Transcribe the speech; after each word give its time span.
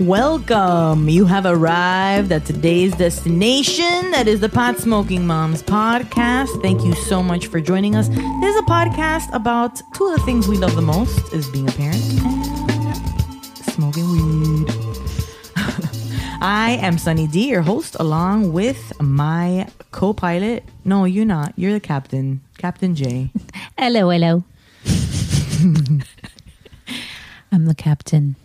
Welcome. 0.00 1.10
You 1.10 1.26
have 1.26 1.44
arrived 1.44 2.32
at 2.32 2.46
today's 2.46 2.96
destination. 2.96 4.10
That 4.12 4.26
is 4.28 4.40
the 4.40 4.48
Pot 4.48 4.78
Smoking 4.78 5.26
Moms 5.26 5.62
podcast. 5.62 6.62
Thank 6.62 6.82
you 6.86 6.94
so 6.94 7.22
much 7.22 7.48
for 7.48 7.60
joining 7.60 7.94
us. 7.94 8.08
This 8.08 8.54
is 8.54 8.56
a 8.56 8.64
podcast 8.64 9.30
about 9.34 9.82
two 9.92 10.06
of 10.06 10.16
the 10.16 10.22
things 10.24 10.48
we 10.48 10.56
love 10.56 10.74
the 10.74 10.80
most 10.80 11.34
is 11.34 11.46
being 11.50 11.68
a 11.68 11.72
parent 11.72 12.02
and 12.22 13.46
smoking 13.74 14.10
weed. 14.10 14.70
I 16.40 16.78
am 16.80 16.96
Sunny 16.96 17.26
D, 17.26 17.50
your 17.50 17.60
host, 17.60 17.94
along 18.00 18.54
with 18.54 18.98
my 19.02 19.68
co-pilot. 19.90 20.64
No, 20.82 21.04
you're 21.04 21.26
not. 21.26 21.52
You're 21.56 21.74
the 21.74 21.80
captain, 21.80 22.40
Captain 22.56 22.94
J. 22.94 23.32
Hello, 23.78 24.08
hello. 24.08 24.44
I'm 27.52 27.66
the 27.66 27.74
captain. 27.76 28.36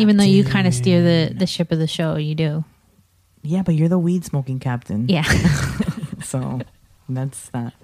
Even 0.00 0.16
though 0.16 0.24
you 0.24 0.44
kind 0.44 0.66
of 0.66 0.74
steer 0.74 1.02
the, 1.02 1.34
the 1.34 1.46
ship 1.46 1.70
of 1.72 1.78
the 1.78 1.86
show, 1.86 2.16
you 2.16 2.34
do. 2.34 2.64
yeah, 3.42 3.62
but 3.62 3.74
you're 3.74 3.88
the 3.88 3.98
weed 3.98 4.24
smoking 4.24 4.58
captain. 4.58 5.08
Yeah. 5.08 5.22
so 6.22 6.60
that's 7.08 7.48
that. 7.50 7.74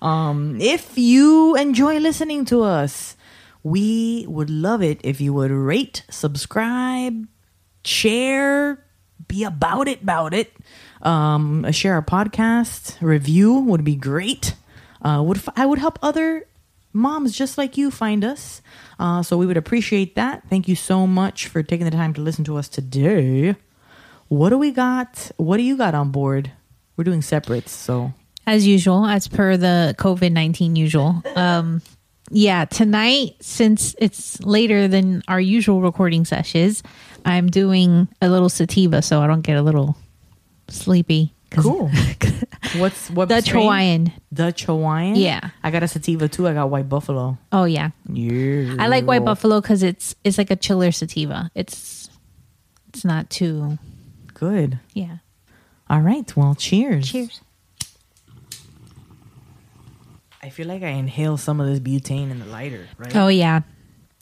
Um, 0.00 0.58
if 0.60 0.96
you 0.96 1.54
enjoy 1.56 1.98
listening 1.98 2.44
to 2.46 2.62
us, 2.62 3.16
we 3.62 4.24
would 4.28 4.50
love 4.50 4.82
it 4.82 5.00
if 5.04 5.20
you 5.20 5.32
would 5.34 5.50
rate, 5.50 6.04
subscribe, 6.10 7.26
share, 7.84 8.84
be 9.28 9.44
about 9.44 9.88
it, 9.88 10.02
about 10.02 10.34
it. 10.34 10.52
Um, 11.02 11.70
share 11.72 11.94
our 11.94 12.02
podcast, 12.02 12.96
review 13.00 13.54
would 13.54 13.84
be 13.84 13.96
great. 13.96 14.54
Uh, 15.02 15.22
would 15.24 15.38
f- 15.38 15.48
I 15.56 15.66
would 15.66 15.78
help 15.78 15.98
other 16.02 16.46
moms 16.92 17.36
just 17.36 17.58
like 17.58 17.76
you 17.76 17.90
find 17.90 18.24
us. 18.24 18.62
Uh, 19.02 19.20
so 19.20 19.36
we 19.36 19.46
would 19.46 19.56
appreciate 19.56 20.14
that. 20.14 20.44
Thank 20.48 20.68
you 20.68 20.76
so 20.76 21.08
much 21.08 21.48
for 21.48 21.60
taking 21.60 21.84
the 21.84 21.90
time 21.90 22.14
to 22.14 22.20
listen 22.20 22.44
to 22.44 22.56
us 22.56 22.68
today. 22.68 23.56
What 24.28 24.50
do 24.50 24.58
we 24.58 24.70
got? 24.70 25.32
What 25.38 25.56
do 25.56 25.64
you 25.64 25.76
got 25.76 25.96
on 25.96 26.12
board? 26.12 26.52
We're 26.96 27.02
doing 27.02 27.20
separates, 27.20 27.72
so 27.72 28.12
as 28.46 28.64
usual, 28.64 29.04
as 29.04 29.26
per 29.26 29.56
the 29.56 29.96
COVID 29.98 30.30
19 30.30 30.76
usual. 30.76 31.20
Um, 31.34 31.82
yeah, 32.30 32.64
tonight, 32.64 33.34
since 33.40 33.96
it's 33.98 34.40
later 34.42 34.86
than 34.86 35.24
our 35.26 35.40
usual 35.40 35.80
recording 35.80 36.24
sessions, 36.24 36.84
I'm 37.24 37.48
doing 37.48 38.06
a 38.22 38.28
little 38.28 38.48
sativa 38.48 39.02
so 39.02 39.20
I 39.20 39.26
don't 39.26 39.42
get 39.42 39.56
a 39.56 39.62
little 39.62 39.96
sleepy. 40.68 41.34
Cool. 41.54 41.90
What's 42.76 43.10
what? 43.10 43.28
Dutch 43.28 43.44
strain? 43.44 43.62
Hawaiian. 43.64 44.12
Dutch 44.32 44.64
Hawaiian. 44.64 45.16
Yeah. 45.16 45.50
I 45.62 45.70
got 45.70 45.82
a 45.82 45.88
sativa 45.88 46.28
too. 46.28 46.48
I 46.48 46.54
got 46.54 46.70
white 46.70 46.88
buffalo. 46.88 47.38
Oh, 47.50 47.64
yeah. 47.64 47.90
Yeah, 48.08 48.76
I 48.78 48.88
like 48.88 49.04
white 49.04 49.24
buffalo 49.24 49.60
because 49.60 49.82
it's 49.82 50.14
it's 50.24 50.38
like 50.38 50.50
a 50.50 50.56
chiller 50.56 50.92
sativa. 50.92 51.50
It's 51.54 52.08
it's 52.88 53.04
not 53.04 53.28
too 53.30 53.78
Good. 54.34 54.78
yeah. 54.94 55.18
All 55.90 56.00
right. 56.00 56.34
Well, 56.36 56.54
cheers. 56.54 57.10
Cheers. 57.10 57.40
I 60.42 60.48
feel 60.48 60.66
like 60.66 60.82
I 60.82 60.88
inhale 60.88 61.36
some 61.36 61.60
of 61.60 61.66
this 61.68 61.78
butane 61.78 62.30
in 62.30 62.38
the 62.40 62.46
lighter, 62.46 62.88
right? 62.98 63.14
Oh 63.14 63.28
yeah, 63.28 63.60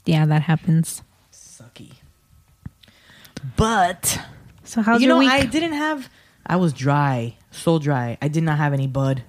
yeah, 0.05 0.27
that 0.27 0.42
happens. 0.42 1.03
sucky. 1.33 1.92
But 3.56 4.20
So 4.64 4.83
how's 4.83 5.01
you 5.01 5.08
know, 5.08 5.19
week? 5.19 5.31
I 5.31 5.47
didn't 5.47 5.73
have. 5.73 6.11
I 6.50 6.56
was 6.56 6.72
dry, 6.72 7.36
so 7.52 7.78
dry. 7.78 8.18
I 8.20 8.26
did 8.26 8.42
not 8.42 8.58
have 8.58 8.72
any 8.72 8.88
bud. 8.88 9.22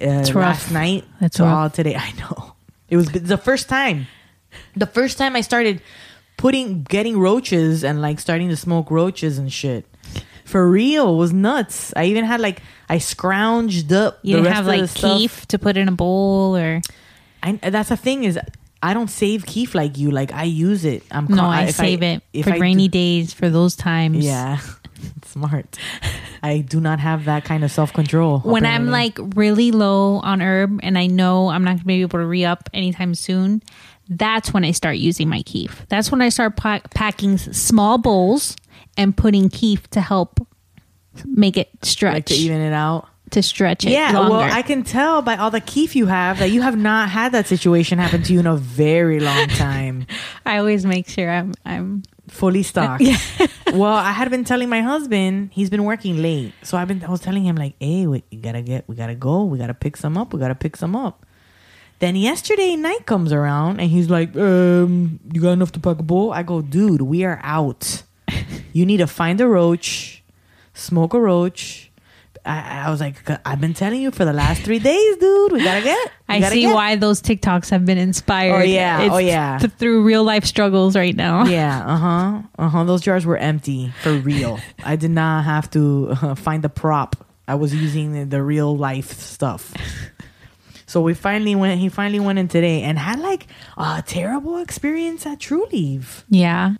Uh, 0.00 0.22
last 0.32 0.70
night. 0.70 1.04
So 1.32 1.44
rough. 1.44 1.56
all 1.56 1.70
today. 1.70 1.96
I 1.98 2.12
know. 2.20 2.54
It 2.88 2.96
was 2.96 3.10
the 3.10 3.36
first 3.36 3.68
time. 3.68 4.06
The 4.76 4.86
first 4.86 5.18
time 5.18 5.34
I 5.34 5.40
started 5.40 5.82
putting 6.36 6.84
getting 6.84 7.18
roaches 7.18 7.82
and 7.82 8.00
like 8.00 8.20
starting 8.20 8.48
to 8.48 8.56
smoke 8.56 8.92
roaches 8.92 9.38
and 9.38 9.52
shit. 9.52 9.86
For 10.44 10.68
real, 10.68 11.14
it 11.14 11.16
was 11.16 11.32
nuts. 11.32 11.92
I 11.96 12.04
even 12.04 12.24
had 12.24 12.40
like 12.40 12.62
I 12.88 12.98
scrounged 12.98 13.90
up 13.90 14.20
you 14.22 14.36
the 14.36 14.42
didn't 14.42 14.54
have 14.54 14.66
like 14.66 14.92
kief 14.94 15.46
to 15.48 15.58
put 15.58 15.76
in 15.76 15.88
a 15.88 15.92
bowl 15.92 16.56
or 16.56 16.80
I, 17.42 17.52
that's 17.52 17.88
the 17.88 17.96
thing 17.96 18.22
is 18.22 18.38
I 18.82 18.94
don't 18.94 19.10
save 19.10 19.46
kief 19.46 19.74
like 19.74 19.98
you. 19.98 20.12
Like 20.12 20.32
I 20.32 20.44
use 20.44 20.84
it. 20.84 21.02
I'm 21.10 21.26
no, 21.26 21.36
con- 21.42 21.44
I 21.52 21.70
save 21.70 22.02
it 22.02 22.22
if 22.32 22.46
for 22.46 22.52
I 22.52 22.58
rainy 22.58 22.86
do- 22.86 22.98
days 22.98 23.32
for 23.32 23.50
those 23.50 23.74
times. 23.74 24.24
Yeah, 24.24 24.58
smart. 25.24 25.78
I 26.42 26.58
do 26.60 26.80
not 26.80 27.00
have 27.00 27.24
that 27.26 27.44
kind 27.44 27.64
of 27.64 27.70
self 27.70 27.92
control. 27.92 28.40
When 28.40 28.64
I'm 28.66 28.88
like 28.88 29.18
really 29.34 29.70
low 29.72 30.16
on 30.20 30.40
herb 30.40 30.80
and 30.82 30.96
I 30.98 31.06
know 31.06 31.48
I'm 31.48 31.64
not 31.64 31.70
going 31.72 31.78
to 31.80 31.84
be 31.86 32.00
able 32.02 32.18
to 32.18 32.26
re 32.26 32.44
up 32.44 32.68
anytime 32.72 33.14
soon, 33.14 33.62
that's 34.08 34.52
when 34.52 34.64
I 34.64 34.70
start 34.72 34.96
using 34.96 35.28
my 35.28 35.42
kief. 35.42 35.84
That's 35.88 36.10
when 36.10 36.22
I 36.22 36.30
start 36.30 36.56
pa- 36.56 36.80
packing 36.94 37.38
small 37.38 37.98
bowls 37.98 38.56
and 38.96 39.16
putting 39.16 39.48
kief 39.50 39.88
to 39.90 40.00
help 40.00 40.46
make 41.24 41.56
it 41.56 41.68
stretch 41.82 42.14
like 42.14 42.26
to 42.26 42.34
even 42.34 42.60
it 42.60 42.72
out. 42.72 43.08
to 43.30 43.42
stretch 43.42 43.84
it 43.84 43.90
Yeah, 43.90 44.12
longer. 44.12 44.30
well, 44.36 44.40
I 44.52 44.62
can 44.62 44.82
tell 44.84 45.22
by 45.22 45.36
all 45.36 45.50
the 45.50 45.60
kief 45.60 45.94
you 45.94 46.06
have 46.06 46.38
that 46.38 46.50
you 46.50 46.62
have 46.62 46.76
not 46.76 47.08
had 47.10 47.32
that 47.32 47.46
situation 47.46 47.98
happen 47.98 48.22
to 48.24 48.32
you 48.32 48.40
in 48.40 48.46
a 48.46 48.56
very 48.56 49.20
long 49.20 49.48
time. 49.48 50.06
I 50.46 50.58
always 50.58 50.86
make 50.86 51.08
sure 51.08 51.30
I'm 51.30 51.52
I'm 51.64 52.02
Fully 52.30 52.62
stocked. 52.62 53.02
Yeah. 53.02 53.18
well, 53.74 53.92
I 53.92 54.12
had 54.12 54.30
been 54.30 54.44
telling 54.44 54.68
my 54.68 54.80
husband 54.80 55.50
he's 55.52 55.68
been 55.68 55.84
working 55.84 56.22
late, 56.22 56.54
so 56.62 56.78
I've 56.78 56.88
been 56.88 57.04
I 57.04 57.10
was 57.10 57.20
telling 57.20 57.44
him 57.44 57.56
like, 57.56 57.74
"Hey, 57.80 58.06
we 58.06 58.22
gotta 58.40 58.62
get, 58.62 58.88
we 58.88 58.94
gotta 58.94 59.14
go, 59.14 59.44
we 59.44 59.58
gotta 59.58 59.74
pick 59.74 59.96
some 59.96 60.16
up, 60.16 60.32
we 60.32 60.38
gotta 60.38 60.54
pick 60.54 60.76
some 60.76 60.94
up." 60.94 61.26
Then 61.98 62.16
yesterday 62.16 62.76
night 62.76 63.04
comes 63.04 63.32
around 63.32 63.80
and 63.80 63.90
he's 63.90 64.08
like, 64.08 64.34
um, 64.36 65.18
"You 65.32 65.42
got 65.42 65.52
enough 65.52 65.72
to 65.72 65.80
pack 65.80 65.98
a 65.98 66.02
bowl?" 66.02 66.32
I 66.32 66.42
go, 66.42 66.62
"Dude, 66.62 67.02
we 67.02 67.24
are 67.24 67.40
out. 67.42 68.04
you 68.72 68.86
need 68.86 68.98
to 68.98 69.06
find 69.06 69.40
a 69.40 69.48
roach, 69.48 70.22
smoke 70.72 71.12
a 71.12 71.20
roach." 71.20 71.89
I, 72.50 72.86
I 72.86 72.90
was 72.90 73.00
like, 73.00 73.16
"I've 73.46 73.60
been 73.60 73.74
telling 73.74 74.02
you 74.02 74.10
for 74.10 74.24
the 74.24 74.32
last 74.32 74.62
three 74.62 74.78
days, 74.80 75.16
dude. 75.18 75.52
We 75.52 75.62
gotta 75.62 75.82
get." 75.82 76.12
we 76.28 76.34
I 76.34 76.40
gotta 76.40 76.54
see 76.54 76.62
get." 76.62 76.74
why 76.74 76.96
those 76.96 77.22
TikToks 77.22 77.70
have 77.70 77.86
been 77.86 77.98
inspired. 77.98 78.62
Oh, 78.62 78.64
yeah. 78.64 79.08
Oh, 79.12 79.18
yeah. 79.18 79.58
th- 79.58 79.72
through 79.74 80.02
real 80.04 80.24
life 80.24 80.44
struggles 80.44 80.96
right 80.96 81.14
now. 81.14 81.44
Yeah, 81.50 81.84
uh 81.84 81.96
huh, 81.96 82.42
uh 82.58 82.68
huh. 82.68 82.84
Those 82.84 83.02
jars 83.02 83.24
were 83.26 83.36
empty 83.36 83.92
for 84.02 84.12
real. 84.14 84.58
I 84.84 84.96
did 84.96 85.10
not 85.10 85.44
have 85.44 85.70
to 85.70 86.08
uh, 86.22 86.34
find 86.34 86.62
the 86.64 86.68
prop. 86.68 87.16
I 87.46 87.54
was 87.54 87.74
using 87.74 88.12
the, 88.12 88.24
the 88.24 88.42
real 88.42 88.76
life 88.76 89.12
stuff. 89.12 89.72
So 90.86 91.00
we 91.00 91.14
finally 91.14 91.54
went. 91.54 91.80
He 91.80 91.88
finally 91.88 92.20
went 92.20 92.38
in 92.38 92.48
today 92.48 92.82
and 92.82 92.98
had 92.98 93.20
like 93.20 93.46
a 93.76 94.02
terrible 94.04 94.58
experience 94.58 95.24
at 95.26 95.38
Trulieve. 95.38 96.24
Yeah. 96.28 96.74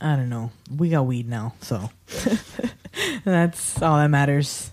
I 0.00 0.16
don't 0.16 0.28
know. 0.28 0.50
We 0.74 0.88
got 0.88 1.06
weed 1.06 1.28
now, 1.28 1.54
so 1.60 1.90
that's 3.24 3.80
all 3.82 3.96
that 3.96 4.10
matters. 4.10 4.70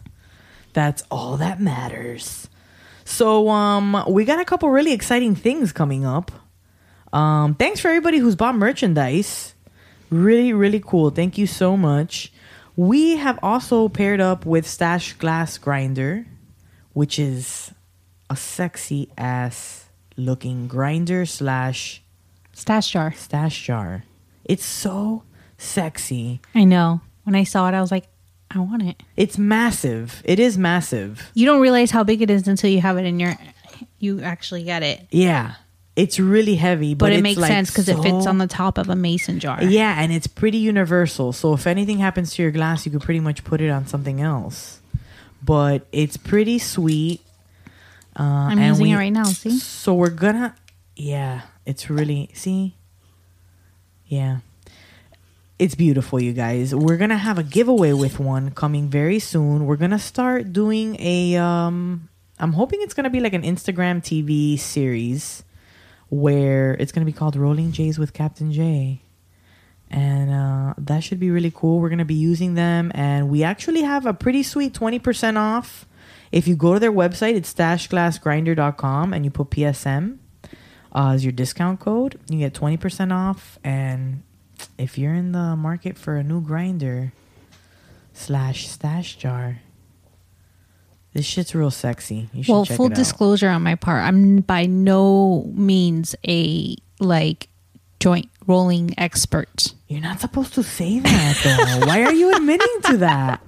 That's 0.74 1.04
all 1.10 1.38
that 1.38 1.60
matters. 1.60 2.48
So 3.06 3.50
um 3.50 4.04
we 4.08 4.26
got 4.26 4.40
a 4.40 4.46
couple 4.46 4.70
really 4.70 4.94
exciting 4.94 5.36
things 5.36 5.72
coming 5.72 6.06
up. 6.06 6.32
Um 7.12 7.56
thanks 7.56 7.80
for 7.80 7.88
everybody 7.90 8.20
who's 8.20 8.36
bought 8.36 8.56
merchandise. 8.56 9.56
Really 10.10 10.54
really 10.54 10.82
cool. 10.86 11.10
Thank 11.10 11.38
you 11.38 11.48
so 11.48 11.76
much. 11.76 12.32
We 12.76 13.18
have 13.18 13.40
also 13.44 13.90
paired 13.90 14.22
up 14.22 14.46
with 14.46 14.66
Stash 14.66 15.14
Glass 15.14 15.58
Grinder, 15.58 16.26
which 16.94 17.20
is 17.20 17.74
a 18.30 18.36
sexy 18.36 19.10
ass 19.18 19.90
looking 20.16 20.68
grinder 20.68 21.26
slash 21.26 22.02
Stash 22.54 22.92
jar. 22.92 23.14
stash 23.14 23.66
jar. 23.66 24.04
It's 24.46 24.66
so 24.66 25.24
sexy. 25.58 26.42
I 26.54 26.64
know. 26.64 27.02
When 27.30 27.36
I 27.36 27.44
saw 27.44 27.68
it, 27.70 27.76
I 27.76 27.82
was 27.82 27.92
like, 27.92 28.08
I 28.50 28.58
want 28.58 28.82
it. 28.82 29.04
It's 29.16 29.38
massive. 29.38 30.24
It 30.26 30.40
is 30.40 30.58
massive. 30.58 31.30
You 31.36 31.46
don't 31.46 31.62
realize 31.62 31.92
how 31.92 32.04
big 32.04 32.24
it 32.24 32.32
is 32.32 32.48
until 32.48 32.72
you 32.72 32.82
have 32.82 32.98
it 32.98 33.06
in 33.06 33.20
your. 33.20 33.36
You 34.00 34.22
actually 34.24 34.64
get 34.64 34.82
it, 34.82 35.06
Yeah. 35.12 35.54
It's 35.96 36.20
really 36.20 36.56
heavy, 36.56 36.96
but, 36.96 37.08
but, 37.08 37.14
it 37.14 37.22
makes 37.22 37.40
like, 37.40 37.52
sense 37.52 37.70
because 37.70 37.88
it 37.88 38.02
fits 38.02 38.26
on 38.26 38.40
the 38.40 38.48
top 38.48 38.80
of 38.80 38.90
a 38.90 38.96
mason 38.96 39.40
jar. 39.40 39.62
Yeah, 39.62 40.02
and 40.02 40.12
it's 40.12 40.26
pretty 40.26 40.58
universal. 40.58 41.34
So 41.34 41.54
if 41.54 41.68
anything 41.68 42.00
happens 42.00 42.34
to 42.36 42.42
your 42.42 42.52
glass, 42.52 42.86
you 42.86 42.92
could 42.92 43.02
pretty 43.02 43.20
much 43.20 43.44
put 43.44 43.62
it 43.62 43.70
on 43.70 43.86
something 43.86 44.22
else. 44.22 44.80
But 45.44 45.86
it's 45.92 46.18
pretty 46.18 46.58
sweet. 46.58 47.22
Uh, 48.20 48.24
I'm 48.24 48.58
and 48.58 48.70
using 48.70 48.84
we- 48.86 48.94
it 48.94 48.96
right 48.98 49.14
now. 49.14 49.26
See, 49.26 49.60
So 49.60 49.94
we're 49.94 50.10
gonna, 50.10 50.56
yeah, 50.96 51.42
it's 51.66 51.90
really 51.92 52.32
see, 52.34 52.76
yeah, 54.08 54.38
it's 55.60 55.76
beautiful, 55.76 56.22
you 56.22 56.32
guys. 56.32 56.74
We're 56.74 56.96
gonna 56.96 57.18
have 57.18 57.38
a 57.38 57.44
giveaway 57.44 57.92
with 57.92 58.18
one 58.18 58.52
coming 58.52 58.88
very 58.88 59.20
soon. 59.20 59.66
We're 59.66 59.76
gonna 59.76 60.00
start 60.00 60.54
doing 60.54 60.96
a, 61.00 61.36
um, 61.36 62.08
I'm 62.40 62.54
hoping 62.54 62.82
it's 62.82 62.94
gonna 62.94 63.10
be 63.10 63.20
like 63.20 63.34
an 63.34 63.44
Instagram 63.44 64.02
TV 64.02 64.58
series 64.58 65.44
where 66.08 66.76
it's 66.80 66.94
gonna 66.94 67.06
be 67.06 67.12
called 67.12 67.36
Rolling 67.36 67.74
J's 67.74 68.00
with 68.00 68.14
Captain 68.14 68.54
J. 68.54 69.02
And 69.92 70.32
uh, 70.32 70.74
that 70.78 71.04
should 71.04 71.20
be 71.20 71.30
really 71.30 71.52
cool. 71.54 71.80
We're 71.80 71.90
to 71.90 72.06
be 72.06 72.14
using 72.14 72.54
them. 72.54 72.92
And 72.96 73.28
we 73.28 73.44
actually 73.44 73.82
have 73.82 74.06
a 74.06 74.14
pretty 74.14 74.44
sweet 74.44 74.74
20% 74.74 75.36
off. 75.36 75.88
If 76.32 76.48
you 76.48 76.56
go 76.56 76.74
to 76.76 76.80
their 76.80 76.92
website, 76.92 77.34
it's 77.36 77.52
stashglassgrinder.com 77.54 79.14
and 79.14 79.26
you 79.26 79.32
put 79.32 79.50
PSM 79.50 80.20
uh, 80.94 81.12
as 81.14 81.26
your 81.26 81.32
discount 81.32 81.80
code. 81.80 82.20
You 82.30 82.38
get 82.38 82.54
20% 82.54 83.12
off. 83.12 83.58
And 83.64 84.22
if 84.80 84.98
you're 84.98 85.14
in 85.14 85.34
the 85.34 85.56
market 85.56 85.98
for 85.98 86.16
a 86.16 86.24
new 86.24 86.42
grinder 86.42 87.14
slash 88.14 88.68
stash 88.68 89.16
jar, 89.18 89.60
this 91.14 91.26
shit's 91.26 91.54
real 91.54 91.72
sexy. 91.72 92.30
You 92.34 92.44
should 92.44 92.52
Well, 92.52 92.66
check 92.66 92.78
full 92.78 92.86
it 92.88 92.92
out. 92.94 92.96
disclosure 92.96 93.50
on 93.50 93.62
my 93.62 93.76
part, 93.76 94.04
I'm 94.04 94.38
by 94.42 94.66
no 94.66 95.50
means 95.54 96.16
a 96.28 96.76
like 97.00 97.50
joint 98.00 98.30
rolling 98.48 98.94
expert. 98.98 99.74
You're 99.88 100.02
not 100.02 100.20
supposed 100.22 100.54
to 100.54 100.64
say 100.64 101.00
that 101.00 101.38
though. 101.44 101.86
Why 101.88 102.04
are 102.04 102.14
you 102.14 102.34
admitting 102.36 102.82
to 102.86 102.98
that? 102.98 103.42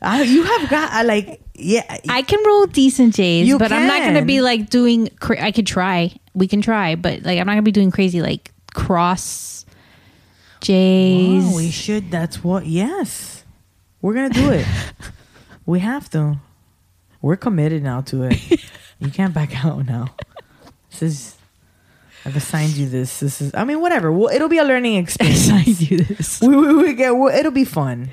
I, 0.00 0.22
you 0.22 0.44
have 0.44 0.70
got 0.70 0.92
uh, 0.92 1.04
like 1.06 1.40
yeah. 1.54 1.98
I 2.08 2.22
can 2.22 2.38
roll 2.46 2.66
decent 2.66 3.16
J's, 3.16 3.52
but 3.58 3.72
I'm 3.72 3.88
not 3.88 4.00
going 4.02 4.14
to 4.14 4.22
be 4.24 4.40
like 4.40 4.70
doing. 4.70 5.08
Cra- 5.18 5.42
I 5.42 5.50
could 5.50 5.66
try. 5.66 6.14
We 6.32 6.46
can 6.46 6.62
try, 6.62 6.94
but 6.94 7.22
like 7.24 7.38
I'm 7.40 7.46
not 7.46 7.54
going 7.54 7.64
to 7.64 7.68
be 7.68 7.72
doing 7.72 7.90
crazy 7.90 8.22
like 8.22 8.52
cross 8.72 9.66
J's. 10.60 11.44
Oh, 11.46 11.56
we 11.56 11.70
should. 11.70 12.10
That's 12.10 12.42
what. 12.42 12.66
Yes, 12.66 13.44
we're 14.02 14.14
gonna 14.14 14.30
do 14.30 14.50
it. 14.50 14.66
we 15.66 15.80
have 15.80 16.10
to. 16.10 16.38
We're 17.20 17.36
committed 17.36 17.82
now 17.82 18.00
to 18.02 18.24
it. 18.24 18.60
you 18.98 19.10
can't 19.10 19.34
back 19.34 19.64
out 19.64 19.86
now. 19.86 20.14
This 20.90 21.02
is. 21.02 21.34
I've 22.24 22.36
assigned 22.36 22.72
you 22.72 22.88
this. 22.88 23.20
This 23.20 23.40
is. 23.40 23.54
I 23.54 23.64
mean, 23.64 23.80
whatever. 23.80 24.12
Well, 24.12 24.28
it'll 24.34 24.48
be 24.48 24.58
a 24.58 24.64
learning 24.64 24.96
experience. 25.02 25.50
I 25.50 25.62
do 25.64 25.98
this. 25.98 26.40
we, 26.40 26.54
we, 26.56 26.74
we 26.74 26.94
get. 26.94 27.10
well, 27.12 27.34
It'll 27.34 27.52
be 27.52 27.64
fun. 27.64 28.10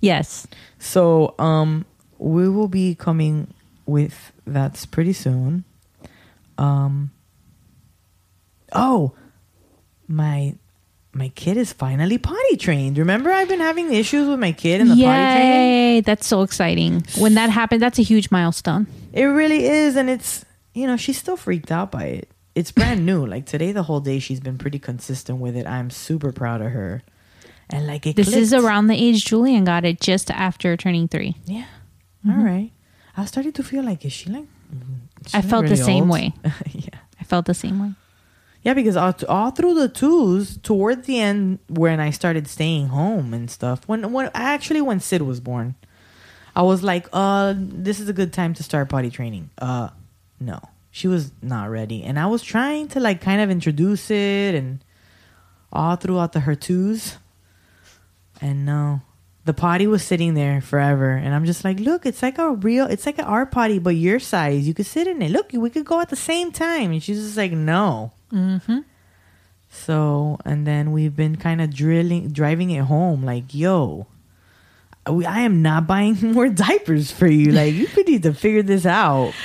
Yes. 0.00 0.46
So, 0.78 1.34
um, 1.38 1.86
we 2.18 2.48
will 2.48 2.68
be 2.68 2.94
coming 2.94 3.52
with 3.86 4.32
that's 4.46 4.86
pretty 4.86 5.12
soon. 5.12 5.64
Um. 6.58 7.10
Oh, 8.72 9.14
my 10.08 10.54
my 11.16 11.28
kid 11.30 11.56
is 11.56 11.72
finally 11.72 12.18
potty 12.18 12.56
trained. 12.56 12.98
Remember, 12.98 13.30
I've 13.32 13.48
been 13.48 13.60
having 13.60 13.92
issues 13.92 14.28
with 14.28 14.38
my 14.38 14.52
kid 14.52 14.82
and 14.82 14.90
the 14.90 14.94
potty 14.94 15.04
training. 15.04 15.94
Yay! 15.94 16.00
That's 16.02 16.26
so 16.26 16.42
exciting. 16.42 17.04
When 17.18 17.34
that 17.34 17.48
happened, 17.50 17.80
that's 17.80 17.98
a 17.98 18.02
huge 18.02 18.30
milestone. 18.30 18.86
It 19.12 19.24
really 19.24 19.64
is, 19.64 19.96
and 19.96 20.10
it's 20.10 20.44
you 20.74 20.86
know 20.86 20.96
she's 20.96 21.16
still 21.18 21.36
freaked 21.36 21.72
out 21.72 21.90
by 21.90 22.04
it. 22.04 22.28
It's 22.54 22.70
brand 22.70 23.06
new. 23.06 23.26
Like 23.36 23.46
today, 23.46 23.72
the 23.72 23.82
whole 23.82 24.00
day 24.00 24.18
she's 24.18 24.40
been 24.40 24.58
pretty 24.58 24.78
consistent 24.78 25.40
with 25.40 25.56
it. 25.56 25.66
I'm 25.66 25.90
super 25.90 26.32
proud 26.32 26.60
of 26.60 26.72
her. 26.72 27.02
And 27.70 27.86
like 27.86 28.06
it 28.06 28.14
This 28.14 28.34
is 28.34 28.54
around 28.54 28.86
the 28.86 28.94
age 28.94 29.24
Julian 29.24 29.64
got 29.64 29.84
it 29.84 30.00
just 30.00 30.30
after 30.30 30.76
turning 30.76 31.08
three. 31.08 31.34
Yeah. 31.46 31.64
Mm-hmm. 32.24 32.38
All 32.38 32.44
right. 32.44 32.70
I 33.16 33.24
started 33.24 33.54
to 33.56 33.62
feel 33.62 33.82
like, 33.82 34.04
is 34.04 34.12
she 34.12 34.30
like? 34.30 34.44
is 35.24 35.32
she, 35.32 35.38
I 35.38 35.40
felt 35.40 35.66
the 35.66 35.76
same 35.76 36.04
old? 36.04 36.10
way. 36.10 36.34
yeah. 36.72 37.00
I 37.20 37.24
felt 37.24 37.46
the 37.46 37.54
same 37.54 37.80
way. 37.80 37.92
Yeah, 38.66 38.74
because 38.74 38.96
all, 38.96 39.14
all 39.28 39.52
through 39.52 39.74
the 39.74 39.88
twos, 39.88 40.56
towards 40.56 41.06
the 41.06 41.20
end, 41.20 41.60
when 41.68 42.00
I 42.00 42.10
started 42.10 42.48
staying 42.48 42.88
home 42.88 43.32
and 43.32 43.48
stuff, 43.48 43.86
when 43.86 44.10
when 44.12 44.28
actually 44.34 44.80
when 44.80 44.98
Sid 44.98 45.22
was 45.22 45.38
born, 45.38 45.76
I 46.56 46.62
was 46.62 46.82
like, 46.82 47.06
uh, 47.12 47.54
this 47.56 48.00
is 48.00 48.08
a 48.08 48.12
good 48.12 48.32
time 48.32 48.54
to 48.54 48.64
start 48.64 48.88
potty 48.88 49.08
training. 49.08 49.50
Uh, 49.56 49.90
no, 50.40 50.58
she 50.90 51.06
was 51.06 51.30
not 51.40 51.70
ready, 51.70 52.02
and 52.02 52.18
I 52.18 52.26
was 52.26 52.42
trying 52.42 52.88
to 52.88 52.98
like 52.98 53.20
kind 53.20 53.40
of 53.40 53.50
introduce 53.50 54.10
it, 54.10 54.56
and 54.56 54.82
all 55.72 55.94
throughout 55.94 56.32
the 56.32 56.40
her 56.40 56.56
twos, 56.56 57.18
and 58.40 58.66
no, 58.66 59.00
the 59.44 59.54
potty 59.54 59.86
was 59.86 60.02
sitting 60.02 60.34
there 60.34 60.60
forever, 60.60 61.10
and 61.10 61.32
I'm 61.36 61.44
just 61.44 61.62
like, 61.62 61.78
look, 61.78 62.04
it's 62.04 62.20
like 62.20 62.38
a 62.38 62.50
real, 62.50 62.88
it's 62.88 63.06
like 63.06 63.20
an 63.20 63.26
art 63.26 63.52
potty, 63.52 63.78
but 63.78 63.94
your 63.94 64.18
size. 64.18 64.66
You 64.66 64.74
could 64.74 64.86
sit 64.86 65.06
in 65.06 65.22
it. 65.22 65.30
Look, 65.30 65.50
we 65.52 65.70
could 65.70 65.86
go 65.86 66.00
at 66.00 66.08
the 66.08 66.16
same 66.16 66.50
time, 66.50 66.90
and 66.90 67.00
she's 67.00 67.22
just 67.22 67.36
like, 67.36 67.52
no. 67.52 68.10
Mm-hmm. 68.36 68.78
So, 69.70 70.38
and 70.44 70.66
then 70.66 70.92
we've 70.92 71.14
been 71.16 71.36
kind 71.36 71.60
of 71.60 71.74
drilling, 71.74 72.28
driving 72.30 72.70
it 72.70 72.84
home. 72.84 73.24
Like, 73.24 73.54
yo, 73.54 74.06
we, 75.10 75.24
I 75.26 75.40
am 75.40 75.62
not 75.62 75.86
buying 75.86 76.16
more 76.32 76.48
diapers 76.48 77.10
for 77.10 77.26
you. 77.26 77.52
Like, 77.52 77.74
you 77.74 77.86
could 77.86 78.06
need 78.08 78.22
to 78.24 78.34
figure 78.34 78.62
this 78.62 78.86
out. 78.86 79.32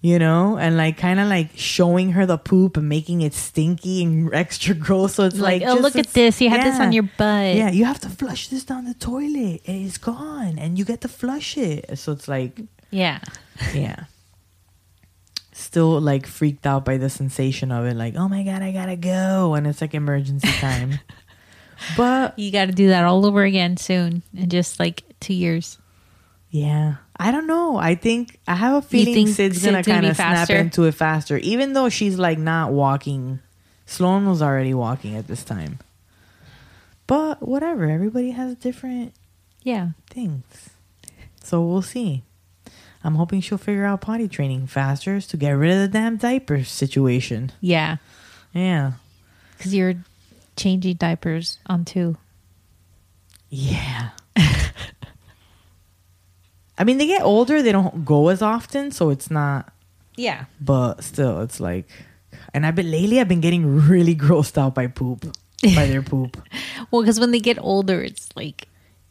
You 0.00 0.20
know, 0.20 0.56
and 0.56 0.76
like 0.76 0.96
kind 0.96 1.18
of 1.18 1.26
like 1.26 1.48
showing 1.56 2.12
her 2.12 2.24
the 2.24 2.38
poop 2.38 2.76
and 2.76 2.88
making 2.88 3.20
it 3.22 3.34
stinky 3.34 4.04
and 4.04 4.32
extra 4.42 4.72
gross. 4.72 5.14
So 5.14 5.24
it's 5.24 5.34
Like, 5.40 5.60
like, 5.60 5.68
oh, 5.70 5.72
just- 5.74 5.82
look 5.82 5.96
at 5.96 6.12
this. 6.12 6.40
You 6.40 6.50
had 6.50 6.64
this 6.64 6.78
on 6.78 6.92
your 6.92 7.02
butt. 7.02 7.56
Yeah, 7.56 7.70
you 7.72 7.84
have 7.84 7.98
to 8.02 8.08
flush 8.08 8.46
this 8.46 8.62
down 8.62 8.84
the 8.84 8.94
toilet. 8.94 9.62
It's 9.64 9.98
gone, 9.98 10.56
and 10.56 10.78
you 10.78 10.84
get 10.84 11.00
to 11.00 11.08
flush 11.08 11.56
it. 11.58 11.98
So 11.98 12.12
it's 12.12 12.28
like, 12.28 12.60
Yeah. 12.92 13.18
yeah. 13.74 14.04
Still 15.58 16.00
like 16.00 16.26
freaked 16.26 16.66
out 16.66 16.84
by 16.84 16.98
the 16.98 17.10
sensation 17.10 17.72
of 17.72 17.84
it, 17.84 17.96
like, 17.96 18.14
oh 18.14 18.28
my 18.28 18.44
god, 18.44 18.62
I 18.62 18.70
gotta 18.70 18.94
go, 18.96 19.54
and 19.54 19.66
it's 19.66 19.80
like 19.80 19.92
emergency 19.92 20.46
time. 20.60 21.00
but 21.96 22.38
You 22.38 22.52
got 22.52 22.66
to 22.66 22.72
do 22.72 22.88
that 22.88 23.04
all 23.04 23.26
over 23.26 23.42
again 23.42 23.76
soon 23.76 24.22
in 24.36 24.48
just 24.50 24.78
like 24.78 25.02
two 25.20 25.34
years. 25.34 25.76
yeah, 26.50 26.96
I 27.16 27.32
don't 27.32 27.48
know. 27.48 27.76
I 27.76 27.96
think 27.96 28.38
I 28.46 28.54
have 28.54 28.74
a 28.76 28.82
feeling 28.86 29.26
Sid's 29.26 29.64
gonna 29.64 29.78
Sid's 29.82 29.86
gonna 29.88 30.00
kind 30.00 30.06
of 30.06 30.14
snap 30.16 30.48
into 30.50 30.84
it 30.84 30.92
faster, 30.92 31.36
even 31.38 31.72
though 31.72 31.88
she's 31.88 32.18
like 32.18 32.38
not 32.38 32.72
walking. 32.72 33.40
Sloan 33.86 34.28
was 34.28 34.40
already 34.42 34.74
walking 34.74 35.16
at 35.16 35.26
this 35.26 35.42
time. 35.42 35.80
But 37.08 37.42
whatever, 37.46 37.84
everybody 37.90 38.30
has 38.32 38.54
different 38.54 39.12
Yeah. 39.62 39.88
things. 40.10 40.44
So 41.42 41.62
we'll 41.64 41.82
see. 41.82 42.22
I'm 43.04 43.14
hoping 43.14 43.40
she'll 43.40 43.58
figure 43.58 43.84
out 43.84 44.00
potty 44.00 44.28
training 44.28 44.66
faster 44.66 45.20
to 45.20 45.36
get 45.36 45.50
rid 45.52 45.72
of 45.72 45.78
the 45.80 45.88
damn 45.88 46.16
diaper 46.16 46.64
situation. 46.64 47.52
Yeah. 47.60 47.96
Yeah. 48.52 48.92
Because 49.56 49.74
you're 49.74 49.94
changing 50.56 50.96
diapers 50.96 51.58
on 51.66 51.84
two. 51.84 52.16
Yeah. 53.50 54.10
I 56.76 56.84
mean, 56.84 56.98
they 56.98 57.06
get 57.06 57.22
older, 57.22 57.62
they 57.62 57.72
don't 57.72 58.04
go 58.04 58.28
as 58.28 58.40
often, 58.42 58.90
so 58.92 59.10
it's 59.10 59.30
not, 59.30 59.72
Yeah. 60.16 60.44
but 60.60 61.02
still, 61.02 61.40
it's 61.40 61.58
like, 61.58 61.88
and 62.54 62.64
I've 62.64 62.76
been, 62.76 62.90
lately, 62.90 63.20
I've 63.20 63.26
been 63.28 63.40
getting 63.40 63.88
really 63.88 64.14
grossed 64.24 64.56
out 64.56 64.74
by 64.74 64.86
poop, 64.86 65.24
by 65.74 65.86
their 65.86 66.02
poop. 66.02 66.40
Well, 66.90 67.02
because 67.02 67.18
when 67.20 67.32
they 67.32 67.40
get 67.40 67.58
older, 67.60 68.00
it's 68.00 68.28
like, 68.36 68.67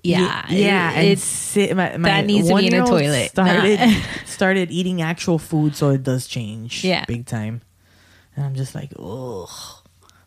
yeah. 0.07 0.45
Yeah. 0.50 1.00
it- 1.00 1.12
it's 1.13 1.24
sit, 1.24 1.75
my, 1.75 1.98
my 1.98 2.09
that 2.09 2.25
needs 2.25 2.48
to 2.50 2.56
be 2.56 2.68
in 2.68 2.74
a 2.75 2.86
toilet. 2.86 3.30
Started, 3.31 3.80
Nah. 3.80 4.01
started 4.25 4.71
eating 4.71 5.01
actual 5.01 5.39
food, 5.39 5.75
so 5.75 5.89
it 5.89 6.04
does 6.04 6.27
change. 6.27 6.83
Yeah. 6.83 7.06
Big 7.06 7.25
time. 7.25 7.62
And 8.36 8.45
I'm 8.45 8.56
just 8.56 8.76
like, 8.76 8.92
ugh. 8.99 9.49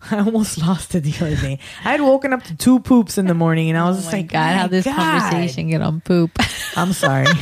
I 0.10 0.18
almost 0.18 0.56
lost 0.58 0.94
it 0.94 1.00
the 1.04 1.14
other 1.26 1.36
day. 1.36 1.58
I 1.84 1.90
had 1.92 2.00
woken 2.00 2.32
up 2.32 2.42
to 2.44 2.56
two 2.56 2.80
poops 2.80 3.18
in 3.18 3.26
the 3.26 3.34
morning, 3.34 3.68
and 3.68 3.78
I 3.78 3.84
was 3.84 3.98
oh 3.98 4.00
just 4.00 4.12
my 4.12 4.18
like, 4.20 4.32
God, 4.32 4.56
how 4.56 4.62
"My 4.62 4.68
this 4.68 4.84
God." 4.86 4.96
conversation 4.96 5.68
get 5.68 5.82
on 5.82 6.00
poop. 6.00 6.30
I'm 6.74 6.92
sorry. 6.94 7.26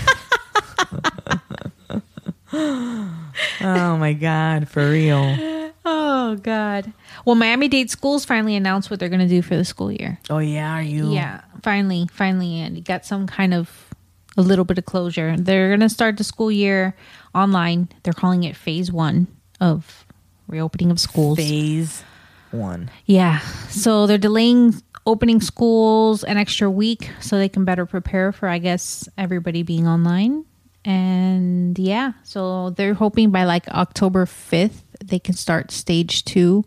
oh 2.53 3.97
my 3.99 4.13
god, 4.15 4.69
for 4.69 4.91
real. 4.91 5.73
oh, 5.85 6.37
God. 6.37 6.93
Well, 7.25 7.35
Miami 7.35 7.69
Dade 7.69 7.91
Schools 7.91 8.25
finally 8.25 8.57
announced 8.57 8.91
what 8.91 9.01
they're 9.01 9.09
going 9.09 9.21
to 9.21 9.29
do 9.29 9.43
for 9.43 9.57
the 9.57 9.65
school 9.65 9.93
year. 9.93 10.19
Oh 10.31 10.39
yeah, 10.39 10.75
are 10.75 10.83
you? 10.83 11.13
Yeah, 11.13 11.43
finally, 11.63 12.07
finally, 12.13 12.61
and 12.61 12.77
you 12.77 12.83
got 12.83 13.05
some 13.05 13.27
kind 13.27 13.55
of 13.55 13.89
a 14.37 14.43
little 14.43 14.65
bit 14.65 14.79
of 14.79 14.85
closure. 14.85 15.37
They're 15.37 15.69
going 15.69 15.81
to 15.81 15.89
start 15.89 16.17
the 16.17 16.25
school 16.25 16.51
year 16.51 16.95
online. 17.35 17.89
They're 18.03 18.13
calling 18.13 18.45
it 18.45 18.57
phase 18.57 18.91
one 18.93 19.27
of 19.61 20.07
reopening 20.47 20.91
of 20.91 21.01
schools. 21.01 21.39
Phase 21.39 22.03
one. 22.51 22.91
Yeah, 23.05 23.41
so 23.69 24.07
they're 24.07 24.17
delaying 24.17 24.75
opening 25.07 25.41
schools 25.41 26.23
an 26.25 26.37
extra 26.37 26.71
week 26.71 27.11
so 27.21 27.37
they 27.39 27.49
can 27.49 27.65
better 27.65 27.87
prepare 27.87 28.31
for, 28.33 28.49
I 28.49 28.59
guess, 28.59 29.09
everybody 29.19 29.63
being 29.63 29.89
online. 29.89 30.45
And 30.89 31.79
yeah, 31.79 32.13
so 32.23 32.71
they're 32.71 32.95
hoping 32.95 33.31
by 33.31 33.45
like 33.45 33.69
October 33.69 34.25
5th, 34.25 34.81
they 35.05 35.19
can 35.19 35.35
start 35.35 35.71
stage 35.71 36.25
two, 36.25 36.65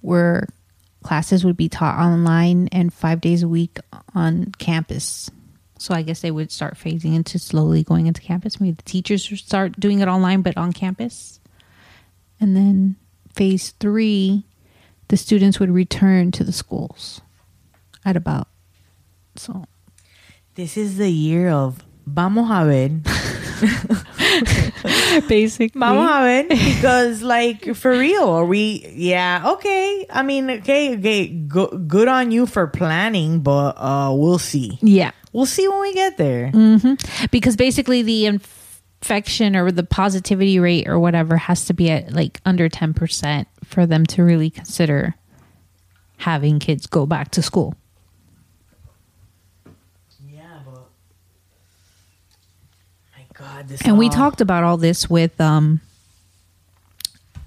where 0.00 0.48
classes 1.02 1.44
would 1.44 1.58
be 1.58 1.68
taught 1.68 1.98
online 1.98 2.68
and 2.72 2.90
five 2.94 3.20
days 3.20 3.42
a 3.42 3.48
week 3.48 3.78
on 4.14 4.52
campus. 4.56 5.28
So 5.78 5.94
I 5.94 6.00
guess 6.00 6.22
they 6.22 6.30
would 6.30 6.50
start 6.50 6.76
phasing 6.78 7.14
into 7.14 7.38
slowly 7.38 7.84
going 7.84 8.06
into 8.06 8.22
campus. 8.22 8.58
Maybe 8.58 8.72
the 8.72 8.82
teachers 8.84 9.28
would 9.28 9.38
start 9.38 9.78
doing 9.78 10.00
it 10.00 10.08
online, 10.08 10.40
but 10.40 10.56
on 10.56 10.72
campus. 10.72 11.38
And 12.40 12.56
then 12.56 12.96
phase 13.34 13.74
three, 13.80 14.46
the 15.08 15.18
students 15.18 15.60
would 15.60 15.70
return 15.70 16.32
to 16.32 16.42
the 16.42 16.52
schools 16.52 17.20
at 18.02 18.16
about 18.16 18.48
so 19.36 19.66
This 20.54 20.78
is 20.78 20.96
the 20.96 21.10
year 21.10 21.50
of 21.50 21.84
vamos 22.06 22.48
a 22.50 22.64
ver. 22.64 23.17
basically 25.28 25.78
Vamos 25.78 26.08
a 26.10 26.20
ver 26.22 26.46
because 26.48 27.22
like 27.22 27.74
for 27.74 27.90
real, 27.92 28.28
are 28.28 28.44
we? 28.44 28.86
Yeah, 28.94 29.52
okay. 29.54 30.06
I 30.10 30.22
mean, 30.22 30.50
okay, 30.50 30.96
okay. 30.98 31.28
Go, 31.28 31.66
good 31.66 32.08
on 32.08 32.30
you 32.30 32.46
for 32.46 32.66
planning, 32.66 33.40
but 33.40 33.76
uh, 33.78 34.12
we'll 34.14 34.38
see. 34.38 34.78
yeah 34.82 35.10
We'll 35.32 35.46
see 35.46 35.68
when 35.68 35.80
we 35.80 35.92
get 35.94 36.16
there. 36.16 36.50
because 37.30 37.54
basically 37.56 38.02
the 38.02 38.26
infection 38.26 39.54
or 39.56 39.70
the 39.70 39.84
positivity 39.84 40.58
rate 40.58 40.88
or 40.88 40.98
whatever 40.98 41.36
has 41.36 41.66
to 41.66 41.74
be 41.74 41.90
at 41.90 42.12
like 42.12 42.40
under 42.44 42.68
10% 42.68 43.46
for 43.64 43.86
them 43.86 44.06
to 44.06 44.24
really 44.24 44.50
consider 44.50 45.14
having 46.16 46.58
kids 46.58 46.86
go 46.86 47.06
back 47.06 47.30
to 47.32 47.42
school. 47.42 47.74
Yeah, 50.26 50.60
but 50.64 50.88
this 53.68 53.82
And 53.82 53.98
we 53.98 54.08
talked 54.08 54.40
about 54.40 54.64
all 54.64 54.76
this 54.76 55.08
with 55.08 55.40
um, 55.40 55.80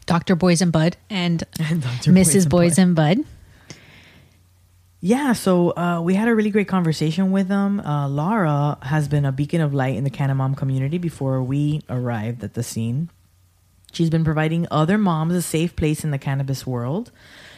Dr. 0.05 0.35
Boys 0.35 0.61
and 0.61 0.71
Bud 0.71 0.97
and 1.09 1.39
Dr. 1.53 2.11
Mrs. 2.11 2.49
Boys 2.49 2.75
Bud. 2.75 2.81
and 2.81 2.95
Bud. 2.95 3.17
Yeah, 5.03 5.33
so 5.33 5.71
uh, 5.75 5.99
we 6.01 6.13
had 6.13 6.27
a 6.27 6.35
really 6.35 6.51
great 6.51 6.67
conversation 6.67 7.31
with 7.31 7.47
them. 7.47 7.79
Uh, 7.79 8.07
Laura 8.07 8.77
has 8.83 9.07
been 9.07 9.25
a 9.25 9.31
beacon 9.31 9.59
of 9.59 9.73
light 9.73 9.95
in 9.95 10.03
the 10.03 10.11
Canna 10.11 10.35
Mom 10.35 10.53
community 10.53 10.99
before 10.99 11.41
we 11.41 11.81
arrived 11.89 12.43
at 12.43 12.53
the 12.53 12.61
scene. 12.61 13.09
She's 13.91 14.11
been 14.11 14.23
providing 14.23 14.67
other 14.69 14.99
moms 14.99 15.33
a 15.33 15.41
safe 15.41 15.75
place 15.75 16.03
in 16.03 16.11
the 16.11 16.19
cannabis 16.19 16.67
world. 16.67 17.11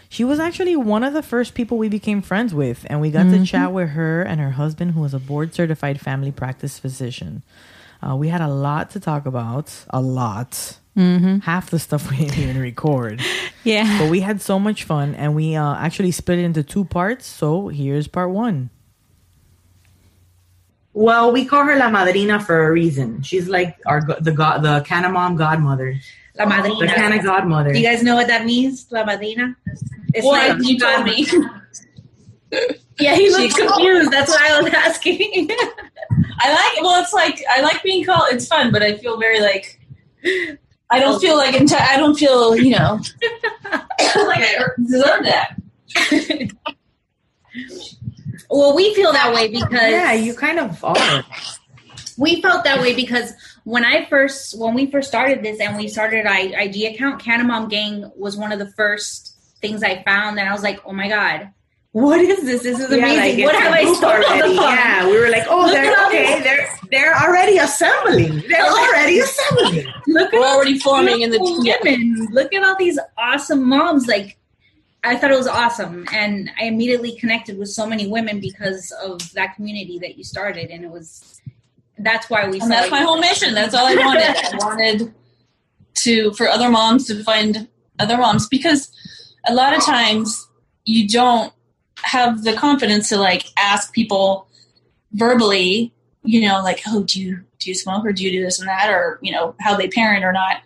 She 0.08 0.24
was 0.24 0.40
actually 0.40 0.76
one 0.76 1.04
of 1.04 1.14
the 1.14 1.24
first 1.24 1.54
people 1.54 1.78
we 1.78 1.90
became 1.90 2.22
friends 2.22 2.54
with, 2.54 2.86
and 2.90 3.02
we 3.02 3.12
got 3.12 3.24
to 3.24 3.46
chat 3.46 3.74
with 3.74 3.90
her 3.90 4.22
and 4.22 4.40
her 4.40 4.52
husband, 4.52 4.92
who 4.92 5.04
is 5.04 5.14
a 5.14 5.20
board 5.20 5.54
certified 5.54 6.00
family 6.00 6.32
practice 6.32 6.80
physician. 6.80 7.44
Uh, 8.04 8.16
we 8.16 8.28
had 8.28 8.42
a 8.42 8.48
lot 8.50 8.90
to 8.92 9.00
talk 9.00 9.26
about, 9.26 9.74
a 9.90 10.02
lot. 10.02 10.78
Mm-hmm. 10.98 11.40
Half 11.40 11.70
the 11.72 11.80
stuff 11.80 12.10
we 12.12 12.18
didn't 12.18 12.38
even 12.40 12.60
record. 12.62 13.22
Yeah. 13.66 13.98
But 13.98 14.12
we 14.12 14.20
had 14.20 14.42
so 14.42 14.60
much 14.60 14.84
fun, 14.84 15.16
and 15.16 15.36
we 15.36 15.56
uh, 15.56 15.76
actually 15.76 16.12
split 16.12 16.38
it 16.40 16.44
into 16.44 16.64
two 16.64 16.84
parts. 16.84 17.26
So 17.26 17.70
here's 17.70 18.10
part 18.10 18.30
one. 18.30 18.70
Well, 20.92 21.32
we 21.32 21.46
call 21.46 21.64
her 21.64 21.78
La 21.78 21.90
Madrina 21.90 22.42
for 22.44 22.68
a 22.68 22.72
reason. 22.72 23.22
She's 23.24 23.48
like 23.48 23.78
our 23.86 24.02
go- 24.02 24.20
the 24.20 24.34
god, 24.34 24.64
the 24.64 24.82
Canna 24.86 25.08
Mom 25.10 25.38
godmother, 25.38 25.96
La 26.38 26.46
madrina. 26.46 26.78
the 26.82 26.88
Canna 26.88 27.24
godmother. 27.24 27.74
You 27.74 27.84
guys 27.84 28.04
know 28.04 28.16
what 28.16 28.28
that 28.28 28.46
means? 28.46 28.86
La 28.92 29.06
madrina. 29.06 29.56
It's 30.14 30.26
Well, 30.26 30.34
like- 30.34 30.62
you 30.68 30.78
told 30.78 31.06
me. 31.06 31.26
Yeah, 33.00 33.16
he 33.16 33.32
looked 33.32 33.56
confused. 33.56 34.12
That's 34.12 34.30
why 34.30 34.50
I 34.52 34.62
was 34.62 34.72
asking. 34.74 35.50
I 36.40 36.50
like. 36.52 36.84
Well, 36.84 37.02
it's 37.02 37.14
like 37.14 37.44
I 37.50 37.62
like 37.62 37.84
being 37.84 38.04
called. 38.04 38.30
It's 38.32 38.48
fun, 38.48 38.72
but 38.72 38.82
I 38.84 38.98
feel 38.98 39.18
very 39.18 39.40
like. 39.40 39.80
I 40.90 41.00
don't 41.00 41.20
feel 41.20 41.38
like 41.38 41.56
inte- 41.56 41.80
I 41.80 41.98
don't 41.98 42.16
feel 42.16 42.56
you 42.56 42.72
know 42.72 43.00
like 43.72 44.42
I 44.42 44.56
er- 44.60 44.76
deserve 44.78 45.24
that. 45.24 45.58
well, 48.50 48.76
we 48.76 48.94
feel 48.94 49.12
that 49.12 49.34
way 49.34 49.48
because 49.48 49.72
yeah, 49.72 50.14
you 50.14 50.34
kind 50.36 50.60
of 50.60 50.84
are. 50.84 51.24
we 52.18 52.42
felt 52.42 52.64
that 52.64 52.80
way 52.82 52.94
because 52.96 53.34
when 53.64 53.84
I 53.86 54.06
first 54.06 54.60
when 54.60 54.74
we 54.74 54.92
first 54.92 55.08
started 55.08 55.44
this 55.44 55.60
and 55.60 55.78
we 55.78 55.88
started 55.88 56.26
our 56.26 56.36
IG 56.36 56.94
account, 56.94 57.22
Canna 57.22 57.44
Mom 57.44 57.70
Gang 57.70 58.12
was 58.16 58.38
one 58.38 58.52
of 58.52 58.60
the 58.60 58.72
first 58.72 59.36
things 59.62 59.82
I 59.82 60.04
found 60.04 60.38
that 60.38 60.48
I 60.48 60.52
was 60.52 60.64
like, 60.64 60.82
oh 60.86 60.94
my 60.94 61.08
god, 61.08 61.50
what 61.94 62.20
is 62.22 62.44
this? 62.44 62.64
This 62.64 62.80
is 62.80 62.90
Yeah, 62.90 62.98
amazing. 62.98 63.46
like, 63.46 63.54
what 63.54 63.62
have 63.62 63.72
I 63.72 63.84
group 63.84 63.98
stumbled 63.98 64.26
already? 64.26 64.56
upon? 64.58 64.74
Yeah, 64.76 65.08
we 65.08 65.20
were 65.20 65.30
like, 65.30 65.46
oh, 65.48 65.62
Look 65.62 65.74
they're 65.74 66.06
okay. 66.08 66.34
these- 66.36 66.44
They're 66.44 66.70
they're 66.92 67.16
already 67.16 67.58
assembling. 67.60 68.44
They're 68.50 68.66
already 68.66 69.20
assembling. 69.20 69.86
Look 70.08 70.34
at 70.34 70.40
We're 70.40 70.46
already 70.46 70.80
forming 70.80 71.22
in 71.22 71.30
the 71.30 71.38
beautiful 71.40 71.66
yeah. 71.66 71.76
women. 71.84 72.28
Look 72.32 72.54
at 72.54 72.64
all 72.64 72.76
these 72.78 73.00
awesome 73.18 73.68
moms. 73.68 74.08
Like 74.08 74.38
I 75.04 75.16
thought 75.16 75.32
it 75.32 75.38
was 75.38 75.48
awesome, 75.48 76.06
and 76.12 76.50
I 76.60 76.66
immediately 76.66 77.16
connected 77.16 77.58
with 77.58 77.70
so 77.70 77.86
many 77.86 78.08
women 78.08 78.40
because 78.40 78.92
of 79.04 79.32
that 79.34 79.56
community 79.56 80.00
that 80.00 80.18
you 80.18 80.24
started, 80.24 80.70
and 80.72 80.84
it 80.84 80.90
was. 80.92 81.42
That's 82.00 82.28
why 82.30 82.48
we. 82.50 82.60
And 82.60 82.72
that's 82.72 82.90
my 82.90 83.02
whole 83.02 83.20
mission. 83.20 83.54
That's 83.54 83.76
all 83.76 83.86
I 83.86 83.96
wanted. 83.96 84.24
I 84.54 84.58
wanted 84.58 85.14
to 85.96 86.32
for 86.34 86.48
other 86.50 86.70
moms 86.70 87.06
to 87.08 87.24
find 87.24 87.68
other 88.00 88.18
moms 88.18 88.48
because 88.48 88.92
a 89.48 89.54
lot 89.54 89.78
of 89.78 89.84
times 89.86 90.48
you 90.86 91.08
don't 91.08 91.54
have 91.98 92.44
the 92.44 92.54
confidence 92.54 93.10
to 93.10 93.18
like 93.18 93.46
ask 93.58 93.94
people 93.94 94.48
verbally, 95.14 95.94
you 96.24 96.48
know, 96.48 96.62
like, 96.64 96.82
oh, 96.88 97.04
do 97.04 97.22
you 97.22 97.44
do 97.60 97.70
you 97.70 97.76
smoke 97.76 98.06
or 98.06 98.12
do 98.12 98.24
you 98.24 98.32
do 98.32 98.44
this 98.44 98.60
and 98.60 98.68
that 98.68 98.90
or 98.90 99.20
you 99.22 99.32
know 99.32 99.56
how 99.60 99.76
they 99.76 99.88
parent 99.88 100.26
or 100.26 100.34
not. 100.34 100.58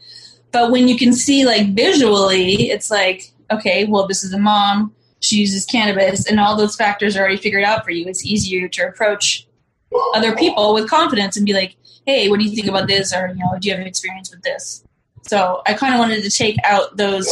But 0.52 0.72
when 0.72 0.88
you 0.88 0.98
can 0.98 1.14
see 1.14 1.46
like 1.46 1.76
visually, 1.76 2.70
it's 2.70 2.90
like, 2.90 3.32
okay, 3.52 3.86
well, 3.86 4.08
this 4.08 4.24
is 4.24 4.34
a 4.34 4.40
mom. 4.40 4.94
She 5.20 5.38
uses 5.38 5.66
cannabis, 5.66 6.28
and 6.28 6.40
all 6.40 6.56
those 6.56 6.76
factors 6.76 7.16
are 7.16 7.22
already 7.22 7.38
figured 7.38 7.64
out 7.64 7.84
for 7.84 7.92
you. 7.92 8.06
It's 8.08 8.26
easier 8.26 8.68
to 8.70 8.88
approach 8.88 9.48
other 10.14 10.36
people 10.36 10.74
with 10.74 10.90
confidence 10.90 11.38
and 11.38 11.46
be 11.46 11.54
like, 11.54 11.76
hey, 12.06 12.30
what 12.30 12.40
do 12.40 12.46
you 12.46 12.56
think 12.56 12.68
about 12.68 12.88
this? 12.88 13.14
Or, 13.14 13.28
you 13.28 13.36
know, 13.36 13.58
do 13.60 13.68
you 13.68 13.76
have 13.76 13.86
experience 13.86 14.32
with 14.32 14.42
this? 14.44 14.84
So 15.24 15.62
I 15.66 15.74
kind 15.74 15.94
of 15.94 16.00
wanted 16.00 16.24
to 16.24 16.30
take 16.30 16.58
out 16.64 16.98
those 16.98 17.30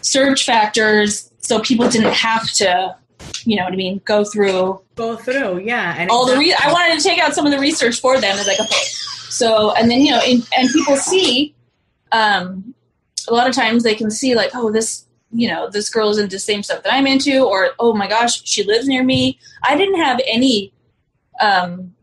search 0.00 0.46
factors 0.46 1.29
so 1.50 1.58
people 1.58 1.88
didn't 1.88 2.14
have 2.14 2.48
to, 2.52 2.96
you 3.44 3.56
know 3.56 3.64
what 3.64 3.72
I 3.72 3.76
mean, 3.76 4.00
go 4.04 4.22
through 4.22 4.80
Go 4.94 5.16
through, 5.16 5.60
yeah. 5.60 5.96
And 5.96 6.10
all 6.10 6.26
the 6.26 6.36
re- 6.36 6.54
I 6.62 6.70
wanted 6.70 6.96
to 6.96 7.02
take 7.02 7.18
out 7.18 7.34
some 7.34 7.44
of 7.46 7.50
the 7.52 7.58
research 7.58 8.00
for 8.00 8.20
them. 8.20 8.36
It's 8.38 8.46
like, 8.46 8.60
okay, 8.60 8.84
so, 9.30 9.74
and 9.74 9.90
then, 9.90 10.02
you 10.02 10.10
know, 10.10 10.20
in, 10.24 10.42
and 10.56 10.68
people 10.68 10.94
see, 10.96 11.54
um, 12.12 12.74
a 13.28 13.32
lot 13.32 13.48
of 13.48 13.54
times 13.54 13.82
they 13.82 13.94
can 13.94 14.10
see 14.10 14.34
like, 14.34 14.50
oh, 14.54 14.70
this, 14.70 15.06
you 15.32 15.48
know, 15.48 15.70
this 15.70 15.88
girl 15.88 16.10
is 16.10 16.18
into 16.18 16.36
the 16.36 16.38
same 16.38 16.62
stuff 16.62 16.82
that 16.84 16.92
I'm 16.92 17.06
into, 17.06 17.42
or, 17.42 17.70
oh 17.78 17.94
my 17.94 18.06
gosh, 18.06 18.46
she 18.46 18.62
lives 18.62 18.86
near 18.86 19.02
me. 19.02 19.38
I 19.64 19.74
didn't 19.74 19.98
have 19.98 20.20
any, 20.26 20.72
um, 21.40 21.94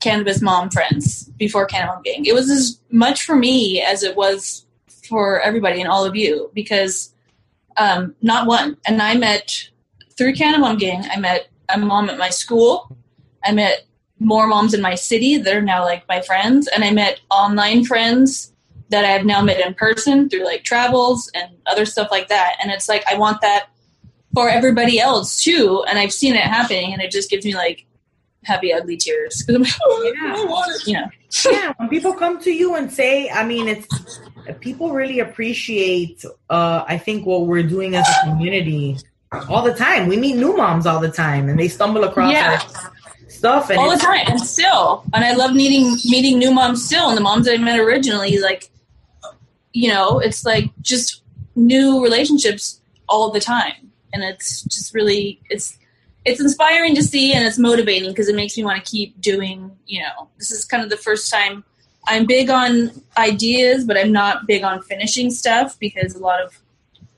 cannabis 0.00 0.40
mom 0.40 0.70
friends 0.70 1.24
before 1.36 1.66
Cannabis 1.66 2.00
Gang. 2.04 2.24
It 2.24 2.34
was 2.34 2.50
as 2.50 2.80
much 2.90 3.24
for 3.24 3.36
me 3.36 3.82
as 3.82 4.02
it 4.02 4.16
was 4.16 4.64
for 5.06 5.40
everybody 5.40 5.82
and 5.82 5.90
all 5.90 6.04
of 6.04 6.16
you 6.16 6.50
because 6.54 7.12
um, 7.78 8.14
not 8.22 8.46
one. 8.46 8.76
And 8.86 9.00
I 9.00 9.14
met 9.14 9.68
through 10.16 10.34
Cannabis 10.34 10.80
Gang. 10.80 11.04
I 11.10 11.18
met 11.18 11.48
a 11.68 11.78
mom 11.78 12.10
at 12.10 12.18
my 12.18 12.30
school. 12.30 12.96
I 13.44 13.52
met 13.52 13.84
more 14.18 14.46
moms 14.46 14.74
in 14.74 14.82
my 14.82 14.96
city 14.96 15.38
that 15.38 15.54
are 15.54 15.62
now 15.62 15.84
like 15.84 16.06
my 16.08 16.20
friends, 16.20 16.68
and 16.68 16.84
I 16.84 16.90
met 16.90 17.20
online 17.30 17.84
friends 17.84 18.52
that 18.90 19.04
I 19.04 19.08
have 19.08 19.24
now 19.24 19.42
met 19.42 19.60
in 19.64 19.74
person 19.74 20.28
through 20.28 20.44
like 20.44 20.64
travels 20.64 21.30
and 21.34 21.50
other 21.66 21.84
stuff 21.84 22.08
like 22.10 22.28
that. 22.28 22.56
And 22.60 22.72
it's 22.72 22.88
like 22.88 23.04
I 23.10 23.16
want 23.16 23.42
that 23.42 23.66
for 24.34 24.48
everybody 24.48 24.98
else 24.98 25.42
too. 25.42 25.84
And 25.88 25.98
I've 25.98 26.12
seen 26.12 26.34
it 26.34 26.42
happening, 26.42 26.92
and 26.92 27.00
it 27.00 27.10
just 27.10 27.30
gives 27.30 27.44
me 27.44 27.54
like 27.54 27.86
happy 28.44 28.72
ugly 28.72 28.96
tears 28.96 29.42
because 29.46 29.54
I'm 29.54 29.62
like, 29.62 29.72
oh, 29.82 30.12
Yeah. 30.14 30.34
I 30.36 30.44
want 30.44 30.74
it. 30.74 30.86
You 30.86 30.94
know, 30.94 31.08
yeah, 31.50 31.72
when 31.76 31.88
people 31.88 32.14
come 32.14 32.40
to 32.40 32.50
you 32.50 32.74
and 32.74 32.90
say, 32.90 33.28
I 33.30 33.44
mean, 33.44 33.68
it's 33.68 34.20
people 34.60 34.92
really 34.92 35.20
appreciate. 35.20 36.24
Uh, 36.50 36.84
I 36.86 36.98
think 36.98 37.26
what 37.26 37.46
we're 37.46 37.62
doing 37.66 37.94
as 37.94 38.06
a 38.08 38.28
community 38.28 38.96
all 39.48 39.62
the 39.62 39.74
time. 39.74 40.08
We 40.08 40.16
meet 40.16 40.36
new 40.36 40.56
moms 40.56 40.86
all 40.86 41.00
the 41.00 41.10
time, 41.10 41.48
and 41.48 41.58
they 41.58 41.68
stumble 41.68 42.04
across 42.04 42.32
Yeah. 42.32 42.60
our 42.62 42.90
stuff. 43.28 43.70
And 43.70 43.78
all 43.78 43.90
the 43.90 43.96
time 43.98 44.24
and 44.26 44.40
still 44.40 45.04
and 45.12 45.22
i 45.22 45.32
love 45.34 45.54
meeting 45.54 45.96
meeting 46.06 46.38
new 46.38 46.50
moms 46.50 46.84
still 46.84 47.08
and 47.08 47.16
the 47.16 47.20
moms 47.20 47.44
that 47.44 47.54
i 47.54 47.56
met 47.58 47.78
originally 47.78 48.38
like 48.38 48.70
you 49.74 49.88
know 49.88 50.18
it's 50.18 50.44
like 50.46 50.70
just 50.80 51.22
new 51.54 52.02
relationships 52.02 52.80
all 53.08 53.30
the 53.30 53.38
time 53.38 53.92
and 54.14 54.24
it's 54.24 54.62
just 54.62 54.94
really 54.94 55.38
it's 55.50 55.78
it's 56.24 56.40
inspiring 56.40 56.94
to 56.94 57.02
see 57.02 57.32
and 57.34 57.44
it's 57.46 57.58
motivating 57.58 58.08
because 58.08 58.28
it 58.28 58.34
makes 58.34 58.56
me 58.56 58.64
want 58.64 58.82
to 58.82 58.90
keep 58.90 59.20
doing 59.20 59.70
you 59.86 60.00
know 60.02 60.28
this 60.38 60.50
is 60.50 60.64
kind 60.64 60.82
of 60.82 60.88
the 60.88 60.96
first 60.96 61.30
time 61.30 61.62
i'm 62.08 62.26
big 62.26 62.50
on 62.50 62.90
ideas 63.16 63.84
but 63.84 63.96
i'm 63.96 64.12
not 64.12 64.46
big 64.46 64.62
on 64.64 64.82
finishing 64.82 65.30
stuff 65.30 65.78
because 65.78 66.14
a 66.14 66.18
lot 66.18 66.40
of 66.42 66.58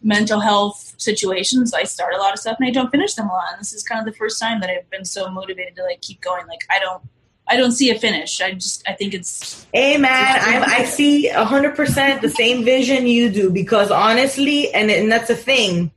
mental 0.02 0.40
health 0.40 0.94
situations 0.98 1.72
i 1.74 1.82
start 1.84 2.14
a 2.14 2.18
lot 2.18 2.32
of 2.32 2.38
stuff 2.38 2.56
and 2.58 2.68
i 2.68 2.70
don't 2.70 2.90
finish 2.90 3.14
them 3.14 3.28
a 3.28 3.32
lot 3.32 3.48
and 3.52 3.60
this 3.60 3.72
is 3.72 3.82
kind 3.82 3.98
of 3.98 4.10
the 4.10 4.16
first 4.18 4.40
time 4.40 4.60
that 4.60 4.70
i've 4.70 4.88
been 4.90 5.04
so 5.04 5.30
motivated 5.30 5.76
to 5.76 5.82
like 5.82 6.00
keep 6.00 6.20
going 6.20 6.46
like 6.46 6.60
i 6.70 6.78
don't 6.78 7.02
i 7.48 7.56
don't 7.56 7.72
see 7.72 7.90
a 7.90 7.98
finish 7.98 8.40
i 8.40 8.52
just 8.52 8.86
i 8.88 8.92
think 8.92 9.14
it's 9.14 9.66
Hey 9.72 9.98
man, 9.98 10.10
I, 10.10 10.78
I 10.78 10.84
see 10.84 11.28
hundred 11.28 11.76
percent 11.76 12.22
the 12.22 12.28
same 12.28 12.64
vision 12.64 13.06
you 13.06 13.30
do 13.30 13.50
because 13.50 13.92
honestly, 13.92 14.68
and 14.74 14.90
and 14.90 15.12
that's 15.12 15.30
a 15.30 15.36
thing. 15.36 15.92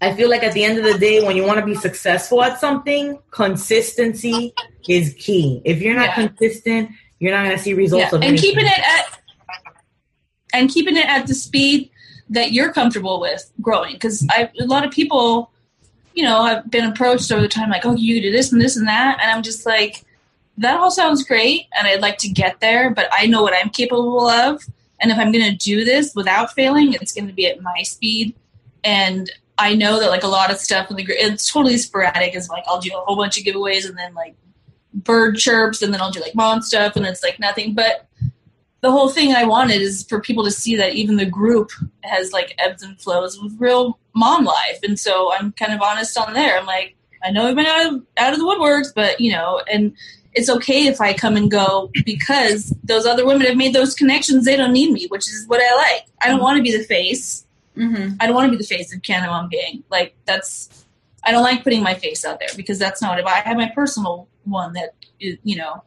I 0.00 0.14
feel 0.14 0.30
like 0.30 0.44
at 0.44 0.52
the 0.52 0.62
end 0.62 0.78
of 0.78 0.84
the 0.84 0.96
day, 0.96 1.20
when 1.20 1.34
you 1.36 1.44
want 1.44 1.58
to 1.58 1.66
be 1.66 1.74
successful 1.74 2.40
at 2.40 2.60
something, 2.60 3.18
consistency 3.32 4.54
is 4.88 5.14
key. 5.18 5.60
If 5.64 5.82
you're 5.82 5.96
not 5.96 6.16
Yeah. 6.16 6.28
consistent, 6.28 6.90
you're 7.20 7.32
not 7.32 7.44
going 7.44 7.56
to 7.56 7.62
see 7.62 7.74
results. 7.74 8.10
yeah. 8.10 8.16
Of 8.16 8.22
and 8.22 8.36
keeping 8.36 8.66
it 8.66 8.78
at 8.78 9.20
and 10.52 10.68
keeping 10.68 10.96
it 10.96 11.06
at 11.06 11.26
the 11.26 11.34
speed 11.34 11.90
that 12.30 12.52
you're 12.52 12.72
comfortable 12.72 13.20
with 13.20 13.50
growing 13.60 13.94
because 13.94 14.26
i 14.30 14.50
a 14.60 14.64
lot 14.64 14.84
of 14.84 14.90
people 14.90 15.50
you 16.14 16.24
know 16.24 16.40
i've 16.40 16.70
been 16.70 16.84
approached 16.84 17.30
over 17.30 17.42
the 17.42 17.48
time 17.48 17.70
like 17.70 17.84
oh 17.84 17.94
you 17.94 18.20
do 18.20 18.32
this 18.32 18.52
and 18.52 18.60
this 18.60 18.76
and 18.76 18.88
that 18.88 19.18
and 19.20 19.30
i'm 19.30 19.42
just 19.42 19.66
like 19.66 20.04
that 20.58 20.78
all 20.78 20.90
sounds 20.90 21.24
great 21.24 21.66
and 21.76 21.86
i'd 21.86 22.00
like 22.00 22.18
to 22.18 22.28
get 22.28 22.60
there 22.60 22.90
but 22.90 23.08
i 23.12 23.26
know 23.26 23.42
what 23.42 23.54
i'm 23.54 23.70
capable 23.70 24.28
of 24.28 24.64
and 25.00 25.10
if 25.10 25.18
i'm 25.18 25.32
going 25.32 25.44
to 25.44 25.56
do 25.56 25.84
this 25.84 26.14
without 26.14 26.52
failing 26.52 26.92
it's 26.94 27.12
going 27.12 27.26
to 27.26 27.32
be 27.32 27.46
at 27.46 27.60
my 27.62 27.82
speed 27.82 28.34
and 28.84 29.30
i 29.58 29.74
know 29.74 29.98
that 29.98 30.08
like 30.08 30.22
a 30.22 30.28
lot 30.28 30.50
of 30.50 30.56
stuff 30.56 30.90
in 30.90 30.96
the 30.96 31.04
it's 31.08 31.50
totally 31.50 31.76
sporadic 31.76 32.34
it's 32.34 32.48
like 32.48 32.64
i'll 32.68 32.80
do 32.80 32.90
a 32.94 33.00
whole 33.00 33.16
bunch 33.16 33.38
of 33.38 33.44
giveaways 33.44 33.88
and 33.88 33.98
then 33.98 34.14
like 34.14 34.34
bird 34.92 35.36
chirps 35.36 35.82
and 35.82 35.94
then 35.94 36.00
i'll 36.00 36.10
do 36.10 36.20
like 36.20 36.34
mom 36.34 36.60
stuff 36.60 36.96
and 36.96 37.06
it's 37.06 37.22
like 37.22 37.38
nothing 37.38 37.74
but 37.74 38.08
the 38.80 38.90
whole 38.90 39.10
thing 39.10 39.34
I 39.34 39.44
wanted 39.44 39.82
is 39.82 40.04
for 40.04 40.20
people 40.20 40.44
to 40.44 40.50
see 40.50 40.76
that 40.76 40.94
even 40.94 41.16
the 41.16 41.26
group 41.26 41.70
has 42.02 42.32
like 42.32 42.54
ebbs 42.58 42.82
and 42.82 43.00
flows 43.00 43.40
with 43.40 43.54
real 43.58 43.98
mom 44.14 44.44
life, 44.44 44.78
and 44.82 44.98
so 44.98 45.32
I'm 45.32 45.52
kind 45.52 45.72
of 45.72 45.82
honest 45.82 46.16
on 46.16 46.32
there. 46.32 46.58
I'm 46.58 46.66
like, 46.66 46.96
I 47.22 47.30
know 47.30 47.46
I've 47.46 47.56
been 47.56 47.66
out 47.66 47.92
of 47.92 48.02
out 48.16 48.32
of 48.32 48.38
the 48.38 48.44
woodworks, 48.44 48.88
but 48.94 49.20
you 49.20 49.32
know, 49.32 49.62
and 49.70 49.94
it's 50.32 50.48
okay 50.48 50.86
if 50.86 51.00
I 51.00 51.12
come 51.12 51.36
and 51.36 51.50
go 51.50 51.90
because 52.04 52.74
those 52.84 53.04
other 53.04 53.26
women 53.26 53.46
have 53.46 53.56
made 53.56 53.74
those 53.74 53.94
connections. 53.94 54.44
They 54.44 54.56
don't 54.56 54.72
need 54.72 54.92
me, 54.92 55.06
which 55.08 55.28
is 55.28 55.44
what 55.46 55.60
I 55.60 55.76
like. 55.76 56.06
I 56.22 56.28
don't 56.28 56.40
want 56.40 56.56
to 56.56 56.62
be 56.62 56.76
the 56.76 56.84
face. 56.84 57.46
Mm-hmm. 57.76 58.14
I 58.20 58.26
don't 58.26 58.34
want 58.34 58.46
to 58.46 58.56
be 58.56 58.62
the 58.62 58.68
face 58.68 58.94
of 58.94 59.02
Canna 59.02 59.26
Mom 59.26 59.48
Gang. 59.48 59.82
Like 59.90 60.14
that's, 60.26 60.86
I 61.24 61.32
don't 61.32 61.42
like 61.42 61.64
putting 61.64 61.82
my 61.82 61.94
face 61.94 62.24
out 62.24 62.38
there 62.38 62.48
because 62.56 62.78
that's 62.78 63.02
not. 63.02 63.18
If 63.18 63.26
I 63.26 63.40
have 63.40 63.56
my 63.56 63.70
personal 63.74 64.28
one 64.44 64.72
that 64.74 64.94
is, 65.20 65.36
you 65.44 65.56
know, 65.56 65.82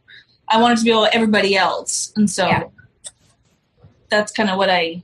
I 0.48 0.62
wanted 0.62 0.78
to 0.80 0.84
be 0.84 0.92
able 0.92 1.08
everybody 1.12 1.56
else, 1.56 2.14
and 2.16 2.30
so 2.30 2.48
Yeah. 2.48 2.64
that's 4.10 4.32
kind 4.32 4.50
of 4.50 4.58
what 4.58 4.70
I. 4.70 5.04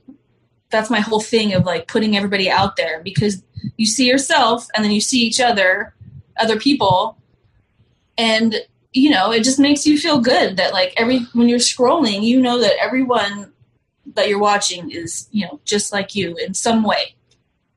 That's 0.70 0.88
my 0.90 1.00
whole 1.00 1.20
thing 1.20 1.52
of 1.54 1.64
like 1.64 1.88
putting 1.88 2.16
everybody 2.16 2.48
out 2.48 2.76
there 2.76 3.00
because 3.02 3.42
you 3.76 3.86
see 3.86 4.06
yourself 4.06 4.68
and 4.74 4.84
then 4.84 4.92
you 4.92 5.00
see 5.00 5.20
each 5.20 5.40
other, 5.40 5.94
other 6.38 6.58
people, 6.58 7.18
and 8.16 8.54
you 8.92 9.10
know 9.10 9.32
it 9.32 9.42
just 9.42 9.58
makes 9.58 9.86
you 9.86 9.98
feel 9.98 10.20
good 10.20 10.56
that 10.56 10.72
like 10.72 10.92
every 10.96 11.20
when 11.32 11.48
you're 11.48 11.58
scrolling, 11.58 12.22
you 12.22 12.40
know 12.40 12.60
that 12.60 12.74
everyone 12.80 13.52
that 14.14 14.28
you're 14.28 14.38
watching 14.38 14.90
is 14.90 15.28
you 15.32 15.46
know 15.46 15.60
just 15.64 15.92
like 15.92 16.14
you 16.14 16.36
in 16.36 16.54
some 16.54 16.84
way. 16.84 17.14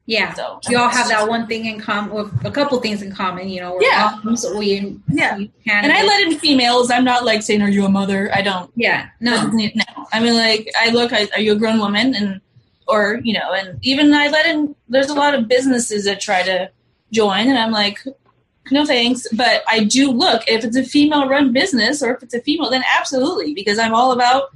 Yeah. 0.05 0.33
So 0.33 0.59
We 0.69 0.75
all 0.75 0.89
have 0.89 1.07
that 1.07 1.27
one 1.29 1.47
thing 1.47 1.65
in 1.65 1.79
common, 1.79 2.11
or 2.11 2.29
a 2.43 2.51
couple 2.51 2.77
things 2.81 3.01
in 3.01 3.13
common. 3.15 3.47
You 3.47 3.61
know, 3.61 3.73
we're 3.75 3.83
Yeah. 3.83 4.19
moms, 4.23 4.45
we 4.57 4.97
Yeah. 5.09 5.37
we 5.37 5.51
And 5.65 5.91
I 5.93 6.03
let 6.03 6.23
in 6.27 6.37
females. 6.39 6.91
I'm 6.91 7.05
not 7.05 7.23
like 7.23 7.41
saying, 7.41 7.61
"Are 7.61 7.69
you 7.69 7.85
a 7.85 7.89
mother?" 7.89 8.29
I 8.33 8.41
don't. 8.41 8.69
yeah 8.75 9.07
no 9.21 9.47
No. 9.51 9.83
I 10.11 10.19
mean, 10.19 10.35
like, 10.35 10.69
I 10.79 10.89
look. 10.89 11.13
I, 11.13 11.27
are 11.33 11.39
you 11.39 11.53
a 11.53 11.55
grown 11.55 11.79
woman? 11.79 12.13
And 12.15 12.41
or 12.87 13.21
you 13.23 13.33
know, 13.33 13.53
and 13.53 13.79
even 13.81 14.13
I 14.13 14.27
let 14.27 14.45
in. 14.45 14.75
There's 14.89 15.09
a 15.09 15.13
lot 15.13 15.33
of 15.35 15.47
businesses 15.47 16.03
that 16.05 16.19
try 16.19 16.43
to 16.43 16.69
join, 17.11 17.47
and 17.47 17.57
I'm 17.57 17.71
like, 17.71 18.03
no 18.71 18.85
thanks. 18.85 19.25
But 19.31 19.63
I 19.69 19.85
do 19.85 20.11
look 20.11 20.43
if 20.47 20.65
it's 20.65 20.75
a 20.75 20.83
female-run 20.83 21.53
business 21.53 22.03
or 22.03 22.13
if 22.15 22.23
it's 22.23 22.33
a 22.33 22.41
female, 22.41 22.69
then 22.69 22.83
absolutely, 22.99 23.53
because 23.53 23.79
I'm 23.79 23.93
all 23.93 24.11
about 24.11 24.49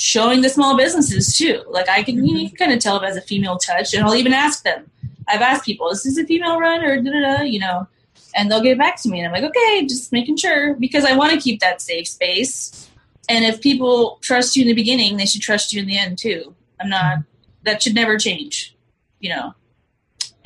showing 0.00 0.40
the 0.40 0.48
small 0.48 0.78
businesses 0.78 1.36
too. 1.36 1.62
Like 1.68 1.88
I 1.90 2.02
can, 2.02 2.24
you 2.26 2.34
mm-hmm. 2.34 2.46
can 2.46 2.56
kind 2.56 2.72
of 2.72 2.78
tell 2.78 2.96
if 2.96 3.02
it 3.02 3.06
has 3.06 3.16
a 3.18 3.22
female 3.22 3.58
touch, 3.58 3.92
and 3.92 4.02
I'll 4.02 4.14
even 4.14 4.32
ask 4.32 4.64
them. 4.64 4.90
I've 5.28 5.42
asked 5.42 5.64
people, 5.64 5.88
is 5.90 6.02
this 6.02 6.16
a 6.16 6.24
female 6.24 6.58
run 6.58 6.82
or 6.82 7.00
da 7.00 7.10
da 7.10 7.36
da? 7.36 7.42
You 7.42 7.60
know, 7.60 7.86
and 8.34 8.50
they'll 8.50 8.62
get 8.62 8.78
back 8.78 9.00
to 9.02 9.10
me, 9.10 9.20
and 9.20 9.26
I'm 9.26 9.32
like, 9.32 9.48
okay, 9.50 9.86
just 9.86 10.10
making 10.10 10.38
sure 10.38 10.74
because 10.74 11.04
I 11.04 11.14
want 11.14 11.32
to 11.32 11.38
keep 11.38 11.60
that 11.60 11.82
safe 11.82 12.08
space. 12.08 12.88
And 13.28 13.44
if 13.44 13.60
people 13.60 14.18
trust 14.22 14.56
you 14.56 14.62
in 14.62 14.68
the 14.68 14.74
beginning, 14.74 15.18
they 15.18 15.26
should 15.26 15.42
trust 15.42 15.72
you 15.72 15.82
in 15.82 15.86
the 15.86 15.98
end 15.98 16.16
too. 16.16 16.54
I'm 16.80 16.88
not. 16.88 17.18
Mm-hmm. 17.18 17.22
That 17.64 17.82
should 17.82 17.94
never 17.94 18.16
change. 18.18 18.74
You 19.18 19.30
know. 19.30 19.54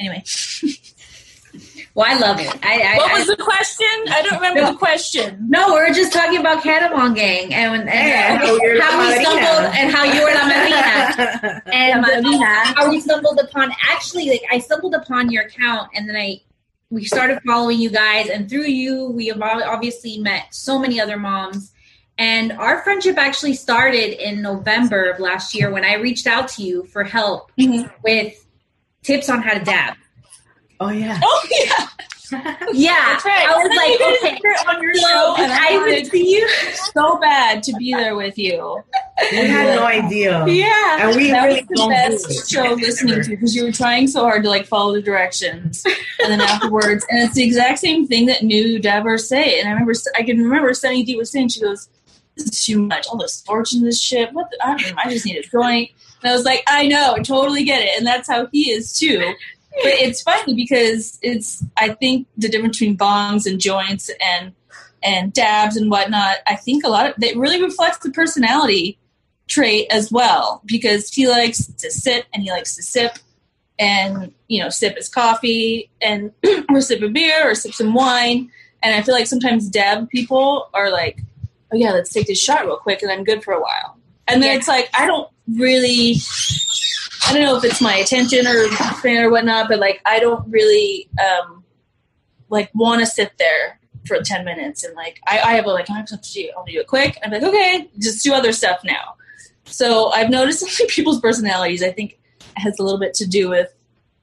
Anyway, 0.00 0.25
well 1.94 2.06
i 2.12 2.18
love 2.18 2.38
it 2.40 2.48
i, 2.64 2.80
I, 2.94 2.96
what 2.98 3.10
I 3.12 3.18
was 3.18 3.26
the 3.28 3.36
question? 3.36 3.86
I 4.10 4.22
don't 4.22 4.34
remember 4.34 4.72
the 4.72 4.78
question. 4.78 5.46
no, 5.48 5.72
we 5.74 5.78
are 5.80 5.90
just 5.92 6.12
talking 6.12 6.38
about 6.40 6.62
Canna 6.62 6.94
Mom 6.94 7.14
Gang 7.14 7.52
and, 7.54 7.82
and 7.82 7.88
Yeah, 7.88 8.36
how, 8.38 8.46
how 8.46 8.56
you're 8.62 8.82
how 8.82 8.98
La 8.98 9.08
we 9.08 9.24
stumbled 9.24 9.74
and 9.74 9.92
how 9.92 10.04
you 10.04 10.22
were 10.22 10.34
La 10.34 10.44
Madrina. 10.48 11.62
and 11.72 12.04
how 12.76 12.90
we 12.90 13.00
stumbled 13.00 13.38
upon 13.40 13.72
actually 13.90 14.28
like 14.28 14.42
I 14.50 14.58
stumbled 14.58 14.94
upon 14.94 15.30
your 15.30 15.44
account 15.44 15.90
and 15.94 16.08
then 16.08 16.16
I 16.16 16.40
we 16.90 17.04
started 17.04 17.40
following 17.46 17.78
you 17.80 17.90
guys 17.90 18.28
and 18.28 18.48
through 18.48 18.66
you 18.66 19.10
we 19.10 19.26
have 19.28 19.40
obviously 19.42 20.18
met 20.18 20.52
so 20.54 20.78
many 20.78 21.00
other 21.00 21.16
moms 21.16 21.72
and 22.18 22.52
our 22.52 22.82
friendship 22.82 23.16
actually 23.18 23.54
started 23.54 24.12
in 24.24 24.42
November 24.42 25.10
of 25.10 25.18
last 25.20 25.54
year 25.54 25.70
when 25.72 25.84
I 25.84 25.94
reached 25.94 26.26
out 26.26 26.48
to 26.50 26.62
you 26.62 26.84
for 26.84 27.02
help 27.04 27.50
Mhm. 27.58 27.90
with 28.02 28.46
tips 29.02 29.28
on 29.28 29.42
how 29.42 29.58
to 29.58 29.64
dab. 29.64 29.96
Oh 30.85 30.90
yeah. 30.90 31.20
Oh 31.23 31.47
yeah, 31.51 31.88
Yeah, 32.73 32.90
that's 33.12 33.25
right. 33.25 33.47
I 33.49 33.57
was 33.57 33.66
And 33.66 33.77
like, 33.77 34.38
okay, 34.40 34.68
on 34.68 34.83
your 34.83 34.94
so 34.94 35.09
show, 35.09 35.35
and 35.38 35.53
I 35.53 35.68
I 35.75 35.77
wanted 35.77 36.03
would 36.05 36.11
see 36.11 36.37
you. 36.37 36.49
so 36.94 37.18
bad 37.18 37.62
to 37.64 37.73
be 37.79 37.92
there 37.94 38.16
with 38.16 38.38
you. 38.38 38.83
We 39.31 39.37
had 39.38 39.77
no 39.77 39.85
idea. 39.85 40.44
Yeah, 40.47 41.07
And 41.09 41.16
we 41.16 41.31
that 41.31 41.44
really 41.44 41.61
was 41.61 41.68
the 41.68 41.75
don't 41.77 41.88
do 41.90 41.94
best 41.94 42.51
show 42.51 42.73
listening 42.75 43.23
to 43.23 43.31
because 43.31 43.55
you 43.55 43.64
were 43.64 43.73
trying 43.73 44.07
so 44.09 44.23
hard 44.23 44.42
to 44.44 44.49
like 44.49 44.66
follow 44.66 44.94
the 44.94 45.03
directions 45.03 45.85
and 45.87 46.33
then 46.33 46.40
afterwards. 46.40 47.05
And 47.11 47.23
it's 47.23 47.35
the 47.35 47.44
exact 47.44 47.79
same 47.79 48.07
thing 48.07 48.27
that 48.27 48.42
new 48.42 48.79
Dever 48.79 49.18
say 49.18 49.61
and 49.61 49.68
I 49.68 49.73
remember 49.73 49.92
I 50.16 50.23
can 50.23 50.42
remember 50.42 50.73
Sunny 50.75 51.05
D 51.05 51.16
was 51.16 51.31
saying 51.31 51.49
she 51.49 51.61
goes 51.61 51.88
this 52.37 52.47
is 52.47 52.64
too 52.64 52.81
much. 52.81 53.07
All 53.07 53.16
the 53.16 53.29
sports 53.29 53.73
in 53.75 53.83
this 53.85 54.01
shit. 54.01 54.33
What 54.33 54.51
the, 54.51 54.59
I, 54.66 54.77
don't 54.77 54.97
know, 54.97 55.03
I 55.05 55.09
just 55.12 55.25
need 55.25 55.37
a 55.37 55.42
joint. 55.49 55.90
And 56.23 56.31
I 56.33 56.35
was 56.35 56.44
like 56.44 56.64
I 56.66 56.88
know. 56.88 57.14
I 57.16 57.23
totally 57.23 57.62
get 57.64 57.83
it. 57.83 57.90
And 57.97 58.05
that's 58.07 58.29
how 58.29 58.47
he 58.51 58.70
is 58.73 58.92
too 58.92 59.35
but 59.82 59.92
it's 59.92 60.22
funny 60.22 60.54
because 60.54 61.18
it's 61.22 61.64
I 61.76 61.90
think 61.94 62.26
the 62.37 62.48
difference 62.48 62.78
between 62.78 62.96
bongs 62.96 63.46
and 63.46 63.60
joints 63.60 64.10
and 64.20 64.52
and 65.02 65.32
dabs 65.32 65.76
and 65.76 65.90
whatnot 65.90 66.38
I 66.46 66.56
think 66.56 66.84
a 66.84 66.88
lot 66.88 67.06
of 67.06 67.22
it 67.22 67.37
really 67.37 67.62
reflects 67.62 67.98
the 67.98 68.10
personality 68.10 68.98
trait 69.48 69.87
as 69.90 70.10
well. 70.10 70.62
Because 70.64 71.10
he 71.10 71.28
likes 71.28 71.66
to 71.66 71.90
sit 71.90 72.26
and 72.32 72.42
he 72.42 72.50
likes 72.50 72.76
to 72.76 72.82
sip. 72.82 73.18
And 73.76 74.32
you 74.46 74.62
know 74.62 74.68
sip 74.68 74.96
his 74.96 75.08
coffee 75.08 75.90
and 76.00 76.30
or 76.70 76.80
sip 76.80 77.02
a 77.02 77.08
beer 77.08 77.50
or 77.50 77.54
sip 77.56 77.74
some 77.74 77.92
wine. 77.92 78.50
And 78.84 78.94
i 78.94 79.02
feel 79.02 79.14
like 79.14 79.26
sometimes 79.26 79.68
dab 79.68 80.08
people 80.10 80.68
are 80.72 80.90
like 80.92 81.18
oh 81.72 81.76
yeah 81.76 81.90
let's 81.90 82.12
take 82.12 82.28
this 82.28 82.40
shot 82.40 82.64
real 82.66 82.76
quick 82.76 83.02
and 83.02 83.10
i'm 83.10 83.24
good 83.24 83.42
for 83.42 83.52
a 83.52 83.60
while. 83.60 83.98
And 84.28 84.40
then 84.42 84.52
Yeah. 84.52 84.58
it's 84.58 84.68
like 84.68 84.88
i 84.94 85.06
don't 85.08 85.28
really 85.58 86.14
i 87.26 87.32
don't 87.32 87.42
know 87.42 87.56
if 87.56 87.64
it's 87.64 87.80
my 87.80 87.94
attention 87.96 88.46
or 88.46 88.66
or 89.06 89.30
whatnot 89.30 89.68
but 89.68 89.78
like 89.78 90.00
i 90.04 90.18
don't 90.18 90.48
really 90.50 91.08
um 91.20 91.64
like 92.48 92.70
want 92.74 93.00
to 93.00 93.06
sit 93.06 93.32
there 93.38 93.78
for 94.06 94.20
10 94.20 94.44
minutes 94.44 94.84
and 94.84 94.94
like 94.94 95.20
I, 95.26 95.40
I 95.40 95.52
have 95.54 95.66
a 95.66 95.70
like 95.70 95.90
I 95.90 95.94
have 95.94 96.06
to 96.06 96.16
do. 96.16 96.50
I'll 96.56 96.64
do 96.64 96.78
it 96.78 96.87
quick. 96.87 97.18
I'm 97.22 97.30
like, 97.30 97.42
okay, 97.42 97.90
just 97.98 98.22
do 98.22 98.32
other 98.34 98.52
stuff 98.52 98.80
now. 98.84 99.16
So 99.64 100.12
I've 100.12 100.30
noticed 100.30 100.66
people's 100.88 101.20
personalities, 101.20 101.82
I 101.82 101.90
think 101.90 102.18
has 102.56 102.78
a 102.78 102.82
little 102.82 103.00
bit 103.00 103.14
to 103.14 103.26
do 103.26 103.48
with, 103.48 103.74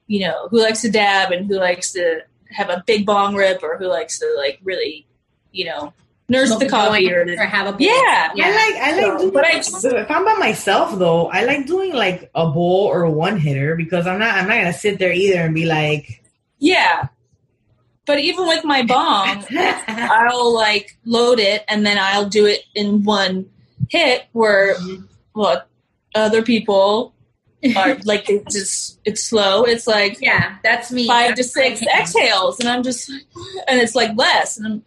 you 0.08 0.22
know, 0.22 0.48
who 0.50 0.62
likes 0.62 0.82
to 0.82 0.92
dab 0.92 1.32
and 1.32 1.48
who 1.48 1.58
likes 1.58 1.92
to 1.94 2.22
have 2.50 2.70
a 2.70 2.84
big 2.86 3.06
bong 3.06 3.36
rip 3.36 3.64
or 3.64 3.78
who 3.78 3.88
likes 3.88 4.20
to 4.20 4.34
like 4.38 4.60
really, 4.64 5.08
you 5.52 5.66
know, 5.66 5.94
nurse 6.32 6.50
the 6.58 6.66
a 6.66 6.70
coffee 6.70 7.08
joint 7.08 7.30
or 7.30 7.34
or 7.42 7.46
have 7.46 7.68
a 7.74 7.84
yeah. 7.84 8.30
I 8.34 8.36
like 8.36 8.76
I 8.82 8.92
like 8.96 9.06
So, 9.06 9.18
doing 9.20 9.34
but 9.34 9.46
I- 9.46 9.58
if 10.02 10.10
I'm 10.12 10.26
by 10.26 10.34
myself 10.36 10.98
though, 10.98 11.28
I 11.28 11.44
like 11.44 11.68
doing 11.68 11.94
like 11.94 12.30
a 12.34 12.48
bowl 12.50 12.86
or 12.86 13.04
a 13.04 13.12
one 13.12 13.38
hitter 13.38 13.76
because 13.76 14.08
I'm 14.08 14.20
not 14.20 14.36
I'm 14.36 14.48
not 14.48 14.56
gonna 14.58 14.74
sit 14.74 14.98
there 15.00 15.12
either 15.12 15.40
and 15.42 15.54
be 15.54 15.66
like 15.66 16.24
yeah. 16.60 17.08
But 18.08 18.20
even 18.20 18.48
with 18.48 18.64
my 18.66 18.82
bong, 18.84 19.46
I'll 19.88 20.54
like 20.54 20.98
load 21.06 21.40
it 21.40 21.64
and 21.68 21.86
then 21.86 21.98
I'll 22.00 22.28
do 22.28 22.46
it 22.48 22.62
in 22.76 23.04
one 23.04 23.50
hit 23.90 24.26
where 24.32 24.76
well 25.36 25.64
other 26.16 26.42
people 26.42 27.14
are 27.78 27.96
like 28.06 28.28
it's 28.30 28.54
just 28.56 29.00
it's 29.06 29.24
slow. 29.24 29.64
It's 29.64 29.86
like 29.88 30.20
yeah, 30.22 30.58
that's 30.64 30.92
me. 30.92 31.08
five 31.08 31.36
to 31.36 31.44
six 31.44 31.82
exhales 31.84 32.60
and 32.60 32.68
I'm 32.68 32.84
just 32.84 33.10
and 33.68 33.80
it's 33.80 33.96
like 33.96 34.12
less 34.18 34.58
and 34.58 34.66
I'm 34.68 34.84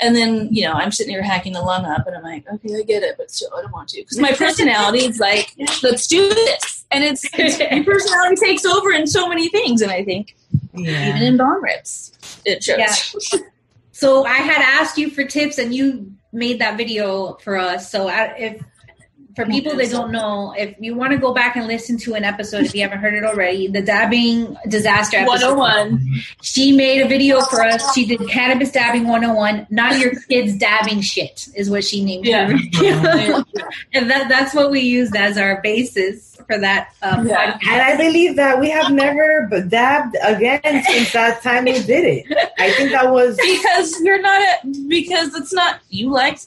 and 0.00 0.14
then 0.14 0.48
you 0.50 0.64
know 0.64 0.72
I'm 0.72 0.92
sitting 0.92 1.12
here 1.12 1.22
hacking 1.22 1.52
the 1.52 1.62
lung 1.62 1.84
up 1.84 2.06
and 2.06 2.16
I'm 2.16 2.22
like 2.22 2.46
okay 2.48 2.76
I 2.76 2.82
get 2.82 3.02
it 3.02 3.16
but 3.16 3.30
still 3.30 3.50
I 3.56 3.62
don't 3.62 3.72
want 3.72 3.88
to 3.90 4.00
because 4.00 4.18
my 4.18 4.32
personality 4.32 5.04
is 5.06 5.18
like 5.18 5.54
let's 5.82 6.06
do 6.06 6.28
this 6.28 6.84
and 6.90 7.02
it's, 7.02 7.24
it's 7.34 7.58
your 7.58 7.84
personality 7.84 8.36
takes 8.36 8.64
over 8.64 8.92
in 8.92 9.06
so 9.06 9.28
many 9.28 9.48
things 9.48 9.82
and 9.82 9.90
I 9.90 10.04
think 10.04 10.36
even 10.74 11.22
in 11.22 11.36
bong 11.36 11.60
rips 11.62 12.16
it 12.44 12.62
shows. 12.62 13.30
Yeah. 13.32 13.40
So 13.92 14.24
I 14.24 14.36
had 14.36 14.62
asked 14.62 14.98
you 14.98 15.10
for 15.10 15.24
tips, 15.24 15.58
and 15.58 15.74
you 15.74 16.12
made 16.32 16.60
that 16.60 16.76
video 16.76 17.34
for 17.42 17.56
us. 17.56 17.90
So 17.90 18.08
I, 18.08 18.24
if 18.36 18.62
for 19.36 19.44
people 19.44 19.76
that 19.76 19.90
don't 19.90 20.10
know, 20.10 20.54
if 20.56 20.74
you 20.80 20.94
want 20.96 21.12
to 21.12 21.18
go 21.18 21.34
back 21.34 21.56
and 21.56 21.66
listen 21.66 21.98
to 21.98 22.14
an 22.14 22.24
episode, 22.24 22.64
if 22.64 22.74
you 22.74 22.80
haven't 22.80 23.00
heard 23.00 23.12
it 23.12 23.22
already, 23.22 23.68
the 23.68 23.82
dabbing 23.82 24.56
disaster 24.66 25.18
episode, 25.18 25.56
101. 25.58 26.00
she 26.42 26.72
made 26.74 27.02
a 27.02 27.06
video 27.08 27.42
for 27.42 27.62
us. 27.62 27.94
She 27.94 28.06
did 28.06 28.26
cannabis 28.28 28.72
dabbing 28.72 29.06
101. 29.06 29.66
Not 29.68 29.98
your 29.98 30.18
kids 30.22 30.56
dabbing 30.56 31.02
shit 31.02 31.48
is 31.54 31.68
what 31.68 31.84
she 31.84 32.02
named 32.02 32.24
Yeah. 32.24 32.46
her. 32.48 32.52
and 33.92 34.10
that, 34.10 34.28
that's 34.30 34.54
what 34.54 34.70
we 34.70 34.80
used 34.80 35.14
as 35.14 35.36
our 35.36 35.60
basis 35.60 36.36
for 36.46 36.58
that. 36.58 36.94
Um, 37.02 37.28
Yeah. 37.28 37.58
And 37.68 37.82
I 37.82 37.96
believe 37.96 38.36
that 38.36 38.58
we 38.58 38.70
have 38.70 38.90
never 38.90 39.50
dabbed 39.68 40.16
again 40.22 40.82
since 40.88 41.12
that 41.12 41.42
time 41.42 41.64
we 41.64 41.72
did 41.82 42.04
it. 42.26 42.52
I 42.58 42.70
think 42.72 42.92
that 42.92 43.10
was 43.10 43.36
because 43.36 44.00
you're 44.00 44.22
not 44.22 44.40
a, 44.40 44.68
because 44.88 45.34
it's 45.34 45.52
not 45.52 45.80
you 45.90 46.10
like 46.10 46.38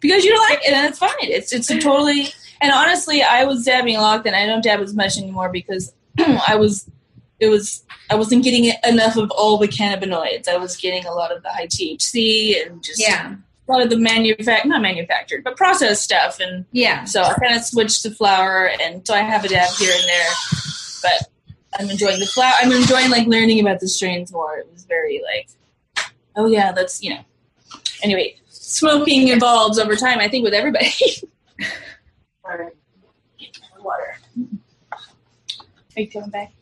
because 0.00 0.24
you 0.24 0.30
don't 0.30 0.48
like 0.50 0.60
it 0.66 0.72
and 0.72 0.86
it's 0.88 0.98
fine 0.98 1.10
it's 1.20 1.52
it's 1.52 1.70
a 1.70 1.78
totally 1.78 2.28
and 2.60 2.72
honestly 2.72 3.22
i 3.22 3.44
was 3.44 3.64
dabbing 3.64 3.96
a 3.96 4.00
lot 4.00 4.24
then 4.24 4.34
i 4.34 4.46
don't 4.46 4.62
dab 4.64 4.80
as 4.80 4.94
much 4.94 5.18
anymore 5.18 5.48
because 5.50 5.92
i 6.48 6.54
was 6.56 6.88
it 7.38 7.48
was 7.48 7.84
i 8.10 8.14
wasn't 8.14 8.42
getting 8.42 8.72
enough 8.84 9.16
of 9.16 9.30
all 9.32 9.56
the 9.58 9.68
cannabinoids 9.68 10.48
i 10.48 10.56
was 10.56 10.76
getting 10.76 11.04
a 11.06 11.12
lot 11.12 11.30
of 11.34 11.42
the 11.42 11.48
high 11.50 11.66
thc 11.66 12.66
and 12.66 12.82
just 12.82 13.00
Yeah. 13.00 13.34
a 13.68 13.70
lot 13.72 13.82
of 13.82 13.90
the 13.90 13.96
manufact 13.96 14.64
not 14.64 14.82
manufactured 14.82 15.44
but 15.44 15.56
processed 15.56 16.02
stuff 16.02 16.40
and 16.40 16.64
Yeah. 16.72 17.04
so 17.04 17.22
i 17.22 17.34
kind 17.34 17.54
of 17.54 17.62
switched 17.62 18.02
to 18.02 18.10
flower 18.10 18.70
and 18.82 19.06
so 19.06 19.14
i 19.14 19.20
have 19.20 19.44
a 19.44 19.48
dab 19.48 19.68
here 19.78 19.92
and 19.94 20.04
there 20.08 20.30
but 21.02 21.28
I'm 21.78 21.88
enjoying 21.88 22.18
the 22.18 22.26
flower. 22.26 22.52
I'm 22.60 22.72
enjoying 22.72 23.10
like 23.12 23.28
learning 23.28 23.60
about 23.60 23.78
the 23.78 23.86
strains 23.86 24.32
more. 24.32 24.58
It 24.58 24.68
was 24.72 24.82
very 24.86 25.22
like, 25.24 25.48
oh 26.34 26.46
yeah, 26.48 26.72
that's 26.72 27.00
you 27.00 27.10
know. 27.14 27.20
Anyway, 28.02 28.34
smoking 28.70 29.28
evolves 29.28 29.78
over 29.78 29.96
time. 29.96 30.18
I 30.20 30.28
think 30.28 30.44
with 30.44 30.54
everybody. 30.54 30.90
water. 32.44 32.72
Water. 33.82 34.16
Are 35.96 36.00
you 36.02 36.10
coming 36.10 36.28
back? 36.28 36.52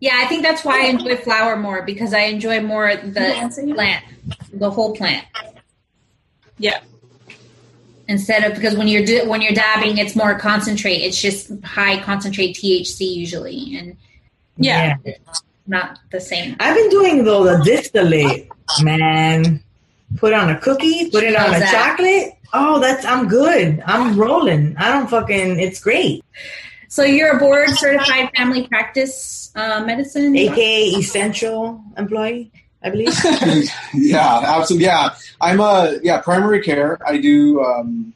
Yeah, 0.00 0.12
I 0.16 0.26
think 0.26 0.42
that's 0.42 0.64
why 0.64 0.84
I 0.84 0.86
enjoy 0.86 1.16
flower 1.16 1.56
more 1.56 1.82
because 1.82 2.14
I 2.14 2.20
enjoy 2.20 2.60
more 2.60 2.96
the 2.96 3.72
plant, 3.74 4.04
the 4.52 4.70
whole 4.70 4.94
plant. 4.94 5.26
Yeah. 6.58 6.80
Instead 8.08 8.44
of 8.44 8.54
because 8.54 8.76
when 8.76 8.88
you're 8.88 9.04
do, 9.04 9.28
when 9.28 9.42
you're 9.42 9.52
dabbing, 9.52 9.98
it's 9.98 10.16
more 10.16 10.38
concentrate. 10.38 10.96
It's 10.96 11.20
just 11.20 11.50
high 11.64 12.02
concentrate 12.02 12.56
THC 12.56 13.14
usually, 13.14 13.76
and 13.76 13.96
Yeah. 14.56 14.96
not 15.66 15.98
the 16.10 16.20
same. 16.20 16.56
I've 16.60 16.74
been 16.74 16.88
doing 16.90 17.24
though 17.24 17.44
the 17.44 17.62
distillate, 17.62 18.48
man. 18.82 19.62
Put 20.16 20.32
on 20.32 20.50
a 20.50 20.58
cookie, 20.60 21.10
put 21.10 21.24
it 21.24 21.34
on 21.34 21.54
a 21.54 21.58
that? 21.58 21.70
chocolate. 21.70 22.34
Oh, 22.52 22.78
that's 22.78 23.04
I'm 23.04 23.26
good. 23.26 23.82
I'm 23.84 24.18
rolling. 24.18 24.76
I 24.76 24.92
don't 24.92 25.08
fucking. 25.08 25.58
It's 25.58 25.80
great. 25.80 26.24
So 26.88 27.02
you're 27.02 27.36
a 27.36 27.38
board 27.40 27.70
certified 27.70 28.30
family 28.36 28.68
practice 28.68 29.50
uh, 29.56 29.82
medicine. 29.84 30.36
AKA 30.36 30.90
essential 30.90 31.82
employee, 31.98 32.52
I 32.82 32.90
believe. 32.90 33.12
yeah, 33.94 34.42
absolutely. 34.44 34.86
Yeah, 34.86 35.16
I'm 35.40 35.58
a 35.60 35.98
yeah 36.02 36.20
primary 36.20 36.62
care. 36.62 36.98
I 37.04 37.18
do 37.18 37.60
um, 37.64 38.14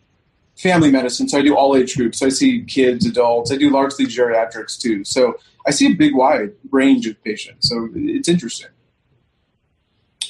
family 0.57 0.91
medicine, 0.91 1.29
so 1.29 1.39
I 1.39 1.43
do 1.43 1.57
all 1.57 1.77
age 1.77 1.97
groups. 1.97 2.19
So 2.19 2.27
I 2.27 2.29
see 2.29 2.63
kids, 2.63 3.07
adults. 3.07 3.51
I 3.51 3.57
do 3.57 3.71
largely 3.71 4.07
geriatrics 4.07 4.79
too. 4.79 5.05
So 5.05 5.39
I 5.67 5.71
see 5.71 5.93
a 5.93 5.95
big 5.95 6.15
wide 6.15 6.53
range 6.71 7.07
of 7.07 7.23
patients. 7.25 7.69
So 7.69 7.89
it's 7.95 8.29
interesting. 8.29 8.71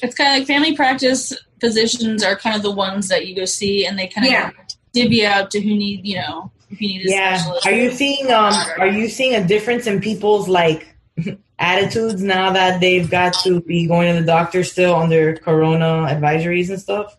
It's 0.01 0.15
kind 0.15 0.31
of 0.33 0.39
like 0.39 0.47
family 0.47 0.75
practice 0.75 1.33
physicians 1.59 2.23
are 2.23 2.35
kind 2.35 2.55
of 2.55 2.61
the 2.63 2.71
ones 2.71 3.07
that 3.09 3.27
you 3.27 3.35
go 3.35 3.45
see, 3.45 3.85
and 3.85 3.97
they 3.97 4.07
kind 4.07 4.25
of 4.27 4.31
Yeah. 4.31 4.51
divvy 4.93 5.25
out 5.25 5.51
to 5.51 5.61
who 5.61 5.69
need 5.75 6.05
you 6.05 6.15
know 6.17 6.51
if 6.71 6.81
you 6.81 6.87
need 6.87 7.05
a 7.05 7.09
yeah. 7.09 7.37
specialist. 7.37 7.67
Are 7.67 7.73
you 7.73 7.91
seeing 7.91 8.31
um? 8.31 8.53
Are 8.77 8.87
you 8.87 9.09
seeing 9.09 9.35
a 9.35 9.45
difference 9.45 9.87
in 9.87 10.01
people's 10.01 10.47
like 10.47 10.95
attitudes 11.59 12.21
now 12.21 12.51
that 12.53 12.79
they've 12.79 13.09
got 13.09 13.33
to 13.43 13.61
be 13.61 13.87
going 13.87 14.13
to 14.13 14.21
the 14.21 14.25
doctor 14.25 14.63
still 14.63 14.95
under 14.95 15.35
Corona 15.35 16.07
advisories 16.09 16.69
and 16.69 16.79
stuff? 16.79 17.17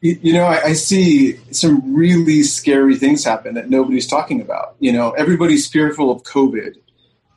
You, 0.00 0.18
you 0.20 0.32
know, 0.32 0.44
I, 0.44 0.62
I 0.64 0.72
see 0.72 1.36
some 1.52 1.94
really 1.94 2.42
scary 2.42 2.96
things 2.96 3.24
happen 3.24 3.54
that 3.54 3.70
nobody's 3.70 4.06
talking 4.06 4.40
about. 4.40 4.74
You 4.80 4.92
know, 4.92 5.12
everybody's 5.12 5.68
fearful 5.68 6.10
of 6.10 6.24
COVID, 6.24 6.74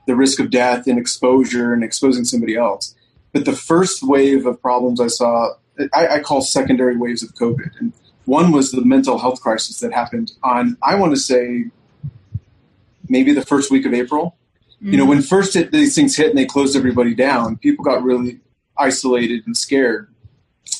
the 0.07 0.15
risk 0.15 0.39
of 0.39 0.49
death 0.49 0.87
and 0.87 0.97
exposure 0.97 1.73
and 1.73 1.83
exposing 1.83 2.25
somebody 2.25 2.55
else. 2.55 2.95
But 3.35 3.43
the 3.43 3.51
first 3.51 4.01
wave 4.01 4.45
of 4.45 4.61
problems 4.61 5.01
I 5.01 5.07
saw, 5.07 5.55
I, 5.93 6.07
I 6.07 6.19
call 6.21 6.39
secondary 6.39 6.95
waves 6.95 7.21
of 7.21 7.35
COVID. 7.35 7.69
And 7.81 7.91
one 8.23 8.53
was 8.53 8.71
the 8.71 8.79
mental 8.85 9.17
health 9.17 9.41
crisis 9.41 9.81
that 9.81 9.91
happened 9.91 10.31
on, 10.41 10.77
I 10.81 10.95
want 10.95 11.13
to 11.13 11.19
say, 11.19 11.65
maybe 13.09 13.33
the 13.33 13.45
first 13.45 13.71
week 13.71 13.85
of 13.85 13.93
April. 13.93 14.37
You 14.79 14.91
know, 14.91 15.03
mm-hmm. 15.03 15.09
when 15.09 15.21
first 15.21 15.57
it, 15.57 15.73
these 15.73 15.93
things 15.95 16.15
hit 16.15 16.29
and 16.29 16.37
they 16.37 16.45
closed 16.45 16.77
everybody 16.77 17.13
down, 17.13 17.57
people 17.57 17.83
got 17.83 18.03
really 18.03 18.39
isolated 18.77 19.45
and 19.45 19.57
scared. 19.57 20.07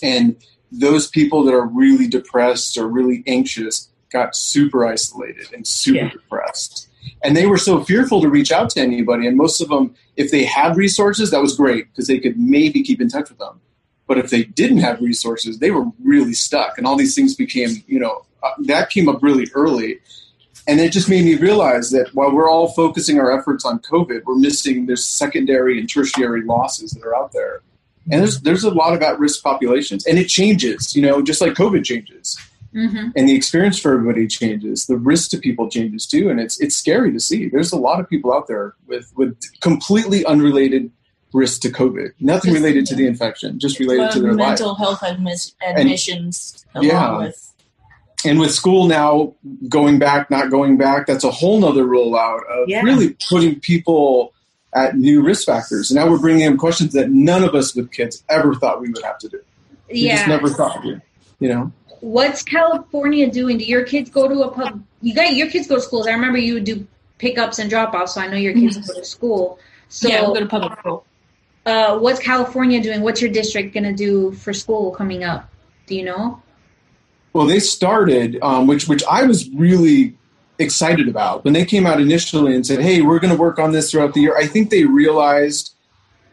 And 0.02 0.38
those 0.72 1.10
people 1.10 1.44
that 1.44 1.54
are 1.54 1.68
really 1.68 2.08
depressed 2.08 2.78
or 2.78 2.88
really 2.88 3.22
anxious 3.28 3.90
got 4.14 4.34
super 4.34 4.86
isolated 4.86 5.48
and 5.54 5.68
super 5.68 5.98
Yeah. 5.98 6.10
depressed. 6.10 6.88
And 7.24 7.36
they 7.36 7.46
were 7.46 7.58
so 7.58 7.84
fearful 7.84 8.22
to 8.22 8.30
reach 8.30 8.52
out 8.52 8.70
to 8.72 8.82
anybody. 8.82 9.28
And 9.28 9.38
most 9.38 9.62
of 9.62 9.70
them, 9.70 9.96
if 10.16 10.32
they 10.32 10.44
had 10.44 10.78
resources, 10.78 11.32
that 11.32 11.42
was 11.42 11.56
great 11.56 11.92
because 11.92 12.08
they 12.08 12.20
could 12.20 12.38
maybe 12.38 12.84
keep 12.84 13.02
in 13.02 13.10
touch 13.10 13.30
with 13.30 13.40
them. 13.40 13.60
But 14.08 14.18
if 14.18 14.30
they 14.30 14.44
didn't 14.44 14.80
have 14.80 15.02
resources, 15.02 15.60
they 15.60 15.72
were 15.72 15.86
really 16.04 16.34
stuck. 16.34 16.78
And 16.78 16.86
all 16.86 16.96
these 16.96 17.16
things 17.16 17.36
became, 17.36 17.84
you 17.88 18.00
know, 18.00 18.26
uh, 18.44 18.52
that 18.66 18.90
came 18.90 19.10
up 19.10 19.24
really 19.24 19.48
early. 19.56 20.00
And 20.68 20.80
it 20.80 20.92
just 20.92 21.10
made 21.10 21.26
me 21.26 21.36
realize 21.36 21.92
that 21.92 22.14
while 22.14 22.32
we're 22.32 22.50
all 22.50 22.70
focusing 22.70 23.20
our 23.20 23.38
efforts 23.38 23.66
on 23.66 23.80
COVID, 23.80 24.24
we're 24.26 24.38
missing 24.38 24.86
there's 24.86 25.06
secondary 25.06 25.80
and 25.80 25.90
tertiary 25.90 26.44
losses 26.44 26.92
that 26.92 27.04
are 27.04 27.16
out 27.16 27.32
there. 27.32 27.62
And 28.12 28.22
there's 28.22 28.42
there's 28.42 28.64
a 28.64 28.72
lot 28.72 28.94
of 28.94 29.02
at 29.02 29.20
risk 29.20 29.44
populations. 29.44 30.06
And 30.06 30.18
it 30.18 30.28
changes, 30.28 30.96
you 30.96 31.02
know, 31.02 31.22
just 31.22 31.42
like 31.42 31.54
COVID 31.54 31.84
changes. 31.84 32.40
Hmm 32.76 33.08
And 33.16 33.30
the 33.30 33.36
experience 33.36 33.80
for 33.80 33.94
everybody 33.94 34.28
changes. 34.28 34.86
The 34.86 34.98
risk 34.98 35.30
to 35.32 35.38
people 35.38 35.70
changes 35.70 36.06
too. 36.06 36.30
And 36.30 36.40
it's 36.42 36.60
it's 36.60 36.76
scary 36.76 37.12
to 37.14 37.20
see. 37.20 37.48
There's 37.50 37.72
a 37.72 37.78
lot 37.78 38.00
of 38.02 38.10
people 38.10 38.34
out 38.34 38.48
there 38.48 38.76
with, 38.86 39.12
with 39.16 39.38
completely 39.62 40.26
unrelated 40.26 40.92
risk 41.34 41.62
to 41.62 41.70
COVID. 41.70 42.12
Nothing 42.20 42.52
Just- 42.54 42.62
related 42.64 42.86
to 42.88 42.96
the 42.96 43.08
infection, 43.08 43.60
just 43.60 43.80
related 43.80 44.12
to 44.12 44.20
their 44.20 44.34
life. 44.34 44.50
mental 44.50 44.76
health 44.76 45.00
admis- 45.00 45.54
admissions 45.66 46.66
Yeah. 46.82 47.10
along 47.10 47.24
with 47.24 47.52
and 48.26 48.40
with 48.40 48.52
school 48.52 48.88
now 48.88 49.34
going 49.70 50.00
back, 50.00 50.30
not 50.32 50.50
going 50.50 50.78
back, 50.78 51.06
that's 51.08 51.24
a 51.24 51.30
whole 51.32 51.60
nother 51.60 51.86
rollout 51.86 52.40
of 52.50 52.68
Yeah. 52.68 52.82
really 52.82 53.16
putting 53.30 53.60
people 53.60 54.34
at 54.74 54.98
new 54.98 55.22
risk 55.22 55.46
factors. 55.46 55.92
And 55.92 55.96
now 56.00 56.10
we're 56.10 56.18
bringing 56.18 56.42
in 56.42 56.58
questions 56.58 56.92
that 56.94 57.12
none 57.12 57.44
of 57.44 57.54
us 57.56 57.76
with 57.76 57.92
kids 57.92 58.24
ever 58.28 58.56
thought 58.56 58.82
we 58.82 58.90
would 58.90 59.04
have 59.04 59.20
to 59.20 59.30
do. 59.30 59.40
We 59.92 60.00
Yeah. 60.00 60.16
just 60.18 60.28
never 60.28 60.50
thought 60.50 60.84
we, 60.84 61.00
you 61.40 61.50
know. 61.50 61.72
What's 62.06 62.44
California 62.44 63.32
doing? 63.32 63.58
Do 63.58 63.66
your 63.66 63.84
kids 63.84 64.12
go 64.12 64.28
to 64.28 64.44
a 64.44 64.52
pub? 64.52 64.84
You 65.02 65.16
got 65.16 65.36
your 65.36 65.50
kids 65.50 65.66
go 65.66 65.78
to 65.78 65.82
schools. 65.82 66.06
I 66.06 66.12
remember 66.12 66.38
you 66.38 66.54
would 66.54 66.64
do 66.64 66.86
pickups 67.18 67.58
and 67.58 67.68
drop 67.68 67.96
offs, 67.96 68.14
so 68.14 68.22
I 68.22 68.28
know 68.28 68.38
your 68.38 68.54
kids 68.54 68.78
go 68.78 68.94
to 68.94 69.04
school. 69.04 69.58
So, 69.90 70.08
yeah, 70.08 70.22
we'll 70.22 70.36
go 70.36 70.42
to 70.42 70.46
public 70.46 70.78
school. 70.78 71.04
uh, 71.66 71.98
what's 71.98 72.20
California 72.20 72.80
doing? 72.80 73.02
What's 73.02 73.22
your 73.22 73.32
district 73.32 73.74
going 73.74 73.86
to 73.86 73.94
do 73.94 74.34
for 74.34 74.54
school 74.54 74.92
coming 74.92 75.24
up? 75.24 75.50
Do 75.88 75.96
you 75.96 76.06
know? 76.06 76.44
Well, 77.34 77.48
they 77.48 77.60
started, 77.60 78.38
um, 78.44 78.68
which 78.68 78.88
which 78.88 79.04
I 79.10 79.24
was 79.24 79.50
really 79.50 80.16
excited 80.60 81.08
about 81.08 81.44
when 81.44 81.54
they 81.54 81.66
came 81.66 81.88
out 81.88 82.00
initially 82.00 82.54
and 82.56 82.66
said, 82.66 82.82
"Hey, 82.82 83.02
we're 83.02 83.20
going 83.20 83.34
to 83.34 83.40
work 83.40 83.58
on 83.58 83.72
this 83.72 83.90
throughout 83.90 84.14
the 84.14 84.22
year." 84.22 84.38
I 84.38 84.46
think 84.46 84.70
they 84.70 84.86
realized, 84.86 85.75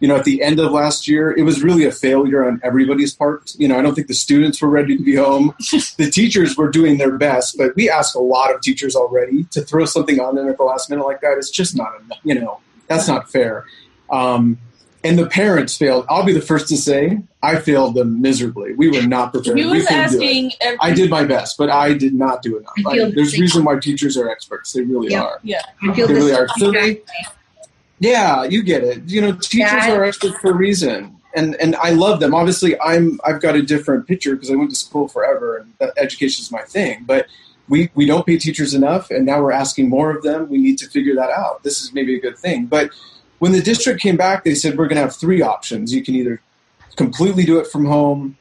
you 0.02 0.08
know, 0.08 0.16
at 0.16 0.24
the 0.24 0.42
end 0.42 0.58
of 0.58 0.72
last 0.72 1.06
year, 1.06 1.30
it 1.30 1.44
was 1.44 1.62
really 1.62 1.84
a 1.84 1.92
failure 1.92 2.44
on 2.44 2.60
everybody's 2.64 3.14
part. 3.14 3.52
You 3.56 3.68
know, 3.68 3.78
I 3.78 3.82
don't 3.82 3.94
think 3.94 4.08
the 4.08 4.14
students 4.14 4.60
were 4.60 4.68
ready 4.68 4.96
to 4.96 5.02
be 5.04 5.14
home. 5.14 5.54
the 5.96 6.10
teachers 6.12 6.56
were 6.56 6.68
doing 6.70 6.98
their 6.98 7.16
best, 7.16 7.56
but 7.56 7.76
we 7.76 7.88
ask 7.88 8.16
a 8.16 8.20
lot 8.20 8.52
of 8.52 8.60
teachers 8.62 8.96
already 8.96 9.44
to 9.52 9.60
throw 9.62 9.84
something 9.84 10.18
on 10.18 10.34
them 10.34 10.48
at 10.48 10.56
the 10.56 10.64
last 10.64 10.90
minute 10.90 11.06
like 11.06 11.20
that. 11.20 11.38
It's 11.38 11.50
just 11.50 11.76
not, 11.76 12.00
enough, 12.00 12.18
you 12.24 12.34
know, 12.34 12.58
that's 12.88 13.06
not 13.06 13.30
fair. 13.30 13.64
Um, 14.10 14.58
and 15.04 15.16
the 15.16 15.26
parents 15.28 15.76
failed. 15.76 16.04
I'll 16.08 16.24
be 16.24 16.32
the 16.32 16.40
first 16.42 16.66
to 16.68 16.76
say 16.76 17.22
I 17.40 17.56
failed 17.60 17.94
them 17.94 18.20
miserably. 18.20 18.72
We 18.74 18.88
were 18.88 19.06
not 19.06 19.32
prepared. 19.32 19.56
He 19.56 19.64
was 19.64 19.86
couldn't 19.86 20.10
do 20.10 20.20
it. 20.20 20.24
asking. 20.24 20.52
Every, 20.60 20.78
I 20.80 20.92
did 20.92 21.10
my 21.10 21.22
best, 21.24 21.56
but 21.58 21.70
I 21.70 21.94
did 21.94 22.14
not 22.14 22.42
do 22.42 22.58
enough. 22.58 22.72
I 22.86 22.90
I, 22.90 23.10
there's 23.12 23.32
the 23.32 23.40
reason 23.40 23.64
why 23.64 23.78
teachers 23.78 24.16
are 24.16 24.28
experts. 24.28 24.72
They 24.72 24.82
really 24.82 25.12
Yeah. 25.12 25.22
are. 25.22 25.38
Yeah, 25.44 25.62
I 25.80 25.94
feel 25.94 26.08
They 26.08 26.14
really 26.14 26.32
are. 26.32 26.48
So 26.58 26.70
they, 26.72 27.02
yeah, 28.02 28.42
you 28.42 28.64
get 28.64 28.82
it. 28.82 29.02
You 29.06 29.20
know, 29.20 29.32
teachers 29.32 29.84
are 29.86 30.02
experts 30.02 30.36
for 30.40 30.50
a 30.50 30.54
reason, 30.54 31.16
and 31.36 31.54
and 31.60 31.76
I 31.76 31.90
love 31.90 32.18
them. 32.18 32.34
Obviously, 32.34 32.78
I'm 32.80 33.20
I've 33.24 33.40
got 33.40 33.54
a 33.54 33.62
different 33.62 34.08
picture 34.08 34.34
because 34.34 34.50
I 34.50 34.56
went 34.56 34.70
to 34.70 34.76
school 34.76 35.06
forever, 35.06 35.58
and 35.58 35.92
education 35.96 36.42
is 36.42 36.50
my 36.50 36.62
thing. 36.62 37.04
But 37.06 37.26
we 37.68 37.90
we 37.94 38.04
don't 38.04 38.26
pay 38.26 38.38
teachers 38.38 38.74
enough, 38.74 39.12
and 39.12 39.24
now 39.24 39.40
we're 39.40 39.52
asking 39.52 39.88
more 39.88 40.10
of 40.10 40.24
them. 40.24 40.48
We 40.48 40.58
need 40.58 40.78
to 40.78 40.88
figure 40.88 41.14
that 41.14 41.30
out. 41.30 41.62
This 41.62 41.80
is 41.80 41.92
maybe 41.92 42.16
a 42.16 42.20
good 42.20 42.36
thing. 42.36 42.66
But 42.66 42.90
when 43.38 43.52
the 43.52 43.62
district 43.62 44.00
came 44.00 44.16
back, 44.16 44.42
they 44.42 44.56
said 44.56 44.76
we're 44.76 44.88
going 44.88 44.96
to 44.96 45.02
have 45.02 45.14
three 45.14 45.40
options. 45.40 45.94
You 45.94 46.02
can 46.02 46.16
either 46.16 46.42
completely 46.96 47.44
do 47.44 47.60
it 47.60 47.68
from 47.68 47.86
home, 47.86 48.36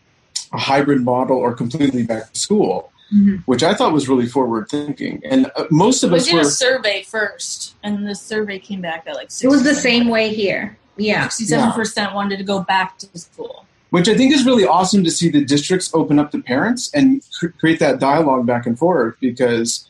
a 0.52 0.58
hybrid 0.58 1.02
model, 1.04 1.38
or 1.38 1.54
completely 1.54 2.02
back 2.02 2.34
to 2.34 2.40
school. 2.40 2.91
Mhm. 3.14 3.44
Which 3.46 3.62
I 3.62 3.74
thought 3.74 3.92
was 3.92 4.08
really 4.08 4.26
forward 4.26 4.70
thinking, 4.70 5.22
and 5.26 5.52
uh, 5.58 5.66
most 5.70 6.02
of 6.04 6.12
we 6.12 6.18
us 6.18 6.26
did 6.26 6.36
were. 6.36 6.42
a 6.42 6.46
survey 6.46 7.04
first, 7.04 7.76
and 7.84 8.08
the 8.08 8.16
survey 8.16 8.58
came 8.58 8.80
back 8.82 9.04
at 9.06 9.16
like. 9.16 9.32
60, 9.32 9.48
It 9.48 9.50
was 9.50 9.64
the 9.64 9.76
same 9.76 10.08
way 10.08 10.34
here. 10.34 10.78
Yeah. 10.96 11.24
Sixty-seven 11.24 11.72
percent 11.74 12.14
wanted 12.14 12.38
to 12.38 12.44
go 12.44 12.62
back 12.62 12.98
to 13.00 13.08
school. 13.18 13.66
which 13.90 14.08
I 14.08 14.16
think 14.16 14.34
is 14.34 14.46
really 14.46 14.66
awesome 14.66 15.04
to 15.04 15.12
see 15.12 15.30
the 15.30 15.44
districts 15.44 15.92
open 15.94 16.20
up 16.20 16.32
to 16.32 16.42
parents 16.42 16.90
and 16.94 17.22
cr- 17.38 17.48
create 17.60 17.80
that 17.80 18.00
dialogue 18.00 18.46
back 18.46 18.66
and 18.66 18.80
forth 18.80 19.16
because 19.20 19.90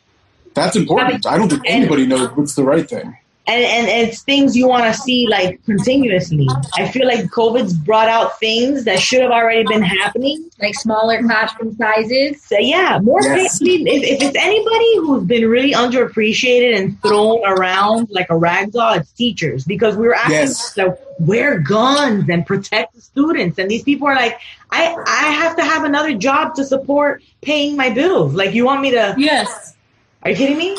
that's 0.55 0.75
important. 0.75 1.25
I 1.27 1.37
don't 1.37 1.49
think 1.49 1.61
anybody 1.67 2.07
knows 2.07 2.29
what's 2.35 2.55
the 2.55 2.63
right 2.63 2.89
thing. 2.89 3.15
And, 3.53 3.89
and 3.89 4.07
it's 4.09 4.21
things 4.21 4.55
you 4.55 4.67
want 4.67 4.83
to 4.85 4.93
see 4.93 5.27
like 5.27 5.63
continuously. 5.65 6.47
I 6.77 6.87
feel 6.89 7.05
like 7.07 7.25
COVID's 7.25 7.73
brought 7.73 8.07
out 8.07 8.39
things 8.39 8.83
that 8.85 8.99
should 8.99 9.21
have 9.21 9.31
already 9.31 9.63
been 9.67 9.81
happening. 9.81 10.49
Like 10.59 10.75
smaller 10.75 11.21
classroom 11.23 11.75
sizes. 11.75 12.41
So 12.43 12.57
yeah, 12.59 12.99
more 13.01 13.21
Yes. 13.23 13.57
safety. 13.57 13.83
If, 13.87 14.03
if 14.03 14.21
it's 14.21 14.37
anybody 14.37 14.97
who's 14.97 15.23
been 15.23 15.47
really 15.49 15.73
underappreciated 15.73 16.77
and 16.77 17.01
thrown 17.01 17.41
around 17.45 18.09
like 18.11 18.29
a 18.29 18.37
rag 18.37 18.71
doll, 18.71 18.93
it's 18.93 19.11
teachers 19.11 19.65
because 19.65 19.95
we 19.97 20.07
were 20.07 20.15
asking 20.15 20.31
Yes. 20.35 20.73
them 20.73 20.91
to 20.91 20.97
wear 21.19 21.59
guns 21.59 22.29
and 22.29 22.45
protect 22.45 22.95
the 22.95 23.01
students, 23.01 23.57
and 23.59 23.69
these 23.69 23.83
people 23.83 24.07
are 24.07 24.15
like, 24.15 24.39
I 24.71 24.95
I 25.05 25.31
have 25.31 25.55
to 25.57 25.63
have 25.63 25.83
another 25.83 26.13
job 26.15 26.55
to 26.55 26.63
support 26.65 27.21
paying 27.41 27.75
my 27.75 27.89
bills. 27.89 28.33
Like 28.33 28.53
you 28.53 28.65
want 28.65 28.81
me 28.81 28.91
to? 28.91 29.15
Yes, 29.17 29.75
Are 30.23 30.29
you 30.31 30.35
kidding 30.37 30.57
me? 30.57 30.77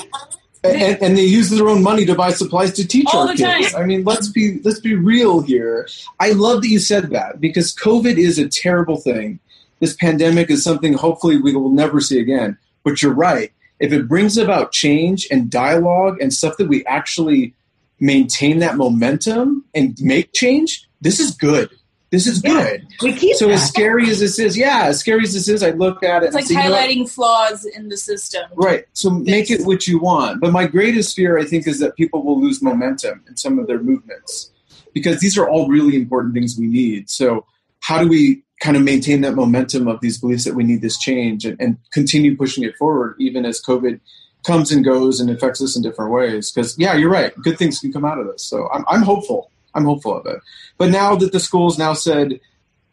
And, 0.65 1.03
and 1.03 1.17
they 1.17 1.25
use 1.25 1.51
their 1.51 1.69
own 1.69 1.83
money 1.83 2.05
to 2.07 2.15
buy 2.15 2.31
supplies 2.31 2.73
to 2.75 2.87
teach 2.87 3.07
All 3.13 3.29
our 3.29 3.35
kids. 3.35 3.73
time. 3.73 3.83
I 3.83 3.87
mean, 3.87 4.05
let's 4.05 4.29
be 4.29 4.61
let's 4.65 4.81
be 4.81 4.95
real 4.95 5.41
here. 5.41 5.89
I 6.21 6.33
love 6.33 6.63
that 6.63 6.69
you 6.69 6.79
said 6.79 7.11
that 7.11 7.41
because 7.41 7.75
COVID 7.75 8.17
is 8.17 8.39
a 8.39 8.49
terrible 8.49 8.97
thing. 8.97 9.41
This 9.81 9.95
pandemic 9.95 10.51
is 10.51 10.63
something 10.63 10.93
hopefully 10.93 11.39
we 11.39 11.55
will 11.55 11.71
never 11.71 12.01
see 12.01 12.21
again. 12.21 12.57
But 12.85 13.03
you're 13.03 13.13
right. 13.13 13.53
If 13.81 13.93
it 13.93 14.07
brings 14.07 14.39
about 14.39 14.71
change 14.71 15.27
and 15.31 15.51
dialogue 15.51 16.21
and 16.21 16.33
stuff 16.33 16.57
that 16.59 16.69
we 16.69 16.85
actually 16.87 17.55
maintain 17.99 18.61
that 18.61 18.77
momentum 18.77 19.65
and 19.75 19.97
make 20.01 20.33
change, 20.33 20.89
this 21.01 21.19
is 21.19 21.33
good. 21.33 21.71
This 22.13 22.27
is 22.27 22.43
Yeah. 22.45 22.53
good. 22.63 22.87
We 23.03 23.15
keep 23.15 23.37
So 23.37 23.49
that. 23.49 23.55
as 23.55 23.67
scary 23.67 24.09
as 24.11 24.21
this 24.21 24.39
is, 24.39 24.57
yeah, 24.57 24.85
as 24.85 25.01
scary 25.01 25.23
as 25.25 25.33
this 25.33 25.49
is, 25.49 25.63
I 25.63 25.71
look 25.71 26.03
at 26.05 26.23
it 26.23 26.27
It's 26.27 26.35
like 26.35 26.43
and 26.43 26.49
say, 26.51 26.63
you 26.63 26.69
know 26.69 26.77
highlighting 26.77 27.11
flaws 27.11 27.65
in 27.65 27.89
the 27.89 27.97
system. 27.97 28.45
Right. 28.55 28.85
So 28.93 29.09
make 29.11 29.51
it 29.51 29.65
what 29.67 29.87
you 29.89 29.99
want. 29.99 30.41
But 30.43 30.53
my 30.53 30.67
greatest 30.67 31.17
fear, 31.17 31.39
I 31.39 31.45
think, 31.45 31.67
is 31.67 31.79
that 31.81 31.97
people 31.97 32.23
will 32.23 32.39
lose 32.41 32.61
momentum 32.63 33.25
in 33.29 33.37
some 33.39 33.59
of 33.59 33.67
their 33.67 33.83
movements 33.83 34.51
because 34.93 35.21
these 35.21 35.39
are 35.39 35.49
all 35.49 35.69
really 35.69 35.97
important 35.97 36.35
things 36.35 36.57
we 36.59 36.67
need. 36.67 37.09
So 37.09 37.47
how 37.81 38.03
do 38.03 38.09
we 38.09 38.43
kind 38.61 38.77
of 38.77 38.83
maintain 38.83 39.23
that 39.23 39.35
momentum 39.35 39.89
of 39.89 39.99
these 40.03 40.19
beliefs 40.19 40.45
that 40.45 40.55
we 40.55 40.65
need 40.65 40.83
this 40.83 40.99
change 40.99 41.47
and, 41.47 41.59
and 41.61 41.79
continue 41.93 42.37
pushing 42.37 42.63
it 42.63 42.77
forward 42.77 43.17
even 43.19 43.47
as 43.47 43.61
COVID 43.61 43.99
comes 44.45 44.71
and 44.71 44.85
goes 44.85 45.19
and 45.19 45.31
affects 45.31 45.63
us 45.63 45.77
in 45.77 45.83
different 45.83 46.13
ways? 46.13 46.53
Because 46.53 46.79
yeah, 46.79 46.95
you're 46.95 47.11
right. 47.11 47.35
Good 47.37 47.57
things 47.57 47.79
can 47.79 47.91
come 47.91 48.05
out 48.05 48.19
of 48.19 48.27
this. 48.27 48.45
So 48.45 48.69
I'm, 48.71 48.85
I'm 48.87 49.01
hopeful. 49.03 49.51
I'm 49.75 49.85
hopeful 49.85 50.17
of 50.17 50.27
it. 50.27 50.41
But 50.79 50.91
now 50.91 51.17
that 51.17 51.33
the 51.33 51.41
schools 51.41 51.79
now 51.79 51.93
said, 51.95 52.41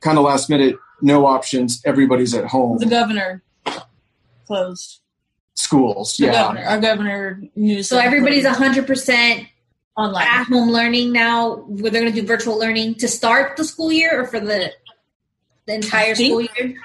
kind 0.01 0.17
of 0.17 0.23
last 0.23 0.49
minute, 0.49 0.77
no 1.01 1.25
options, 1.25 1.81
everybody's 1.85 2.33
at 2.33 2.45
home. 2.45 2.77
The 2.77 2.85
governor 2.85 3.41
closed. 4.47 4.99
schools, 5.53 6.17
The 6.17 6.25
yeah. 6.25 6.31
governor, 6.33 6.63
our 6.65 6.79
governor 6.79 7.43
knew. 7.55 7.83
So 7.83 7.97
everybody's 7.97 8.45
hundred 8.45 8.87
percent 8.87 9.45
online. 9.95 10.27
at 10.27 10.43
home 10.45 10.69
learning 10.71 11.11
now. 11.11 11.57
Where 11.67 11.91
they're 11.91 12.01
going 12.01 12.13
to 12.13 12.21
do 12.21 12.27
virtual 12.27 12.57
learning 12.57 12.95
to 12.95 13.07
start 13.07 13.57
the 13.57 13.63
school 13.63 13.91
year 13.91 14.21
or 14.21 14.25
for 14.27 14.39
the 14.39 14.71
the 15.67 15.75
entire 15.75 16.15
school 16.15 16.41
year. 16.41 16.75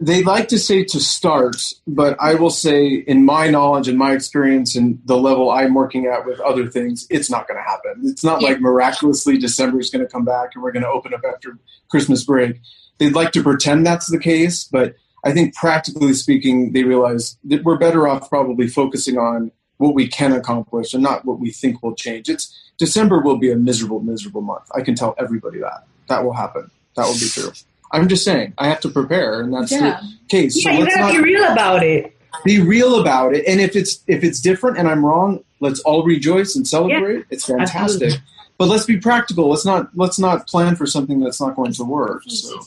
They 0.00 0.22
like 0.24 0.48
to 0.48 0.58
say 0.58 0.84
to 0.84 1.00
start, 1.00 1.56
but 1.86 2.16
I 2.20 2.34
will 2.34 2.50
say, 2.50 2.88
in 3.06 3.24
my 3.24 3.48
knowledge 3.48 3.86
and 3.88 3.96
my 3.96 4.12
experience 4.12 4.74
and 4.74 4.98
the 5.04 5.16
level 5.16 5.50
I'm 5.50 5.72
working 5.72 6.06
at 6.06 6.26
with 6.26 6.40
other 6.40 6.66
things, 6.68 7.06
it's 7.10 7.30
not 7.30 7.46
going 7.46 7.58
to 7.58 7.62
happen. 7.62 8.02
It's 8.04 8.24
not 8.24 8.42
Yeah. 8.42 8.48
like 8.48 8.60
miraculously 8.60 9.38
December 9.38 9.78
is 9.80 9.90
going 9.90 10.04
to 10.04 10.10
come 10.10 10.24
back 10.24 10.50
and 10.54 10.62
we're 10.62 10.72
going 10.72 10.82
to 10.82 10.88
open 10.90 11.14
up 11.14 11.20
after 11.24 11.58
Christmas 11.90 12.24
break. 12.24 12.60
They'd 12.98 13.14
like 13.14 13.32
to 13.32 13.42
pretend 13.42 13.86
that's 13.86 14.10
the 14.10 14.18
case, 14.18 14.64
but 14.64 14.94
I 15.24 15.32
think 15.32 15.54
practically 15.54 16.12
speaking, 16.14 16.72
they 16.72 16.82
realize 16.82 17.38
that 17.44 17.64
we're 17.64 17.78
better 17.78 18.06
off 18.08 18.28
probably 18.28 18.66
focusing 18.68 19.16
on 19.16 19.52
what 19.78 19.94
we 19.94 20.06
can 20.08 20.32
accomplish 20.32 20.92
and 20.92 21.02
not 21.02 21.24
what 21.24 21.38
we 21.40 21.50
think 21.50 21.82
will 21.82 21.94
change. 21.94 22.28
It's 22.28 22.52
December 22.78 23.20
will 23.20 23.38
be 23.38 23.50
a 23.50 23.56
miserable, 23.56 24.00
miserable 24.00 24.42
month. 24.42 24.64
I 24.74 24.82
can 24.82 24.94
tell 24.96 25.14
everybody 25.18 25.60
that. 25.60 25.86
That 26.08 26.24
will 26.24 26.34
happen. 26.34 26.70
That 26.96 27.06
will 27.06 27.14
be 27.14 27.28
true. 27.28 27.52
I'm 27.94 28.08
just 28.08 28.24
saying, 28.24 28.52
I 28.58 28.68
have 28.68 28.80
to 28.80 28.88
prepare, 28.90 29.40
and 29.40 29.52
that's 29.54 29.72
Yeah. 29.72 30.00
the 30.00 30.12
case. 30.28 30.56
yeah, 30.64 30.72
so 30.72 30.78
you 30.78 30.86
gotta 30.86 31.00
not 31.00 31.12
be 31.12 31.20
real 31.20 31.44
about 31.52 31.82
it. 31.82 32.16
be 32.44 32.60
real 32.60 33.00
about 33.00 33.34
it. 33.34 33.44
And 33.46 33.60
if 33.60 33.76
it's 33.76 34.00
if 34.06 34.24
it's 34.24 34.40
different 34.40 34.76
and 34.78 34.88
I'm 34.88 35.04
wrong, 35.04 35.40
let's 35.60 35.80
all 35.80 36.04
rejoice 36.04 36.56
and 36.56 36.66
celebrate. 36.66 37.24
It's 37.30 37.44
fantastic. 37.46 37.76
absolutely. 38.02 38.18
But 38.58 38.68
let's 38.68 38.84
be 38.84 38.98
practical. 38.98 39.48
Let's 39.48 39.64
not 39.64 39.88
let's 39.96 40.18
not 40.18 40.46
plan 40.46 40.76
for 40.76 40.86
something 40.86 41.20
that's 41.20 41.40
not 41.40 41.56
going 41.56 41.72
to 41.74 41.84
work. 41.84 42.22
So, 42.28 42.60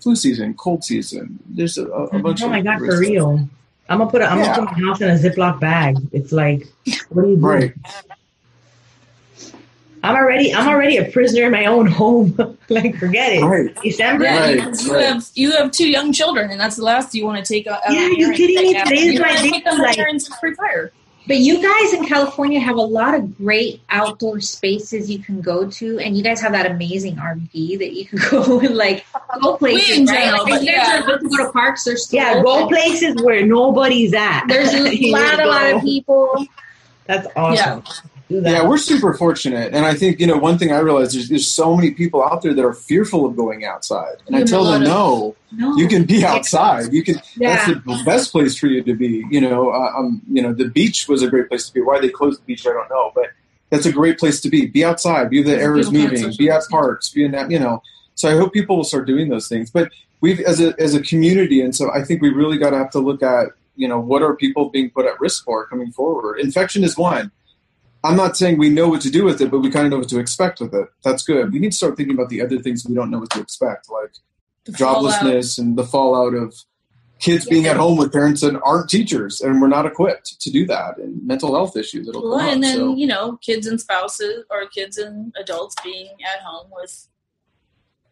flu 0.00 0.16
season, 0.16 0.54
cold 0.54 0.82
season. 0.84 1.38
There's 1.48 1.78
a, 1.78 1.86
a, 1.86 2.04
a 2.06 2.18
bunch 2.18 2.42
Oh 2.42 2.46
of 2.46 2.50
my 2.52 2.60
god, 2.62 2.78
for 2.78 2.84
risks. 2.86 3.00
real. 3.00 3.48
I'm 3.88 3.98
gonna 3.98 4.10
put. 4.10 4.22
A, 4.22 4.30
I'm 4.30 4.38
Yeah. 4.38 4.56
gonna 4.56 4.68
put 4.68 4.78
my 4.78 4.86
house 4.88 5.00
in 5.00 5.10
a 5.10 5.18
Ziploc 5.18 5.60
bag. 5.60 5.96
It's 6.12 6.32
like, 6.32 6.66
what 7.10 7.22
do 7.24 7.30
you 7.30 7.36
do? 7.36 7.42
Right. 7.42 7.72
I'm 10.02 10.16
already. 10.16 10.54
I'm 10.54 10.68
already 10.68 10.96
a 10.96 11.10
prisoner 11.10 11.44
in 11.46 11.52
my 11.52 11.66
own 11.66 11.86
home. 11.86 12.34
like, 12.68 12.96
forget 12.96 13.32
it. 13.32 13.42
Right. 13.42 13.74
December. 13.82 14.24
Yeah, 14.24 14.40
Right, 14.40 14.82
you 14.82 14.94
right. 14.94 15.04
have 15.06 15.28
you 15.34 15.52
have 15.52 15.70
two 15.72 15.88
young 15.88 16.12
children, 16.12 16.50
and 16.50 16.60
that's 16.60 16.76
the 16.76 16.84
last 16.84 17.14
you 17.14 17.24
want 17.26 17.44
to 17.44 17.52
take 17.52 17.66
out. 17.66 17.80
out 17.86 17.92
Yeah, 17.92 18.06
you 18.08 18.16
your 18.26 18.32
kidding 18.34 18.56
me? 18.56 18.72
take 18.72 18.76
out- 18.76 18.86
Today's 18.86 19.14
you 19.14 19.20
my 19.20 19.34
day, 19.42 19.62
like- 19.78 20.20
free 20.40 20.54
fire. 20.54 20.92
But 21.26 21.36
you 21.36 21.62
guys 21.62 21.92
in 21.92 22.06
California 22.06 22.58
have 22.58 22.76
a 22.76 22.82
lot 22.82 23.14
of 23.14 23.36
great 23.36 23.82
outdoor 23.90 24.40
spaces 24.40 25.08
you 25.10 25.18
can 25.20 25.40
go 25.42 25.68
to, 25.70 25.98
and 26.00 26.16
you 26.16 26.24
guys 26.24 26.40
have 26.40 26.52
that 26.52 26.66
amazing 26.66 27.16
RV 27.16 27.78
that 27.78 27.92
you 27.92 28.06
can 28.06 28.18
go 28.30 28.58
and 28.58 28.74
like 28.76 29.04
go 29.42 29.56
places. 29.56 29.98
in 29.98 30.06
right? 30.06 30.32
Like, 30.32 30.42
but 30.44 30.52
if 30.54 30.62
you 30.62 30.72
guys 30.72 31.04
yeah. 31.06 31.16
to 31.18 31.28
go 31.28 31.36
to 31.46 31.52
parks, 31.52 31.84
there's 31.84 32.06
still 32.06 32.20
Yeah, 32.20 32.42
go 32.42 32.66
places 32.66 33.22
where 33.22 33.46
nobody's 33.46 34.12
at. 34.14 34.46
There's 34.48 34.72
a 34.74 35.10
lot, 35.12 35.40
a 35.40 35.46
lot 35.46 35.72
of 35.74 35.82
people. 35.82 36.46
That's 37.06 37.28
awesome. 37.36 37.80
Do 37.80 37.84
that. 37.86 38.09
Yeah, 38.30 38.64
we're 38.64 38.78
super 38.78 39.12
fortunate, 39.12 39.74
and 39.74 39.84
I 39.84 39.94
think 39.94 40.20
you 40.20 40.26
know 40.26 40.36
one 40.36 40.56
thing 40.56 40.70
I 40.70 40.78
realized 40.78 41.16
there's 41.16 41.28
there's 41.28 41.50
so 41.50 41.74
many 41.74 41.90
people 41.90 42.22
out 42.22 42.42
there 42.42 42.54
that 42.54 42.64
are 42.64 42.72
fearful 42.72 43.26
of 43.26 43.34
going 43.34 43.64
outside, 43.64 44.18
and 44.28 44.36
I 44.36 44.44
tell 44.44 44.64
them 44.64 44.84
no, 44.84 45.34
No, 45.50 45.76
you 45.76 45.88
can 45.88 46.04
be 46.04 46.24
outside. 46.24 46.92
You 46.92 47.02
can. 47.02 47.20
Yeah. 47.36 47.56
That's 47.56 47.84
the 47.84 48.02
best 48.04 48.30
place 48.30 48.56
for 48.56 48.68
you 48.68 48.84
to 48.84 48.94
be. 48.94 49.24
You 49.30 49.40
know, 49.40 49.70
uh, 49.70 49.98
um, 49.98 50.22
you 50.30 50.40
know, 50.42 50.52
the 50.52 50.68
beach 50.68 51.08
was 51.08 51.22
a 51.22 51.28
great 51.28 51.48
place 51.48 51.66
to 51.66 51.74
be. 51.74 51.80
Why 51.80 52.00
they 52.00 52.08
closed 52.08 52.40
the 52.40 52.44
beach, 52.44 52.64
I 52.66 52.72
don't 52.72 52.88
know, 52.88 53.10
but 53.16 53.30
that's 53.68 53.84
a 53.84 53.92
great 53.92 54.18
place 54.18 54.40
to 54.42 54.48
be. 54.48 54.66
Be 54.66 54.84
outside. 54.84 55.28
Be 55.28 55.42
the 55.42 55.56
air 55.56 55.76
is 55.76 55.90
moving. 55.90 56.32
Be 56.38 56.50
at 56.50 56.62
parks. 56.70 57.10
Be 57.10 57.24
in 57.24 57.32
that. 57.32 57.50
You 57.50 57.58
know. 57.58 57.82
So 58.14 58.28
I 58.28 58.36
hope 58.36 58.52
people 58.52 58.76
will 58.76 58.84
start 58.84 59.08
doing 59.08 59.28
those 59.28 59.48
things. 59.48 59.72
But 59.72 59.90
we've 60.20 60.38
as 60.40 60.60
a 60.60 60.80
as 60.80 60.94
a 60.94 61.02
community, 61.02 61.60
and 61.62 61.74
so 61.74 61.90
I 61.92 62.04
think 62.04 62.22
we 62.22 62.30
really 62.30 62.58
got 62.58 62.70
to 62.70 62.78
have 62.78 62.90
to 62.90 63.00
look 63.00 63.24
at 63.24 63.48
you 63.74 63.88
know 63.88 63.98
what 63.98 64.22
are 64.22 64.36
people 64.36 64.68
being 64.68 64.90
put 64.90 65.04
at 65.04 65.18
risk 65.18 65.44
for 65.44 65.66
coming 65.66 65.90
forward. 65.90 66.38
Infection 66.38 66.84
is 66.84 66.96
one. 66.96 67.32
I'm 68.02 68.16
not 68.16 68.36
saying 68.36 68.56
we 68.58 68.70
know 68.70 68.88
what 68.88 69.02
to 69.02 69.10
do 69.10 69.24
with 69.24 69.40
it, 69.42 69.50
but 69.50 69.60
we 69.60 69.70
kind 69.70 69.84
of 69.86 69.90
know 69.90 69.98
what 69.98 70.08
to 70.08 70.18
expect 70.18 70.60
with 70.60 70.74
it. 70.74 70.88
That's 71.04 71.22
good. 71.22 71.52
We 71.52 71.58
need 71.58 71.72
to 71.72 71.76
start 71.76 71.96
thinking 71.96 72.14
about 72.14 72.30
the 72.30 72.40
other 72.40 72.58
things 72.58 72.86
we 72.86 72.94
don't 72.94 73.10
know 73.10 73.18
what 73.18 73.30
to 73.30 73.40
expect, 73.40 73.90
like 73.90 74.12
The 74.64 74.72
fallout. 74.72 75.12
joblessness 75.20 75.58
and 75.58 75.76
the 75.76 75.84
fallout 75.84 76.32
of 76.34 76.54
kids 77.18 77.44
being 77.44 77.66
at 77.66 77.76
home 77.76 77.98
with 77.98 78.10
parents 78.10 78.40
that 78.40 78.58
aren't 78.62 78.88
teachers 78.88 79.42
and 79.42 79.60
we're 79.60 79.68
not 79.68 79.84
equipped 79.84 80.40
to 80.40 80.50
do 80.50 80.64
that 80.66 80.96
and 80.96 81.22
mental 81.26 81.54
health 81.54 81.76
issues 81.76 82.06
that'll 82.06 82.26
Well, 82.26 82.38
come 82.38 82.48
and 82.48 82.56
up. 82.56 82.62
then 82.70 82.76
so. 82.78 82.94
you 82.96 83.06
know, 83.06 83.36
kids 83.42 83.66
and 83.66 83.78
spouses 83.78 84.44
or 84.50 84.66
kids 84.68 84.96
and 84.96 85.34
adults 85.38 85.74
being 85.84 86.08
at 86.34 86.40
home 86.42 86.68
with 86.74 87.06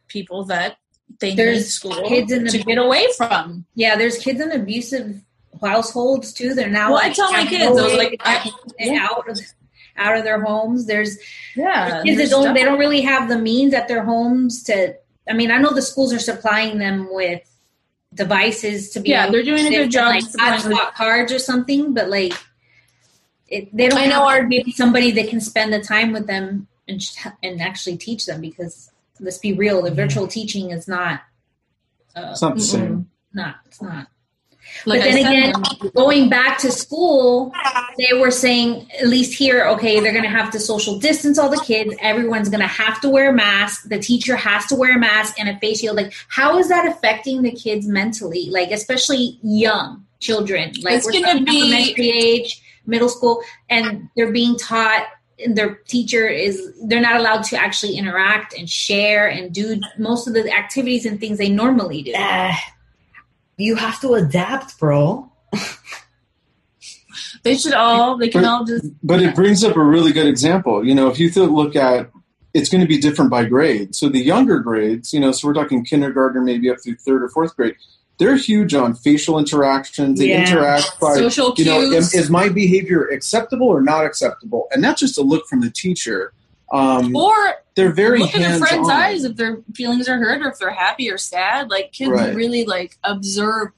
people 0.08 0.44
that 0.44 0.76
they 1.20 1.30
need 1.30 1.38
There's 1.38 1.70
school 1.70 2.06
kids 2.06 2.30
in 2.30 2.44
the- 2.44 2.50
to 2.50 2.58
get 2.58 2.76
away 2.76 3.06
from. 3.16 3.64
Yeah, 3.74 3.96
there's 3.96 4.18
kids 4.18 4.40
in 4.42 4.52
abusive 4.52 5.22
households 5.62 6.34
too. 6.34 6.52
They're 6.54 6.68
now 6.68 6.92
Well, 6.92 7.00
I 7.02 7.10
tell 7.10 7.32
my 7.32 7.46
kids, 7.46 7.64
I 7.78 7.82
was 7.82 7.94
like, 7.94 8.20
I- 8.20 8.50
and 8.78 8.98
out 8.98 9.26
of 9.26 9.40
out 9.98 10.16
of 10.16 10.24
their 10.24 10.40
homes. 10.40 10.86
There's 10.86 11.18
Yeah, 11.56 12.02
kids 12.02 12.04
that 12.04 12.16
there's 12.16 12.30
don't 12.30 12.42
stuff- 12.42 12.56
they 12.56 12.64
don't 12.64 12.78
really 12.78 13.00
have 13.02 13.28
the 13.28 13.38
means 13.38 13.74
at 13.74 13.88
their 13.88 14.02
homes 14.04 14.62
to. 14.64 14.94
I 15.28 15.34
mean, 15.34 15.50
I 15.50 15.58
know 15.58 15.72
the 15.74 15.82
schools 15.82 16.12
are 16.12 16.18
supplying 16.18 16.78
them 16.78 17.08
with 17.12 17.42
devices 18.14 18.90
to 18.90 19.00
be. 19.00 19.10
Yeah, 19.10 19.24
able 19.24 19.32
they're 19.32 19.42
doing 19.42 19.66
a 19.66 19.70
to 19.70 19.76
good 19.76 19.90
job 19.90 20.08
like 20.14 20.22
supplying 20.22 20.54
with- 20.68 20.78
hotspot 20.78 20.94
cards 20.94 21.32
or 21.32 21.38
something, 21.38 21.92
but 21.94 22.08
like. 22.08 22.32
It, 23.50 23.74
they 23.74 23.88
don't 23.88 23.98
I 23.98 24.04
know 24.08 24.26
have 24.28 24.42
our- 24.42 24.46
maybe 24.46 24.72
somebody 24.72 25.10
that 25.12 25.28
can 25.30 25.40
spend 25.40 25.72
the 25.72 25.80
time 25.80 26.12
with 26.12 26.26
them 26.26 26.66
and 26.86 27.02
and 27.42 27.62
actually 27.62 27.96
teach 27.96 28.26
them 28.26 28.42
because 28.42 28.90
let's 29.20 29.38
be 29.38 29.54
real, 29.54 29.80
the 29.80 29.90
virtual 29.90 30.26
teaching 30.28 30.70
is 30.70 30.86
not 30.86 31.20
uh, 32.14 32.28
it's 32.32 32.42
not 32.42 32.54
the 32.56 32.60
same. 32.60 33.08
not 33.32 33.56
it's 33.64 33.80
not 33.80 34.08
Like 34.86 35.00
but 35.00 35.12
then 35.12 35.26
again, 35.26 35.52
going 35.94 36.28
back 36.28 36.58
to 36.58 36.70
school, 36.70 37.52
they 37.98 38.18
were 38.18 38.30
saying, 38.30 38.88
at 39.00 39.08
least 39.08 39.36
here, 39.36 39.66
okay, 39.68 40.00
they're 40.00 40.12
going 40.12 40.24
to 40.24 40.30
have 40.30 40.50
to 40.52 40.60
social 40.60 40.98
distance 40.98 41.38
all 41.38 41.48
the 41.50 41.60
kids. 41.60 41.94
Everyone's 42.00 42.48
going 42.48 42.60
to 42.60 42.66
have 42.66 43.00
to 43.02 43.08
wear 43.08 43.30
a 43.30 43.32
mask. 43.32 43.88
The 43.88 43.98
teacher 43.98 44.36
has 44.36 44.66
to 44.66 44.74
wear 44.74 44.96
a 44.96 44.98
mask 44.98 45.38
and 45.38 45.48
a 45.48 45.58
face 45.58 45.80
shield. 45.80 45.96
Like, 45.96 46.12
how 46.28 46.58
is 46.58 46.68
that 46.68 46.86
affecting 46.86 47.42
the 47.42 47.50
kids 47.52 47.86
mentally? 47.86 48.48
Like, 48.50 48.70
especially 48.70 49.38
young 49.42 50.04
children. 50.20 50.72
Like, 50.82 50.96
It's 50.96 51.06
we're 51.06 51.22
gonna 51.22 51.44
be- 51.44 51.58
elementary 51.58 52.10
age, 52.10 52.62
middle 52.86 53.08
school, 53.08 53.42
and 53.68 54.08
they're 54.16 54.32
being 54.32 54.56
taught. 54.56 55.06
And 55.44 55.56
their 55.56 55.76
teacher 55.86 56.26
is, 56.26 56.72
they're 56.82 57.00
not 57.00 57.14
allowed 57.14 57.44
to 57.44 57.56
actually 57.56 57.96
interact 57.96 58.54
and 58.58 58.68
share 58.68 59.28
and 59.28 59.52
do 59.54 59.80
most 59.96 60.26
of 60.26 60.34
the 60.34 60.52
activities 60.52 61.06
and 61.06 61.20
things 61.20 61.38
they 61.38 61.48
normally 61.48 62.02
do. 62.02 62.12
Ah, 62.16 62.60
you 63.58 63.74
have 63.76 64.00
to 64.00 64.14
adapt, 64.14 64.78
bro. 64.78 65.30
they 67.42 67.56
should 67.56 67.74
all 67.74 68.16
they 68.16 68.28
can 68.28 68.42
But- 68.42 68.48
all 68.48 68.64
just 68.64 68.84
But 69.02 69.22
it 69.22 69.34
brings 69.34 69.64
up 69.64 69.76
a 69.76 69.82
really 69.84 70.12
good 70.12 70.26
example. 70.26 70.84
You 70.84 70.94
know, 70.94 71.08
if 71.08 71.18
you 71.18 71.30
look 71.30 71.76
at 71.76 72.10
it's 72.54 72.70
going 72.70 72.80
to 72.80 72.86
be 72.86 72.98
different 72.98 73.30
by 73.30 73.44
grade. 73.44 73.94
So 73.94 74.08
the 74.08 74.18
younger 74.20 74.58
grades, 74.58 75.12
you 75.12 75.20
know, 75.20 75.32
so 75.32 75.46
we're 75.46 75.54
talking 75.54 75.84
kindergarten, 75.84 76.44
maybe 76.44 76.70
up 76.70 76.78
through 76.82 76.96
third 76.96 77.22
or 77.22 77.28
fourth 77.28 77.54
grade, 77.54 77.76
they're 78.18 78.36
huge 78.36 78.74
on 78.74 78.94
facial 78.94 79.38
interactions. 79.38 80.18
They 80.18 80.30
Yeah. 80.30 80.48
interact 80.48 80.98
by 80.98 81.14
social 81.14 81.54
you 81.58 81.66
know, 81.66 81.82
am, 81.82 81.90
cues. 81.90 82.14
is 82.14 82.30
my 82.30 82.48
behavior 82.48 83.06
acceptable 83.06 83.68
or 83.68 83.80
not 83.82 84.04
acceptable? 84.06 84.66
And 84.72 84.82
that's 84.82 84.98
just 84.98 85.18
a 85.18 85.22
look 85.22 85.46
from 85.46 85.60
the 85.60 85.70
teacher. 85.70 86.32
Um, 86.72 87.14
or 87.14 87.54
they're 87.78 87.92
very 87.92 88.18
look 88.18 88.34
at 88.34 88.40
their 88.40 88.58
friends' 88.58 88.70
hands-on. 88.88 88.90
eyes 88.96 89.24
if 89.24 89.36
their 89.36 89.62
feelings 89.74 90.08
are 90.08 90.18
hurt 90.18 90.42
or 90.42 90.50
if 90.50 90.58
they're 90.58 90.70
happy 90.70 91.10
or 91.10 91.16
sad. 91.16 91.70
Like 91.70 91.92
kids 91.92 92.10
Right. 92.10 92.34
really 92.34 92.64
like 92.64 92.98
observe 93.04 93.68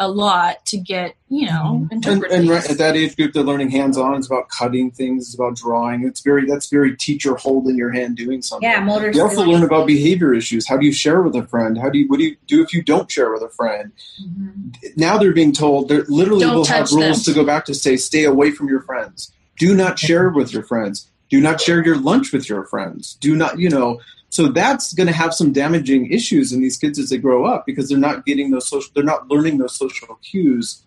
a 0.00 0.08
lot 0.08 0.56
to 0.66 0.76
get 0.76 1.14
you 1.28 1.46
know 1.46 1.86
and, 1.92 2.04
interpret 2.04 2.32
and 2.32 2.40
things. 2.48 2.50
right 2.50 2.68
at 2.72 2.78
that 2.78 2.96
age 2.96 3.14
group 3.14 3.32
they're 3.32 3.44
learning 3.44 3.70
hands-on 3.70 4.16
it's 4.16 4.26
about 4.26 4.48
cutting 4.48 4.90
things 4.90 5.26
it's 5.26 5.34
about 5.36 5.54
drawing 5.54 6.04
it's 6.04 6.20
very 6.20 6.44
that's 6.46 6.68
very 6.68 6.96
teacher 6.96 7.36
holding 7.36 7.76
your 7.76 7.92
hand 7.92 8.16
doing 8.16 8.42
something 8.42 8.68
Yeah, 8.68 8.80
motor. 8.80 9.12
they 9.12 9.20
also 9.20 9.34
skills. 9.42 9.48
learn 9.50 9.62
about 9.62 9.86
behavior 9.86 10.34
issues 10.34 10.66
how 10.66 10.76
do 10.76 10.84
you 10.84 10.90
share 10.90 11.22
with 11.22 11.36
a 11.36 11.46
friend 11.46 11.78
how 11.78 11.90
do 11.90 11.98
you 12.00 12.08
what 12.08 12.18
do 12.18 12.24
you 12.24 12.34
do 12.48 12.60
if 12.60 12.74
you 12.74 12.82
don't 12.82 13.08
share 13.08 13.32
with 13.32 13.42
a 13.42 13.48
friend 13.50 13.92
Mhm. 14.20 14.96
now 14.96 15.16
they're 15.16 15.32
being 15.32 15.52
told 15.52 15.88
they 15.88 16.00
literally 16.08 16.40
Don't 16.44 16.56
will 16.56 16.64
have 16.64 16.80
touch 16.80 16.90
them. 16.90 16.98
rules 16.98 17.22
to 17.26 17.32
go 17.32 17.44
back 17.44 17.64
to 17.66 17.72
say 17.74 17.96
stay 17.96 18.24
away 18.24 18.50
from 18.50 18.66
your 18.68 18.80
friends 18.80 19.30
do 19.60 19.76
not 19.76 19.96
share 19.96 20.28
with 20.28 20.52
your 20.52 20.64
friends 20.64 21.08
do 21.30 21.40
not 21.40 21.60
share 21.60 21.84
your 21.84 21.96
lunch 21.96 22.32
with 22.32 22.48
your 22.48 22.64
friends. 22.66 23.14
Do 23.20 23.34
not 23.34 23.58
you 23.58 23.70
know 23.70 24.00
so 24.34 24.48
that's 24.48 24.92
going 24.94 25.06
to 25.06 25.12
have 25.12 25.32
some 25.32 25.52
damaging 25.52 26.10
issues 26.10 26.52
in 26.52 26.60
these 26.60 26.76
kids 26.76 26.98
as 26.98 27.08
they 27.08 27.18
grow 27.18 27.44
up 27.44 27.64
because 27.66 27.88
they're 27.88 27.96
not 27.96 28.26
getting 28.26 28.50
those 28.50 28.66
social 28.68 28.90
they're 28.92 29.04
not 29.04 29.28
learning 29.28 29.58
those 29.58 29.76
social 29.76 30.16
cues 30.22 30.82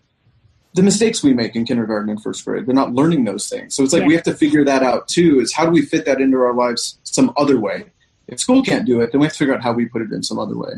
the 0.74 0.82
mistakes 0.82 1.22
we 1.24 1.32
make 1.32 1.56
in 1.56 1.64
kindergarten 1.64 2.10
and 2.10 2.22
first 2.22 2.44
grade. 2.44 2.66
They're 2.66 2.74
not 2.74 2.92
learning 2.92 3.24
those 3.24 3.48
things. 3.48 3.74
So 3.74 3.82
it's 3.82 3.94
like 3.94 4.04
we 4.04 4.12
have 4.14 4.22
to 4.24 4.34
figure 4.34 4.66
that 4.66 4.82
out 4.82 5.08
too 5.08 5.40
is 5.40 5.54
how 5.54 5.64
do 5.64 5.70
we 5.72 5.80
fit 5.80 6.04
that 6.04 6.20
into 6.20 6.36
our 6.36 6.52
lives 6.52 6.98
some 7.04 7.32
other 7.38 7.58
way? 7.58 7.86
If 8.26 8.38
school 8.38 8.62
can't 8.62 8.84
do 8.84 9.00
it 9.00 9.12
then 9.12 9.20
we 9.22 9.26
have 9.26 9.32
to 9.32 9.38
figure 9.38 9.54
out 9.54 9.62
how 9.62 9.72
we 9.72 9.86
put 9.86 10.02
it 10.02 10.12
in 10.12 10.22
some 10.22 10.38
other 10.38 10.56
way. 10.56 10.72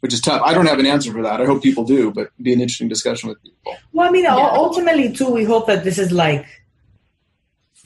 Which 0.00 0.12
is 0.12 0.20
tough. 0.20 0.42
I 0.44 0.52
don't 0.52 0.66
have 0.66 0.78
an 0.78 0.86
answer 0.86 1.10
for 1.10 1.22
that. 1.22 1.40
I 1.40 1.46
hope 1.46 1.62
people 1.62 1.84
do 1.84 2.10
but 2.12 2.32
it'd 2.34 2.44
be 2.44 2.52
an 2.52 2.60
interesting 2.60 2.88
discussion 2.88 3.30
with 3.30 3.42
people. 3.42 3.76
Well, 3.94 4.06
I 4.06 4.10
mean, 4.10 4.24
Yeah. 4.24 4.36
ultimately, 4.36 5.10
too, 5.12 5.30
we 5.30 5.44
hope 5.44 5.66
that 5.68 5.84
this 5.84 5.98
is 5.98 6.12
like 6.12 6.44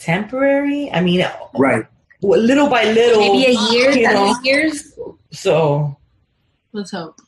temporary. 0.04 0.90
I 0.92 1.00
mean, 1.00 1.26
right 1.58 1.86
little 2.24 2.68
by 2.68 2.84
little. 2.84 3.20
Maybe 3.20 3.56
a 3.56 3.60
year, 3.72 3.90
you 3.90 4.02
know. 4.12 4.34
years. 4.42 4.92
So, 5.30 5.96
Let's 6.72 6.90
hope. 6.90 7.20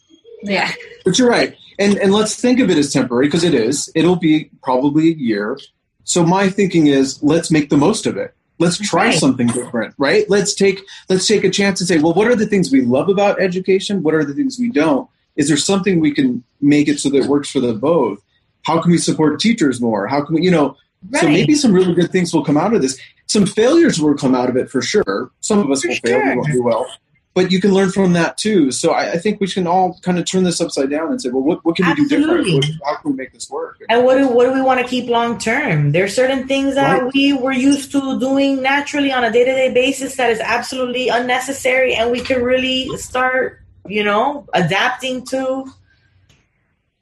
Yeah. 0.43 0.73
But 1.05 1.19
you're 1.19 1.29
right. 1.29 1.57
And 1.79 1.99
and 1.99 2.13
let's 2.13 2.35
think 2.35 2.59
of 2.59 2.71
it 2.71 2.79
as 2.79 2.93
temporary 2.93 3.27
because 3.27 3.45
it 3.45 3.55
is. 3.55 3.91
It'll 3.95 4.17
be 4.17 4.51
probably 4.63 5.09
a 5.09 5.15
year. 5.17 5.59
So 6.05 6.25
my 6.25 6.49
thinking 6.49 6.87
is 6.89 7.23
let's 7.23 7.51
make 7.51 7.71
the 7.71 7.77
most 7.77 8.07
of 8.07 8.17
it. 8.17 8.35
Let's 8.59 8.79
try 8.79 9.07
Right. 9.07 9.19
something 9.19 9.49
different, 9.49 9.95
right? 9.99 10.29
Let's 10.29 10.55
take 10.55 10.81
let's 11.09 11.27
take 11.27 11.45
a 11.45 11.51
chance 11.51 11.81
and 11.81 11.87
say, 11.87 11.99
well, 11.99 12.15
what 12.15 12.27
are 12.27 12.35
the 12.35 12.47
things 12.47 12.73
we 12.73 12.81
love 12.81 13.09
about 13.09 13.41
education? 13.41 14.03
What 14.03 14.15
are 14.15 14.25
the 14.25 14.35
things 14.35 14.59
we 14.59 14.71
don't? 14.71 15.09
Is 15.37 15.49
there 15.49 15.57
something 15.57 16.01
we 16.01 16.13
can 16.13 16.43
make 16.61 16.89
it 16.89 16.99
so 16.99 17.11
that 17.11 17.19
it 17.25 17.27
works 17.27 17.51
for 17.51 17.61
the 17.61 17.75
both? 17.75 18.19
How 18.63 18.81
can 18.81 18.91
we 18.91 18.99
support 18.99 19.39
teachers 19.39 19.81
more? 19.81 20.09
How 20.09 20.25
can 20.25 20.37
we, 20.37 20.43
you 20.43 20.51
know, 20.51 20.77
so 21.15 21.29
maybe 21.29 21.55
some 21.55 21.73
really 21.73 21.95
good 21.95 22.11
things 22.11 22.33
will 22.33 22.45
come 22.45 22.57
out 22.57 22.75
of 22.75 22.83
this. 22.83 22.99
Some 23.27 23.47
failures 23.47 24.01
will 24.01 24.15
come 24.15 24.35
out 24.35 24.49
of 24.49 24.57
it 24.57 24.71
for 24.71 24.81
sure. 24.83 25.31
Some 25.41 25.59
of 25.59 25.71
us 25.71 25.83
For 25.83 25.89
will 25.89 25.97
fail, 25.97 26.21
we 26.25 26.37
won't 26.37 26.53
do 26.53 26.63
well. 26.63 26.87
But 27.35 27.53
you 27.53 27.61
can 27.61 27.75
learn 27.75 27.91
from 27.91 28.15
that 28.15 28.39
too. 28.39 28.71
So 28.73 28.93
I, 28.93 29.13
I 29.13 29.19
think 29.19 29.43
we 29.43 29.47
can 29.47 29.67
all 29.67 29.99
kind 30.01 30.19
of 30.19 30.25
turn 30.25 30.45
this 30.45 30.59
upside 30.59 30.89
down 30.89 31.09
and 31.11 31.21
say, 31.21 31.29
well, 31.29 31.43
what, 31.43 31.63
what 31.67 31.77
can 31.77 31.87
we 31.89 31.95
do 31.95 32.09
different? 32.09 32.41
Absolutely. 32.41 32.79
What, 32.79 32.89
how 32.89 32.97
can 33.03 33.11
we 33.11 33.17
make 33.19 33.33
this 33.35 33.51
work? 33.51 33.77
and 33.91 34.05
what 34.07 34.17
do, 34.17 34.27
what 34.29 34.47
do 34.47 34.53
we 34.55 34.63
want 34.63 34.81
to 34.81 34.87
keep 34.87 35.11
long 35.11 35.37
term? 35.37 35.93
There 35.93 36.05
are 36.05 36.09
certain 36.09 36.49
things 36.49 36.77
that 36.77 37.03
Right. 37.03 37.13
we 37.13 37.35
were 37.35 37.53
used 37.53 37.93
to 37.93 38.19
doing 38.19 38.63
naturally 38.63 39.13
on 39.13 39.23
a 39.23 39.31
day 39.31 39.45
to 39.45 39.53
day 39.53 39.71
basis 39.71 40.17
that 40.17 40.31
is 40.31 40.41
absolutely 40.41 41.09
unnecessary, 41.09 41.95
and 41.95 42.11
we 42.11 42.21
can 42.21 42.43
really 42.43 42.89
start, 42.97 43.61
you 43.87 44.03
know, 44.03 44.47
adapting 44.55 45.27
to 45.27 45.67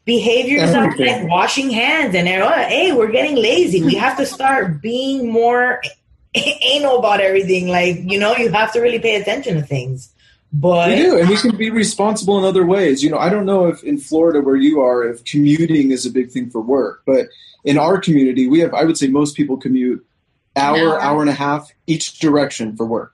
behaviors 0.04 0.70
that 0.72 0.98
like 0.98 1.28
washing 1.28 1.70
hands 1.70 2.14
and 2.14 2.28
oh, 2.28 2.50
hey, 2.50 2.92
we're 2.92 3.10
getting 3.10 3.36
lazy. 3.36 3.82
We 3.82 3.94
have 3.94 4.16
to 4.18 4.26
start 4.26 4.80
being 4.82 5.30
more 5.30 5.80
anal 6.34 6.98
about 6.98 7.20
everything. 7.20 7.68
Like 7.68 8.00
you 8.02 8.18
know, 8.18 8.36
you 8.36 8.50
have 8.52 8.72
to 8.72 8.80
really 8.80 8.98
pay 8.98 9.20
attention 9.20 9.54
to 9.56 9.62
things. 9.62 10.10
But 10.52 10.90
We 10.90 10.96
do, 10.96 11.18
and 11.18 11.28
we 11.28 11.36
can 11.36 11.56
be 11.56 11.70
responsible 11.70 12.38
in 12.38 12.44
other 12.44 12.64
ways. 12.64 13.02
You 13.02 13.10
know, 13.10 13.18
I 13.18 13.28
don't 13.28 13.44
know 13.44 13.66
if 13.66 13.82
in 13.82 13.98
Florida 13.98 14.40
where 14.40 14.54
you 14.54 14.80
are, 14.82 15.02
if 15.02 15.24
commuting 15.24 15.90
is 15.90 16.06
a 16.06 16.10
big 16.10 16.30
thing 16.30 16.48
for 16.48 16.60
work, 16.60 17.02
but 17.06 17.26
in 17.64 17.76
our 17.76 17.98
community, 17.98 18.46
we 18.46 18.60
have. 18.60 18.72
I 18.72 18.84
would 18.84 18.96
say 18.96 19.08
most 19.08 19.36
people 19.36 19.56
commute 19.56 20.06
hour, 20.54 20.76
An 20.76 20.82
hour. 20.84 21.00
hour 21.00 21.20
and 21.22 21.30
a 21.30 21.34
half 21.34 21.72
each 21.88 22.20
direction 22.20 22.76
for 22.76 22.86
work. 22.86 23.12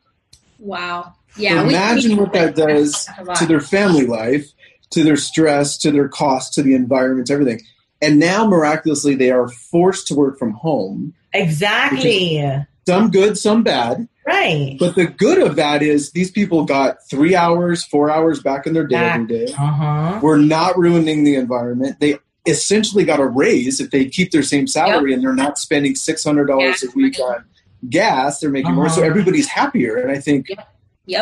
Wow. 0.58 1.14
So 1.36 1.40
Yeah. 1.42 1.62
we- 1.62 1.70
imagine 1.70 2.10
we- 2.12 2.16
what 2.24 2.32
that 2.34 2.54
does 2.66 3.08
to 3.38 3.46
their 3.46 3.60
family 3.62 4.06
life, 4.06 4.50
to 4.90 5.04
their 5.04 5.16
stress, 5.16 5.76
to 5.78 5.90
their 5.90 6.08
cost, 6.08 6.54
to 6.54 6.62
the 6.62 6.74
environment, 6.74 7.26
to 7.28 7.32
everything. 7.32 7.60
And 8.02 8.18
now, 8.18 8.46
miraculously, 8.46 9.14
they 9.14 9.30
are 9.30 9.48
forced 9.48 10.06
to 10.08 10.14
work 10.14 10.38
from 10.38 10.52
home. 10.52 11.14
exactly 11.34 12.42
Some 12.86 13.10
good, 13.10 13.38
some 13.38 13.62
bad. 13.62 14.08
right. 14.26 14.76
But 14.78 14.94
the 14.96 15.06
good 15.06 15.38
of 15.42 15.56
that 15.56 15.82
is 15.82 16.12
these 16.12 16.30
people 16.30 16.64
got 16.64 16.96
three 17.08 17.36
hours, 17.36 17.84
four 17.84 18.10
hours 18.10 18.42
back 18.42 18.66
in 18.66 18.72
their 18.74 18.86
day 18.86 18.96
every 18.96 19.26
day. 19.26 19.52
Uh 19.52 19.66
huh. 19.66 20.20
We're 20.22 20.38
not 20.38 20.78
ruining 20.78 21.24
the 21.24 21.36
environment. 21.36 22.00
They 22.00 22.16
essentially 22.46 23.04
got 23.04 23.20
a 23.20 23.26
raise 23.26 23.80
if 23.80 23.90
they 23.90 24.06
keep 24.06 24.30
their 24.32 24.42
same 24.42 24.66
salary 24.66 25.12
and 25.12 25.22
they're 25.22 25.34
not 25.34 25.58
spending 25.58 25.94
six 25.94 26.24
hundred 26.24 26.46
dollars 26.46 26.82
a 26.82 26.90
week 26.96 27.18
on 27.20 27.44
gas. 27.88 28.40
They're 28.40 28.50
making 28.50 28.74
more, 28.74 28.88
so 28.88 29.00
Uh-huh. 29.02 29.10
everybody's 29.10 29.46
happier. 29.48 29.96
And 29.96 30.10
I 30.10 30.18
think, 30.18 30.48
Yep. 30.48 30.66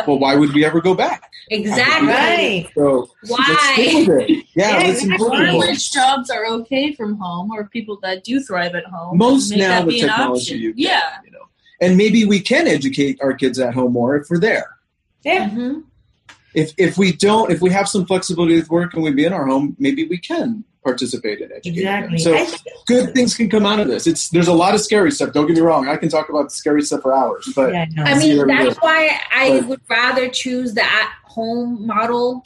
Well, 0.07 0.19
why 0.19 0.35
would 0.35 0.53
we 0.53 0.63
ever 0.65 0.81
go 0.81 0.93
back? 0.93 1.31
Exactly. 1.49 2.07
Right. 2.07 2.69
So 2.75 3.09
let's 3.23 3.31
Why? 3.31 3.75
Yeah, 3.77 4.35
Yeah, 4.55 4.77
let's 4.77 5.03
exactly. 5.03 5.25
improve 5.25 5.31
Or 5.55 5.65
it. 5.65 5.69
which 5.69 5.91
jobs 5.91 6.29
are 6.29 6.45
okay 6.47 6.93
from 6.93 7.17
home, 7.17 7.51
or 7.51 7.65
people 7.65 7.97
that 8.03 8.23
do 8.23 8.39
thrive 8.41 8.75
at 8.75 8.85
home. 8.85 9.17
Most 9.17 9.51
now 9.51 9.69
that 9.69 9.85
with 9.85 9.95
be 9.95 10.01
an 10.01 10.07
technology, 10.09 10.41
option. 10.41 10.59
you 10.59 10.73
can, 10.73 10.79
yeah. 10.81 11.09
you 11.25 11.31
know, 11.31 11.45
and 11.81 11.97
maybe 11.97 12.25
we 12.25 12.39
can 12.39 12.67
educate 12.67 13.19
our 13.21 13.33
kids 13.33 13.57
at 13.59 13.73
home 13.73 13.93
more 13.93 14.15
if 14.17 14.29
we're 14.29 14.39
there. 14.39 14.77
Yeah. 15.23 15.49
Mhm. 15.49 15.83
If 16.53 16.73
if 16.77 16.97
we 16.97 17.11
don't, 17.13 17.51
if 17.51 17.61
we 17.61 17.69
have 17.69 17.87
some 17.87 18.05
flexibility 18.05 18.55
with 18.55 18.69
work 18.69 18.93
and 18.93 19.03
we 19.03 19.11
be 19.11 19.25
in 19.25 19.33
our 19.33 19.45
home, 19.45 19.75
maybe 19.79 20.05
we 20.05 20.17
can 20.17 20.63
participate 20.83 21.41
in 21.41 21.51
education. 21.51 22.13
Exactly. 22.13 22.17
So 22.19 22.57
good 22.87 23.13
things 23.13 23.35
can 23.35 23.49
come 23.49 23.65
out 23.65 23.79
of 23.79 23.87
this. 23.87 24.07
It's 24.07 24.29
there's 24.29 24.47
a 24.47 24.53
lot 24.53 24.73
of 24.73 24.81
scary 24.81 25.11
stuff. 25.11 25.33
Don't 25.33 25.47
get 25.47 25.55
me 25.55 25.61
wrong. 25.61 25.87
I 25.87 25.97
can 25.97 26.09
talk 26.09 26.29
about 26.29 26.43
the 26.45 26.49
scary 26.55 26.81
stuff 26.81 27.01
for 27.01 27.13
hours, 27.13 27.51
but 27.55 27.73
yeah, 27.73 27.85
no. 27.93 28.03
I 28.03 28.17
mean, 28.17 28.47
that's 28.47 28.75
day. 28.75 28.79
why 28.79 29.19
I 29.31 29.59
But- 29.59 29.67
would 29.69 29.81
rather 29.89 30.29
choose 30.29 30.73
the 30.73 30.83
at 30.83 31.09
home 31.25 31.85
model 31.85 32.43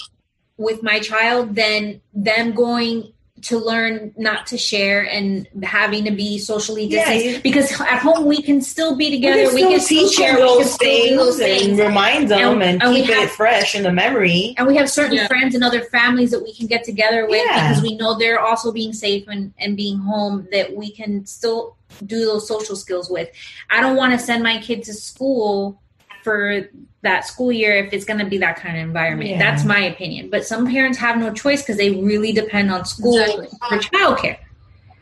with 0.58 0.84
my 0.84 1.00
child 1.00 1.56
than 1.56 2.02
them 2.14 2.54
going 2.54 3.12
to 3.44 3.60
learn 3.60 4.14
not 4.18 4.48
to 4.48 4.58
share 4.58 5.02
and 5.08 5.48
having 5.64 6.06
to 6.06 6.12
be 6.12 6.38
socially 6.38 6.86
Yeah, 6.86 7.10
distanced. 7.12 7.26
you- 7.38 7.42
because 7.44 7.72
at 7.82 8.00
home 8.00 8.26
we 8.26 8.42
can 8.42 8.62
still 8.62 8.96
be 8.96 9.10
together. 9.12 9.54
We 9.54 9.62
can 9.62 9.80
still 9.80 10.08
teach 10.08 10.16
share. 10.18 10.34
them 10.38 10.42
We 10.44 10.48
can 10.48 10.58
those 10.60 10.74
still 10.74 10.88
do 10.90 11.04
things 11.04 11.18
those 11.18 11.40
and 11.70 11.80
remind 11.80 12.30
them 12.30 12.62
and, 12.62 12.82
and 12.82 12.94
we 12.94 13.02
keep 13.02 13.14
have- 13.14 13.24
it 13.24 13.30
fresh 13.32 13.76
in 13.76 13.84
the 13.84 13.92
memory. 13.92 14.56
And 14.58 14.66
we 14.68 14.76
have 14.78 14.90
certain 14.90 15.18
Yeah. 15.18 15.28
friends 15.28 15.56
and 15.56 15.64
other 15.64 15.82
families 15.82 16.32
that 16.32 16.42
we 16.44 16.54
can 16.54 16.68
get 16.68 16.84
together 16.84 17.26
with 17.28 17.42
Yeah. 17.46 17.68
because 17.70 17.84
we 17.84 17.96
know 17.96 18.18
they're 18.18 18.40
also 18.40 18.72
being 18.72 18.94
safe 18.94 19.26
and, 19.28 19.54
and 19.60 19.76
being 19.76 19.98
home 20.00 20.48
that 20.52 20.76
we 20.76 20.92
can 20.92 21.26
still 21.26 21.76
do 22.06 22.26
those 22.26 22.48
social 22.48 22.76
skills 22.76 23.10
with. 23.10 23.30
I 23.70 23.82
don't 23.82 23.96
want 23.96 24.14
to 24.14 24.20
send 24.20 24.42
my 24.42 24.58
kid 24.60 24.84
to 24.86 24.94
school 24.94 25.80
for 26.24 26.68
that 27.02 27.26
school 27.26 27.52
year 27.52 27.76
if 27.76 27.94
it's 27.94 28.06
going 28.06 28.20
to 28.20 28.26
be 28.26 28.38
that 28.38 28.56
kind 28.56 28.78
of 28.78 28.84
environment. 28.84 29.30
Yeah. 29.30 29.40
That's 29.40 29.66
my 29.66 29.80
opinion. 29.80 30.30
But 30.30 30.46
some 30.46 30.68
parents 30.68 30.98
have 31.00 31.18
no 31.18 31.34
choice 31.34 31.62
because 31.62 31.78
they 31.78 31.92
really 31.92 32.32
depend 32.32 32.72
on 32.72 32.86
school 32.86 33.18
Exactly. 33.20 33.48
for 33.70 33.78
childcare. 33.78 34.38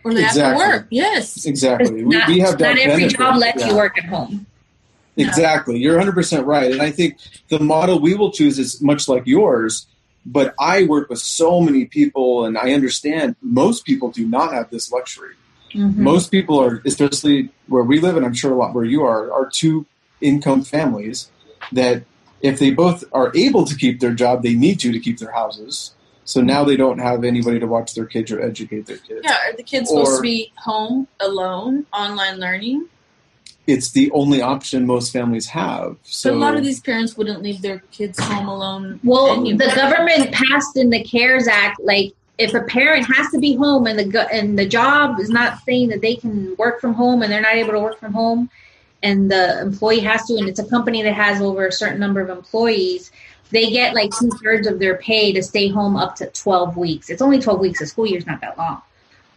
Or 0.04 0.14
they 0.16 0.24
Exactly. 0.24 0.42
have 0.42 0.52
to 0.54 0.78
work. 0.78 0.88
Yes. 0.90 1.46
exactly. 1.46 2.04
We, 2.04 2.16
Not, 2.16 2.28
we 2.28 2.40
have 2.40 2.58
that 2.58 2.76
not 2.76 2.78
every 2.80 3.04
benefit. 3.04 3.18
job 3.20 3.36
lets 3.38 3.62
Yeah. 3.62 3.70
you 3.70 3.76
work 3.76 3.98
at 4.00 4.06
home. 4.06 4.48
Exactly. 5.18 5.78
You're 5.78 6.00
100% 6.00 6.46
right. 6.46 6.72
And 6.72 6.82
I 6.82 6.90
think 6.90 7.18
the 7.50 7.60
model 7.60 8.00
we 8.00 8.16
will 8.16 8.32
choose 8.32 8.58
is 8.58 8.82
much 8.82 9.08
like 9.08 9.28
yours. 9.28 9.86
But 10.26 10.54
I 10.60 10.84
work 10.84 11.10
with 11.10 11.20
so 11.20 11.62
many 11.62 11.86
people, 11.86 12.46
and 12.46 12.58
I 12.58 12.74
understand 12.74 13.36
most 13.42 13.86
people 13.86 14.12
do 14.12 14.28
not 14.28 14.54
have 14.54 14.70
this 14.70 14.92
luxury. 14.92 15.34
Mhm. 15.74 15.98
Most 15.98 16.32
people 16.32 16.60
are, 16.62 16.82
especially 16.86 17.50
where 17.68 17.84
we 17.84 18.00
live, 18.00 18.18
and 18.18 18.26
I'm 18.26 18.34
sure 18.34 18.52
a 18.52 18.56
lot 18.56 18.74
where 18.76 18.86
you 18.86 19.04
are, 19.04 19.32
are 19.34 19.50
two 19.52 19.86
income 20.22 20.64
families 20.64 21.30
that 21.72 22.04
if 22.42 22.60
they 22.60 22.72
both 22.72 23.04
are 23.14 23.32
able 23.36 23.66
to 23.66 23.76
keep 23.76 24.00
their 24.00 24.14
job, 24.14 24.44
they 24.44 24.54
need 24.54 24.80
to 24.80 24.92
to 24.92 25.00
keep 25.00 25.20
their 25.20 25.32
houses. 25.32 25.94
So 26.24 26.42
now 26.42 26.64
they 26.64 26.78
don't 26.78 27.00
have 27.00 27.24
anybody 27.24 27.60
to 27.60 27.68
watch 27.68 27.94
their 27.94 28.06
kids 28.06 28.32
or 28.32 28.42
educate 28.42 28.86
their 28.86 28.98
kids. 28.98 29.22
Yeah. 29.24 29.38
Are 29.48 29.56
the 29.56 29.64
kids 29.64 29.90
supposed 29.90 30.18
to 30.18 30.22
be 30.22 30.52
home 30.58 31.08
alone, 31.20 31.86
online 31.94 32.40
learning? 32.40 32.88
It's 33.68 33.92
the 33.92 34.10
only 34.12 34.42
option 34.42 34.86
most 34.86 35.14
families 35.14 35.48
have. 35.48 35.98
So 36.04 36.32
but 36.32 36.36
a 36.36 36.40
lot 36.40 36.56
of 36.56 36.64
these 36.64 36.80
parents 36.80 37.16
wouldn't 37.16 37.42
leave 37.42 37.62
their 37.62 37.80
kids 37.92 38.20
home 38.20 38.48
alone. 38.48 39.00
Well, 39.04 39.34
anyway. 39.34 39.66
the 39.66 39.76
government 39.76 40.32
passed 40.32 40.78
in 40.78 40.90
the 40.90 41.04
CARES 41.04 41.48
Act, 41.48 41.80
like 41.80 42.14
if 42.38 42.54
a 42.54 42.62
parent 42.62 43.06
has 43.14 43.30
to 43.32 43.40
be 43.40 43.56
home 43.56 43.86
and 43.86 44.00
the 44.00 44.06
go- 44.06 44.28
and 44.32 44.58
the 44.58 44.66
job 44.66 45.20
is 45.20 45.30
not 45.30 45.60
saying 45.64 45.90
that 45.90 46.02
they 46.02 46.16
can 46.16 46.56
work 46.58 46.82
from 46.82 46.94
home 46.94 47.22
and 47.22 47.32
they're 47.32 47.42
not 47.42 47.54
able 47.56 47.74
to 47.74 47.80
work 47.80 48.00
from 48.00 48.14
home, 48.14 48.50
and 49.04 49.30
the 49.30 49.62
employee 49.62 50.00
has 50.00 50.26
to, 50.26 50.36
and 50.38 50.48
it's 50.48 50.60
a 50.60 50.66
company 50.66 51.02
that 51.04 51.14
has 51.14 51.42
over 51.42 51.68
a 51.68 51.72
certain 51.72 52.00
number 52.00 52.22
of 52.22 52.30
employees, 52.30 53.12
they 53.50 53.70
get 53.70 53.94
like 53.94 54.12
two 54.18 54.30
thirds 54.44 54.68
of 54.68 54.80
their 54.80 54.98
pay 54.98 55.34
to 55.34 55.44
stay 55.44 55.68
home 55.68 55.96
up 55.96 56.16
to 56.18 56.28
twelve 56.28 56.78
weeks. 56.78 57.10
It's 57.10 57.22
only 57.22 57.40
twelve 57.40 57.60
weeks. 57.60 57.80
The 57.80 57.88
school 57.88 58.08
year's 58.08 58.26
not 58.26 58.42
that 58.42 58.58
long, 58.58 58.82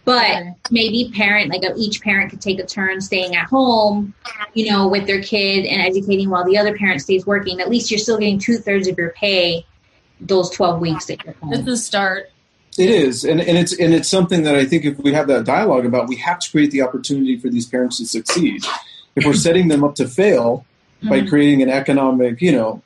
but 0.04 0.44
maybe 0.70 1.10
parent 1.14 1.50
like 1.50 1.62
each 1.76 2.00
parent 2.02 2.30
could 2.30 2.40
take 2.40 2.58
a 2.58 2.66
turn 2.66 3.00
staying 3.00 3.34
at 3.34 3.46
home 3.46 4.14
you 4.52 4.70
know 4.70 4.86
with 4.86 5.06
their 5.06 5.22
kid 5.22 5.64
and 5.64 5.80
educating 5.82 6.30
while 6.30 6.44
the 6.44 6.56
other 6.58 6.76
parent 6.76 7.00
stays 7.00 7.26
working 7.26 7.60
at 7.60 7.68
least 7.68 7.90
you're 7.90 7.98
still 7.98 8.18
getting 8.18 8.38
two-thirds 8.38 8.86
of 8.86 8.96
your 8.98 9.10
pay 9.10 9.64
those 10.20 10.50
12 10.50 10.80
weeks 10.80 11.06
that 11.06 11.24
you're 11.24 11.34
home. 11.34 11.52
It's 11.52 11.58
home 11.60 11.66
the 11.66 11.76
start. 11.76 12.30
It 12.76 12.90
is, 12.90 13.24
and, 13.24 13.40
and 13.40 13.56
it's 13.56 13.72
and 13.78 13.94
it's 13.94 14.08
something 14.08 14.42
that 14.42 14.56
I 14.56 14.64
think 14.64 14.84
if 14.84 14.98
we 14.98 15.12
have 15.12 15.28
that 15.28 15.44
dialogue 15.44 15.86
about, 15.86 16.08
we 16.08 16.16
have 16.16 16.40
to 16.40 16.50
create 16.50 16.72
the 16.72 16.82
opportunity 16.82 17.38
for 17.38 17.48
these 17.48 17.66
parents 17.66 17.98
to 17.98 18.06
succeed. 18.06 18.64
If 19.16 19.24
we're 19.24 19.34
setting 19.34 19.68
them 19.68 19.84
up 19.84 19.94
to 19.96 20.08
fail 20.08 20.64
mm-hmm. 20.98 21.08
by 21.08 21.26
creating 21.26 21.62
an 21.62 21.70
economic, 21.70 22.40
you 22.40 22.52
know, 22.52 22.82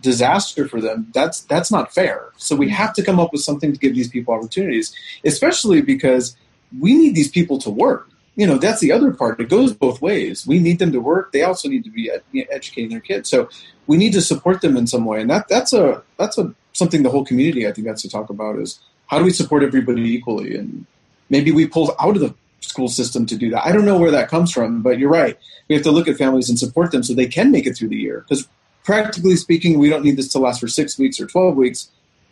disaster 0.00 0.66
for 0.68 0.80
them, 0.80 1.10
that's 1.14 1.42
that's 1.42 1.70
not 1.70 1.92
fair. 1.92 2.30
So 2.36 2.56
we 2.56 2.68
have 2.70 2.92
to 2.94 3.02
come 3.02 3.20
up 3.20 3.32
with 3.32 3.42
something 3.42 3.72
to 3.72 3.78
give 3.78 3.94
these 3.94 4.08
people 4.08 4.34
opportunities, 4.34 4.94
especially 5.24 5.80
because 5.82 6.36
we 6.78 6.94
need 6.94 7.14
these 7.14 7.30
people 7.30 7.58
to 7.58 7.70
work. 7.70 8.08
You 8.36 8.46
know, 8.46 8.58
that's 8.58 8.80
the 8.80 8.92
other 8.92 9.12
part. 9.12 9.40
It 9.40 9.48
goes 9.48 9.72
both 9.72 10.00
ways. 10.00 10.46
We 10.46 10.60
need 10.60 10.78
them 10.78 10.92
to 10.92 11.00
work. 11.00 11.32
They 11.32 11.42
also 11.42 11.68
need 11.68 11.84
to 11.84 11.90
be 11.90 12.10
ed- 12.10 12.22
educating 12.50 12.90
their 12.90 13.00
kids. 13.00 13.28
So 13.28 13.50
we 13.86 13.96
need 13.96 14.12
to 14.12 14.22
support 14.22 14.60
them 14.60 14.76
in 14.76 14.86
some 14.86 15.04
way, 15.04 15.20
and 15.20 15.28
that 15.30 15.48
that's 15.48 15.72
a 15.72 16.02
that's 16.16 16.38
a 16.38 16.54
something 16.72 17.02
the 17.02 17.10
whole 17.10 17.24
community 17.24 17.66
I 17.66 17.72
think 17.72 17.86
has 17.88 18.02
to 18.02 18.08
talk 18.08 18.30
about 18.30 18.58
is 18.58 18.80
how 19.08 19.18
do 19.18 19.24
we 19.24 19.30
support 19.30 19.62
everybody 19.62 20.02
equally, 20.14 20.56
and 20.56 20.86
maybe 21.28 21.50
we 21.50 21.66
pull 21.66 21.94
out 22.00 22.16
of 22.16 22.22
the 22.22 22.34
school 22.60 22.88
system 22.88 23.26
to 23.26 23.36
do 23.36 23.50
that. 23.50 23.66
I 23.66 23.72
don't 23.72 23.84
know 23.84 23.98
where 23.98 24.12
that 24.12 24.28
comes 24.28 24.52
from, 24.52 24.82
but 24.82 24.98
you're 24.98 25.10
right. 25.10 25.36
We 25.70 25.76
have 25.76 25.84
to 25.84 25.92
look 25.92 26.08
at 26.08 26.16
families 26.16 26.48
and 26.48 26.58
support 26.58 26.90
them 26.90 27.04
so 27.04 27.14
they 27.14 27.28
can 27.28 27.52
make 27.52 27.64
it 27.64 27.76
through 27.76 27.88
the 27.90 27.96
year. 27.96 28.26
Because 28.28 28.48
practically 28.82 29.36
speaking, 29.36 29.78
we 29.78 29.88
don't 29.88 30.04
need 30.04 30.16
this 30.16 30.26
to 30.32 30.40
last 30.40 30.58
for 30.60 30.66
six 30.66 30.98
weeks 30.98 31.20
or 31.20 31.26
twelve 31.26 31.54
weeks. 31.56 31.90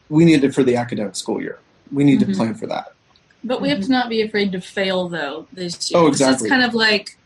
We 0.08 0.24
need 0.24 0.42
it 0.42 0.52
for 0.52 0.64
the 0.64 0.74
academic 0.74 1.14
school 1.14 1.40
year. 1.40 1.60
We 1.92 2.02
need 2.02 2.18
Mm-hmm. 2.20 2.32
to 2.32 2.36
plan 2.36 2.54
for 2.56 2.66
that. 2.66 2.94
But 3.44 3.60
we 3.62 3.68
have 3.68 3.80
to 3.82 3.88
not 3.88 4.08
be 4.08 4.22
afraid 4.22 4.50
to 4.52 4.60
fail, 4.60 5.08
though. 5.08 5.46
This 5.52 5.88
year, 5.90 6.00
Oh, 6.00 6.08
This 6.10 6.16
is 6.20 6.26
exactly. 6.26 6.48
kind 6.50 6.64
of 6.64 6.74
like 6.74 7.16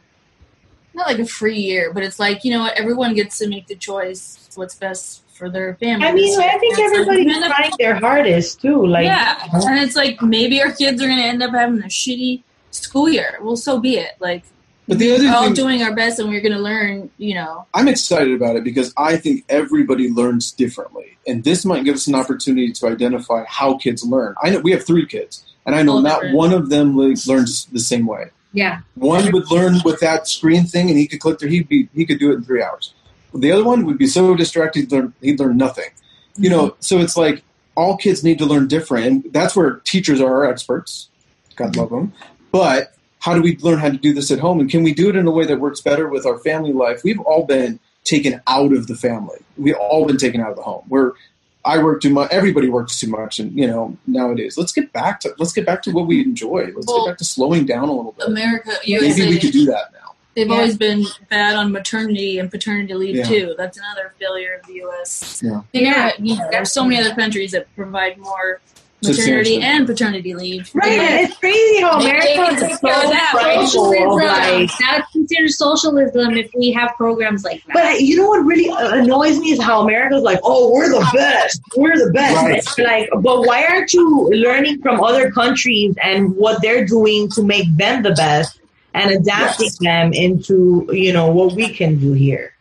not 0.92 1.06
like 1.06 1.18
a 1.18 1.24
free 1.24 1.58
year, 1.58 1.90
but 1.94 2.02
it's 2.02 2.18
like 2.18 2.44
you 2.44 2.50
know 2.50 2.60
what? 2.60 2.74
Everyone 2.78 3.14
gets 3.14 3.38
to 3.38 3.48
make 3.48 3.66
the 3.66 3.74
choice 3.76 4.50
what's 4.54 4.74
best 4.74 5.22
for 5.32 5.48
their 5.48 5.76
family. 5.76 6.06
I 6.06 6.12
mean, 6.12 6.26
this. 6.26 6.38
I 6.38 6.58
think 6.58 6.74
It's 6.78 6.92
everybody's 6.92 7.24
we 7.24 7.48
trying 7.48 7.70
their 7.78 7.94
hardest 7.94 8.60
too. 8.60 8.86
Like, 8.86 9.06
yeah, 9.06 9.48
and 9.50 9.78
it's 9.78 9.96
like 9.96 10.20
maybe 10.20 10.60
our 10.60 10.72
kids 10.72 11.02
are 11.02 11.06
going 11.06 11.16
to 11.22 11.24
end 11.24 11.42
up 11.42 11.52
having 11.52 11.80
a 11.80 11.86
shitty 11.86 12.42
school 12.70 13.08
year. 13.08 13.38
Well, 13.40 13.56
so 13.56 13.80
be 13.80 13.96
it. 13.96 14.12
Like 14.20 14.44
But 14.88 14.98
the 14.98 15.14
other 15.14 15.24
we're 15.24 15.34
all 15.34 15.44
thing, 15.44 15.54
doing 15.54 15.82
our 15.82 15.94
best, 15.94 16.18
and 16.18 16.28
we're 16.28 16.40
going 16.40 16.52
to 16.52 16.58
learn. 16.58 17.10
You 17.18 17.34
know, 17.34 17.66
I'm 17.72 17.88
excited 17.88 18.34
about 18.34 18.56
it 18.56 18.64
because 18.64 18.92
I 18.96 19.16
think 19.16 19.44
everybody 19.48 20.10
learns 20.10 20.50
differently, 20.50 21.16
and 21.26 21.44
this 21.44 21.64
might 21.64 21.84
give 21.84 21.94
us 21.94 22.06
an 22.06 22.14
opportunity 22.14 22.72
to 22.72 22.88
identify 22.88 23.44
how 23.48 23.78
kids 23.78 24.04
learn. 24.04 24.34
I 24.42 24.50
know 24.50 24.58
we 24.58 24.72
have 24.72 24.84
three 24.84 25.06
kids, 25.06 25.44
and 25.66 25.74
I 25.74 25.82
know 25.82 25.94
All 25.94 26.02
not 26.02 26.16
different. 26.16 26.36
one 26.36 26.52
of 26.52 26.68
them 26.68 26.96
learns 26.96 27.66
the 27.66 27.78
same 27.78 28.06
way. 28.06 28.30
Yeah. 28.52 28.80
One 28.96 29.30
would 29.32 29.50
learn 29.50 29.76
with 29.84 30.00
that 30.00 30.28
screen 30.28 30.64
thing, 30.64 30.88
and 30.88 30.98
he 30.98 31.06
could 31.06 31.20
click 31.20 31.38
there. 31.38 31.48
He'd 31.48 31.68
be 31.68 31.88
he 31.94 32.04
could 32.04 32.18
do 32.18 32.32
it 32.32 32.36
in 32.36 32.44
three 32.44 32.62
hours. 32.62 32.92
The 33.34 33.52
other 33.52 33.64
one 33.64 33.86
would 33.86 33.98
be 33.98 34.06
so 34.06 34.34
distracted 34.34 34.80
he'd 34.80 34.92
learn, 34.92 35.14
he'd 35.22 35.40
learn 35.40 35.56
nothing. 35.56 35.88
You 36.36 36.50
know, 36.50 36.66
mm-hmm. 36.66 36.80
so 36.80 36.98
it's 36.98 37.16
like 37.16 37.42
all 37.76 37.96
kids 37.96 38.22
need 38.22 38.38
to 38.38 38.46
learn 38.46 38.68
different, 38.68 39.06
and 39.06 39.32
that's 39.32 39.56
where 39.56 39.76
teachers 39.84 40.20
are 40.20 40.44
our 40.44 40.50
experts. 40.50 41.08
God 41.56 41.76
love 41.76 41.90
them. 41.90 42.12
But 42.50 42.94
how 43.22 43.34
do 43.34 43.40
we 43.40 43.56
learn 43.58 43.78
how 43.78 43.88
to 43.88 43.96
do 43.96 44.12
this 44.12 44.32
at 44.32 44.40
home, 44.40 44.58
and 44.58 44.68
can 44.68 44.82
we 44.82 44.92
do 44.92 45.08
it 45.08 45.14
in 45.14 45.28
a 45.28 45.30
way 45.30 45.44
that 45.46 45.60
works 45.60 45.80
better 45.80 46.08
with 46.08 46.26
our 46.26 46.38
family 46.40 46.72
life? 46.72 47.02
We've 47.04 47.20
all 47.20 47.44
been 47.46 47.78
taken 48.02 48.42
out 48.48 48.72
of 48.72 48.88
the 48.88 48.96
family. 48.96 49.38
We've 49.56 49.76
all 49.76 50.04
been 50.06 50.16
taken 50.16 50.40
out 50.40 50.50
of 50.50 50.56
the 50.56 50.62
home. 50.62 50.82
We're 50.88 51.12
I 51.64 51.80
work 51.80 52.02
too 52.02 52.10
much. 52.10 52.32
Everybody 52.32 52.68
works 52.68 52.98
too 52.98 53.06
much, 53.06 53.38
and 53.38 53.52
you 53.56 53.68
know 53.68 53.96
nowadays. 54.08 54.58
Let's 54.58 54.72
get 54.72 54.92
back 54.92 55.20
to 55.20 55.32
let's 55.38 55.52
get 55.52 55.64
back 55.64 55.82
to 55.82 55.92
what 55.92 56.08
we 56.08 56.20
enjoy. 56.20 56.72
Let's 56.74 56.88
Well, 56.88 57.04
get 57.06 57.12
back 57.12 57.18
to 57.18 57.24
slowing 57.24 57.64
down 57.64 57.88
a 57.88 57.92
little 57.92 58.10
bit. 58.18 58.26
America, 58.26 58.72
Maybe 58.84 59.28
we 59.28 59.38
could 59.38 59.52
do 59.52 59.66
that 59.66 59.92
now. 59.92 60.14
they've 60.34 60.48
Yeah. 60.48 60.54
always 60.54 60.76
been 60.76 61.04
bad 61.30 61.54
on 61.54 61.70
maternity 61.70 62.40
and 62.40 62.50
paternity 62.50 62.94
leave 62.94 63.14
Yeah. 63.16 63.24
too. 63.24 63.54
That's 63.56 63.78
another 63.78 64.12
failure 64.18 64.58
of 64.60 64.66
the 64.66 64.74
U.S. 64.86 65.40
Yeah. 65.44 65.60
Yeah. 65.72 66.10
you 66.18 66.36
know, 66.36 66.48
there's 66.50 66.72
so 66.72 66.82
many 66.84 66.98
other 67.00 67.14
countries 67.14 67.52
that 67.52 67.68
provide 67.76 68.18
more 68.18 68.60
maternity 69.02 69.22
Substantially. 69.56 69.62
and 69.62 69.86
paternity 69.86 70.34
leave. 70.34 70.70
right? 70.74 70.92
And 70.92 71.20
it's 71.28 71.36
crazy 71.38 71.80
how 71.80 71.98
They- 71.98 72.04
they 72.06 72.10
America 72.34 72.34
can 72.34 72.54
is 72.54 72.60
care 72.60 72.94
so 72.94 73.02
of 73.04 73.10
that, 73.10 73.28
prideful 73.32 73.66
socialism. 73.66 74.08
like. 74.10 74.70
That's 74.80 75.12
considered 75.12 75.50
socialism 75.50 76.36
if 76.36 76.50
we 76.54 76.70
have 76.72 76.90
programs 76.96 77.44
like 77.44 77.62
that. 77.66 77.74
But 77.74 78.00
you 78.00 78.16
know 78.16 78.28
what 78.28 78.44
really 78.44 78.70
annoys 78.98 79.38
me 79.40 79.52
is 79.52 79.60
how 79.62 79.80
America's 79.82 80.22
like, 80.22 80.40
oh, 80.44 80.72
we're 80.72 80.88
the 80.88 81.06
best, 81.12 81.60
we're 81.76 81.96
the 81.96 82.10
best. 82.12 82.78
Right. 82.78 82.86
Like, 82.86 83.22
but 83.22 83.40
why 83.46 83.64
aren't 83.64 83.92
you 83.92 84.28
learning 84.32 84.80
from 84.82 85.02
other 85.02 85.30
countries 85.30 85.94
and 86.02 86.34
what 86.36 86.62
they're 86.62 86.84
doing 86.86 87.28
to 87.30 87.42
make 87.42 87.66
them 87.76 88.02
the 88.02 88.12
best 88.12 88.58
and 88.94 89.10
adapting 89.10 89.66
Yes. 89.66 89.78
them 89.78 90.12
into 90.12 90.88
you 90.92 91.12
know 91.12 91.30
what 91.30 91.54
we 91.54 91.68
can 91.68 91.98
do 91.98 92.12
here? 92.12 92.51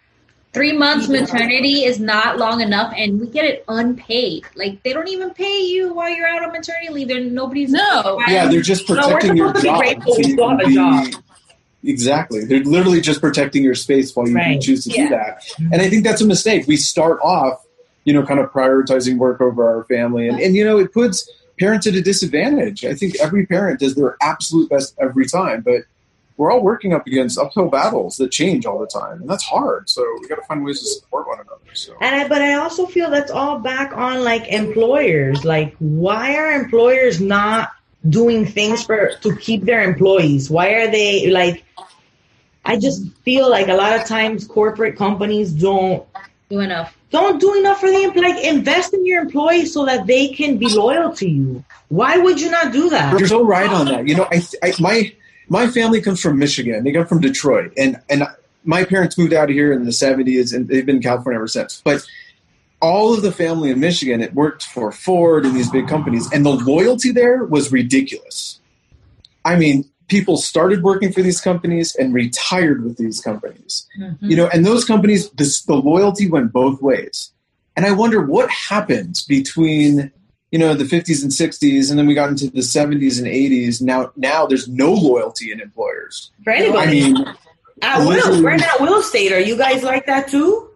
Three 0.53 0.73
months 0.73 1.07
maternity 1.07 1.85
is 1.85 1.99
not 1.99 2.37
long 2.37 2.59
enough, 2.59 2.93
and 2.97 3.21
we 3.21 3.27
get 3.27 3.45
it 3.45 3.63
unpaid. 3.69 4.43
Like 4.55 4.83
they 4.83 4.91
don't 4.91 5.07
even 5.07 5.29
pay 5.29 5.61
you 5.61 5.93
while 5.93 6.09
you're 6.09 6.27
out 6.27 6.43
on 6.43 6.51
maternity 6.51 6.89
leave. 6.91 7.07
There, 7.07 7.21
nobody's 7.21 7.71
No. 7.71 8.21
Yeah, 8.27 8.47
they're 8.47 8.61
just 8.61 8.87
No, 8.89 8.95
we're 8.95 9.01
protecting 9.13 9.37
your 9.37 9.53
to 9.53 9.59
be 9.61 9.67
job. 9.67 9.79
grateful 9.79 10.13
so 10.13 10.19
you 10.19 10.23
still 10.33 10.49
can 10.49 10.59
have 10.59 10.65
a 10.65 10.67
be- 10.67 10.73
job. 11.13 11.23
Exactly. 11.83 12.45
They're 12.45 12.59
literally 12.63 13.01
just 13.01 13.21
protecting 13.21 13.63
your 13.63 13.75
space 13.75 14.15
while 14.15 14.27
you 14.27 14.35
Right. 14.35 14.61
choose 14.61 14.83
to 14.83 14.91
Yeah. 14.91 15.03
do 15.03 15.09
that. 15.09 15.43
And 15.71 15.81
I 15.81 15.89
think 15.89 16.03
that's 16.03 16.21
a 16.21 16.27
mistake. 16.27 16.67
We 16.67 16.75
start 16.75 17.19
off, 17.23 17.65
you 18.03 18.13
know, 18.13 18.23
kind 18.23 18.39
of 18.39 18.51
prioritizing 18.51 19.17
work 19.17 19.41
over 19.41 19.65
our 19.67 19.83
family. 19.85 20.27
And, 20.27 20.39
and 20.39 20.55
you 20.55 20.63
know, 20.65 20.77
it 20.77 20.93
puts 20.93 21.27
parents 21.59 21.87
at 21.87 21.95
a 21.95 22.01
disadvantage. 22.01 22.85
I 22.85 22.93
think 22.93 23.15
every 23.19 23.45
parent 23.45 23.79
does 23.79 23.95
their 23.95 24.15
absolute 24.21 24.69
best 24.69 24.95
every 25.01 25.25
time, 25.27 25.61
but 25.61 25.83
we're 26.37 26.51
all 26.51 26.61
working 26.61 26.93
up 26.93 27.05
against 27.07 27.37
uphill 27.37 27.69
battles 27.69 28.17
that 28.17 28.31
change 28.31 28.65
all 28.65 28.79
the 28.79 28.87
time. 28.87 29.21
And 29.21 29.29
that's 29.29 29.43
hard. 29.43 29.89
So 29.89 30.05
we 30.19 30.27
got 30.27 30.35
to 30.35 30.43
find 30.43 30.63
ways 30.63 30.79
to 30.79 30.85
support 30.87 31.27
one 31.27 31.39
another. 31.39 31.57
So. 31.73 31.95
And 32.01 32.15
I, 32.15 32.27
but 32.27 32.41
I 32.41 32.53
also 32.55 32.85
feel 32.85 33.09
that's 33.09 33.31
all 33.31 33.59
back 33.59 33.95
on 33.95 34.23
like 34.23 34.47
employers. 34.47 35.45
Like, 35.45 35.75
why 35.79 36.35
are 36.35 36.51
employers 36.51 37.21
not 37.21 37.71
doing 38.09 38.45
things 38.45 38.83
for 38.83 39.11
to 39.21 39.35
keep 39.37 39.63
their 39.63 39.83
employees? 39.83 40.49
Why 40.49 40.69
are 40.69 40.91
they 40.91 41.29
like? 41.29 41.63
I 42.65 42.77
just 42.77 43.07
feel 43.19 43.49
like 43.49 43.67
a 43.69 43.73
lot 43.73 43.99
of 43.99 44.05
times 44.07 44.45
corporate 44.45 44.95
companies 44.95 45.51
don't 45.51 46.05
do 46.49 46.59
enough. 46.59 46.95
don't 47.11 47.39
do 47.39 47.57
enough 47.57 47.79
for 47.79 47.89
the 47.89 48.03
employee. 48.03 48.33
Like, 48.33 48.43
invest 48.43 48.93
in 48.93 49.05
your 49.05 49.21
employees 49.21 49.73
so 49.73 49.85
that 49.85 50.07
they 50.07 50.29
can 50.29 50.57
be 50.57 50.67
loyal 50.67 51.13
to 51.15 51.29
you. 51.29 51.63
Why 51.89 52.17
would 52.17 52.39
you 52.39 52.49
not 52.51 52.71
do 52.71 52.89
that? 52.89 53.17
You're 53.19 53.27
so 53.27 53.43
right 53.43 53.69
on 53.69 53.85
that. 53.85 54.07
You 54.07 54.15
know, 54.15 54.27
I, 54.31 54.41
I 54.63 54.73
my 54.79 55.13
my 55.51 55.67
family 55.67 56.01
comes 56.01 56.21
from 56.21 56.39
Michigan. 56.39 56.85
They 56.85 56.93
come 56.93 57.05
from 57.05 57.19
Detroit, 57.19 57.73
and 57.75 57.99
and 58.09 58.23
my 58.63 58.85
parents 58.85 59.17
moved 59.17 59.33
out 59.33 59.49
of 59.49 59.53
here 59.53 59.73
in 59.73 59.83
the 59.83 59.91
'70s, 59.91 60.55
and 60.55 60.69
they've 60.69 60.85
been 60.85 60.95
in 60.95 61.01
California 61.01 61.37
ever 61.37 61.47
since. 61.47 61.81
But 61.83 62.07
all 62.81 63.13
of 63.13 63.21
the 63.21 63.33
family 63.33 63.69
in 63.69 63.81
Michigan, 63.81 64.21
it 64.21 64.33
worked 64.33 64.63
for 64.63 64.93
Ford 64.93 65.45
and 65.45 65.53
these 65.53 65.69
big 65.69 65.89
companies, 65.89 66.31
and 66.31 66.45
the 66.45 66.51
loyalty 66.51 67.11
there 67.11 67.43
was 67.43 67.69
ridiculous. 67.69 68.61
I 69.43 69.57
mean, 69.57 69.89
people 70.07 70.37
started 70.37 70.83
working 70.83 71.11
for 71.11 71.21
these 71.21 71.41
companies 71.41 71.95
and 71.97 72.13
retired 72.13 72.85
with 72.85 72.95
these 72.95 73.19
companies. 73.19 73.85
Mm-hmm. 73.99 74.29
You 74.29 74.37
know, 74.37 74.49
and 74.53 74.65
those 74.65 74.85
companies, 74.85 75.29
this, 75.31 75.63
the 75.63 75.75
loyalty 75.75 76.29
went 76.29 76.53
both 76.53 76.81
ways. 76.81 77.33
And 77.75 77.85
I 77.85 77.91
wonder 77.91 78.21
what 78.21 78.49
happened 78.49 79.21
between 79.27 80.13
you 80.51 80.59
know 80.59 80.73
the 80.73 80.83
50s 80.83 81.23
and 81.23 81.31
60s 81.31 81.89
and 81.89 81.97
then 81.97 82.07
we 82.07 82.13
got 82.13 82.29
into 82.29 82.49
the 82.49 82.59
70s 82.59 83.17
and 83.19 83.27
80s 83.27 83.81
now 83.81 84.11
now 84.15 84.45
there's 84.45 84.67
no 84.67 84.93
loyalty 84.93 85.51
in 85.51 85.59
employers 85.61 86.31
For 86.43 86.51
i 86.51 86.57
anybody. 86.57 87.13
mean 87.13 87.25
at 87.81 88.05
will, 88.05 88.43
we're 88.43 88.51
at 88.51 88.79
will 88.79 89.01
state. 89.01 89.31
Are 89.31 89.39
you 89.39 89.57
guys 89.57 89.81
like 89.81 90.05
that 90.05 90.27
too? 90.27 90.69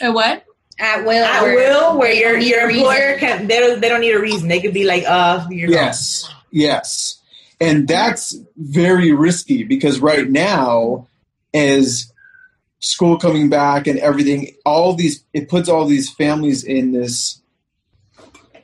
A 0.00 0.10
what? 0.10 0.46
At 0.78 1.04
will, 1.04 1.22
At 1.22 1.42
where 1.42 1.54
will, 1.56 1.98
where 1.98 2.12
your 2.14 2.38
your 2.38 2.70
employer 2.70 3.18
can 3.18 3.46
they 3.48 3.58
don't, 3.60 3.80
they 3.82 3.88
don't 3.90 4.00
need 4.00 4.14
a 4.14 4.18
reason. 4.20 4.48
They 4.48 4.60
could 4.60 4.72
be 4.72 4.84
like, 4.86 5.04
uh, 5.06 5.46
you're 5.50 5.68
gone. 5.68 5.74
yes 5.76 6.32
yes 6.50 7.20
and 7.60 7.86
that's 7.86 8.34
very 8.56 9.12
risky 9.12 9.62
because 9.64 9.98
right 10.00 10.26
now 10.30 11.06
as 11.52 12.10
school 12.78 13.18
coming 13.18 13.50
back 13.50 13.86
and 13.86 13.98
everything 13.98 14.54
all 14.64 14.94
these 14.94 15.22
it 15.34 15.50
puts 15.50 15.68
all 15.68 15.84
these 15.84 16.10
families 16.14 16.64
in 16.64 16.92
this 16.92 17.42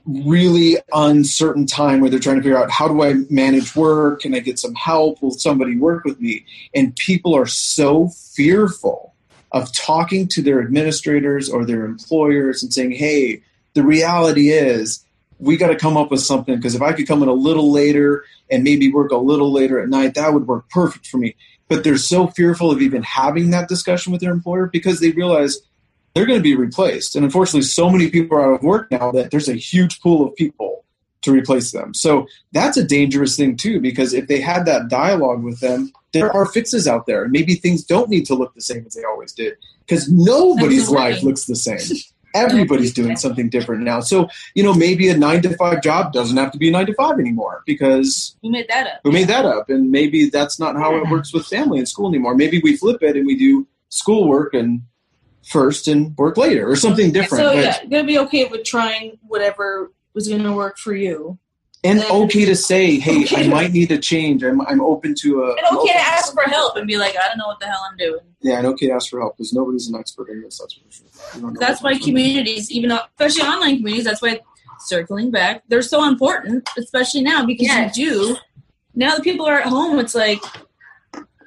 really 0.07 0.76
uncertain 0.92 1.66
time 1.66 2.00
where 2.00 2.09
they're 2.09 2.20
trying 2.20 2.36
to 2.36 2.42
figure 2.42 2.59
out 2.59 2.70
how 2.70 2.86
do 2.86 3.02
I 3.02 3.14
manage 3.28 3.74
work? 3.74 4.20
Can 4.20 4.34
I 4.34 4.38
get 4.38 4.59
some 4.59 4.74
help? 4.74 5.20
Will 5.20 5.32
somebody 5.32 5.76
work 5.76 6.04
with 6.04 6.20
me? 6.20 6.46
And 6.74 6.94
people 6.96 7.34
are 7.34 7.46
so 7.46 8.09
fearful 8.09 9.14
of 9.52 9.72
talking 9.72 10.28
to 10.28 10.42
their 10.42 10.61
administrators 10.61 11.48
or 11.48 11.64
their 11.64 11.84
employers 11.84 12.62
and 12.62 12.72
saying, 12.72 12.92
hey, 12.92 13.42
the 13.74 13.82
reality 13.82 14.50
is 14.50 15.04
we 15.38 15.57
got 15.57 15.68
to 15.68 15.76
come 15.76 15.96
up 15.96 16.11
with 16.11 16.20
something 16.20 16.57
because 16.57 16.74
if 16.74 16.82
I 16.82 16.92
could 16.92 17.07
come 17.07 17.22
in 17.22 17.28
a 17.28 17.34
little 17.34 17.70
later 17.70 18.24
and 18.50 18.64
maybe 18.64 18.92
work 18.92 19.11
a 19.11 19.16
little 19.16 19.52
later 19.52 19.80
at 19.80 19.88
night, 19.88 20.14
that 20.14 20.32
would 20.32 20.46
work 20.46 20.68
perfect 20.70 21.07
for 21.07 21.18
me. 21.18 21.34
But 21.68 21.84
they're 21.84 21.96
so 21.96 22.28
fearful 22.28 22.70
of 22.70 22.80
even 22.80 23.02
having 23.02 23.50
that 23.50 23.68
discussion 23.68 24.12
with 24.12 24.20
their 24.20 24.32
employer 24.32 24.66
because 24.66 25.00
they 25.00 25.11
realize 25.11 25.59
they're 26.16 26.24
going 26.24 26.38
to 26.38 26.42
be 26.42 26.56
replaced. 26.56 27.14
And 27.14 27.26
unfortunately, 27.26 27.60
so 27.60 27.90
many 27.90 28.08
people 28.08 28.38
are 28.38 28.54
out 28.54 28.58
of 28.58 28.62
work 28.62 28.90
now 28.90 29.12
that 29.12 29.30
there's 29.30 29.50
a 29.50 29.54
huge 29.54 30.00
pool 30.00 30.26
of 30.26 30.34
people 30.34 30.82
to 31.20 31.30
replace 31.30 31.72
them. 31.72 31.92
So 31.92 32.26
that's 32.52 32.78
a 32.78 32.84
dangerous 32.84 33.36
thing 33.36 33.54
too, 33.54 33.80
because 33.80 34.14
if 34.14 34.26
they 34.26 34.40
had 34.40 34.64
that 34.64 34.88
dialogue 34.88 35.42
with 35.42 35.60
them, 35.60 35.92
there 36.12 36.32
are 36.32 36.46
fixes 36.46 36.88
out 36.88 37.04
there. 37.04 37.28
Maybe 37.28 37.54
things 37.54 37.84
don't 37.84 38.08
need 38.08 38.24
to 38.26 38.34
look 38.34 38.54
the 38.54 38.62
same 38.62 38.86
as 38.86 38.94
they 38.94 39.04
always 39.04 39.34
did, 39.34 39.58
because 39.80 40.10
nobody's 40.10 40.88
life 40.88 41.22
looks 41.22 41.44
the 41.44 41.54
same. 41.54 41.98
Everybody's 42.34 42.94
doing 42.94 43.16
something 43.16 43.50
different 43.50 43.82
now. 43.82 44.00
So, 44.00 44.28
you 44.54 44.62
know, 44.62 44.72
maybe 44.72 45.10
a 45.10 45.16
nine 45.18 45.42
to 45.42 45.54
five 45.56 45.82
job 45.82 46.14
doesn't 46.14 46.36
have 46.38 46.50
to 46.52 46.58
be 46.58 46.68
a 46.68 46.70
nine 46.70 46.86
to 46.86 46.94
five 46.94 47.18
anymore 47.18 47.62
because 47.66 48.36
Who 48.40 48.50
made 48.50 48.68
that 48.68 48.86
up? 48.86 49.00
who 49.04 49.12
made 49.12 49.28
that 49.28 49.44
up? 49.44 49.68
And 49.68 49.90
maybe 49.90 50.30
that's 50.30 50.58
not 50.58 50.76
how 50.76 50.96
it 50.96 51.10
works 51.10 51.34
with 51.34 51.46
family 51.46 51.78
and 51.78 51.86
school 51.86 52.08
anymore. 52.08 52.34
Maybe 52.34 52.58
we 52.62 52.76
flip 52.76 53.02
it 53.02 53.16
and 53.16 53.26
we 53.26 53.36
do 53.36 53.66
schoolwork 53.90 54.54
and 54.54 54.80
first 55.47 55.88
and 55.88 56.16
work 56.18 56.36
later 56.36 56.68
or 56.68 56.76
something 56.76 57.12
different. 57.12 57.42
So 57.44 57.55
but, 57.55 57.64
yeah, 57.64 57.84
gonna 57.84 58.05
be 58.05 58.18
okay 58.20 58.44
with 58.47 58.64
trying 58.64 59.18
whatever 59.26 59.92
was 60.14 60.28
gonna 60.28 60.53
work 60.55 60.78
for 60.78 60.94
you. 60.94 61.38
And 61.84 62.01
then- 62.01 62.11
okay 62.11 62.44
to 62.47 62.57
say, 62.57 62.99
hey, 62.99 63.22
Okay. 63.24 63.44
I 63.44 63.49
might 63.49 63.70
need 63.72 63.92
a 63.92 63.99
change. 63.99 64.42
I'm, 64.42 64.61
I'm 64.62 64.80
open 64.80 65.14
to 65.20 65.42
a. 65.44 65.51
And 65.55 65.78
okay 65.78 65.92
to 65.92 65.99
ask 65.99 66.32
for 66.32 66.42
help 66.42 66.76
and 66.76 66.86
be 66.86 66.97
like, 66.99 67.14
I 67.16 67.28
don't 67.28 67.38
know 67.38 67.47
what 67.47 67.61
the 67.61 67.66
hell 67.66 67.80
I'm 67.88 67.97
doing. 67.97 68.20
Yeah, 68.40 68.59
and 68.59 68.66
okay 68.68 68.88
to 68.88 68.92
ask 68.94 69.09
for 69.11 69.20
help 69.20 69.36
because 69.36 69.53
nobody's 69.53 69.86
an 69.88 69.94
expert 69.94 70.28
in 70.28 70.42
this. 70.42 70.59
That's 70.59 70.74
for 70.74 70.80
sure. 70.90 71.07
We 71.36 71.40
don't 71.42 71.53
know 71.55 71.61
That's 71.61 71.82
why 71.82 71.92
what- 71.92 72.03
communities, 72.03 72.70
even 72.72 72.90
especially 72.90 73.42
online 73.42 73.76
communities, 73.76 74.05
that's 74.05 74.22
why 74.22 74.40
circling 74.80 75.30
back, 75.30 75.62
they're 75.68 75.80
so 75.82 76.07
important, 76.09 76.68
especially 76.76 77.22
now 77.22 77.47
because 77.47 77.66
Yes. 77.68 77.97
you 77.97 78.11
do. 78.11 78.36
Now 78.94 79.14
that 79.14 79.22
people 79.22 79.47
are 79.47 79.59
at 79.61 79.66
home, 79.66 79.99
it's 79.99 80.14
like 80.14 80.42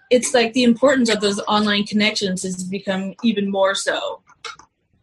it's 0.10 0.34
like 0.34 0.54
the 0.54 0.64
importance 0.64 1.10
of 1.10 1.22
those 1.22 1.40
online 1.48 1.86
connections 1.86 2.44
has 2.44 2.64
become 2.64 3.14
even 3.24 3.50
more 3.50 3.76
so. 3.76 4.22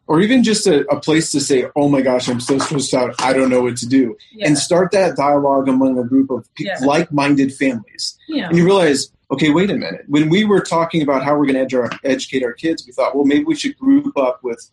Or 0.08 0.20
even 0.20 0.44
just 0.44 0.68
a, 0.68 0.86
a 0.88 1.00
place 1.00 1.32
to 1.32 1.40
say, 1.40 1.66
oh 1.74 1.88
my 1.88 2.00
gosh, 2.00 2.28
I'm 2.28 2.38
so 2.40 2.58
stressed 2.58 2.94
out. 2.94 3.14
I 3.20 3.32
don't 3.32 3.50
know 3.50 3.62
what 3.62 3.76
to 3.78 3.86
do. 3.86 4.16
Yeah. 4.32 4.46
And 4.46 4.56
start 4.56 4.92
that 4.92 5.16
dialogue 5.16 5.68
among 5.68 5.98
a 5.98 6.04
group 6.04 6.30
of 6.30 6.48
pe- 6.54 6.66
Yeah. 6.66 6.78
like 6.82 7.10
minded 7.12 7.52
families. 7.52 8.16
yeah. 8.28 8.48
And 8.48 8.56
you 8.56 8.64
realize, 8.64 9.10
okay, 9.32 9.50
wait 9.50 9.68
a 9.68 9.74
minute. 9.74 10.04
When 10.06 10.28
we 10.28 10.44
were 10.44 10.60
talking 10.60 11.02
about 11.02 11.24
how 11.24 11.36
we're 11.36 11.46
going 11.46 11.68
to 11.68 11.98
educate 12.04 12.44
our 12.44 12.52
kids, 12.52 12.86
we 12.86 12.92
thought, 12.92 13.16
well, 13.16 13.24
maybe 13.24 13.44
we 13.44 13.56
should 13.56 13.76
group 13.76 14.16
up 14.16 14.38
with 14.44 14.70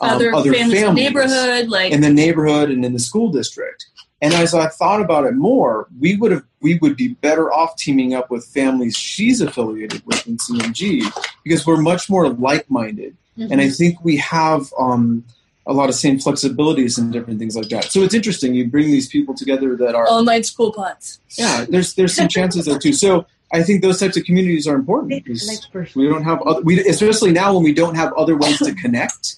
um, 0.00 0.10
other, 0.10 0.34
other 0.34 0.52
families, 0.52 0.60
in 0.62 0.68
the 0.68 0.76
families 0.76 1.04
neighborhood, 1.04 1.68
like 1.68 1.92
in 1.92 2.02
the 2.02 2.10
neighborhood 2.12 2.70
and 2.70 2.84
in 2.84 2.92
the 2.92 2.98
school 2.98 3.30
district. 3.30 3.86
And 4.22 4.32
as 4.32 4.54
I 4.54 4.68
thought 4.68 5.02
about 5.02 5.26
it 5.26 5.34
more, 5.34 5.88
we 6.00 6.16
would 6.16 6.32
have 6.32 6.44
we 6.60 6.78
would 6.78 6.96
be 6.96 7.08
better 7.08 7.52
off 7.52 7.76
teaming 7.76 8.14
up 8.14 8.30
with 8.30 8.46
families 8.46 8.96
she's 8.96 9.40
affiliated 9.40 10.04
with 10.06 10.26
in 10.26 10.38
CMG 10.38 11.04
because 11.44 11.66
we're 11.66 11.80
much 11.80 12.08
more 12.08 12.28
like 12.30 12.70
minded, 12.70 13.16
and 13.36 13.50
Mm-hmm. 13.50 13.60
I 13.60 13.68
think 13.68 14.02
we 14.02 14.16
have 14.16 14.72
um, 14.78 15.24
a 15.66 15.72
lot 15.72 15.88
of 15.88 15.94
same 15.94 16.18
flexibilities 16.18 16.96
and 16.98 17.12
different 17.12 17.38
things 17.38 17.56
like 17.56 17.68
that. 17.68 17.84
So 17.84 18.00
it's 18.00 18.14
interesting. 18.14 18.54
You 18.54 18.68
bring 18.68 18.90
these 18.90 19.08
people 19.08 19.34
together 19.34 19.76
that 19.76 19.94
are 19.94 20.06
online 20.06 20.44
school 20.44 20.72
pots. 20.72 21.20
yeah. 21.36 21.66
There's 21.68 21.94
there's 21.94 22.14
some 22.14 22.28
chances 22.28 22.64
there 22.64 22.78
too. 22.78 22.94
So 22.94 23.26
I 23.52 23.62
think 23.62 23.82
those 23.82 24.00
types 24.00 24.16
of 24.16 24.24
communities 24.24 24.66
are 24.66 24.74
important 24.74 25.24
because 25.24 25.68
we 25.94 26.08
don't 26.08 26.24
have 26.24 26.40
other, 26.42 26.62
we 26.62 26.80
especially 26.88 27.32
now 27.32 27.54
when 27.54 27.62
we 27.62 27.74
don't 27.74 27.94
have 27.96 28.12
other 28.14 28.36
ways 28.36 28.58
to 28.58 28.74
connect 28.74 29.36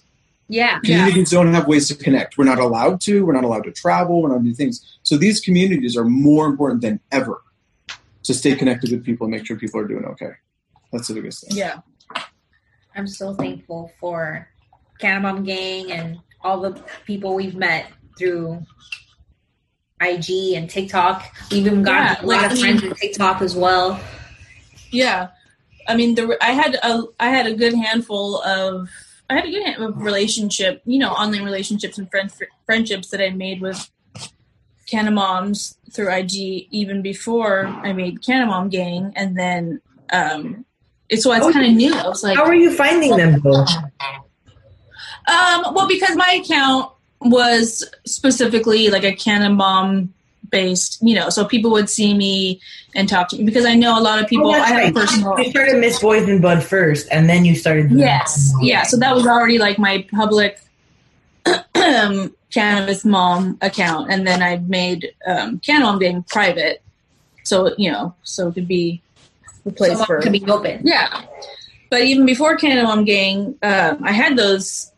Yeah. 0.49 0.79
communities 0.81 1.31
don't 1.31 1.53
have 1.53 1.67
ways 1.67 1.89
to 1.89 1.95
connect. 1.95 2.39
We're 2.39 2.45
not 2.45 2.59
allowed 2.59 3.01
to. 3.03 3.25
We're 3.25 3.35
not 3.35 3.45
allowed 3.45 3.65
to 3.65 3.73
travel. 3.73 4.23
We're 4.23 4.31
not 4.31 4.43
do 4.43 4.55
things. 4.55 4.99
So 5.03 5.17
these 5.17 5.41
communities 5.41 5.97
are 5.97 6.05
more 6.05 6.47
important 6.47 6.81
than 6.81 7.01
ever 7.13 7.43
to 8.23 8.35
stay 8.35 8.55
connected 8.55 8.91
with 8.91 9.05
people 9.05 9.27
and 9.27 9.33
make 9.35 9.47
sure 9.47 9.57
people 9.57 9.81
are 9.81 9.87
doing 9.87 10.05
okay. 10.07 10.33
That's 10.93 11.09
the 11.09 11.15
biggest 11.15 11.47
thing. 11.47 11.57
Yeah. 11.57 11.81
I'm 12.97 13.07
so 13.07 13.35
thankful 13.35 13.93
for 14.01 14.49
Canna 14.99 15.21
Mom 15.21 15.45
Gang 15.45 15.93
and 15.93 16.19
all 16.41 16.61
the 16.61 16.83
people 17.05 17.35
we've 17.35 17.55
met 17.55 17.87
through 18.19 18.65
IG 20.01 20.55
and 20.55 20.69
TikTok. 20.69 21.25
We've 21.51 21.67
even 21.67 21.83
got 21.83 21.95
Yeah, 22.21 22.25
a 22.25 22.27
like, 22.27 22.43
lot 22.43 22.51
I 22.51 22.53
of 22.53 22.59
friends 22.59 22.85
on 22.85 22.95
TikTok 22.95 23.43
as 23.43 23.55
well. 23.55 24.01
Yeah, 24.91 25.29
I 25.87 25.97
mean, 25.97 26.15
there 26.15 26.27
were, 26.27 26.39
I 26.41 26.53
had 26.53 26.75
a 26.83 27.03
I 27.21 27.29
had 27.29 27.47
a 27.47 27.55
good 27.55 27.75
handful 27.75 28.43
of 28.43 28.89
I 29.31 29.35
had 29.35 29.45
a 29.45 29.51
good 29.51 29.79
of 29.79 30.03
relationship, 30.03 30.83
you 30.87 30.99
know, 30.99 31.11
online 31.11 31.45
relationships 31.45 31.99
and 31.99 32.11
friend, 32.11 32.33
friendships 32.65 33.09
that 33.11 33.21
I 33.21 33.31
made 33.31 33.61
with 33.61 33.91
Canna 34.87 35.11
Moms 35.11 35.77
through 35.93 36.13
IG 36.13 36.67
even 36.71 37.03
before 37.03 37.67
I 37.67 37.93
made 37.93 38.25
Canna 38.25 38.47
Mom 38.47 38.71
Gang, 38.71 39.13
and 39.17 39.39
then 39.39 39.83
um, 40.11 40.65
it's 41.09 41.25
so 41.25 41.33
it's 41.33 41.51
kind 41.53 41.67
of 41.67 41.73
new. 41.73 41.95
I 41.95 42.09
was 42.09 42.23
like, 42.23 42.37
How 42.37 42.45
are 42.45 42.55
you 42.55 42.75
finding 42.75 43.17
them 43.17 43.41
though? 43.41 43.67
um, 45.27 45.75
well, 45.75 45.89
because 45.89 46.17
my 46.17 46.41
account 46.43 46.93
was 47.21 47.85
specifically 48.07 48.89
like 48.89 49.05
a 49.05 49.13
Canna 49.13 49.51
mom 49.51 50.15
based, 50.51 50.99
you 51.03 51.15
know, 51.15 51.31
so 51.31 51.45
people 51.45 51.71
would 51.73 51.89
see 51.91 52.15
me 52.15 52.61
and 52.95 53.09
talk 53.09 53.29
to 53.29 53.37
me 53.37 53.45
because 53.45 53.65
I 53.67 53.75
know 53.75 53.99
a 53.99 54.03
lot 54.03 54.21
of 54.23 54.29
people. 54.29 54.49
Oh, 54.49 54.53
I 54.53 54.59
that's 54.59 54.71
have 54.71 54.91
a 54.91 54.93
personal. 55.01 55.39
You 55.39 55.51
started 55.51 55.75
Mrs. 55.77 56.01
Boysenbud 56.01 56.63
first, 56.63 57.07
and 57.11 57.29
then 57.29 57.45
you 57.45 57.55
started. 57.55 57.89
doing- 57.89 58.01
Yes, 58.01 58.53
yeah. 58.61 58.83
So 58.85 58.97
that 58.99 59.15
was 59.15 59.27
already 59.27 59.59
like 59.59 59.79
my 59.79 60.07
public 60.11 60.59
cannabis 62.51 63.05
mom 63.05 63.59
account, 63.61 64.11
and 64.11 64.27
then 64.27 64.43
I 64.43 64.57
made 64.57 65.13
um, 65.27 65.59
Canon 65.61 65.99
being 65.99 66.23
private, 66.25 66.83
so 67.45 67.73
you 67.79 67.91
know, 67.91 68.15
so 68.23 68.49
it 68.49 68.55
could 68.55 68.69
be 68.69 69.03
the 69.65 69.73
place 69.73 69.91
Someone 69.93 70.07
for 70.07 70.21
could 70.21 70.33
be 70.33 70.45
open. 70.47 70.81
yeah. 70.85 71.23
But 71.91 72.03
even 72.03 72.27
before 72.27 72.57
Canna 72.57 72.83
Mom 72.83 73.05
Gang, 73.07 73.55
um, 73.63 74.05
I 74.05 74.13
had 74.13 74.37
those 74.37 74.93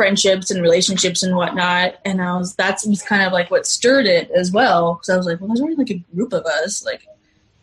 friendships 0.00 0.50
and 0.50 0.62
relationships 0.62 1.22
and 1.22 1.36
whatnot, 1.36 1.94
and 2.06 2.22
I 2.22 2.34
was 2.38 2.54
that's 2.54 2.86
was 2.86 3.02
kind 3.02 3.20
of 3.20 3.34
like 3.34 3.50
what 3.50 3.66
stirred 3.66 4.06
it 4.06 4.30
as 4.30 4.50
well. 4.50 4.94
Because 4.94 5.10
I 5.10 5.16
was 5.18 5.26
like, 5.26 5.38
well, 5.38 5.48
there's 5.48 5.60
already 5.60 5.76
like 5.76 5.90
a 5.90 6.02
group 6.14 6.32
of 6.32 6.46
us. 6.46 6.82
Like, 6.82 7.06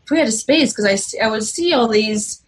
if 0.03 0.11
we 0.11 0.19
had 0.19 0.27
a 0.27 0.31
space, 0.31 0.71
because 0.71 0.85
I 0.85 1.25
I 1.25 1.31
would 1.31 1.43
see 1.43 1.73
all 1.73 1.87
these 1.87 2.43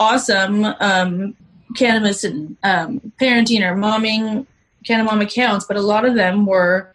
awesome 0.00 0.64
um, 0.80 1.36
cannabis 1.76 2.24
and 2.24 2.56
um, 2.64 3.12
parenting 3.20 3.60
or 3.60 3.76
momming 3.76 4.46
cannabis 4.84 5.32
accounts, 5.32 5.64
but 5.64 5.76
a 5.76 5.80
lot 5.80 6.04
of 6.04 6.16
them 6.16 6.44
were 6.44 6.92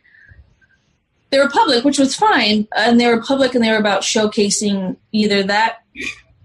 they 1.30 1.40
were 1.40 1.48
public, 1.48 1.86
which 1.86 2.00
was 2.00 2.18
fine, 2.18 2.68
and 2.76 3.00
they 3.00 3.08
were 3.08 3.22
public 3.22 3.56
and 3.56 3.64
they 3.64 3.72
were 3.72 3.78
about 3.78 4.02
showcasing 4.02 4.98
either 5.14 5.42
that 5.44 5.84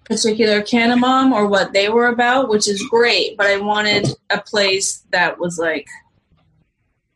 particular 0.08 0.62
Canamom 0.62 1.32
or 1.32 1.46
what 1.46 1.72
they 1.72 1.88
were 1.88 2.06
about, 2.08 2.48
which 2.48 2.66
is 2.66 2.82
great. 2.88 3.36
But 3.36 3.46
I 3.46 3.58
wanted 3.58 4.08
a 4.30 4.40
place 4.40 5.04
that 5.10 5.38
was 5.38 5.58
like 5.58 5.86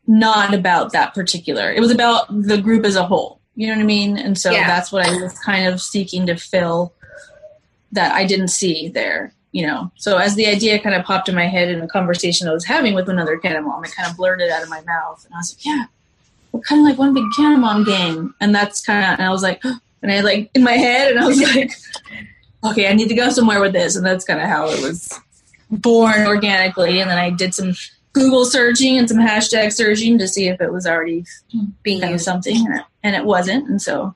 not 0.07 0.53
about 0.53 0.91
that 0.93 1.13
particular. 1.13 1.71
It 1.71 1.79
was 1.79 1.91
about 1.91 2.27
the 2.29 2.57
group 2.61 2.85
as 2.85 2.95
a 2.95 3.05
whole. 3.05 3.39
You 3.55 3.67
know 3.67 3.75
what 3.75 3.81
I 3.81 3.85
mean? 3.85 4.17
And 4.17 4.37
so 4.37 4.51
Yeah. 4.51 4.67
that's 4.67 4.91
what 4.91 5.05
I 5.07 5.21
was 5.21 5.37
kind 5.39 5.67
of 5.67 5.81
seeking 5.81 6.25
to 6.27 6.35
fill 6.35 6.93
that 7.91 8.13
I 8.13 8.25
didn't 8.25 8.47
see 8.49 8.87
there. 8.89 9.33
You 9.51 9.67
know, 9.67 9.91
so 9.97 10.17
as 10.17 10.33
the 10.33 10.47
idea 10.47 10.79
kind 10.79 10.95
of 10.95 11.05
popped 11.05 11.29
in 11.29 11.35
my 11.35 11.45
head 11.47 11.69
in 11.69 11.79
a 11.79 11.87
conversation 11.87 12.47
I 12.47 12.53
was 12.53 12.65
having 12.65 12.95
with 12.95 13.07
another 13.07 13.37
Canamom, 13.37 13.85
it 13.85 13.93
kind 13.95 14.09
of 14.09 14.17
blurted 14.17 14.47
it 14.47 14.51
out 14.51 14.63
of 14.63 14.69
my 14.69 14.81
mouth, 14.81 15.23
and 15.25 15.33
I 15.35 15.37
was 15.37 15.53
like, 15.55 15.63
"Yeah, 15.63 15.83
we're 16.51 16.61
kind 16.61 16.81
of 16.81 16.87
like 16.89 16.97
one 16.97 17.13
big 17.13 17.25
Canamom 17.37 17.85
gang," 17.85 18.33
and 18.41 18.55
that's 18.55 18.81
kind 18.83 19.03
of, 19.05 19.19
and 19.19 19.21
I 19.21 19.29
was 19.29 19.43
like, 19.43 19.63
and 20.01 20.11
I 20.11 20.21
like 20.21 20.49
in 20.55 20.63
my 20.63 20.71
head, 20.71 21.11
and 21.11 21.19
I 21.19 21.27
was 21.27 21.39
like, 21.55 21.69
okay, 22.65 22.87
I 22.89 22.93
need 22.93 23.09
to 23.09 23.15
go 23.15 23.29
somewhere 23.29 23.59
with 23.61 23.73
this. 23.73 23.95
And 23.95 24.05
that's 24.05 24.25
kind 24.25 24.39
of 24.41 24.47
how 24.47 24.67
it 24.69 24.81
was 24.81 25.19
born 25.69 26.25
organically. 26.27 26.99
And 27.01 27.09
then 27.09 27.17
I 27.17 27.29
did 27.29 27.53
some 27.53 27.73
Google 28.13 28.45
searching 28.45 28.97
and 28.97 29.07
some 29.09 29.17
hashtag 29.17 29.73
searching 29.73 30.17
to 30.19 30.27
see 30.27 30.47
if 30.47 30.61
it 30.61 30.71
was 30.71 30.85
already 30.85 31.25
Being 31.81 31.99
kind 31.99 32.11
of 32.13 32.15
used. 32.19 32.25
something, 32.25 32.67
and 33.03 33.15
it- 33.15 33.25
wasn't. 33.25 33.67
And 33.69 33.81
so 33.81 34.13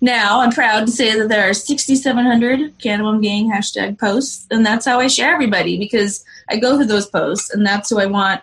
now 0.00 0.40
I'm 0.40 0.50
proud 0.52 0.86
to 0.86 0.92
say 0.92 1.18
that 1.18 1.28
there 1.28 1.48
are 1.48 1.52
6,700 1.52 2.78
Cannabis 2.78 3.20
Gang 3.22 3.50
hashtag 3.52 3.98
posts. 3.98 4.46
And 4.50 4.64
that's 4.64 4.86
how 4.86 4.98
I 5.00 5.08
share 5.08 5.32
everybody 5.34 5.76
because 5.78 6.24
I 6.48 6.56
go 6.56 6.76
through 6.76 6.86
those 6.86 7.06
posts 7.06 7.50
and 7.50 7.66
that's 7.66 7.90
who 7.90 7.98
I 8.00 8.06
want 8.06 8.40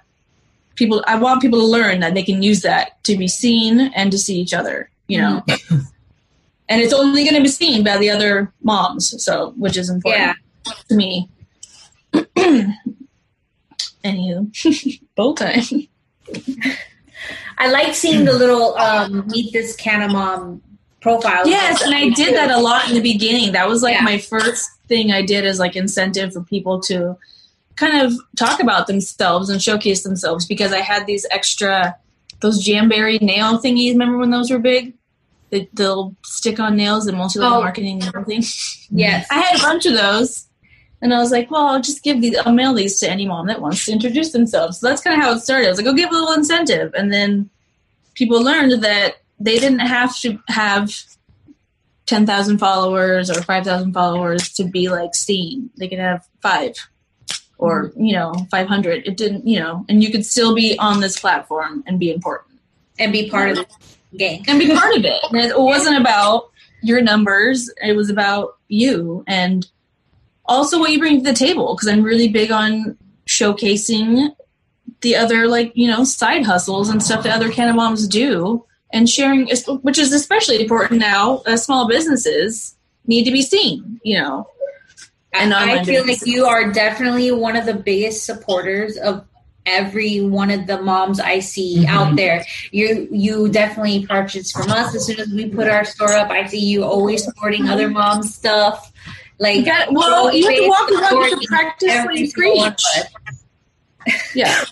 people, 0.75 1.03
I 1.07 1.17
want 1.17 1.41
people 1.41 1.59
to 1.59 1.65
learn 1.65 2.01
that 2.01 2.13
they 2.13 2.21
can 2.21 2.43
use 2.43 2.61
that 2.61 3.03
to 3.05 3.17
be 3.17 3.27
seen 3.27 3.79
and 3.95 4.11
to 4.11 4.17
see 4.19 4.39
each 4.39 4.53
other, 4.53 4.91
you 5.07 5.19
know. 5.19 5.41
Mm-hmm. 5.47 5.77
and 6.69 6.81
it's 6.81 6.93
only 6.93 7.23
going 7.23 7.35
to 7.35 7.41
be 7.41 7.47
seen 7.47 7.83
by 7.83 7.97
the 7.97 8.09
other 8.09 8.51
moms, 8.61 9.23
so 9.23 9.51
which 9.57 9.77
is 9.77 9.89
important 9.89 10.35
Yeah. 10.65 10.73
to 10.89 10.95
me. 10.95 11.29
Anywho, 14.03 14.99
bow 15.15 15.33
tie. 15.33 15.61
I 17.57 17.71
like 17.71 17.95
seeing 17.95 18.25
the 18.25 18.33
little 18.33 18.75
um, 18.77 19.25
meet 19.27 19.51
this 19.51 19.75
Canamom 19.75 20.61
profile. 21.01 21.47
Yes, 21.47 21.81
and 21.81 21.93
I 21.93 22.09
did 22.09 22.35
that 22.35 22.51
a 22.51 22.59
lot 22.59 22.87
in 22.89 22.95
the 22.95 23.01
beginning. 23.01 23.51
That 23.53 23.67
was 23.67 23.81
like 23.83 23.95
Yeah. 23.95 24.03
my 24.03 24.17
first 24.17 24.69
thing 24.87 25.11
I 25.11 25.21
did 25.23 25.45
as 25.45 25.59
like 25.59 25.75
incentive 25.75 26.33
for 26.33 26.41
people 26.43 26.79
to 26.81 27.17
kind 27.75 28.01
of 28.05 28.13
talk 28.35 28.59
about 28.61 28.87
themselves 28.87 29.49
and 29.49 29.61
showcase 29.61 30.03
themselves 30.03 30.45
because 30.45 30.71
I 30.73 30.79
had 30.79 31.05
these 31.05 31.25
extra 31.31 31.95
those 32.39 32.63
jamberry 32.63 33.17
nail 33.19 33.59
thingies. 33.59 33.91
Remember 33.93 34.17
when 34.17 34.29
those 34.29 34.51
were 34.51 34.59
big? 34.59 34.93
The, 35.49 35.67
they'll 35.73 36.15
stick 36.25 36.59
on 36.59 36.75
nails 36.75 37.07
and 37.07 37.17
multi 37.17 37.39
level 37.39 37.59
Oh. 37.59 37.61
marketing 37.61 38.03
and 38.03 38.15
everything. 38.15 38.43
Yes. 38.89 39.27
I 39.29 39.39
had 39.41 39.59
a 39.59 39.61
bunch 39.61 39.85
of 39.85 39.93
those. 39.95 40.45
And 41.01 41.13
I 41.13 41.19
was 41.19 41.29
like, 41.31 41.51
well, 41.51 41.67
I'll 41.67 41.81
just 41.81 42.03
give 42.03 42.21
these, 42.21 42.37
I'll 42.39 42.53
mail 42.53 42.73
these 42.73 42.99
to 43.01 43.09
any 43.09 43.27
mom 43.27 43.47
that 43.47 43.61
wants 43.61 43.85
to 43.85 43.91
introduce 43.91 44.31
themselves. 44.31 44.79
So 44.79 44.87
that's 44.87 45.01
kind 45.01 45.15
of 45.15 45.21
how 45.23 45.33
it 45.33 45.39
started. 45.41 45.67
I 45.67 45.69
was 45.69 45.77
like, 45.77 45.85
go 45.85 45.93
give 45.93 46.09
a 46.09 46.13
little 46.13 46.33
incentive. 46.33 46.93
And 46.95 47.11
then 47.13 47.49
people 48.15 48.41
learned 48.41 48.81
that 48.83 49.17
they 49.39 49.59
didn't 49.59 49.79
have 49.79 50.17
to 50.21 50.39
have 50.47 50.91
10,000 52.07 52.57
followers 52.57 53.29
or 53.29 53.41
5,000 53.41 53.93
followers 53.93 54.49
to 54.53 54.63
be 54.63 54.89
like 54.89 55.13
seen. 55.13 55.69
They 55.77 55.87
could 55.87 55.99
have 55.99 56.25
five 56.41 56.75
or 57.59 57.91
you 57.97 58.13
know 58.13 58.31
500 58.51 59.07
it 59.07 59.17
didn't 59.17 59.47
you 59.47 59.59
know 59.59 59.83
and 59.89 60.03
you 60.03 60.11
could 60.11 60.23
still 60.23 60.53
be 60.53 60.77
on 60.77 60.99
this 60.99 61.19
platform 61.19 61.83
and 61.87 61.99
be 61.99 62.13
important 62.13 62.59
and 62.99 63.11
be 63.11 63.31
part 63.31 63.49
of 63.49 63.55
the 63.57 63.65
and 64.47 64.59
be 64.59 64.73
part 64.73 64.95
of 64.95 65.05
it. 65.05 65.21
And 65.31 65.39
it 65.39 65.59
wasn't 65.59 65.99
about 65.99 66.51
your 66.81 67.01
numbers. 67.01 67.69
It 67.83 67.95
was 67.95 68.09
about 68.09 68.57
you. 68.67 69.23
And 69.27 69.67
also 70.47 70.79
what 70.79 70.91
you 70.91 70.99
bring 70.99 71.23
to 71.23 71.31
the 71.31 71.37
table 71.37 71.75
because 71.75 71.87
i'm 71.87 72.03
really 72.03 72.27
big 72.27 72.51
on 72.51 72.97
showcasing 73.27 74.29
the 75.01 75.15
other 75.15 75.47
like 75.47 75.71
you 75.75 75.87
know 75.87 76.03
side 76.03 76.45
hustles 76.45 76.89
and 76.89 77.03
stuff 77.03 77.23
that 77.23 77.35
other 77.35 77.51
Canna 77.51 77.73
moms 77.73 78.07
do 78.07 78.63
and 78.93 79.09
sharing 79.09 79.49
which 79.81 79.97
is 79.97 80.13
especially 80.13 80.61
important 80.61 80.99
now 80.99 81.39
as 81.45 81.63
small 81.63 81.87
businesses 81.87 82.75
need 83.05 83.25
to 83.25 83.31
be 83.31 83.41
seen 83.41 83.99
you 84.03 84.17
know. 84.19 84.47
And 85.33 85.53
I 85.53 85.83
feel 85.83 86.07
like 86.07 86.25
you 86.25 86.45
are 86.45 86.71
definitely 86.71 87.31
one 87.31 87.55
of 87.55 87.65
the 87.65 87.73
biggest 87.73 88.25
supporters 88.25 88.97
of 88.97 89.23
every 89.67 90.21
one 90.21 90.49
of 90.49 90.65
the 90.67 90.81
moms 90.81 91.19
I 91.19 91.39
see 91.39 91.85
Mhm. 91.85 91.89
out 91.89 92.15
there. 92.15 92.45
You 92.71 93.07
you 93.11 93.49
definitely 93.49 94.05
purchase 94.05 94.51
from 94.51 94.71
us 94.71 94.95
as 94.95 95.05
soon 95.05 95.19
as 95.19 95.27
we 95.29 95.49
put 95.49 95.67
our 95.67 95.83
store 95.85 96.13
up. 96.13 96.29
I 96.31 96.45
see 96.47 96.59
you 96.59 96.83
always 96.83 97.23
supporting 97.23 97.67
other 97.67 97.89
moms 97.89 98.33
stuff. 98.33 98.91
Like 99.39 99.57
You 99.57 99.65
got 99.65 99.91
well, 99.91 100.33
you 100.33 100.47
have 100.47 100.55
to 100.55 100.67
walk 100.67 100.87
the 100.87 101.15
walk, 101.15 101.29
to 101.41 101.47
practice 101.47 102.05
what 102.05 102.15
you 102.15 102.31
preach. 102.31 102.83
Yeah. 104.33 104.63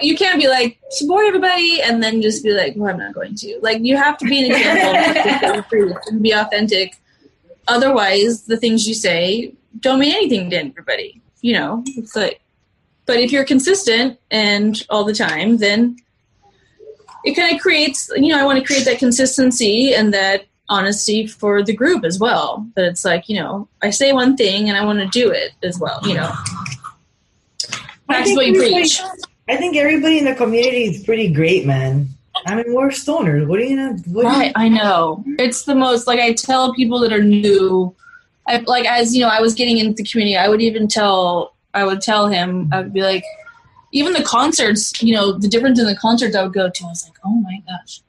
You 0.00 0.16
can't 0.16 0.40
be 0.40 0.48
like, 0.48 0.78
support 0.90 1.26
everybody 1.26 1.82
and 1.82 2.02
then 2.02 2.22
just 2.22 2.42
be 2.42 2.52
like, 2.52 2.72
well, 2.74 2.90
I'm 2.90 2.98
not 2.98 3.12
going 3.12 3.34
to. 3.34 3.58
Like, 3.60 3.82
you 3.82 3.98
have 3.98 4.16
to 4.16 4.24
be 4.24 4.46
an 4.46 4.50
example 4.50 5.62
and 6.08 6.22
be 6.22 6.32
authentic. 6.32 6.96
Otherwise, 7.68 8.44
the 8.44 8.56
things 8.56 8.88
you 8.88 8.94
say 8.94 9.52
don't 9.80 9.98
mean 9.98 10.14
anything 10.14 10.48
to 10.50 10.56
everybody. 10.56 11.20
You 11.42 11.52
know, 11.54 11.82
it's 11.98 12.16
like, 12.16 12.40
but 13.06 13.18
if 13.18 13.32
you're 13.32 13.44
consistent 13.44 14.18
and 14.30 14.84
all 14.90 15.04
the 15.04 15.14
time, 15.14 15.58
then 15.58 15.96
it 17.24 17.34
kind 17.34 17.54
of 17.54 17.60
creates, 17.60 18.10
you 18.16 18.28
know, 18.28 18.38
I 18.38 18.44
want 18.44 18.58
to 18.58 18.64
create 18.64 18.84
that 18.84 18.98
consistency 18.98 19.94
and 19.94 20.12
that 20.12 20.46
honesty 20.68 21.26
for 21.26 21.62
the 21.62 21.74
group 21.74 22.04
as 22.04 22.18
well. 22.18 22.66
That 22.74 22.86
it's 22.86 23.04
like, 23.04 23.28
you 23.28 23.40
know, 23.40 23.68
I 23.82 23.90
say 23.90 24.12
one 24.12 24.36
thing 24.36 24.68
and 24.68 24.78
I 24.78 24.84
want 24.84 25.00
to 25.00 25.06
do 25.06 25.30
it 25.30 25.52
as 25.62 25.78
well, 25.78 26.00
you 26.04 26.14
know. 26.14 26.32
Practice 28.06 28.36
what 28.36 28.46
you 28.46 28.54
preach. 28.54 29.00
I 29.48 29.56
think 29.56 29.76
everybody 29.76 30.18
in 30.18 30.24
the 30.24 30.34
community 30.34 30.84
is 30.84 31.04
pretty 31.04 31.32
great, 31.32 31.66
man. 31.66 32.08
I 32.46 32.56
mean, 32.56 32.74
we're 32.74 32.88
stoners. 32.88 33.46
What 33.46 33.60
are 33.60 33.62
you 33.62 33.76
gonna? 33.76 33.98
What 34.06 34.24
Right, 34.24 34.52
I 34.54 34.68
know. 34.68 35.22
It's 35.38 35.64
the 35.64 35.74
most 35.74 36.06
like 36.06 36.20
I 36.20 36.32
tell 36.32 36.74
people 36.74 36.98
that 37.00 37.12
are 37.12 37.22
new. 37.22 37.94
I, 38.46 38.58
like 38.58 38.86
as 38.86 39.14
you 39.14 39.22
know, 39.22 39.28
I 39.28 39.40
was 39.40 39.54
getting 39.54 39.78
into 39.78 40.02
the 40.02 40.08
community. 40.08 40.36
I 40.36 40.48
would 40.48 40.60
even 40.60 40.88
tell. 40.88 41.53
I 41.74 41.84
would 41.84 42.00
tell 42.00 42.28
him. 42.28 42.70
I 42.72 42.80
would 42.80 42.92
be 42.92 43.02
like, 43.02 43.24
even 43.92 44.12
the 44.12 44.22
concerts. 44.22 45.02
You 45.02 45.14
know, 45.14 45.32
the 45.32 45.48
difference 45.48 45.78
in 45.78 45.86
the 45.86 45.96
concerts 45.96 46.36
I 46.36 46.42
would 46.42 46.52
go 46.52 46.70
to. 46.70 46.84
I 46.84 46.88
was 46.88 47.04
like, 47.08 47.18
oh 47.24 47.34
my 47.40 47.62
gosh, 47.66 48.00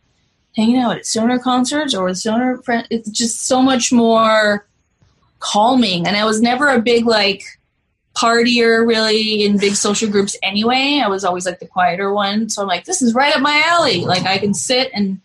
hanging 0.56 0.78
out 0.78 0.98
at 0.98 1.06
stoner 1.06 1.40
concerts 1.40 1.94
or 1.94 2.06
with 2.06 2.18
stoner 2.18 2.58
friends. 2.58 2.88
It's 2.90 3.10
just 3.10 3.48
so 3.48 3.62
much 3.62 3.92
more 3.92 4.66
calming. 5.40 6.08
And 6.08 6.16
I 6.16 6.26
was 6.26 6.42
never 6.42 6.70
a 6.70 6.82
big 6.82 7.06
like 7.06 7.44
partier 8.16 8.88
really 8.88 9.44
in 9.44 9.58
big 9.58 9.76
social 9.76 10.10
groups 10.10 10.38
anyway. 10.42 11.02
I 11.04 11.08
was 11.08 11.26
always 11.26 11.46
like 11.46 11.60
the 11.60 11.68
quieter 11.68 12.14
one. 12.14 12.50
So 12.50 12.62
I'm 12.62 12.68
like, 12.68 12.86
this 12.86 13.02
is 13.02 13.14
right 13.14 13.36
up 13.36 13.42
my 13.42 13.62
alley. 13.68 14.06
Like 14.06 14.24
I 14.24 14.38
can 14.38 14.54
sit 14.54 14.90
and 14.94 15.20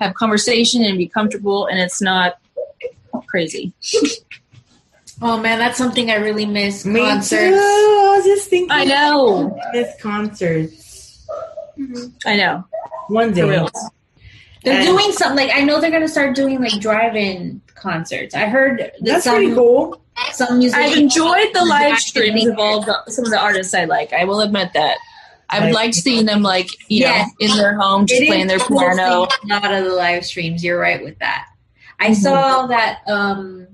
have 0.00 0.14
conversation 0.14 0.84
and 0.84 0.96
be 0.96 1.08
comfortable 1.08 1.66
and 1.66 1.78
it's 1.78 2.00
not 2.00 2.38
crazy. 3.26 3.72
Oh 5.22 5.38
man, 5.40 5.58
that's 5.58 5.78
something 5.78 6.10
I 6.10 6.16
really 6.16 6.46
miss. 6.46 6.84
Me 6.84 7.00
concerts. 7.00 7.30
too. 7.30 7.54
I 7.56 8.14
was 8.16 8.24
just 8.24 8.50
thinking. 8.50 8.70
I 8.70 8.84
know. 8.84 9.58
I 9.72 9.76
miss 9.76 10.00
concerts. 10.00 11.26
I 12.26 12.36
know. 12.36 12.64
One 13.08 13.32
day. 13.32 13.66
They're 14.64 14.74
And- 14.78 14.84
doing 14.86 15.12
something 15.12 15.46
like 15.46 15.56
I 15.56 15.62
know 15.62 15.80
they're 15.80 15.90
gonna 15.90 16.08
start 16.08 16.34
doing 16.34 16.60
like 16.60 16.80
drive-in 16.80 17.60
concerts. 17.74 18.34
I 18.34 18.46
heard 18.46 18.78
that 18.80 18.94
That's 19.00 19.24
some 19.24 19.36
pretty 19.36 19.54
cool. 19.54 20.00
some 20.32 20.58
music. 20.58 20.78
I've 20.78 20.96
enjoyed 20.96 21.48
the 21.54 21.64
live 21.64 21.98
streams 21.98 22.46
of 22.46 22.58
all 22.58 22.80
the, 22.80 22.98
some 23.10 23.24
of 23.24 23.30
the 23.30 23.38
artists 23.38 23.74
I 23.74 23.84
like. 23.84 24.12
I 24.12 24.24
will 24.24 24.40
admit 24.40 24.72
that. 24.74 24.98
I've 25.48 25.64
Like- 25.64 25.74
liked 25.74 25.94
seeing 25.94 26.26
them 26.26 26.42
like, 26.42 26.68
you 26.88 27.00
Yes. 27.00 27.28
know, 27.40 27.46
in 27.50 27.56
their 27.56 27.78
home 27.78 28.06
just 28.06 28.20
It 28.20 28.24
is 28.24 28.28
playing 28.28 28.46
their 28.48 28.58
cool 28.58 28.80
piano. 28.80 29.28
seeing 29.40 29.52
A 29.52 29.60
lot 29.60 29.72
of 29.72 29.84
the 29.84 29.92
live 29.94 30.24
streams. 30.26 30.64
You're 30.64 30.80
right 30.80 31.02
with 31.04 31.18
that. 31.20 31.46
I 32.00 32.08
Mhm. 32.10 32.14
saw 32.16 32.66
that 32.66 32.98
um, 33.06 33.68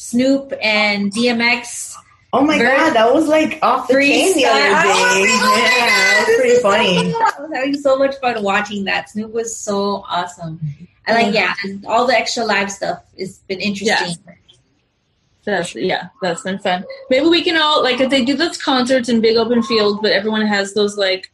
Snoop 0.00 0.54
and 0.62 1.12
DMX. 1.12 1.94
Oh 2.32 2.40
my 2.42 2.56
Very- 2.56 2.74
god, 2.74 2.94
that 2.94 3.12
was 3.12 3.28
like 3.28 3.58
off 3.60 3.86
the 3.86 3.94
chain 3.94 4.34
the 4.34 4.46
other 4.46 4.58
day. 4.58 4.70
Oh, 4.72 5.56
yeah, 5.56 5.86
that 5.86 6.24
was 6.26 6.36
pretty 6.40 6.62
funny. 6.62 7.14
I 7.14 7.40
was 7.40 7.50
having 7.52 7.74
so 7.74 7.98
much 7.98 8.16
fun 8.16 8.42
watching 8.42 8.84
that. 8.84 9.10
Snoop 9.10 9.30
was 9.30 9.54
so 9.54 10.02
awesome. 10.08 10.58
I 11.06 11.12
like 11.22 11.34
yeah, 11.34 11.54
and 11.64 11.84
all 11.84 12.06
the 12.06 12.14
extra 12.14 12.44
live 12.44 12.72
stuff 12.72 13.02
has 13.18 13.40
been 13.40 13.60
interesting. 13.60 14.16
That's 15.44 15.74
yeah, 15.74 16.08
that's 16.22 16.42
been 16.42 16.58
fun. 16.60 16.84
Maybe 17.10 17.26
we 17.28 17.42
can 17.42 17.58
all 17.58 17.82
like 17.82 18.00
if 18.00 18.08
they 18.08 18.24
do 18.24 18.36
those 18.36 18.56
concerts 18.56 19.10
in 19.10 19.20
big 19.20 19.36
open 19.36 19.62
fields, 19.62 19.98
but 20.00 20.12
everyone 20.12 20.46
has 20.46 20.72
those 20.72 20.96
like 20.96 21.30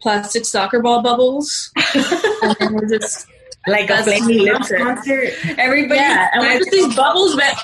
plastic 0.00 0.46
soccer 0.46 0.80
ball 0.80 1.02
bubbles. 1.02 1.70
and 2.42 2.56
then 2.58 2.74
we're 2.74 2.88
just 2.88 3.26
Like 3.68 3.90
a 3.90 4.02
Flaming 4.02 4.48
concert. 4.48 5.32
Everybody, 5.58 6.00
yeah, 6.00 6.28
and 6.32 6.42
we're 6.42 6.58
just 6.58 6.70
these 6.70 6.94
bubbles 6.94 7.36
that 7.36 7.62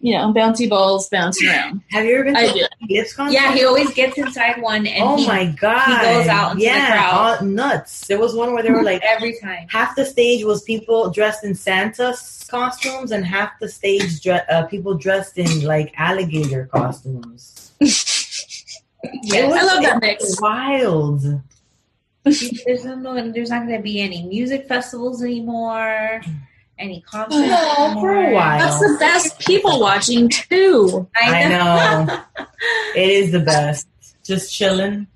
you 0.00 0.16
know, 0.16 0.32
bouncy 0.32 0.68
balls 0.68 1.08
bouncing 1.08 1.48
around. 1.48 1.82
Have 1.90 2.04
you 2.04 2.14
ever 2.14 2.24
been 2.24 2.34
to 2.34 2.40
I 2.40 2.44
a 2.44 2.52
do. 2.52 2.66
Lips 2.88 3.12
concert? 3.14 3.34
yeah, 3.34 3.52
he 3.52 3.64
always 3.64 3.92
gets 3.94 4.16
inside 4.16 4.62
one 4.62 4.86
and 4.86 5.02
oh 5.02 5.16
he, 5.16 5.26
my 5.26 5.46
god. 5.46 5.86
he 5.86 5.92
goes 6.06 6.28
out 6.28 6.52
into 6.52 6.60
the 6.60 6.66
yeah, 6.66 6.92
crowd. 6.92 7.38
all 7.40 7.44
nuts. 7.46 8.06
There 8.06 8.20
was 8.20 8.34
one 8.34 8.52
where 8.52 8.62
they 8.62 8.70
were 8.70 8.84
like 8.84 9.02
every 9.02 9.38
time. 9.40 9.66
half 9.68 9.96
the 9.96 10.04
stage 10.04 10.44
was 10.44 10.62
people 10.62 11.10
dressed 11.10 11.42
in 11.44 11.54
Santa's 11.54 12.46
costumes 12.48 13.10
and 13.10 13.26
half 13.26 13.58
the 13.60 13.68
stage 13.68 14.22
dre- 14.22 14.44
uh, 14.48 14.66
people 14.66 14.94
dressed 14.94 15.36
in 15.36 15.62
like 15.64 15.92
alligator 15.98 16.66
costumes. 16.66 17.72
Yes. 19.22 19.52
I 19.52 19.64
love 19.64 19.82
that 19.84 20.00
mix. 20.00 20.40
Wild. 20.40 21.22
There's 22.66 22.84
no, 22.84 23.32
there's 23.32 23.50
not 23.50 23.66
going 23.66 23.76
to 23.78 23.82
be 23.82 24.00
any 24.00 24.22
music 24.24 24.66
festivals 24.68 25.22
anymore, 25.22 26.20
any 26.78 27.00
concerts. 27.02 27.48
No, 27.48 27.96
for 28.00 28.16
a 28.16 28.32
while. 28.32 28.58
That's 28.58 28.80
the 28.80 28.96
best 28.98 29.38
people 29.40 29.80
watching 29.80 30.28
too. 30.28 31.08
I 31.16 31.48
know. 31.48 32.24
it 32.96 33.10
is 33.10 33.32
the 33.32 33.40
best. 33.40 33.86
Just 34.24 34.52
chilling, 34.54 35.06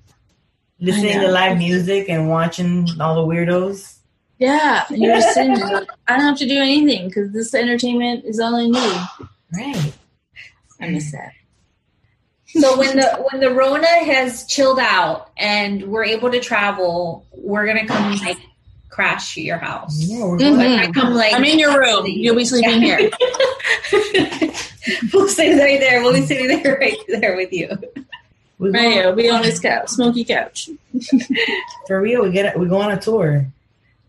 listening 0.79 1.19
to 1.19 1.27
live 1.27 1.57
music 1.57 2.09
and 2.09 2.29
watching 2.29 2.87
all 2.99 3.15
the 3.15 3.33
weirdos. 3.33 3.97
Yeah, 4.39 4.85
you're 4.89 5.21
sitting 5.21 5.55
I 5.55 6.17
don't 6.17 6.21
have 6.21 6.37
to 6.39 6.47
do 6.47 6.57
anything 6.57 7.07
because 7.07 7.31
this 7.31 7.53
entertainment 7.53 8.25
is 8.25 8.39
all 8.39 8.55
I 8.55 8.65
need. 8.65 9.27
Right. 9.55 9.93
I 10.81 10.89
miss 10.89 11.11
that. 11.11 11.33
So 12.59 12.77
when 12.77 12.97
the 12.97 13.25
when 13.31 13.41
the 13.41 13.51
Rona 13.51 13.87
has 13.87 14.45
chilled 14.45 14.79
out 14.79 15.29
and 15.37 15.83
we're 15.83 16.03
able 16.05 16.29
to 16.31 16.39
travel, 16.39 17.25
we're 17.31 17.65
gonna 17.65 17.87
come 17.87 18.15
like 18.17 18.37
crash 18.89 19.37
your 19.37 19.57
house. 19.57 19.99
Yeah, 19.99 20.23
we're 20.25 20.37
Mhm. 20.37 20.77
I 20.79 20.91
come 20.91 21.13
like 21.15 21.33
I'm 21.33 21.43
in 21.45 21.57
your 21.57 21.79
room. 21.79 22.05
You'll 22.05 22.35
be 22.35 22.45
sleeping 22.45 22.81
here. 22.81 22.99
we'll 25.13 25.27
sit 25.27 25.57
right 25.59 25.79
there. 25.79 26.01
We'll 26.03 26.13
be 26.13 26.21
sitting 26.25 26.61
there 26.61 26.77
right 26.81 26.97
there 27.07 27.35
with 27.35 27.51
you. 27.51 27.69
We 28.59 28.69
right 28.69 28.91
here. 28.91 29.05
We'll 29.07 29.15
be 29.15 29.29
on 29.29 29.41
this 29.41 29.59
couch, 29.59 29.89
smoky 29.89 30.23
couch. 30.23 30.69
For 31.87 31.99
real, 32.01 32.21
we 32.23 32.31
get 32.31 32.45
it. 32.45 32.59
we 32.59 32.67
go 32.67 32.79
on 32.81 32.91
a 32.91 32.99
tour. 33.01 33.45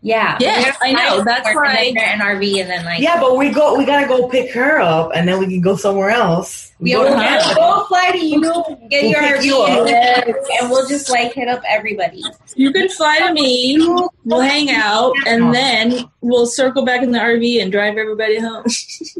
Yeah. 0.05 0.37
Yeah, 0.39 0.71
I 0.81 0.91
know. 0.93 1.23
That's 1.23 1.47
why 1.47 1.91
why- 1.93 1.93
an 1.99 2.19
RV 2.19 2.61
and 2.61 2.69
then 2.69 2.85
like 2.85 3.01
Yeah, 3.01 3.19
but 3.19 3.37
we 3.37 3.49
go. 3.49 3.75
We 3.75 3.85
gotta 3.87 4.07
go 4.07 4.27
pick 4.27 4.51
her 4.51 4.79
up, 4.79 5.09
and 5.15 5.27
then 5.27 5.39
we 5.39 5.47
can 5.47 5.61
go 5.61 5.75
somewhere 5.75 6.11
else. 6.11 6.71
We 6.79 6.91
Yeah, 6.91 6.97
go 6.97 7.03
we'll, 7.05 7.13
to 7.17 7.55
we'll 7.57 7.85
fly 7.87 8.11
to 8.11 8.23
you, 8.23 8.39
know, 8.39 8.63
get 8.87 9.01
We'll 9.01 9.11
your 9.11 9.21
RV, 9.21 9.43
you 9.43 9.63
and, 9.65 10.35
and 10.61 10.69
we'll 10.69 10.87
just 10.87 11.09
like 11.09 11.33
hit 11.33 11.47
up 11.47 11.63
everybody. 11.67 12.21
You 12.53 12.71
can 12.71 12.87
fly 12.89 13.17
to 13.17 13.33
me. 13.33 13.79
We'll 14.25 14.41
hang 14.41 14.69
out, 14.69 15.15
and 15.25 15.51
then 15.55 16.07
we'll 16.21 16.45
circle 16.45 16.85
back 16.85 17.01
in 17.01 17.11
the 17.11 17.17
RV 17.17 17.63
and 17.63 17.71
drive 17.71 17.97
everybody 17.97 18.37
home. 18.39 18.63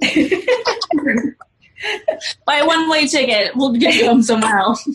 Buy 2.46 2.62
one-way 2.64 3.08
ticket. 3.08 3.56
We'll 3.56 3.74
get 3.74 3.96
you 3.96 4.06
home 4.08 4.22
somehow. 4.22 4.76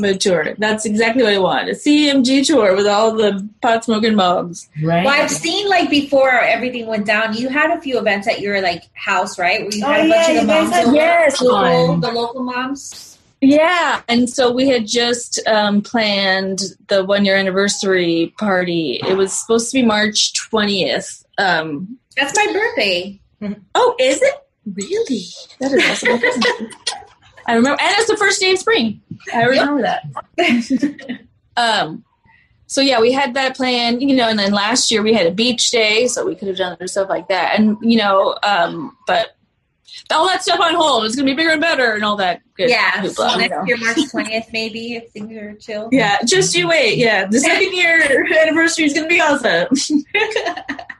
But 0.00 0.20
tour. 0.20 0.54
That's 0.58 0.84
exactly 0.84 1.22
what 1.22 1.32
I 1.32 1.38
want. 1.38 1.68
A 1.68 1.72
CMG 1.72 2.46
tour 2.46 2.74
with 2.76 2.86
all 2.86 3.14
the 3.14 3.46
pot 3.62 3.84
smoking 3.84 4.14
moms. 4.14 4.68
Right. 4.82 5.04
Well, 5.04 5.14
I've 5.22 5.30
seen 5.30 5.68
like 5.68 5.90
before 5.90 6.30
everything 6.30 6.86
went 6.86 7.06
down. 7.06 7.34
You 7.34 7.48
had 7.48 7.70
a 7.76 7.80
few 7.80 7.98
events 7.98 8.26
at 8.28 8.40
your 8.40 8.60
like 8.60 8.84
house, 8.94 9.38
right? 9.38 9.60
Where 9.62 9.70
you 9.74 9.84
Oh, 9.84 9.88
had 9.88 10.04
a 10.04 10.08
yeah, 10.08 10.14
bunch 10.14 10.28
of 10.28 10.34
you 10.34 10.40
the 10.40 10.46
moms, 10.46 10.70
had 10.72 10.94
Yes, 10.94 11.40
local, 11.42 11.86
fun. 11.88 12.00
the 12.00 12.10
local 12.12 12.42
moms. 12.42 13.18
Yeah, 13.40 14.02
and 14.08 14.28
so 14.28 14.50
we 14.50 14.66
had 14.68 14.86
just 14.88 15.38
um, 15.46 15.80
planned 15.80 16.60
the 16.88 17.04
one 17.04 17.24
year 17.24 17.36
anniversary 17.36 18.34
party. 18.36 19.00
It 19.06 19.16
was 19.16 19.32
supposed 19.32 19.70
to 19.70 19.78
be 19.80 19.86
March 19.86 20.34
twentieth. 20.34 21.24
Um, 21.38 21.98
That's 22.16 22.34
my 22.34 22.52
birthday. 22.52 23.20
oh, 23.76 23.94
is 24.00 24.20
it 24.22 24.34
really? 24.74 25.24
That 25.60 25.70
is 25.72 26.02
awesome. 26.02 26.68
I 27.48 27.54
remember, 27.54 27.80
and 27.82 27.94
it's 27.98 28.10
the 28.10 28.16
first 28.16 28.40
day 28.40 28.52
of 28.52 28.58
spring. 28.58 29.00
I 29.34 29.44
remember 29.44 29.82
that. 29.82 31.20
um, 31.56 32.04
so 32.66 32.82
yeah, 32.82 33.00
we 33.00 33.10
had 33.10 33.32
that 33.34 33.56
plan, 33.56 34.02
you 34.02 34.14
know, 34.14 34.28
and 34.28 34.38
then 34.38 34.52
last 34.52 34.90
year 34.90 35.02
we 35.02 35.14
had 35.14 35.26
a 35.26 35.30
beach 35.30 35.70
day, 35.70 36.06
so 36.08 36.26
we 36.26 36.34
could 36.34 36.48
have 36.48 36.58
done 36.58 36.74
other 36.74 36.86
stuff 36.86 37.08
like 37.08 37.28
that, 37.28 37.58
and 37.58 37.78
you 37.80 37.96
know, 37.96 38.36
um, 38.42 38.94
but 39.06 39.34
all 40.10 40.26
that 40.26 40.42
stuff 40.42 40.60
on 40.60 40.74
hold. 40.74 41.06
It's 41.06 41.16
gonna 41.16 41.24
be 41.24 41.34
bigger 41.34 41.52
and 41.52 41.60
better, 41.60 41.94
and 41.94 42.04
all 42.04 42.16
that. 42.16 42.42
Good 42.54 42.68
Yeah, 42.68 43.02
so 43.04 43.24
hoopla, 43.24 43.32
you 43.32 43.38
next 43.38 43.50
know. 43.52 43.64
year, 43.64 43.76
March 43.78 43.96
20th, 43.96 44.52
maybe, 44.52 44.96
if 44.96 45.10
things 45.12 45.32
are 45.34 45.54
chill. 45.54 45.88
Yeah, 45.90 46.18
just 46.26 46.54
you 46.54 46.68
wait. 46.68 46.98
Yeah, 46.98 47.26
the 47.26 47.40
second 47.40 47.72
year 47.72 48.02
anniversary 48.42 48.84
is 48.84 48.92
gonna 48.92 49.08
be 49.08 49.22
awesome. 49.22 49.68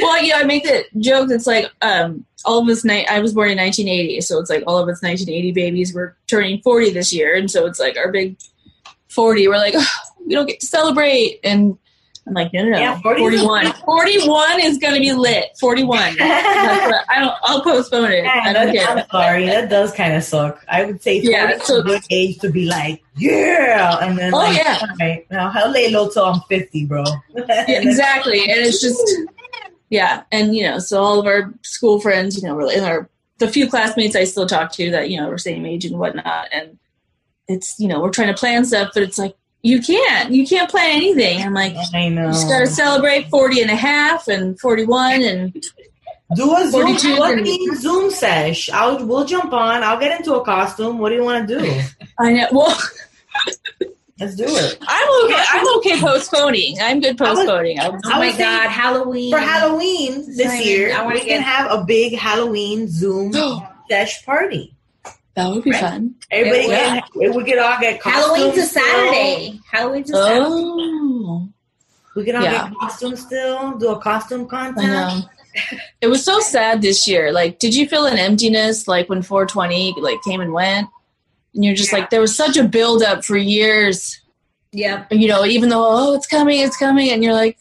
well, 0.00 0.22
you 0.22 0.30
know, 0.32 0.38
I 0.38 0.44
make 0.44 0.64
the 0.64 0.84
joke 1.00 1.28
that's 1.28 1.46
like, 1.46 1.70
um, 1.82 2.24
all 2.44 2.62
of 2.62 2.68
us. 2.68 2.84
Ni- 2.84 3.06
I 3.06 3.18
was 3.20 3.34
born 3.34 3.50
in 3.50 3.58
1980, 3.58 4.20
so 4.22 4.38
it's 4.40 4.48
like 4.50 4.62
all 4.66 4.78
of 4.78 4.84
us 4.88 5.02
1980 5.02 5.52
babies 5.52 5.92
were 5.92 6.16
turning 6.28 6.60
40 6.62 6.90
this 6.90 7.12
year, 7.12 7.34
and 7.34 7.50
so 7.50 7.66
it's 7.66 7.80
like 7.80 7.96
our 7.96 8.10
big 8.12 8.36
40. 9.08 9.48
We're 9.48 9.56
like, 9.56 9.74
oh, 9.76 9.86
we 10.26 10.34
don't 10.34 10.46
get 10.46 10.60
to 10.60 10.66
celebrate, 10.66 11.40
and 11.42 11.76
I'm 12.26 12.34
like, 12.34 12.52
no, 12.52 12.62
no, 12.62 12.70
no, 12.70 12.78
Yeah, 12.78 13.00
41. 13.00 13.72
41 13.84 14.60
is 14.60 14.78
gonna 14.78 15.00
be 15.00 15.12
lit. 15.12 15.46
41. 15.58 15.98
What, 15.98 16.20
I 16.20 17.16
don't. 17.18 17.34
I'll 17.42 17.62
postpone 17.62 18.12
it. 18.12 18.24
I 18.26 18.52
don't 18.52 18.72
care. 18.74 18.86
I'm 18.88 19.08
sorry, 19.10 19.46
that 19.46 19.68
does 19.70 19.92
kind 19.92 20.14
of 20.14 20.22
suck. 20.22 20.64
I 20.68 20.84
would 20.84 21.02
say 21.02 21.20
40 21.20 21.30
Yeah, 21.32 21.50
is 21.56 21.62
so- 21.64 21.78
a 21.80 21.82
good 21.82 22.02
age 22.10 22.38
to 22.38 22.50
be 22.50 22.66
like, 22.66 23.02
yeah, 23.16 23.98
and 24.00 24.16
then 24.16 24.32
Oh, 24.32 24.38
like, 24.38 24.56
yeah. 24.58 24.78
all 24.80 24.88
right, 25.00 25.26
now 25.30 25.50
I'll 25.54 25.70
lay 25.70 25.90
low 25.90 26.08
till 26.08 26.24
I'm 26.24 26.40
50, 26.48 26.84
bro. 26.86 27.02
yeah, 27.34 27.64
exactly. 27.80 28.40
And 28.42 28.60
it's 28.60 28.80
just, 28.80 29.02
yeah. 29.90 30.22
And, 30.32 30.54
you 30.54 30.62
know, 30.64 30.78
so 30.78 31.02
all 31.02 31.18
of 31.20 31.26
our 31.26 31.52
school 31.62 32.00
friends, 32.00 32.36
you 32.36 32.48
know, 32.48 32.54
we're 32.54 32.72
in 32.72 32.84
our, 32.84 33.08
the 33.38 33.48
few 33.48 33.68
classmates 33.68 34.16
I 34.16 34.24
still 34.24 34.46
talk 34.46 34.72
to 34.72 34.90
that, 34.90 35.10
you 35.10 35.20
know, 35.20 35.28
we're 35.28 35.38
same 35.38 35.64
age 35.64 35.84
and 35.84 35.98
whatnot. 35.98 36.48
And 36.52 36.78
it's, 37.46 37.78
you 37.78 37.88
know, 37.88 38.00
we're 38.00 38.10
trying 38.10 38.28
to 38.28 38.34
plan 38.38 38.64
stuff, 38.64 38.90
but 38.94 39.02
it's 39.02 39.18
like, 39.18 39.36
you 39.62 39.80
can't, 39.82 40.30
you 40.32 40.46
can't 40.46 40.70
plan 40.70 40.96
anything. 40.96 41.42
I'm 41.42 41.52
like, 41.54 41.74
I 41.92 42.08
know. 42.08 42.26
just 42.28 42.48
got 42.48 42.60
to 42.60 42.66
celebrate 42.66 43.28
40 43.28 43.62
and 43.62 43.70
a 43.70 43.76
half 43.76 44.28
and 44.28 44.58
41 44.60 45.22
and 45.22 45.52
Do 46.34 46.54
a 46.54 46.60
Zoom, 46.62 46.70
42 46.70 46.98
do 47.16 47.22
a 47.22 47.32
and- 47.32 47.44
team 47.46 47.74
Zoom 47.74 48.10
sesh. 48.10 48.70
I'll 48.70 49.04
we'll 49.04 49.24
jump 49.24 49.52
on. 49.52 49.82
I'll 49.82 49.98
get 49.98 50.18
into 50.18 50.34
a 50.34 50.44
costume. 50.44 50.98
What 50.98 51.08
do 51.08 51.16
you 51.16 51.24
want 51.24 51.48
to 51.48 51.58
do? 51.58 51.80
I 52.20 52.32
know. 52.34 52.48
Well, 52.52 52.78
Let's 54.20 54.34
do 54.34 54.44
it 54.46 54.78
I'm 54.82 55.24
okay. 55.26 55.44
I'm 55.52 55.76
okay 55.78 56.00
postponing. 56.00 56.76
I'm 56.80 57.00
good 57.00 57.20
I 57.20 57.30
was- 57.30 57.38
postponing. 57.38 57.78
I 57.78 57.88
was, 57.88 58.00
Oh 58.04 58.18
my 58.18 58.32
God, 58.36 58.68
Halloween. 58.68 59.30
for 59.32 59.38
Halloween 59.38 60.26
this 60.26 60.40
Excited. 60.40 60.66
year. 60.66 60.94
I 60.96 61.02
wanna 61.04 61.14
we 61.16 61.24
can 61.24 61.40
have 61.42 61.70
a 61.70 61.84
big 61.84 62.16
Halloween 62.16 62.88
Zoom 62.88 63.32
sesh 63.90 64.24
party. 64.26 64.74
that 65.36 65.48
would 65.50 65.62
be 65.62 65.70
Right. 65.70 65.80
fun. 65.80 66.14
Everybody, 66.32 66.66
Yeah. 66.68 67.00
can, 67.00 67.34
we 67.34 67.44
could 67.44 67.58
all 67.58 67.78
get 67.80 68.00
costumes. 68.00 68.24
Halloween's 68.26 68.58
a 68.58 68.66
still. 68.66 68.82
Saturday. 68.82 69.60
Halloween's 69.70 70.10
a 70.10 70.14
Saturday. 70.14 70.44
Oh, 70.48 71.48
We 72.16 72.24
can 72.24 72.34
all 72.36 72.42
Yeah. 72.42 72.68
get 72.70 72.78
costumes 72.80 73.20
still. 73.20 73.72
Do 73.78 73.90
a 73.90 74.00
costume 74.00 74.46
I 74.46 74.48
contest. 74.48 74.86
know. 74.88 75.20
It 76.00 76.08
was 76.08 76.24
so 76.24 76.40
sad 76.40 76.82
this 76.82 77.06
year. 77.06 77.30
Like, 77.32 77.58
did 77.60 77.74
you 77.74 77.86
feel 77.88 78.06
an 78.06 78.18
emptiness 78.18 78.86
like 78.88 79.08
when 79.08 79.22
420 79.22 79.94
like 80.00 80.18
came 80.24 80.40
and 80.40 80.52
went? 80.52 80.88
And 81.54 81.64
you're 81.64 81.74
just 81.74 81.92
Yeah. 81.92 82.00
like, 82.00 82.10
there 82.10 82.20
was 82.20 82.36
such 82.36 82.56
a 82.56 82.64
build 82.64 83.02
up 83.02 83.24
for 83.24 83.36
years. 83.36 84.20
yeah 84.72 85.04
You 85.10 85.28
know, 85.28 85.44
even 85.44 85.68
though 85.70 85.84
oh, 85.86 86.14
it's 86.14 86.26
coming, 86.26 86.60
it's 86.60 86.76
coming, 86.76 87.10
and 87.10 87.22
you're 87.24 87.32
like, 87.34 87.56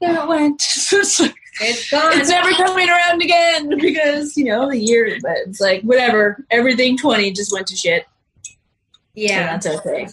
yeah, 0.00 0.22
it 0.22 0.28
went. 0.28 0.62
it's, 0.92 1.20
like, 1.20 1.34
It's 1.60 1.90
gone. 1.90 2.18
it's 2.18 2.28
never 2.30 2.50
coming 2.52 2.88
around 2.88 3.22
again 3.22 3.68
because 3.80 4.36
you 4.36 4.44
know 4.44 4.68
the 4.70 4.78
year. 4.78 5.18
But 5.22 5.36
it's 5.46 5.60
like 5.60 5.82
whatever. 5.82 6.44
Everything 6.50 6.96
20 6.98 7.32
just 7.32 7.52
went 7.52 7.66
to 7.68 7.76
shit. 7.76 8.06
Yeah, 9.14 9.56
that's 9.58 9.66
okay. 9.66 10.08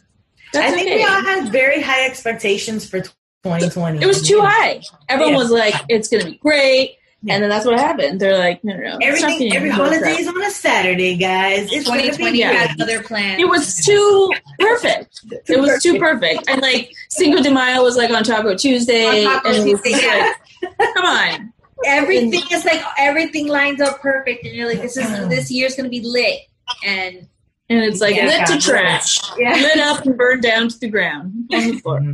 That's 0.54 0.72
I 0.72 0.76
think 0.76 0.88
okay. 0.88 0.98
we 0.98 1.04
all 1.06 1.22
had 1.24 1.50
very 1.52 1.82
high 1.82 2.06
expectations 2.06 2.88
for 2.88 3.02
2020. 3.44 4.02
it 4.04 4.06
was 4.06 4.22
too 4.28 4.42
high. 4.42 4.82
Everyone 5.10 5.34
Yeah. 5.34 5.40
was 5.40 5.50
like, 5.50 5.74
it's 5.90 6.08
gonna 6.08 6.26
be 6.26 6.38
great. 6.38 6.98
And 7.30 7.44
then 7.44 7.50
that's 7.50 7.66
what 7.66 7.78
happened. 7.78 8.20
They're 8.20 8.38
like, 8.38 8.64
no, 8.64 8.76
no, 8.76 8.82
no. 8.82 8.98
Everything, 9.02 9.54
every 9.56 9.70
holiday 9.70 10.14
is 10.14 10.28
on 10.28 10.42
a 10.44 10.50
Saturday, 10.50 11.16
guys. 11.16 11.70
It's 11.72 11.86
gonna 11.88 12.02
be 12.02 12.08
2020 12.10 12.42
great. 12.42 12.56
had 12.56 12.82
other 12.82 13.04
plans. 13.04 13.40
It 13.40 13.48
was 13.48 13.76
too 13.86 14.32
perfect. 14.60 15.22
It 15.48 15.60
was 15.60 15.84
too 15.84 16.00
perfect. 16.00 16.50
And 16.50 16.62
like 16.62 16.92
Cinco 17.10 17.44
de 17.44 17.52
Mayo 17.52 17.84
was 17.84 17.96
like 17.96 18.10
on 18.10 18.24
Taco 18.24 18.56
Tuesday, 18.56 19.26
On 19.26 19.34
Taco 19.36 19.50
and 19.54 19.64
Tuesday, 19.64 19.92
yeah. 20.02 20.34
like, 20.64 20.94
come 20.96 21.06
on. 21.06 21.54
everything 21.86 22.42
is 22.52 22.66
like 22.66 22.82
everything 22.98 23.48
lines 23.48 23.82
up 23.82 24.02
perfect, 24.02 24.44
and 24.46 24.56
you're 24.56 24.68
like, 24.68 24.82
this 24.82 24.98
is 24.98 25.28
this 25.30 25.52
year's 25.52 25.76
gonna 25.76 25.90
be 25.90 26.02
lit, 26.02 26.40
and 26.84 27.28
And 27.70 27.84
it's 27.84 28.02
like 28.02 28.16
Yeah. 28.16 28.26
lit 28.26 28.48
to 28.48 28.60
trash, 28.60 29.20
yeah. 29.38 29.54
lit 29.54 29.78
up 29.78 30.06
and 30.06 30.18
burned 30.18 30.42
down 30.42 30.70
to 30.70 30.80
the 30.80 30.90
ground 30.90 31.34
on 31.54 31.68
the 31.68 31.78
floor. 31.80 32.02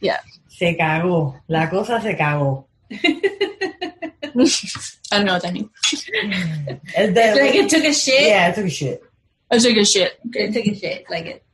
Yeah. 0.00 0.18
Se 0.48 0.76
cagó. 0.78 1.40
La 1.48 1.68
cosa 1.68 2.00
se 2.00 2.14
cagó. 2.16 2.67
I 5.10 5.16
don't 5.16 5.26
know 5.26 5.34
what 5.34 5.42
that 5.42 5.52
means. 5.52 5.68
And 6.96 7.16
then- 7.16 7.36
like 7.38 7.54
it 7.54 7.70
took 7.70 7.84
a 7.84 7.92
shit. 7.92 8.26
yeah, 8.28 8.48
it 8.50 8.54
took 8.54 8.66
a 8.66 8.70
shit. 8.70 9.02
I 9.50 9.58
took 9.58 9.76
a 9.76 9.84
shit. 9.84 10.18
It 10.34 10.52
took 10.52 10.66
a 10.66 10.74
shit. 10.74 11.04
Like 11.10 11.26
it. 11.26 11.44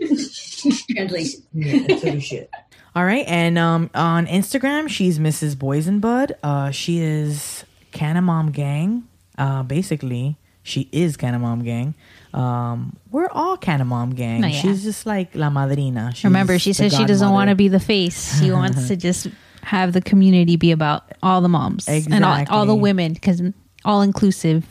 Translation. 0.90 1.42
Yeah, 1.52 1.74
it 1.88 2.00
took 2.00 2.14
a 2.14 2.20
shit. 2.20 2.50
All 2.94 3.04
right, 3.04 3.24
and 3.28 3.56
um, 3.56 3.88
on 3.94 4.26
Instagram, 4.26 4.88
she's 4.88 5.18
Mrs. 5.20 5.54
Boysenbud. 5.54 6.32
Uh, 6.42 6.70
she 6.72 6.98
is 6.98 7.64
Canna 7.92 8.20
Mom 8.20 8.50
Gang. 8.50 9.06
Uh, 9.38 9.62
basically, 9.62 10.36
she 10.64 10.88
is 10.90 11.16
Canna 11.16 11.38
Mom 11.38 11.62
Gang. 11.62 11.94
Um, 12.34 12.96
we're 13.12 13.28
all 13.30 13.56
Canna 13.56 13.84
Mom 13.84 14.14
Gang. 14.14 14.40
No, 14.40 14.48
yeah. 14.48 14.60
She's 14.60 14.82
just 14.82 15.06
like 15.06 15.34
La 15.36 15.50
Madrina. 15.50 16.12
She's 16.14 16.24
Remember, 16.24 16.58
she 16.58 16.72
says 16.72 16.92
she 16.96 17.04
doesn't 17.04 17.30
want 17.30 17.50
to 17.50 17.54
be 17.56 17.68
the 17.68 17.80
face. 17.80 18.40
She 18.40 18.50
wants 18.50 18.88
to 18.88 18.96
just 19.08 19.28
have 19.62 19.92
the 19.92 20.00
community 20.00 20.56
be 20.56 20.72
about 20.72 21.10
all 21.22 21.40
the 21.40 21.48
moms 21.48 21.88
and 21.88 22.24
all, 22.24 22.44
all 22.48 22.66
the 22.66 22.74
women 22.74 23.12
because 23.12 23.42
all 23.84 24.02
inclusive, 24.02 24.66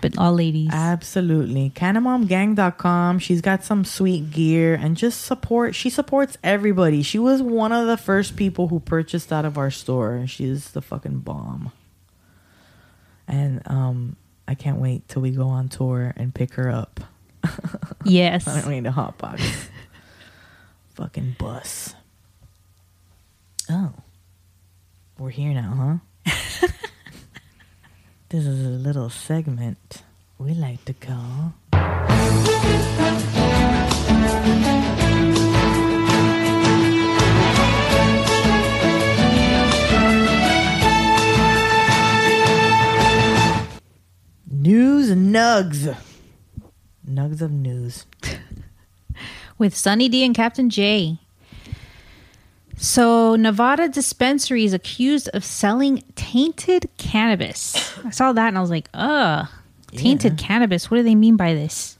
but 0.00 0.16
all 0.18 0.32
ladies. 0.34 0.70
Absolutely. 0.72 1.70
CanamomGang.com. 1.70 3.18
She's 3.18 3.40
got 3.40 3.64
some 3.64 3.84
sweet 3.84 4.30
gear 4.30 4.74
and 4.74 4.96
just 4.96 5.22
support. 5.22 5.74
She 5.74 5.90
supports 5.90 6.38
everybody. 6.42 7.02
She 7.02 7.18
was 7.18 7.42
one 7.42 7.72
of 7.72 7.86
the 7.86 7.96
first 7.96 8.36
people 8.36 8.68
who 8.68 8.80
purchased 8.80 9.32
out 9.32 9.44
of 9.44 9.58
our 9.58 9.70
store. 9.70 10.24
She's 10.26 10.70
the 10.70 10.82
fucking 10.82 11.20
bomb. 11.20 11.72
And 13.28 13.62
um, 13.66 14.16
I 14.46 14.54
can't 14.54 14.78
wait 14.78 15.08
till 15.08 15.22
we 15.22 15.30
go 15.30 15.48
on 15.48 15.68
tour 15.68 16.12
and 16.16 16.34
pick 16.34 16.54
her 16.54 16.70
up. 16.70 17.00
yes. 18.04 18.46
I 18.46 18.60
don't 18.60 18.70
need 18.70 18.86
a 18.86 18.92
hot 18.92 19.18
box. 19.18 19.42
fucking 20.94 21.36
bus. 21.38 21.94
Oh. 23.70 23.92
We're 25.18 25.30
here 25.30 25.52
now, 25.52 26.00
huh? 26.24 26.66
this 28.30 28.46
is 28.46 28.66
a 28.66 28.70
little 28.70 29.10
segment 29.10 30.02
we 30.38 30.54
like 30.54 30.84
to 30.86 30.94
call. 30.94 31.52
News 44.50 45.10
nugs. 45.10 45.96
Nugs 47.06 47.42
of 47.42 47.52
news. 47.52 48.06
with 49.58 49.76
Sunny 49.76 50.08
D 50.08 50.24
and 50.24 50.34
Captain 50.34 50.70
J. 50.70 51.18
So, 52.82 53.36
Nevada 53.36 53.88
dispensary 53.88 54.64
is 54.64 54.72
accused 54.72 55.28
of 55.34 55.44
selling 55.44 56.02
tainted 56.16 56.90
cannabis. 56.98 57.96
I 58.04 58.10
saw 58.10 58.32
that 58.32 58.48
and 58.48 58.58
I 58.58 58.60
was 58.60 58.70
like, 58.70 58.88
ugh, 58.92 59.46
tainted 59.92 60.36
cannabis. 60.36 60.90
What 60.90 60.96
do 60.96 61.04
they 61.04 61.14
mean 61.14 61.36
by 61.36 61.54
this? 61.54 61.96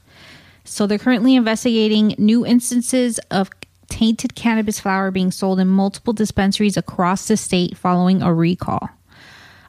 So, 0.65 0.85
they're 0.85 0.99
currently 0.99 1.35
investigating 1.35 2.15
new 2.17 2.45
instances 2.45 3.17
of 3.31 3.49
tainted 3.87 4.35
cannabis 4.35 4.81
flower 4.81 5.09
being 5.09 5.31
sold 5.31 5.61
in 5.61 5.69
multiple 5.69 6.11
dispensaries 6.11 6.75
across 6.75 7.29
the 7.29 7.37
state 7.37 7.77
following 7.77 8.21
a 8.21 8.33
recall. 8.33 8.89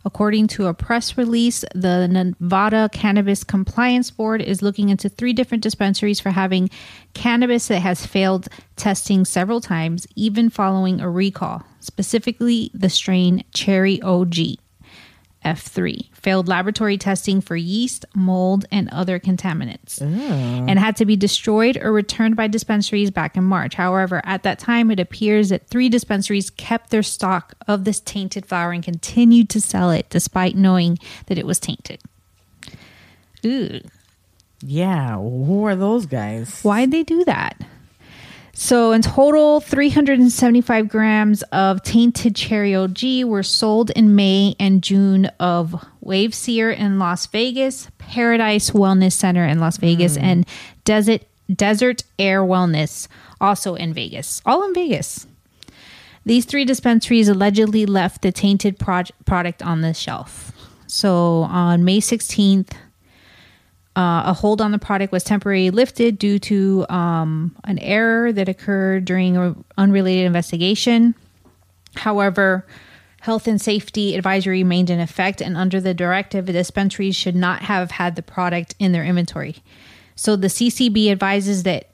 According 0.06 0.48
to 0.48 0.66
a 0.66 0.74
press 0.74 1.16
release, 1.16 1.64
the 1.74 2.06
Nevada 2.06 2.90
Cannabis 2.92 3.42
Compliance 3.42 4.10
Board 4.10 4.42
is 4.42 4.60
looking 4.60 4.90
into 4.90 5.08
three 5.08 5.32
different 5.32 5.62
dispensaries 5.62 6.20
for 6.20 6.30
having 6.30 6.68
cannabis 7.14 7.68
that 7.68 7.80
has 7.80 8.04
failed 8.04 8.48
testing 8.76 9.24
several 9.24 9.62
times, 9.62 10.06
even 10.14 10.50
following 10.50 11.00
a 11.00 11.08
recall, 11.08 11.62
specifically 11.80 12.70
the 12.74 12.90
strain 12.90 13.44
Cherry 13.54 14.00
OG 14.02 14.58
F3. 15.44 16.13
Failed 16.24 16.48
laboratory 16.48 16.96
testing 16.96 17.42
for 17.42 17.54
yeast, 17.54 18.06
mold, 18.14 18.64
and 18.72 18.88
other 18.88 19.20
contaminants, 19.20 20.00
oh. 20.00 20.64
and 20.66 20.78
had 20.78 20.96
to 20.96 21.04
be 21.04 21.16
destroyed 21.16 21.76
or 21.76 21.92
returned 21.92 22.34
by 22.34 22.46
dispensaries 22.46 23.10
back 23.10 23.36
in 23.36 23.44
March. 23.44 23.74
However, 23.74 24.22
at 24.24 24.42
that 24.42 24.58
time, 24.58 24.90
it 24.90 24.98
appears 24.98 25.50
that 25.50 25.68
three 25.68 25.90
dispensaries 25.90 26.48
kept 26.48 26.88
their 26.88 27.02
stock 27.02 27.52
of 27.68 27.84
this 27.84 28.00
tainted 28.00 28.46
flower 28.46 28.72
and 28.72 28.82
continued 28.82 29.50
to 29.50 29.60
sell 29.60 29.90
it 29.90 30.08
despite 30.08 30.56
knowing 30.56 30.98
that 31.26 31.36
it 31.36 31.44
was 31.44 31.60
tainted. 31.60 32.00
Ooh. 33.44 33.80
Yeah, 34.62 35.16
who 35.18 35.66
are 35.66 35.76
those 35.76 36.06
guys? 36.06 36.62
Why'd 36.62 36.90
they 36.90 37.02
do 37.02 37.22
that? 37.26 37.60
So, 38.56 38.92
in 38.92 39.02
total, 39.02 39.60
375 39.60 40.88
grams 40.88 41.42
of 41.44 41.82
tainted 41.82 42.36
cherry 42.36 42.74
OG 42.74 43.24
were 43.24 43.42
sold 43.42 43.90
in 43.90 44.14
May 44.14 44.54
and 44.60 44.80
June 44.80 45.26
of 45.40 45.84
Waveseer 46.04 46.76
in 46.76 47.00
Las 47.00 47.26
Vegas, 47.26 47.90
Paradise 47.98 48.70
Wellness 48.70 49.12
Center 49.12 49.44
in 49.44 49.58
Las 49.58 49.76
Vegas, 49.78 50.16
hmm. 50.16 50.24
and 50.24 50.46
Desert 50.84 51.24
Desert 51.52 52.04
Air 52.18 52.42
Wellness, 52.42 53.08
also 53.40 53.74
in 53.74 53.92
Vegas. 53.92 54.40
All 54.46 54.64
in 54.64 54.72
Vegas. 54.72 55.26
These 56.24 56.46
three 56.46 56.64
dispensaries 56.64 57.28
allegedly 57.28 57.84
left 57.84 58.22
the 58.22 58.32
tainted 58.32 58.78
proj- 58.78 59.12
product 59.26 59.62
on 59.62 59.82
the 59.82 59.92
shelf. 59.92 60.52
So, 60.86 61.42
on 61.42 61.84
May 61.84 62.00
16th, 62.00 62.70
uh, 63.96 64.24
a 64.26 64.32
hold 64.32 64.60
on 64.60 64.72
the 64.72 64.78
product 64.78 65.12
was 65.12 65.22
temporarily 65.22 65.70
lifted 65.70 66.18
due 66.18 66.38
to 66.40 66.84
um, 66.88 67.54
an 67.64 67.78
error 67.78 68.32
that 68.32 68.48
occurred 68.48 69.04
during 69.04 69.36
an 69.36 69.64
unrelated 69.78 70.26
investigation. 70.26 71.14
However, 71.94 72.66
health 73.20 73.46
and 73.46 73.60
safety 73.60 74.16
advisory 74.16 74.58
remained 74.58 74.90
in 74.90 74.98
effect, 74.98 75.40
and 75.40 75.56
under 75.56 75.80
the 75.80 75.94
directive, 75.94 76.46
the 76.46 76.52
dispensaries 76.52 77.14
should 77.14 77.36
not 77.36 77.62
have 77.62 77.92
had 77.92 78.16
the 78.16 78.22
product 78.22 78.74
in 78.80 78.92
their 78.92 79.04
inventory. 79.04 79.56
So 80.16 80.34
the 80.34 80.48
CCB 80.48 81.10
advises 81.10 81.62
that 81.62 81.90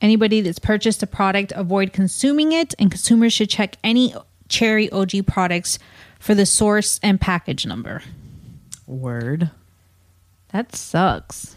anybody 0.00 0.40
that's 0.40 0.58
purchased 0.58 1.02
a 1.02 1.06
product 1.06 1.52
avoid 1.54 1.92
consuming 1.92 2.52
it, 2.52 2.74
and 2.78 2.90
consumers 2.90 3.32
should 3.32 3.48
check 3.48 3.76
any 3.84 4.14
cherry 4.48 4.90
OG 4.90 5.26
products 5.26 5.78
for 6.18 6.34
the 6.34 6.46
source 6.46 6.98
and 7.02 7.20
package 7.20 7.64
number. 7.64 8.02
Word. 8.86 9.50
That 10.54 10.76
sucks. 10.76 11.56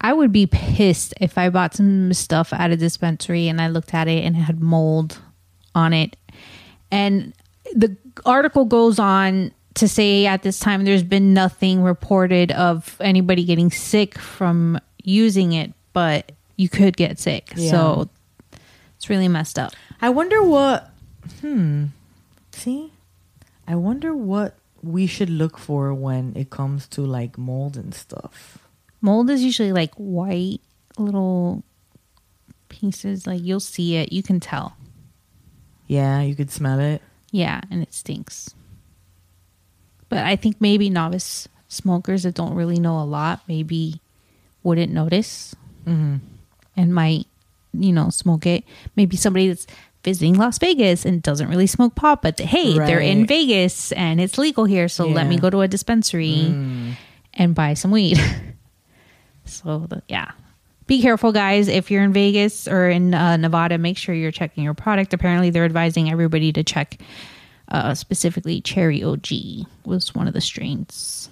I 0.00 0.12
would 0.12 0.32
be 0.32 0.48
pissed 0.48 1.14
if 1.20 1.38
I 1.38 1.48
bought 1.48 1.74
some 1.74 2.12
stuff 2.12 2.52
at 2.52 2.72
a 2.72 2.76
dispensary 2.76 3.46
and 3.46 3.60
I 3.60 3.68
looked 3.68 3.94
at 3.94 4.08
it 4.08 4.24
and 4.24 4.34
it 4.34 4.40
had 4.40 4.60
mold 4.60 5.20
on 5.76 5.92
it. 5.92 6.16
And 6.90 7.34
the 7.72 7.96
article 8.26 8.64
goes 8.64 8.98
on 8.98 9.52
to 9.74 9.86
say 9.86 10.26
at 10.26 10.42
this 10.42 10.58
time 10.58 10.84
there's 10.84 11.04
been 11.04 11.32
nothing 11.32 11.84
reported 11.84 12.50
of 12.50 12.96
anybody 13.00 13.44
getting 13.44 13.70
sick 13.70 14.18
from 14.18 14.80
using 15.04 15.52
it, 15.52 15.72
but 15.92 16.32
you 16.56 16.68
could 16.68 16.96
get 16.96 17.20
sick. 17.20 17.52
Yeah. 17.54 17.70
So 17.70 18.10
it's 18.96 19.08
really 19.08 19.28
messed 19.28 19.56
up. 19.56 19.72
I 20.00 20.10
wonder 20.10 20.42
what. 20.42 20.90
Hmm. 21.42 21.86
See, 22.50 22.90
I 23.68 23.76
wonder 23.76 24.16
what 24.16 24.56
we 24.82 25.06
should 25.06 25.30
look 25.30 25.58
for 25.58 25.94
when 25.94 26.32
it 26.36 26.50
comes 26.50 26.86
to 26.88 27.02
like 27.02 27.38
mold 27.38 27.76
and 27.76 27.94
stuff. 27.94 28.58
Mold 29.00 29.30
is 29.30 29.42
usually 29.42 29.72
like 29.72 29.94
white 29.94 30.60
little 30.98 31.62
pieces. 32.68 33.26
Like 33.26 33.40
you'll 33.42 33.60
see 33.60 33.96
it, 33.96 34.12
you 34.12 34.22
can 34.22 34.40
tell. 34.40 34.76
Yeah, 35.86 36.22
you 36.22 36.34
could 36.34 36.50
smell 36.50 36.80
it. 36.80 37.02
Yeah, 37.30 37.60
and 37.70 37.82
it 37.82 37.92
stinks. 37.94 38.54
But 40.08 40.18
I 40.18 40.36
think 40.36 40.60
maybe 40.60 40.90
novice 40.90 41.48
smokers 41.68 42.24
that 42.24 42.34
don't 42.34 42.54
really 42.54 42.78
know 42.78 43.00
a 43.00 43.04
lot 43.04 43.40
maybe 43.48 44.00
wouldn't 44.62 44.92
notice 44.92 45.54
Mm-hmm. 45.86 46.16
and 46.76 46.94
might, 46.94 47.26
you 47.72 47.92
know, 47.92 48.10
smoke 48.10 48.46
it. 48.46 48.62
Maybe 48.94 49.16
somebody 49.16 49.48
that's 49.48 49.66
visiting 50.04 50.34
Las 50.34 50.58
Vegas 50.58 51.04
and 51.04 51.22
doesn't 51.22 51.48
really 51.48 51.66
smoke 51.66 51.94
pot, 51.94 52.22
but 52.22 52.38
hey, 52.40 52.74
they're 52.78 53.00
in 53.00 53.26
Vegas 53.26 53.92
and 53.92 54.20
it's 54.20 54.38
legal 54.38 54.64
here, 54.64 54.88
so 54.88 55.06
let 55.06 55.26
me 55.26 55.38
go 55.38 55.48
to 55.50 55.60
a 55.60 55.68
dispensary 55.68 56.46
Mm. 56.48 56.92
and 57.34 57.54
buy 57.54 57.74
some 57.74 57.90
weed. 57.90 58.18
so 59.44 59.86
the, 59.88 60.02
yeah. 60.08 60.32
Be 60.88 61.00
careful, 61.00 61.32
guys. 61.32 61.68
If 61.68 61.90
you're 61.90 62.02
in 62.02 62.12
Vegas 62.12 62.66
or 62.66 62.90
in 62.90 63.14
uh, 63.14 63.36
Nevada, 63.36 63.78
make 63.78 63.96
sure 63.96 64.14
you're 64.14 64.32
checking 64.32 64.64
your 64.64 64.74
product. 64.74 65.14
Apparently, 65.14 65.50
they're 65.50 65.64
advising 65.64 66.10
everybody 66.10 66.52
to 66.52 66.64
check 66.64 66.98
uh, 67.68 67.94
specifically 67.94 68.60
Cherry 68.60 69.02
OG 69.02 69.26
was 69.86 70.14
one 70.14 70.26
of 70.26 70.34
the 70.34 70.40
strains. 70.40 71.30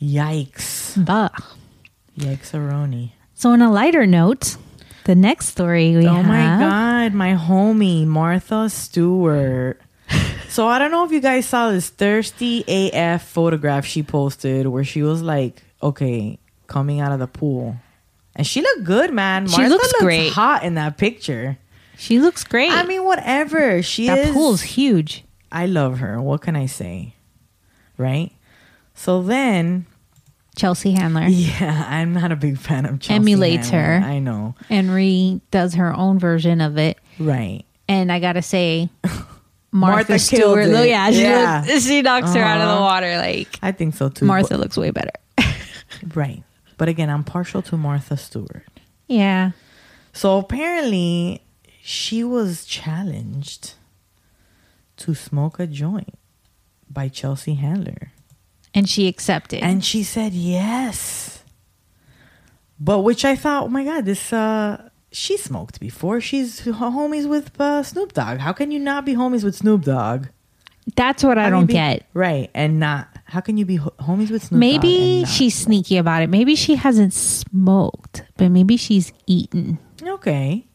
Yikes! 0.00 1.04
Bah. 1.04 1.28
Yikes, 2.18 2.52
Aroni. 2.52 3.12
So, 3.34 3.50
on 3.50 3.60
a 3.62 3.70
lighter 3.70 4.06
note, 4.06 4.56
the 5.04 5.14
next 5.14 5.46
story 5.46 5.96
we 5.96 6.06
oh 6.06 6.14
have. 6.14 6.26
Oh 6.26 6.32
have. 6.32 6.60
my 6.60 6.66
god, 6.66 7.14
my 7.14 7.34
homie 7.34 8.06
Martha 8.06 8.68
Stewart. 8.68 9.80
so 10.48 10.66
I 10.68 10.78
don't 10.78 10.90
know 10.90 11.04
if 11.04 11.12
you 11.12 11.20
guys 11.20 11.46
saw 11.46 11.70
this 11.70 11.88
thirsty 11.88 12.64
AF 12.68 13.22
photograph 13.22 13.84
she 13.86 14.02
posted 14.02 14.66
where 14.66 14.84
she 14.84 15.02
was 15.02 15.22
like, 15.22 15.62
okay, 15.82 16.38
coming 16.66 17.00
out 17.00 17.12
of 17.12 17.18
the 17.18 17.26
pool. 17.26 17.76
And 18.36 18.46
she 18.46 18.62
looked 18.62 18.84
good, 18.84 19.12
man. 19.12 19.46
She 19.48 19.56
Martha 19.58 19.74
looks 19.74 19.92
great. 20.00 20.32
hot 20.32 20.62
in 20.62 20.74
that 20.74 20.96
picture. 20.96 21.58
She 21.96 22.18
looks 22.18 22.44
great. 22.44 22.70
I 22.70 22.84
mean, 22.84 23.04
whatever. 23.04 23.82
She 23.82 24.06
that 24.06 24.18
is 24.18 24.32
pool's 24.32 24.62
huge. 24.62 25.24
I 25.52 25.66
love 25.66 25.98
her. 25.98 26.20
What 26.22 26.40
can 26.40 26.56
I 26.56 26.66
say? 26.66 27.14
Right? 27.98 28.32
So 28.94 29.22
then 29.22 29.86
Chelsea 30.56 30.92
Handler. 30.92 31.22
yeah, 31.28 31.84
I'm 31.88 32.12
not 32.12 32.32
a 32.32 32.36
big 32.36 32.58
fan 32.58 32.84
of 32.86 33.00
Chelsea 33.00 33.14
Emulates 33.14 33.70
Handler. 33.70 34.08
her. 34.08 34.12
I 34.14 34.18
know. 34.18 34.54
Henry 34.68 35.40
does 35.50 35.74
her 35.74 35.94
own 35.94 36.18
version 36.18 36.60
of 36.60 36.76
it. 36.78 36.98
Right. 37.18 37.64
And 37.88 38.10
I 38.12 38.20
gotta 38.20 38.42
say, 38.42 38.88
Martha, 39.04 39.26
Martha 39.72 40.18
Stewart. 40.18 40.66
it. 40.66 40.88
Yeah, 40.88 41.10
she, 41.10 41.22
Yeah. 41.22 41.64
looks- 41.66 41.84
she 41.86 42.02
knocks 42.02 42.34
her 42.34 42.40
out 42.42 42.60
of 42.60 42.66
the 42.66 42.72
Uh-huh. 42.74 42.80
water. 42.82 43.16
Like 43.18 43.58
I 43.62 43.72
think 43.72 43.94
so 43.94 44.08
too. 44.08 44.24
Martha 44.24 44.56
looks 44.56 44.76
way 44.76 44.90
better. 44.90 45.12
Right. 46.14 46.42
But 46.78 46.88
again, 46.88 47.10
I'm 47.10 47.24
partial 47.24 47.62
to 47.62 47.76
Martha 47.76 48.16
Stewart. 48.16 48.64
yeah, 49.06 49.50
So 50.12 50.38
apparently, 50.38 51.42
she 51.82 52.24
was 52.24 52.64
challenged 52.64 53.74
to 54.98 55.14
smoke 55.14 55.58
a 55.60 55.66
joint 55.66 56.14
by 56.88 57.08
Chelsea 57.08 57.54
Handler. 57.54 58.12
And 58.74 58.88
she 58.88 59.08
accepted. 59.08 59.62
And 59.62 59.84
she 59.84 60.02
said 60.02 60.32
yes. 60.32 61.42
But 62.78 63.00
which 63.00 63.24
I 63.24 63.36
thought, 63.36 63.64
oh 63.64 63.68
my 63.68 63.84
God, 63.84 64.04
this, 64.06 64.32
uh, 64.32 64.88
she 65.12 65.36
smoked 65.36 65.80
before. 65.80 66.20
She's 66.20 66.60
homies 66.62 67.28
with 67.28 67.60
uh, 67.60 67.82
Snoop 67.82 68.12
Dogg. 68.14 68.38
How 68.38 68.52
can 68.52 68.70
you 68.70 68.78
not 68.78 69.04
be 69.04 69.14
homies 69.14 69.44
with 69.44 69.54
Snoop 69.56 69.82
Dogg? 69.82 70.26
That's 70.96 71.22
what 71.22 71.36
I 71.36 71.50
don't 71.50 71.66
be- 71.66 71.74
get. 71.74 72.06
Right. 72.14 72.50
And 72.54 72.80
not, 72.80 73.08
how 73.26 73.40
can 73.40 73.56
you 73.58 73.66
be 73.66 73.76
ho- 73.76 73.92
homies 74.00 74.30
with 74.30 74.44
Snoop 74.44 74.52
Dogg? 74.52 74.58
Maybe 74.60 75.24
she's 75.26 75.54
sneaky 75.54 75.98
about 75.98 76.22
it. 76.22 76.30
Maybe 76.30 76.56
she 76.56 76.74
hasn't 76.76 77.12
smoked, 77.12 78.24
but 78.38 78.48
maybe 78.50 78.76
she's 78.78 79.12
eaten. 79.26 79.78
Okay. 80.02 80.66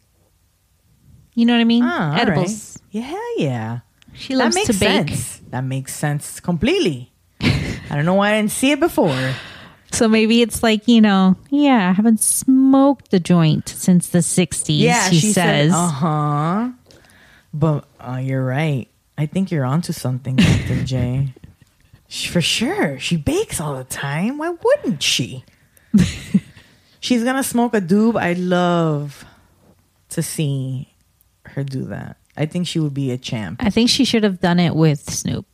You 1.33 1.45
know 1.45 1.53
what 1.53 1.61
I 1.61 1.65
mean? 1.65 1.83
Ah, 1.83 2.05
all 2.05 2.11
right. 2.11 2.21
Edibles. 2.21 2.77
Yeah, 2.91 3.19
yeah. 3.37 3.79
She 4.13 4.33
that 4.35 4.43
loves 4.43 4.55
makes 4.55 4.67
to 4.67 4.73
bake. 4.73 5.09
sense. 5.09 5.41
That 5.49 5.63
makes 5.65 5.93
sense 5.93 6.39
completely. 6.39 7.11
I 7.95 7.99
don't 7.99 8.05
know 8.05 8.15
why 8.15 8.33
I 8.33 8.41
didn't 8.41 8.51
see 8.51 8.71
it 8.71 8.81
before. 8.81 9.33
So 9.93 10.09
maybe 10.09 10.41
it's 10.41 10.61
like, 10.61 10.85
you 10.89 10.99
know, 10.99 11.37
yeah, 11.49 11.87
I 11.89 11.93
haven't 11.93 12.19
smoked 12.19 13.09
the 13.11 13.21
joint 13.21 13.69
since 13.69 14.09
the 14.09 14.17
60s, 14.19 14.77
Yeah, 14.77 15.07
she, 15.09 15.19
she, 15.21 15.31
says. 15.31 15.71
uh 15.73 15.87
huh. 15.87 16.69
But 17.53 17.85
uh, 18.01 18.17
you're 18.21 18.43
right. 18.43 18.89
I 19.17 19.27
think 19.27 19.49
you're 19.49 19.63
onto 19.63 19.93
something, 19.93 20.35
Dr. 20.35 20.83
J. 20.83 21.33
She- 22.09 22.27
For 22.27 22.41
sure. 22.41 22.99
She 22.99 23.15
bakes 23.15 23.61
all 23.61 23.75
the 23.77 23.85
time. 23.85 24.37
Why 24.39 24.49
wouldn't 24.49 25.01
she? 25.01 25.45
She's 26.99 27.23
going 27.23 27.37
to 27.37 27.43
smoke 27.43 27.73
a 27.73 27.79
doob. 27.81 28.19
I'd 28.19 28.37
love 28.37 29.23
to 30.09 30.21
see 30.21 30.93
her 31.45 31.63
do 31.63 31.85
that. 31.85 32.17
I 32.35 32.45
think 32.45 32.67
she 32.67 32.79
would 32.79 32.93
be 32.93 33.11
a 33.11 33.17
champ. 33.17 33.63
I 33.63 33.69
think 33.69 33.89
she 33.89 34.03
should 34.03 34.23
have 34.25 34.41
done 34.41 34.59
it 34.59 34.75
with 34.75 35.09
Snoop. 35.09 35.45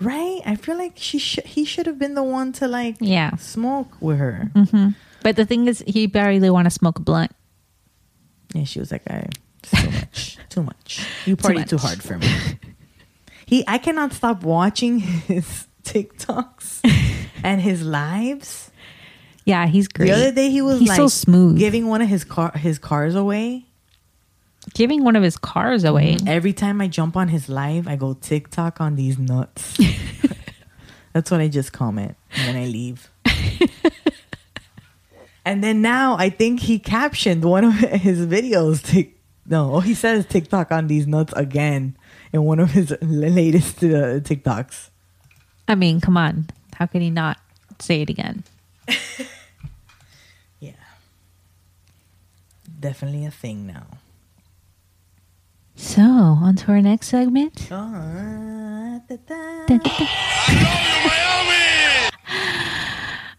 Right? 0.00 0.40
I 0.46 0.54
feel 0.56 0.76
like 0.78 0.92
she 0.96 1.18
sh- 1.18 1.40
he 1.44 1.64
should 1.64 1.86
have 1.86 1.98
been 1.98 2.14
the 2.14 2.22
one 2.22 2.52
to 2.54 2.68
like 2.68 2.96
Yeah. 3.00 3.34
smoke 3.36 3.92
with 4.00 4.18
her. 4.18 4.50
Mm-hmm. 4.54 4.90
But 5.22 5.36
the 5.36 5.44
thing 5.44 5.66
is, 5.66 5.82
he 5.86 6.06
barely 6.06 6.48
want 6.50 6.66
to 6.66 6.70
smoke 6.70 6.98
a 6.98 7.02
blunt. 7.02 7.32
Yeah, 8.54 8.64
she 8.64 8.78
was 8.78 8.92
like, 8.92 9.02
I 9.10 9.26
too 9.62 9.90
much, 9.90 10.38
too 10.48 10.62
much. 10.62 11.06
You 11.26 11.36
party 11.36 11.64
too, 11.64 11.76
much. 11.76 11.82
hard 11.84 12.02
for 12.02 12.18
me. 12.18 12.28
He, 13.46 13.64
I 13.66 13.78
cannot 13.78 14.12
stop 14.12 14.42
watching 14.44 15.00
his 15.00 15.66
TikToks 15.84 16.80
and 17.42 17.60
his 17.60 17.82
lives. 17.82 18.70
Yeah, 19.44 19.66
he's 19.66 19.88
great. 19.88 20.06
The 20.08 20.12
other 20.14 20.32
day, 20.32 20.50
he 20.50 20.60
was 20.62 20.78
He's 20.80 20.88
like 20.90 20.96
so 20.96 21.08
smooth. 21.08 21.58
giving 21.58 21.86
one 21.88 22.02
of 22.02 22.08
his 22.08 22.22
car 22.24 22.52
his 22.52 22.78
cars 22.78 23.14
away. 23.14 23.64
Giving 24.74 25.04
one 25.04 25.16
of 25.16 25.22
his 25.22 25.36
cars 25.36 25.84
away. 25.84 26.16
Every 26.26 26.52
time 26.52 26.80
I 26.80 26.88
jump 26.88 27.16
on 27.16 27.28
his 27.28 27.48
live, 27.48 27.88
I 27.88 27.96
go 27.96 28.14
TikTok 28.14 28.80
on 28.80 28.96
these 28.96 29.18
nuts. 29.18 29.78
That's 31.12 31.30
what 31.30 31.40
I 31.40 31.48
just 31.48 31.72
comment 31.72 32.16
and 32.32 32.48
then 32.48 32.56
I 32.62 32.66
leave. 32.66 33.10
and 35.44 35.64
then 35.64 35.82
now 35.82 36.16
I 36.16 36.30
think 36.30 36.60
he 36.60 36.78
captioned 36.78 37.44
one 37.44 37.64
of 37.64 37.74
his 37.74 38.26
videos. 38.26 38.82
Tik- 38.82 39.16
no, 39.46 39.80
he 39.80 39.94
says 39.94 40.26
TikTok 40.26 40.70
on 40.70 40.86
these 40.86 41.06
nuts 41.06 41.32
again 41.34 41.96
in 42.32 42.44
one 42.44 42.60
of 42.60 42.72
his 42.72 42.94
latest 43.00 43.78
uh, 43.78 44.20
TikToks. 44.20 44.90
I 45.66 45.74
mean, 45.74 46.00
come 46.00 46.16
on. 46.16 46.48
How 46.74 46.86
can 46.86 47.00
he 47.00 47.10
won't 47.10 47.38
say 47.82 48.02
it 48.02 48.10
again. 48.10 48.44
Yeah. 50.60 50.72
Definitely 52.80 53.26
a 53.26 53.30
thing 53.30 53.66
now. 53.66 53.86
So, 55.80 56.02
on 56.02 56.56
to 56.56 56.72
our 56.72 56.82
next 56.82 57.06
segment. 57.06 57.68
Da, 57.68 58.98
da. 59.78 60.08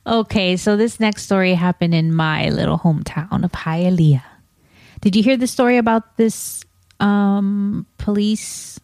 Okay, 0.08 0.58
so 0.58 0.76
this 0.76 1.00
next 1.00 1.24
story 1.24 1.54
happened 1.54 1.94
in 1.94 2.12
my 2.12 2.50
little 2.50 2.80
hometown 2.80 3.44
of 3.44 3.52
Hialeah. 3.52 4.24
Did 5.02 5.16
you 5.16 5.22
hear 5.22 5.38
the 5.38 5.46
story 5.46 5.78
about 5.78 6.18
this 6.18 6.64
um 7.00 7.86
police 8.00 8.80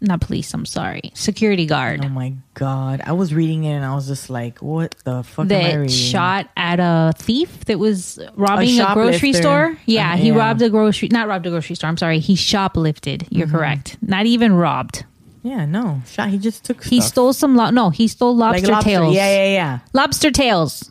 not 0.00 0.20
police, 0.20 0.52
I'm 0.52 0.66
sorry. 0.66 1.12
Security 1.14 1.64
guard 1.66 2.04
Oh 2.04 2.08
my 2.08 2.34
god. 2.54 3.00
I 3.06 3.12
was 3.12 3.32
reading 3.32 3.64
it 3.64 3.72
and 3.72 3.84
I 3.84 3.94
was 3.94 4.06
just 4.06 4.28
like, 4.28 4.60
what 4.60 4.94
the 5.04 5.22
fuck 5.22 5.48
that 5.48 5.90
shot 5.90 6.48
at 6.56 6.78
a 6.80 7.12
thief 7.16 7.64
that 7.66 7.78
was 7.78 8.18
robbing 8.34 8.78
a, 8.80 8.92
grocery 8.92 9.32
store. 9.32 9.78
Yeah, 9.86 10.12
Um, 10.12 10.18
he 10.18 10.28
yeah. 10.28 10.36
robbed 10.36 10.60
a 10.62 10.68
grocery 10.68 11.08
not 11.10 11.26
robbed 11.28 11.46
a 11.46 11.50
grocery 11.50 11.76
store. 11.76 11.88
I'm 11.88 11.96
sorry. 11.96 12.18
He 12.18 12.34
shoplifted. 12.36 13.26
You're 13.30 13.46
Mm-hmm. 13.46 13.56
correct. 13.56 13.96
Not 14.02 14.26
even 14.26 14.52
robbed. 14.52 15.04
Yeah, 15.42 15.64
no. 15.66 16.02
Shot 16.06 16.28
he 16.30 16.38
just 16.38 16.64
took 16.64 16.82
He 16.84 17.00
stuff. 17.00 17.10
stole 17.12 17.32
some 17.32 17.54
lo- 17.56 17.70
no, 17.70 17.90
he 17.90 18.08
stole 18.08 18.34
like 18.36 18.56
lobster, 18.62 18.72
lobster. 18.72 18.90
tails. 18.90 19.14
Yeah, 19.14 19.28
yeah, 19.44 19.52
yeah. 19.52 19.78
Lobster 19.92 20.30
tails. 20.30 20.90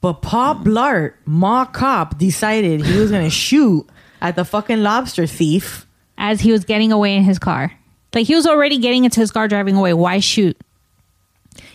But 0.00 0.14
Paul 0.14 0.56
Blart, 0.56 1.14
Mall 1.26 1.66
Cop, 1.66 2.18
decided 2.18 2.80
he 2.84 2.98
was 2.98 3.10
gonna 3.10 3.30
shoot 3.46 3.86
at 4.20 4.34
the 4.36 4.44
fucking 4.44 4.82
lobster 4.82 5.26
thief. 5.26 5.86
As 6.22 6.40
he 6.40 6.52
was 6.52 6.64
getting 6.64 6.92
away 6.92 7.16
in 7.16 7.24
his 7.24 7.38
car. 7.38 7.72
Like 8.14 8.26
he 8.26 8.34
was 8.34 8.46
already 8.46 8.78
getting 8.78 9.04
into 9.04 9.18
his 9.20 9.30
car 9.32 9.48
driving 9.48 9.74
away. 9.76 9.92
Why 9.92 10.20
shoot? 10.20 10.56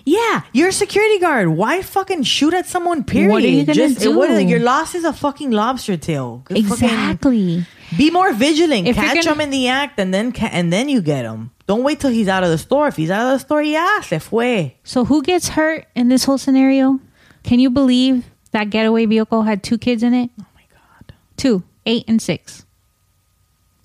Yeah, 0.05 0.43
you're 0.53 0.69
a 0.69 0.71
security 0.73 1.19
guard. 1.19 1.49
Why 1.49 1.81
fucking 1.81 2.23
shoot 2.23 2.53
at 2.53 2.65
someone? 2.65 3.03
Period. 3.03 3.29
What 3.31 3.43
are 3.43 3.47
you 3.47 3.65
gonna 3.65 3.75
Just, 3.75 3.99
do? 3.99 4.17
What, 4.17 4.29
your 4.47 4.61
loss 4.61 4.95
is 4.95 5.03
a 5.03 5.11
fucking 5.11 5.51
lobster 5.51 5.97
tail. 5.97 6.43
Fucking 6.47 6.65
Exactly. 6.65 7.65
be 7.97 8.09
more 8.09 8.31
vigilant. 8.33 8.87
If 8.87 8.95
Catch 8.95 9.25
gonna- 9.25 9.33
him 9.33 9.41
in 9.41 9.49
the 9.49 9.67
act, 9.67 9.99
and 9.99 10.13
then 10.13 10.31
ca- 10.31 10.49
and 10.51 10.71
then 10.71 10.87
you 10.87 11.01
get 11.01 11.25
him. 11.25 11.51
Don't 11.67 11.83
wait 11.83 11.99
till 11.99 12.09
he's 12.11 12.29
out 12.29 12.43
of 12.45 12.49
the 12.49 12.57
store. 12.57 12.87
If 12.87 12.95
he's 12.95 13.11
out 13.11 13.27
of 13.27 13.33
the 13.37 13.39
store, 13.45 13.61
yeah, 13.61 13.99
se 13.99 14.19
fue. 14.19 14.71
So 14.85 15.03
who 15.03 15.21
gets 15.21 15.49
hurt 15.49 15.85
in 15.95 16.07
this 16.07 16.23
whole 16.23 16.37
scenario? 16.37 17.01
Can 17.43 17.59
you 17.59 17.69
believe 17.69 18.23
that 18.51 18.69
getaway 18.69 19.05
vehicle 19.05 19.43
had 19.43 19.61
two 19.61 19.77
kids 19.77 20.01
in 20.03 20.13
it? 20.13 20.29
Oh 20.39 20.45
my 20.55 20.61
god. 20.71 21.13
Two, 21.35 21.63
eight 21.85 22.05
and 22.07 22.21
six. 22.21 22.63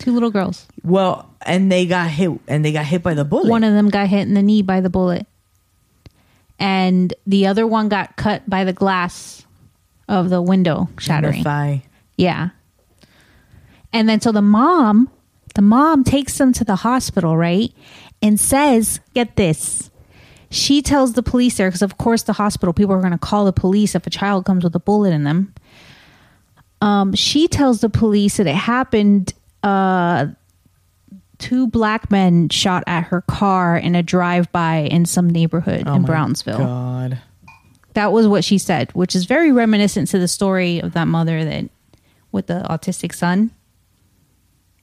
Two 0.02 0.12
little 0.12 0.30
girls. 0.30 0.66
Well, 0.84 1.28
and 1.46 1.70
they 1.70 1.86
got 1.86 2.10
hit, 2.10 2.30
and 2.48 2.64
they 2.64 2.72
got 2.72 2.84
hit 2.84 3.02
by 3.02 3.14
the 3.14 3.24
bullet. 3.24 3.48
One 3.48 3.64
of 3.64 3.72
them 3.72 3.88
got 3.88 4.08
hit 4.08 4.22
in 4.22 4.34
the 4.34 4.42
knee 4.42 4.62
by 4.62 4.80
the 4.80 4.90
bullet. 4.90 5.26
And 6.58 7.12
the 7.26 7.46
other 7.46 7.66
one 7.66 7.88
got 7.88 8.16
cut 8.16 8.48
by 8.48 8.64
the 8.64 8.72
glass 8.72 9.44
of 10.08 10.28
the 10.30 10.40
window 10.42 10.82
In 10.90 10.94
the 10.96 11.00
shattering. 11.02 11.42
thigh. 11.44 11.82
Yeah. 12.16 12.50
And 13.92 14.08
then 14.08 14.20
so 14.20 14.32
the 14.32 14.42
mom, 14.42 15.10
the 15.54 15.62
mom 15.62 16.04
takes 16.04 16.38
them 16.38 16.52
to 16.54 16.64
the 16.64 16.76
hospital, 16.76 17.36
right? 17.36 17.72
And 18.20 18.38
says, 18.38 19.00
get 19.14 19.36
this. 19.36 19.90
She 20.50 20.82
tells 20.82 21.14
the 21.14 21.22
police 21.22 21.56
there, 21.56 21.68
because 21.68 21.82
of 21.82 21.98
course 21.98 22.22
the 22.24 22.34
hospital 22.34 22.72
people 22.72 22.94
are 22.94 23.00
going 23.00 23.12
to 23.12 23.18
call 23.18 23.44
the 23.44 23.52
police 23.52 23.94
if 23.94 24.06
a 24.06 24.10
child 24.10 24.44
comes 24.44 24.62
with 24.64 24.74
a 24.76 24.80
bullet 24.80 25.12
in 25.12 25.24
them. 25.24 25.54
Um, 26.80 27.14
she 27.14 27.48
tells 27.48 27.80
the 27.80 27.88
police 27.88 28.36
that 28.36 28.46
it 28.46 28.54
happened. 28.54 29.34
Uh, 29.62 30.26
two 31.38 31.66
black 31.66 32.10
men 32.10 32.48
shot 32.48 32.84
at 32.86 33.04
her 33.04 33.20
car 33.22 33.76
in 33.76 33.94
a 33.94 34.02
drive-by 34.02 34.76
in 34.90 35.04
some 35.06 35.28
neighborhood 35.28 35.84
Oh 35.86 35.94
in 35.94 36.02
Brownsville. 36.02 36.58
God. 36.58 37.18
That 37.94 38.12
was 38.12 38.26
what 38.26 38.44
she 38.44 38.58
said, 38.58 38.90
which 38.92 39.14
is 39.14 39.24
very 39.24 39.52
reminiscent 39.52 40.08
to 40.10 40.18
the 40.18 40.28
story 40.28 40.80
of 40.80 40.92
that 40.94 41.08
mother 41.08 41.44
that 41.44 41.64
with 42.30 42.46
the 42.46 42.64
autistic 42.70 43.14
son. 43.14 43.50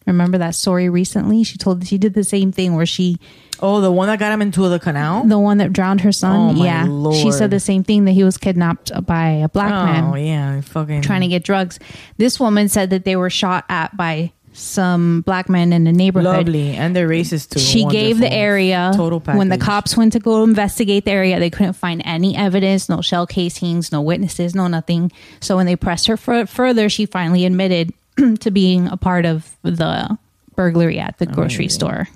Remember 0.06 0.38
that 0.40 0.56
story 0.56 0.90
recently? 0.90 1.44
She 1.44 1.58
told 1.58 1.86
she 1.88 1.98
did 1.98 2.14
the 2.14 2.24
same 2.24 2.52
thing 2.52 2.76
where 2.76 2.86
she 2.86 3.18
Oh, 3.62 3.82
the 3.82 3.92
one 3.92 4.08
that 4.08 4.20
got 4.20 4.32
him 4.32 4.42
into 4.42 4.68
the 4.70 4.80
canal. 4.80 5.26
the 5.26 5.38
one 5.38 5.58
that 5.58 5.74
drowned 5.74 6.02
her 6.02 6.12
son. 6.14 6.58
Oh, 6.58 6.64
yeah. 6.64 6.86
She 7.22 7.32
said 7.32 7.52
the 7.52 7.60
same 7.60 7.84
thing 7.84 8.06
that 8.06 8.14
he 8.14 8.24
was 8.24 8.38
kidnapped 8.38 8.92
by 9.06 9.30
a 9.32 9.50
black 9.50 9.72
oh 9.72 9.86
man 9.86 10.04
Oh 10.06 10.16
yeah, 10.16 10.62
fucking 10.62 11.02
trying 11.02 11.22
to 11.22 11.28
get 11.28 11.44
drugs. 11.44 11.78
This 12.18 12.40
woman 12.40 12.70
said 12.70 12.90
that 12.92 13.04
they 13.06 13.16
were 13.16 13.30
shot 13.30 13.66
at 13.70 13.96
by 13.98 14.32
some 14.60 15.22
black 15.22 15.49
men 15.49 15.74
in 15.74 15.84
the 15.84 15.91
neighborhood. 15.91 16.38
lovely, 16.38 16.76
and 16.76 16.95
they're 16.95 17.07
racist 17.07 17.49
too. 17.49 17.60
She 17.60 17.86
gave 17.86 18.20
the 18.20 18.32
area 18.32 18.91
total 18.95 19.20
package. 19.20 19.38
when 19.38 19.49
the 19.49 19.57
cops 19.57 19.95
went 19.97 20.14
to 20.14 20.20
go 20.20 20.43
investigate 20.43 21.05
the 21.05 21.12
area. 21.12 21.39
They 21.39 21.49
couldn't 21.49 21.74
find 21.74 22.01
any 22.05 22.36
evidence, 22.36 22.89
no 22.89 23.01
shell 23.01 23.26
casings, 23.28 23.91
no 23.91 24.01
witnesses, 24.01 24.55
no 24.55 24.68
nothing. 24.68 25.12
So 25.39 25.55
when 25.55 25.66
they 25.66 25.76
pressed 25.76 26.07
her 26.07 26.18
for, 26.18 26.45
further, 26.45 26.89
she 26.89 27.05
finally 27.05 27.45
admitted 27.45 27.93
to 28.39 28.51
being 28.51 28.88
a 28.88 28.97
part 28.97 29.26
of 29.26 29.55
the 29.64 30.18
burglary 30.55 30.99
at 30.99 31.18
the 31.20 31.26
grocery 31.26 31.70
store 31.70 32.10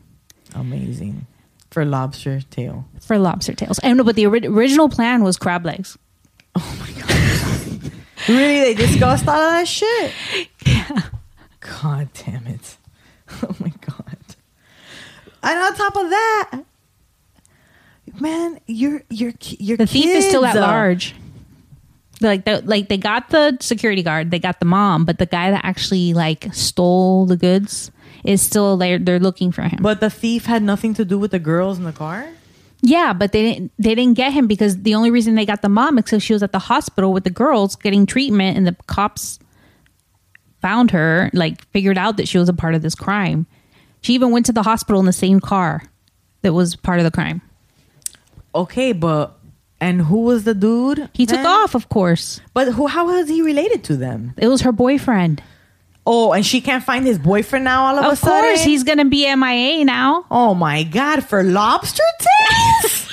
amazing 0.55 1.25
for 1.71 1.85
lobster 1.85 2.41
tail. 2.51 2.85
for 3.01 3.17
lobster 3.17 3.53
tails. 3.53 3.79
And 3.79 4.03
but 4.05 4.15
the 4.15 4.27
ori- 4.27 4.45
original 4.45 4.89
plan 4.89 5.23
was 5.23 5.37
crab 5.37 5.65
legs. 5.65 5.97
Oh 6.55 6.77
my 6.79 6.91
god! 7.01 7.91
really, 8.29 8.59
they 8.59 8.73
discussed 8.75 9.27
all 9.27 9.35
of 9.35 9.51
that 9.51 9.67
shit. 9.67 10.13
Yeah. 10.65 11.01
God 11.63 12.09
damn 12.13 12.47
it! 12.47 12.77
Oh 13.41 13.55
my 13.59 13.71
god! 13.81 14.17
And 15.41 15.59
on 15.59 15.75
top 15.75 15.95
of 15.95 16.09
that, 16.09 16.61
man, 18.19 18.59
your 18.67 19.03
your 19.09 19.33
your 19.41 19.77
The 19.77 19.87
thief 19.87 20.05
is 20.05 20.27
still 20.27 20.45
at 20.45 20.55
uh, 20.55 20.61
large. 20.61 21.15
Like 22.21 22.45
the, 22.45 22.61
like 22.61 22.89
they 22.89 22.97
got 22.97 23.29
the 23.29 23.57
security 23.59 24.03
guard, 24.03 24.31
they 24.31 24.39
got 24.39 24.59
the 24.59 24.65
mom, 24.65 25.03
but 25.03 25.17
the 25.17 25.25
guy 25.25 25.51
that 25.51 25.65
actually 25.65 26.13
like 26.13 26.53
stole 26.53 27.25
the 27.25 27.35
goods 27.35 27.91
is 28.23 28.41
still 28.41 28.77
there. 28.77 28.99
They're 28.99 29.19
looking 29.19 29.51
for 29.51 29.63
him. 29.63 29.79
But 29.81 29.99
the 29.99 30.09
thief 30.09 30.45
had 30.45 30.63
nothing 30.63 30.93
to 30.95 31.05
do 31.05 31.17
with 31.17 31.31
the 31.31 31.39
girls 31.39 31.77
in 31.77 31.83
the 31.83 31.91
car. 31.91 32.27
Yeah, 32.81 33.13
but 33.13 33.31
they 33.31 33.41
didn't 33.41 33.71
they 33.79 33.95
didn't 33.95 34.15
get 34.15 34.33
him 34.33 34.47
because 34.47 34.81
the 34.81 34.95
only 34.95 35.11
reason 35.11 35.35
they 35.35 35.45
got 35.45 35.61
the 35.61 35.69
mom 35.69 35.97
is 35.97 36.03
because 36.05 36.23
she 36.23 36.33
was 36.33 36.43
at 36.43 36.51
the 36.51 36.59
hospital 36.59 37.13
with 37.13 37.23
the 37.23 37.29
girls 37.29 37.75
getting 37.75 38.05
treatment 38.05 38.57
and 38.57 38.67
the 38.67 38.75
cops 38.87 39.39
found 40.63 40.91
her, 40.91 41.29
like 41.33 41.63
figured 41.67 41.97
out 41.97 42.17
that 42.17 42.27
she 42.27 42.39
was 42.39 42.49
a 42.49 42.53
part 42.53 42.73
of 42.73 42.81
this 42.81 42.95
crime. 42.95 43.45
She 44.01 44.13
even 44.13 44.31
went 44.31 44.47
to 44.47 44.53
the 44.53 44.63
hospital 44.63 44.99
in 44.99 45.05
the 45.05 45.13
same 45.13 45.39
car 45.39 45.83
that 46.41 46.53
was 46.53 46.75
part 46.75 46.99
of 46.99 47.05
the 47.05 47.11
crime. 47.11 47.41
Okay, 48.55 48.93
but 48.93 49.37
and 49.79 50.01
who 50.01 50.21
was 50.21 50.45
the 50.45 50.53
dude? 50.53 51.09
He 51.13 51.25
took 51.25 51.39
then? 51.39 51.45
off, 51.45 51.75
of 51.75 51.89
course. 51.89 52.39
But 52.53 52.71
who? 52.71 52.87
How 52.87 53.05
was 53.07 53.27
he 53.27 53.41
related 53.41 53.83
to 53.85 53.97
them? 53.97 54.33
It 54.37 54.47
was 54.47 54.61
her 54.61 54.71
boyfriend. 54.71 55.43
Oh, 56.05 56.31
and 56.31 56.45
she 56.45 56.61
can't 56.61 56.83
find 56.83 57.05
his 57.05 57.19
boyfriend 57.19 57.65
now. 57.65 57.85
All 57.85 57.99
of, 57.99 58.13
a 58.13 58.15
sudden, 58.15 58.51
Of 58.51 58.55
course, 58.55 58.63
he's 58.63 58.83
gonna 58.83 59.05
be 59.05 59.23
MIA 59.35 59.83
now. 59.85 60.25
Oh 60.31 60.53
my 60.53 60.83
god! 60.83 61.25
For 61.25 61.43
lobster 61.43 62.03
tails? 62.19 63.09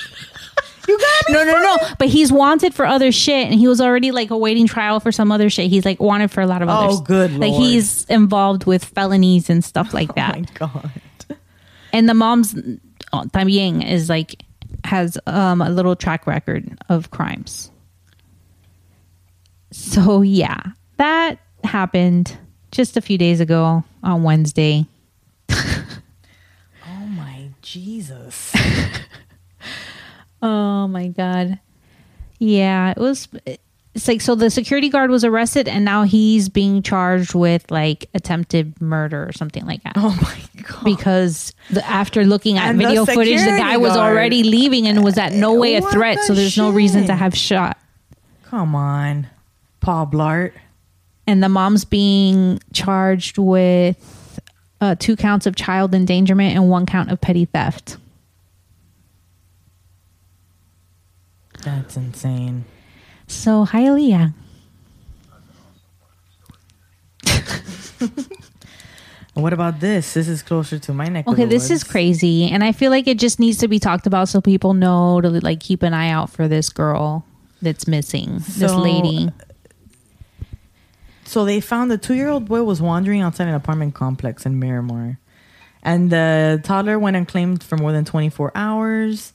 you 0.91 0.97
got 0.99 1.29
me. 1.29 1.33
No, 1.33 1.43
no, 1.45 1.61
no. 1.61 1.77
But 1.99 2.07
he's 2.09 2.31
wanted 2.31 2.73
for 2.73 2.85
other 2.85 3.11
shit, 3.11 3.47
and 3.49 3.59
he 3.59 3.67
was 3.67 3.79
already 3.81 4.11
like 4.11 4.29
awaiting 4.31 4.67
trial 4.67 4.99
for 4.99 5.11
some 5.11 5.31
other 5.31 5.49
shit. 5.49 5.69
He's 5.69 5.85
like 5.85 5.99
wanted 5.99 6.31
for 6.31 6.41
a 6.41 6.47
lot 6.47 6.61
of 6.61 6.69
other. 6.69 6.87
Oh, 6.93 7.01
good 7.01 7.31
Like 7.33 7.51
Lord. 7.51 7.63
he's 7.63 8.05
involved 8.05 8.65
with 8.65 8.83
felonies 8.83 9.49
and 9.49 9.63
stuff 9.63 9.93
like 9.93 10.09
Oh 10.11 10.13
that. 10.15 10.35
my 10.39 10.45
god! 10.53 10.91
and 11.93 12.07
the 12.09 12.13
mom's 12.13 12.53
uh, 13.13 13.23
también 13.25 13.87
is 13.87 14.09
like 14.09 14.43
has 14.83 15.17
um, 15.27 15.61
a 15.61 15.69
little 15.69 15.95
track 15.95 16.25
record 16.27 16.77
of 16.89 17.11
crimes. 17.11 17.69
So 19.71 20.21
yeah, 20.21 20.61
that 20.97 21.39
happened 21.63 22.37
just 22.71 22.97
a 22.97 23.01
few 23.01 23.17
days 23.17 23.39
ago 23.39 23.83
on 24.03 24.23
Wednesday. 24.23 24.85
Oh 26.93 27.05
my 27.07 27.47
Jesus! 27.61 28.50
Oh 30.41 30.87
my 30.87 31.07
god. 31.07 31.59
Yeah, 32.39 32.91
it 32.91 32.97
was 32.97 33.27
it's 33.93 34.07
like 34.07 34.21
so 34.21 34.35
the 34.35 34.49
security 34.49 34.89
guard 34.89 35.09
was 35.09 35.25
arrested 35.25 35.67
and 35.67 35.83
now 35.83 36.03
he's 36.03 36.47
being 36.47 36.81
charged 36.81 37.35
with 37.35 37.69
like 37.69 38.09
attempted 38.13 38.79
murder 38.81 39.27
or 39.27 39.31
something 39.33 39.65
like 39.65 39.83
that. 39.83 39.93
Oh 39.97 40.17
my 40.21 40.63
god! 40.63 40.83
because 40.83 41.53
the, 41.69 41.85
after 41.85 42.23
looking 42.23 42.57
at 42.57 42.69
And 42.69 42.79
the 42.79 42.85
video 42.85 43.05
footage, 43.05 43.41
the 43.41 43.57
guy 43.57 43.77
was 43.77 43.95
already 43.97 44.43
leaving 44.43 44.87
and 44.87 45.03
was 45.03 45.17
at 45.17 45.33
no 45.33 45.53
way 45.53 45.75
a 45.75 45.81
threat. 45.81 46.17
the 46.17 46.23
So 46.23 46.33
there's 46.33 46.57
no 46.57 46.71
reason 46.71 47.05
to 47.07 47.15
have 47.15 47.35
shot. 47.35 47.77
Come 48.43 48.75
on, 48.75 49.27
Paul 49.81 50.07
Blart. 50.07 50.53
And 51.27 51.43
the 51.43 51.49
mom's 51.49 51.85
being 51.85 52.59
charged 52.73 53.37
with 53.37 54.39
uh, 54.81 54.95
two 54.95 55.15
counts 55.15 55.45
of 55.45 55.55
child 55.55 55.93
endangerment 55.93 56.55
and 56.55 56.69
one 56.69 56.85
count 56.85 57.11
of 57.11 57.21
petty 57.21 57.45
theft. 57.45 57.97
That's 61.63 61.95
insane. 61.97 62.65
So 63.27 63.65
hi, 63.65 63.83
Hialeah, 63.83 64.33
What 69.33 69.53
about 69.53 69.79
this? 69.79 70.13
This 70.13 70.27
is 70.27 70.43
closer 70.43 70.77
to 70.79 70.93
my 70.93 71.05
neck. 71.05 71.25
Okay, 71.25 71.45
this 71.45 71.69
is 71.69 71.85
crazy, 71.85 72.49
and 72.49 72.65
I 72.65 72.73
feel 72.73 72.91
like 72.91 73.07
it 73.07 73.17
just 73.17 73.39
needs 73.39 73.59
to 73.59 73.69
be 73.69 73.79
talked 73.79 74.05
about 74.05 74.27
so 74.27 74.41
people 74.41 74.73
know 74.73 75.21
to 75.21 75.29
like 75.29 75.61
keep 75.61 75.83
an 75.83 75.93
eye 75.93 76.09
out 76.09 76.29
for 76.29 76.49
this 76.49 76.69
girl 76.69 77.25
that's 77.61 77.87
missing. 77.87 78.39
this 78.39 78.73
lady. 78.73 79.29
So 81.23 81.45
they 81.45 81.61
found 81.61 81.89
the 81.89 81.97
two-year-old 81.97 82.45
boy 82.45 82.63
was 82.63 82.81
wandering 82.81 83.21
outside 83.21 83.47
an 83.47 83.53
apartment 83.53 83.93
complex 83.95 84.45
in 84.45 84.59
Miramar, 84.59 85.17
and 85.81 86.09
the 86.11 86.59
toddler 86.61 86.99
went 86.99 87.15
unclaimed 87.15 87.63
for 87.63 87.77
more 87.77 87.93
than 87.93 88.03
24 88.03 88.51
hours. 88.53 89.31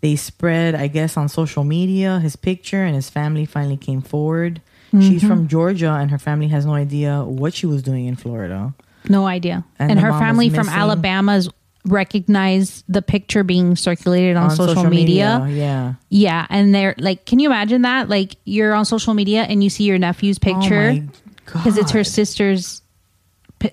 They 0.00 0.16
spread, 0.16 0.74
I 0.74 0.86
guess, 0.88 1.16
on 1.16 1.28
social 1.28 1.64
media 1.64 2.18
his 2.20 2.36
picture, 2.36 2.84
and 2.84 2.94
his 2.94 3.08
family 3.10 3.44
finally 3.46 3.76
came 3.76 4.02
forward. 4.02 4.60
She's 4.92 5.20
Mm-hmm. 5.20 5.28
from 5.28 5.48
Georgia, 5.48 5.90
and 5.90 6.10
her 6.10 6.18
family 6.18 6.48
has 6.48 6.64
no 6.64 6.74
idea 6.74 7.22
what 7.24 7.52
she 7.54 7.66
was 7.66 7.82
doing 7.82 8.06
in 8.06 8.16
Florida. 8.16 8.72
No 9.08 9.26
idea. 9.26 9.64
And 9.78 9.90
And, 9.90 10.00
her 10.00 10.12
family 10.12 10.48
from. 10.48 10.68
Alabama's 10.68 11.48
recognized 11.84 12.84
the 12.88 13.02
picture 13.02 13.44
being 13.44 13.76
circulated 13.76 14.36
on, 14.36 14.50
social, 14.50 14.84
media. 14.84 15.46
Yeah. 15.48 15.94
Yeah, 16.08 16.46
and 16.50 16.74
they're 16.74 16.94
like, 16.98 17.24
can 17.26 17.38
you 17.38 17.48
imagine 17.48 17.82
that? 17.82 18.08
Like 18.08 18.36
you're 18.44 18.74
on 18.74 18.84
social 18.84 19.14
media 19.14 19.42
and 19.42 19.62
you 19.62 19.70
see 19.70 19.84
your 19.84 19.98
nephew's 19.98 20.38
picture 20.38 20.96
Oh 20.96 21.02
because 21.44 21.78
it's 21.78 21.92
her 21.92 22.02
sister's 22.04 22.82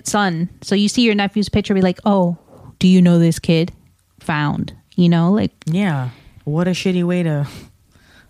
son. 0.03 0.49
So 0.61 0.75
you 0.75 0.87
see 0.87 1.01
your 1.01 1.15
nephew's 1.15 1.49
picture, 1.49 1.73
be 1.73 1.81
like, 1.81 1.99
oh, 2.05 2.37
do 2.79 2.87
you 2.87 3.01
know 3.01 3.17
this 3.19 3.39
kid? 3.39 3.71
Found. 4.19 4.73
You 4.95 5.09
know, 5.09 5.31
like 5.31 5.51
Yeah. 5.65 6.09
What 6.45 6.67
a 6.67 6.71
shitty 6.71 7.03
way 7.05 7.23
to 7.23 7.47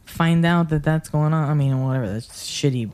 find 0.06 0.46
out 0.46 0.70
that 0.70 0.84
that's 0.84 1.10
going 1.10 1.34
on. 1.34 1.50
I 1.50 1.54
mean, 1.54 1.84
whatever. 1.84 2.08
That's 2.12 2.28
shitty. 2.28 2.92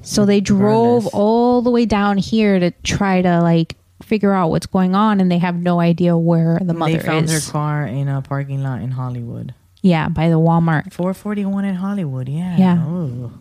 So 0.00 0.24
they 0.24 0.40
drove 0.40 1.04
Regardless. 1.04 1.14
all 1.14 1.62
the 1.62 1.70
way 1.70 1.84
down 1.86 2.18
here 2.18 2.58
to 2.58 2.70
try 2.82 3.22
to 3.22 3.40
like 3.40 3.76
figure 4.02 4.32
out 4.32 4.48
what's 4.50 4.66
going 4.66 4.94
on, 4.96 5.20
and 5.20 5.30
they 5.30 5.38
have 5.38 5.54
no 5.54 5.78
idea 5.78 6.16
where 6.16 6.58
the 6.60 6.74
mother 6.74 6.94
they 6.98 6.98
found 7.04 7.26
is. 7.26 7.46
her 7.46 7.52
car 7.52 7.86
in 7.86 8.08
a 8.08 8.20
parking 8.22 8.62
lot 8.62 8.80
in 8.82 8.90
Hollywood. 8.92 9.54
yeah, 9.82 10.08
by 10.08 10.28
the 10.28 10.40
Walmart. 10.40 10.92
441 10.92 11.64
in 11.64 11.74
Hollywood. 11.76 12.28
Yeah. 12.28 12.56
Yeah. 12.56 12.88
Ooh. 12.88 13.32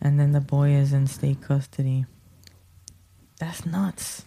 And 0.00 0.18
then 0.18 0.32
the 0.32 0.40
boy 0.40 0.70
is 0.70 0.92
in 0.92 1.06
state 1.06 1.40
custody. 1.40 2.06
That's 3.38 3.64
nuts. 3.66 4.24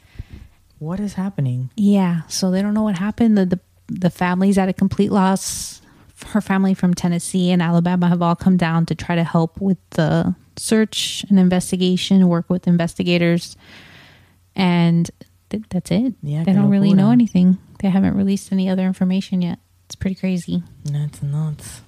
What 0.80 0.99
is 1.01 1.13
happening? 1.16 1.72
Yeah, 1.76 2.22
so 2.28 2.51
they 2.51 2.61
don't 2.61 2.74
know 2.74 2.84
what 2.84 2.97
happened. 2.97 3.38
The 3.38 3.45
the, 3.45 3.59
the 3.88 4.09
family's 4.09 4.57
at 4.57 4.69
a 4.69 4.73
complete 4.73 5.11
loss. 5.11 5.81
Her 6.27 6.41
family 6.41 6.73
from 6.73 6.93
Tennessee 6.93 7.51
and 7.51 7.61
Alabama 7.61 8.07
have 8.07 8.21
all 8.21 8.36
come 8.36 8.57
down 8.57 8.86
to 8.88 8.95
try 8.95 9.15
to 9.15 9.23
help 9.23 9.59
with 9.59 9.77
the 9.91 10.33
search 10.57 11.25
and 11.29 11.38
investigation, 11.38 12.27
work 12.27 12.49
with 12.49 12.67
investigators, 12.67 13.57
and 14.55 15.11
th- 15.49 15.63
that's 15.69 15.91
it. 15.91 16.13
Yeah, 16.23 16.43
they 16.43 16.53
don't 16.53 16.69
really 16.69 16.93
know 16.93 17.11
anything. 17.11 17.57
They 17.81 17.89
haven't 17.89 18.15
released 18.15 18.51
any 18.51 18.69
other 18.69 18.83
information 18.86 19.41
yet. 19.41 19.59
It's 19.86 19.95
pretty 19.95 20.15
crazy. 20.15 20.63
That's 20.86 21.21
nuts. 21.21 21.81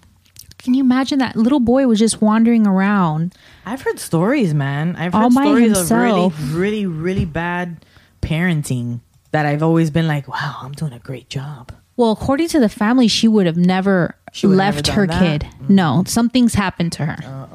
Can 0.60 0.74
you 0.74 0.84
imagine 0.84 1.20
that 1.20 1.36
little 1.36 1.60
boy 1.60 1.88
was 1.88 2.00
just 2.00 2.22
wandering 2.22 2.68
around? 2.68 3.34
I've 3.66 3.82
heard 3.82 4.00
stories, 4.00 4.54
man. 4.54 4.96
I've 4.98 5.16
All 5.16 5.24
heard 5.24 5.32
stories 5.32 5.78
himself. 5.78 6.34
of 6.34 6.56
really, 6.56 6.86
really, 6.86 6.86
really 6.86 7.26
bad 7.26 7.86
parenting 8.22 9.00
that 9.32 9.46
I've 9.46 9.64
always 9.64 9.90
been 9.92 10.08
like, 10.08 10.28
wow, 10.28 10.58
I'm 10.62 10.74
doing 10.74 10.94
a 10.94 11.00
great 11.00 11.30
job. 11.30 11.72
Well, 11.98 12.12
according 12.12 12.48
to 12.50 12.60
the 12.60 12.70
family, 12.70 13.08
she 13.08 13.28
would 13.28 13.48
have 13.48 13.58
never 13.58 14.16
would 14.44 14.56
left 14.56 14.88
never 14.88 15.02
her 15.02 15.08
that? 15.08 15.42
kid. 15.42 15.48
No, 15.68 16.04
something's 16.06 16.54
happened 16.54 16.94
to 16.94 17.06
her. 17.06 17.50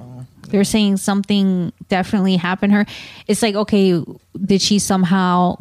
They're 0.49 0.65
saying 0.65 0.99
something 0.99 1.73
definitely 1.89 2.37
happened 2.37 2.73
to 2.73 2.79
her. 2.79 2.87
It's 3.27 3.41
like, 3.41 3.55
okay, 3.55 4.05
did 4.45 4.61
she 4.61 4.79
somehow 4.79 5.57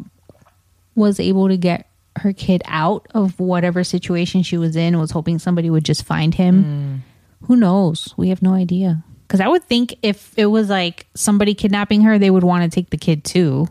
was 0.94 1.18
able 1.18 1.48
to 1.48 1.56
get 1.56 1.88
her 2.16 2.32
kid 2.34 2.60
out 2.66 3.06
of 3.14 3.38
whatever 3.40 3.84
situation 3.84 4.42
she 4.42 4.58
was 4.58 4.76
in? 4.76 4.98
Was 4.98 5.12
hoping 5.12 5.38
somebody 5.38 5.70
would 5.70 5.84
just 5.84 6.04
find 6.04 6.34
him. 6.34 7.04
Who 7.44 7.56
knows? 7.56 8.12
We 8.16 8.28
have 8.28 8.42
no 8.42 8.52
idea. 8.52 9.02
Because 9.26 9.40
I 9.40 9.48
would 9.48 9.64
think 9.64 9.94
if 10.02 10.34
it 10.36 10.46
was 10.46 10.68
like 10.68 11.06
somebody 11.14 11.54
kidnapping 11.54 12.02
her, 12.02 12.18
they 12.18 12.30
would 12.30 12.44
want 12.44 12.64
to 12.64 12.74
take 12.74 12.90
the 12.90 12.98
kid 12.98 13.24
too. 13.24 13.66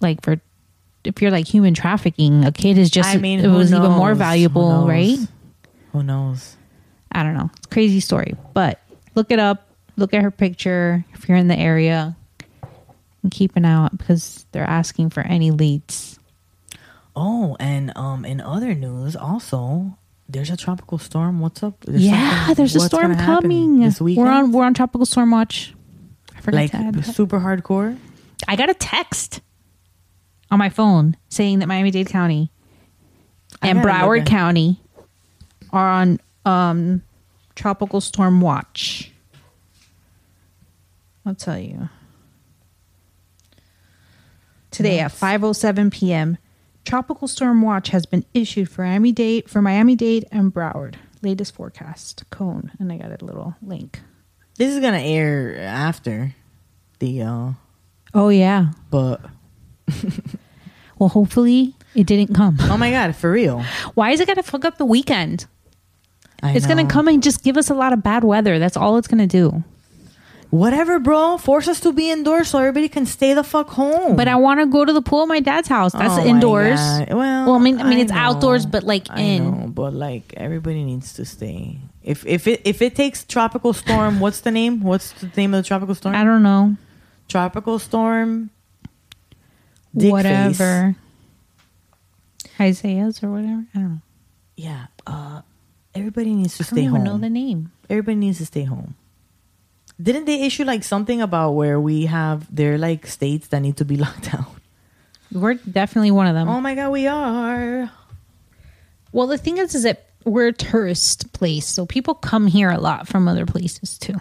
Like 0.00 0.22
for 0.24 0.40
if 1.04 1.22
you're 1.22 1.30
like 1.30 1.46
human 1.46 1.74
trafficking, 1.74 2.44
a 2.44 2.52
kid 2.52 2.78
is 2.78 2.90
just 2.90 3.08
I 3.08 3.16
mean, 3.16 3.40
it 3.40 3.48
was 3.48 3.72
even 3.72 3.90
more 3.90 4.08
knows? 4.08 4.18
Who 4.18 4.24
valuable, 4.24 4.86
right? 4.86 5.18
Who 5.92 6.02
knows? 6.02 6.56
I 7.12 7.22
don't 7.22 7.34
know. 7.34 7.50
It's 7.56 7.66
a 7.66 7.70
crazy 7.70 8.00
story. 8.00 8.34
But 8.54 8.80
look 9.14 9.30
it 9.30 9.38
up. 9.38 9.66
Look 9.96 10.14
at 10.14 10.22
her 10.22 10.30
picture 10.30 11.04
if 11.14 11.28
you're 11.28 11.38
in 11.38 11.48
the 11.48 11.58
area. 11.58 12.16
And 13.22 13.30
keep 13.30 13.56
an 13.56 13.66
eye 13.66 13.72
out 13.72 13.96
because 13.98 14.46
they're 14.52 14.64
asking 14.64 15.10
for 15.10 15.20
any 15.20 15.50
leads. 15.50 16.18
Oh, 17.14 17.56
and 17.60 17.92
um, 17.96 18.24
in 18.24 18.40
other 18.40 18.74
news, 18.74 19.14
also, 19.14 19.98
there's 20.26 20.48
a 20.48 20.56
tropical 20.56 20.96
storm. 20.96 21.40
What's 21.40 21.62
up? 21.62 21.78
There's 21.80 22.02
yeah, 22.02 22.54
there's 22.54 22.74
a 22.76 22.80
storm 22.80 23.14
coming. 23.16 23.80
this 23.80 24.00
weekend. 24.00 24.26
We're 24.26 24.32
on 24.32 24.52
we're 24.52 24.64
on 24.64 24.72
tropical 24.72 25.04
storm 25.04 25.32
watch. 25.32 25.74
I 26.34 26.40
forgot 26.40 26.72
like 26.72 27.04
super 27.04 27.40
hardcore. 27.40 27.98
I 28.48 28.56
got 28.56 28.70
a 28.70 28.74
text 28.74 29.42
on 30.50 30.58
my 30.58 30.68
phone 30.68 31.16
saying 31.28 31.60
that 31.60 31.66
Miami 31.68 31.90
Dade 31.90 32.08
County 32.08 32.50
and 33.62 33.80
Broward 33.80 34.26
County 34.26 34.80
are 35.72 35.88
on 35.88 36.20
um, 36.44 37.02
tropical 37.54 38.00
storm 38.00 38.40
watch. 38.40 39.12
I'll 41.26 41.34
tell 41.34 41.58
you. 41.58 41.88
Today 44.70 45.00
at 45.00 45.10
5:07 45.12 45.92
p.m., 45.92 46.38
tropical 46.84 47.26
storm 47.28 47.60
watch 47.62 47.88
has 47.88 48.06
been 48.06 48.24
issued 48.34 48.68
for 48.70 48.82
Miami 48.82 49.12
Dade 49.12 49.48
for 49.50 49.60
Miami 49.60 49.96
Dade 49.96 50.26
and 50.30 50.52
Broward. 50.54 50.94
Latest 51.22 51.54
forecast 51.54 52.24
cone, 52.30 52.70
and 52.78 52.90
I 52.90 52.96
got 52.96 53.20
a 53.20 53.24
little 53.24 53.54
link. 53.60 54.00
This 54.56 54.72
is 54.74 54.80
gonna 54.80 55.00
air 55.00 55.58
after 55.58 56.34
the 56.98 57.22
uh, 57.22 57.50
Oh 58.14 58.28
yeah. 58.28 58.70
but 58.90 59.20
Well, 60.98 61.08
hopefully 61.08 61.74
it 61.94 62.06
didn't 62.06 62.34
come. 62.34 62.58
oh 62.60 62.76
my 62.76 62.90
god, 62.90 63.16
for 63.16 63.30
real. 63.32 63.64
Why 63.94 64.10
is 64.10 64.20
it 64.20 64.26
gonna 64.28 64.42
fuck 64.42 64.66
up 64.66 64.76
the 64.76 64.84
weekend? 64.84 65.46
I 66.42 66.52
it's 66.52 66.66
gonna 66.66 66.86
come 66.86 67.08
and 67.08 67.22
just 67.22 67.42
give 67.42 67.56
us 67.56 67.70
a 67.70 67.74
lot 67.74 67.94
of 67.94 68.02
bad 68.02 68.22
weather. 68.22 68.58
That's 68.58 68.76
all 68.76 68.98
it's 68.98 69.08
gonna 69.08 69.26
do. 69.26 69.64
Whatever, 70.50 70.98
bro. 70.98 71.38
Force 71.38 71.68
us 71.68 71.78
to 71.80 71.92
be 71.92 72.10
indoors 72.10 72.48
so 72.48 72.58
everybody 72.58 72.88
can 72.88 73.06
stay 73.06 73.32
the 73.34 73.44
fuck 73.44 73.70
home. 73.70 74.16
But 74.16 74.26
I 74.28 74.34
want 74.34 74.58
to 74.60 74.66
go 74.66 74.84
to 74.84 74.92
the 74.92 75.00
pool 75.00 75.22
at 75.22 75.28
my 75.28 75.38
dad's 75.40 75.68
house. 75.68 75.92
That's 75.92 76.12
Oh 76.14 76.16
my 76.18 76.24
indoors. 76.26 76.78
God. 76.80 77.12
Well, 77.14 77.46
Well, 77.46 77.54
I 77.54 77.58
mean- 77.60 77.80
I 77.80 77.84
mean, 77.88 78.00
it's 78.00 78.10
know. 78.12 78.18
outdoors, 78.18 78.66
but, 78.66 78.82
like, 78.82 79.06
I 79.10 79.20
in. 79.20 79.44
know, 79.44 79.66
but 79.68 79.94
like 79.94 80.34
everybody 80.36 80.82
needs 80.82 81.12
to 81.14 81.24
stay. 81.24 81.78
If 82.02 82.26
if 82.26 82.46
it 82.48 82.62
if 82.64 82.82
it 82.82 82.94
takes 82.96 83.24
tropical 83.24 83.72
storm, 83.72 84.18
what's 84.24 84.40
the 84.40 84.50
name? 84.50 84.82
What's 84.82 85.12
the 85.12 85.30
name 85.36 85.54
of 85.54 85.62
the 85.62 85.66
tropical 85.68 85.94
storm? 85.94 86.14
I 86.16 86.24
don't 86.24 86.42
know. 86.42 86.76
tropical 87.28 87.78
storm. 87.78 88.50
Dick 89.96 90.12
whatever. 90.12 90.94
Isaias 92.60 93.22
or 93.22 93.30
whatever. 93.30 93.64
I 93.74 93.78
don't 93.78 93.90
know. 93.90 94.00
Yeah. 94.56 94.86
Uh, 95.06 95.42
everybody 95.94 96.34
needs 96.34 96.56
to 96.58 96.64
I 96.64 96.66
don't 96.66 96.76
stay 96.78 96.84
home. 96.84 97.04
know 97.04 97.18
the 97.18 97.30
name. 97.30 97.72
everybody 97.88 98.16
needs 98.16 98.38
to 98.38 98.46
stay 98.46 98.64
home. 98.64 98.94
Didn't 100.00 100.24
they 100.24 100.42
issue 100.46 100.64
like 100.64 100.82
something 100.84 101.20
about 101.20 101.52
where 101.52 101.78
we 101.80 102.06
have 102.06 102.46
there 102.54 102.74
are 102.74 102.78
like 102.78 103.06
states 103.06 103.48
that 103.48 103.60
need 103.60 103.76
to 103.78 103.84
be 103.84 103.96
locked 104.04 104.30
down? 104.32 104.46
We're 105.32 105.54
definitely 105.54 106.10
one 106.10 106.26
of 106.26 106.34
them. 106.34 106.48
Oh 106.48 106.60
my 106.60 106.74
god, 106.74 106.90
we 106.90 107.06
are. 107.06 107.90
well, 109.12 109.26
the 109.26 109.38
thing 109.38 109.58
is, 109.58 109.74
is 109.74 109.84
that 109.84 110.06
we're 110.24 110.48
a 110.48 110.52
tourist 110.52 111.32
place, 111.32 111.66
so 111.66 111.86
people 111.86 112.14
come 112.14 112.46
here 112.46 112.70
a 112.70 112.78
lot 112.78 113.08
from 113.08 113.26
other 113.28 113.46
places 113.46 113.96
too. 113.98 114.16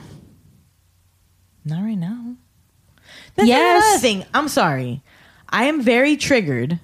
Not 1.65 1.81
right 1.83 1.97
now. 1.97 2.35
That's 3.35 3.47
Yes. 3.47 3.83
another 3.85 3.99
thing. 4.01 4.25
I'm 4.33 4.47
sorry. 4.47 5.01
I 5.49 5.65
am 5.65 5.81
very 5.81 6.15
triggered. 6.15 6.79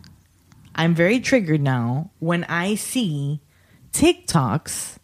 I'm 0.76 0.94
very 0.94 1.20
triggered 1.20 1.62
now 1.62 2.12
when 2.20 2.44
I 2.46 2.76
see 2.76 3.40
TikToks 3.94 4.98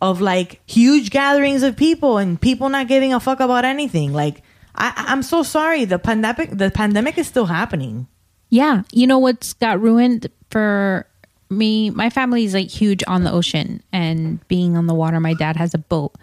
of 0.00 0.20
like 0.20 0.60
huge 0.66 1.10
gatherings 1.10 1.62
of 1.62 1.76
people 1.76 2.18
and 2.18 2.40
people 2.40 2.68
not 2.68 2.86
giving 2.86 3.12
a 3.12 3.20
fuck 3.20 3.40
about 3.40 3.64
anything. 3.64 4.12
Like 4.12 4.42
I, 4.74 4.92
I'm 5.08 5.22
so 5.22 5.42
sorry. 5.42 5.84
The 5.84 5.98
pandemic, 5.98 6.50
the 6.50 6.70
pandemic 6.70 7.18
is 7.18 7.26
still 7.26 7.46
happening. 7.46 8.06
Yeah. 8.50 8.82
You 8.92 9.06
know 9.06 9.18
what's 9.18 9.54
got 9.54 9.80
ruined 9.80 10.28
for 10.50 11.06
me? 11.50 11.90
My 11.90 12.10
family's 12.10 12.54
like 12.54 12.70
huge 12.70 13.02
on 13.06 13.24
the 13.24 13.32
ocean 13.32 13.82
and 13.92 14.46
being 14.48 14.76
on 14.76 14.86
the 14.86 14.94
water. 14.94 15.18
My 15.18 15.34
dad 15.34 15.56
has 15.56 15.74
a 15.74 15.78
boat. 15.78 16.14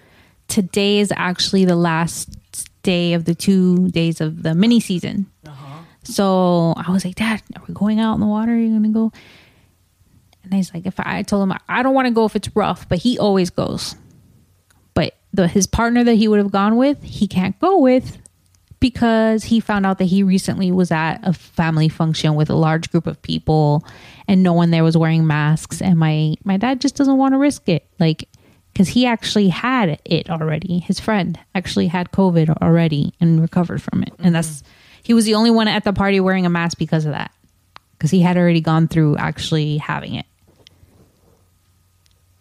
Today 0.48 1.00
is 1.00 1.12
actually 1.16 1.66
the 1.66 1.76
last 1.76 2.30
day 2.84 3.14
of 3.14 3.26
the 3.26 3.34
two 3.34 3.90
days 3.90 4.22
of 4.22 4.44
the 4.44 4.54
mini 4.54 4.80
season. 4.80 5.26
Uh-huh. 5.46 5.63
So 6.04 6.74
I 6.76 6.92
was 6.92 7.06
like, 7.06 7.16
Dad, 7.16 7.42
are 7.56 7.64
we 7.68 7.74
going 7.74 8.00
out 8.00 8.16
in 8.16 8.20
the 8.20 8.28
water? 8.28 8.52
Are 8.52 8.58
you 8.58 8.70
going 8.70 8.84
to 8.84 8.90
go? 8.90 9.12
And 10.44 10.54
he's 10.54 10.74
like, 10.74 10.86
if 10.86 11.00
I, 11.00 11.20
I 11.20 11.22
told 11.24 11.44
him 11.44 11.58
I 11.70 11.84
don't 11.84 11.94
want 11.94 12.08
to 12.08 12.14
go 12.14 12.26
if 12.26 12.36
it's 12.36 12.54
rough, 12.56 12.88
but 12.88 13.00
he 13.00 13.18
always 13.18 13.50
goes. 13.50 13.96
But 14.94 15.16
the 15.34 15.48
his 15.48 15.68
partner 15.68 16.04
that 16.04 16.16
he 16.16 16.28
would 16.28 16.40
have 16.40 16.52
gone 16.52 16.76
with, 16.76 17.02
he 17.04 17.28
can't 17.28 17.58
go 17.60 17.80
with 17.80 18.18
because 18.84 19.46
he 19.46 19.62
found 19.62 19.86
out 19.86 19.98
that 19.98 20.04
he 20.04 20.24
recently 20.24 20.70
was 20.70 20.92
at 20.92 21.18
a 21.24 21.32
family 21.32 21.88
function 21.88 22.36
with 22.36 22.50
a 22.50 22.54
large 22.54 22.92
group 22.92 23.08
of 23.08 23.22
people 23.22 23.82
and 24.28 24.44
no 24.44 24.52
one 24.52 24.72
there 24.72 24.84
was 24.84 24.98
wearing 24.98 25.26
masks 25.26 25.82
and 25.82 25.98
my 25.98 26.36
my 26.44 26.58
dad 26.58 26.82
just 26.82 26.98
doesn't 26.98 27.16
want 27.16 27.34
to 27.34 27.38
risk 27.38 27.70
it 27.70 27.88
like 27.98 28.28
because 28.74 28.90
he 28.90 29.06
actually 29.06 29.48
had 29.48 29.98
it 30.04 30.30
already 30.30 30.80
his 30.80 31.00
friend 31.00 31.40
actually 31.56 31.88
had 31.88 32.12
covid 32.12 32.50
already 32.62 33.14
and 33.22 33.40
recovered 33.42 33.82
from 33.82 34.04
it 34.04 34.10
and 34.18 34.18
mm-hmm. 34.18 34.34
that's 34.34 34.64
he 35.04 35.14
was 35.14 35.26
the 35.26 35.36
only 35.36 35.52
one 35.52 35.68
at 35.68 35.84
the 35.84 35.94
party 35.94 36.20
wearing 36.20 36.46
a 36.46 36.50
mask 36.50 36.78
because 36.78 37.06
of 37.06 37.12
that 37.12 37.32
because 37.98 38.10
he 38.12 38.22
had 38.22 38.38
already 38.38 38.62
gone 38.62 38.88
through 38.88 39.16
actually 39.18 39.78
having 39.78 40.16
it 40.16 40.26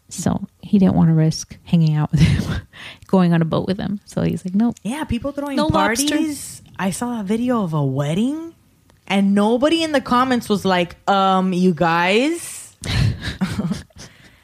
so 0.08 0.46
he 0.60 0.78
didn't 0.78 0.94
want 0.94 1.08
to 1.08 1.14
risk 1.14 1.56
hanging 1.64 1.94
out 1.96 2.10
with 2.12 2.20
him 2.20 2.60
going 3.06 3.32
on 3.32 3.40
a 3.42 3.44
boat 3.44 3.66
with 3.66 3.78
him 3.78 3.98
so 4.04 4.22
he's 4.22 4.44
like 4.44 4.54
nope 4.54 4.76
Yeah, 4.82 5.04
people 5.04 5.32
throwing 5.32 5.56
No 5.56 5.66
lobster. 5.66 6.08
parties. 6.16 6.62
I 6.78 6.90
saw 6.90 7.20
a 7.20 7.22
video 7.24 7.62
of 7.62 7.74
a 7.74 7.84
wedding, 7.84 8.54
and 9.06 9.34
nobody 9.34 9.82
in 9.82 9.92
the 9.92 10.00
comments 10.00 10.48
was 10.48 10.64
like, 10.64 10.96
"Um, 11.08 11.52
you 11.52 11.74
guys." 11.74 12.74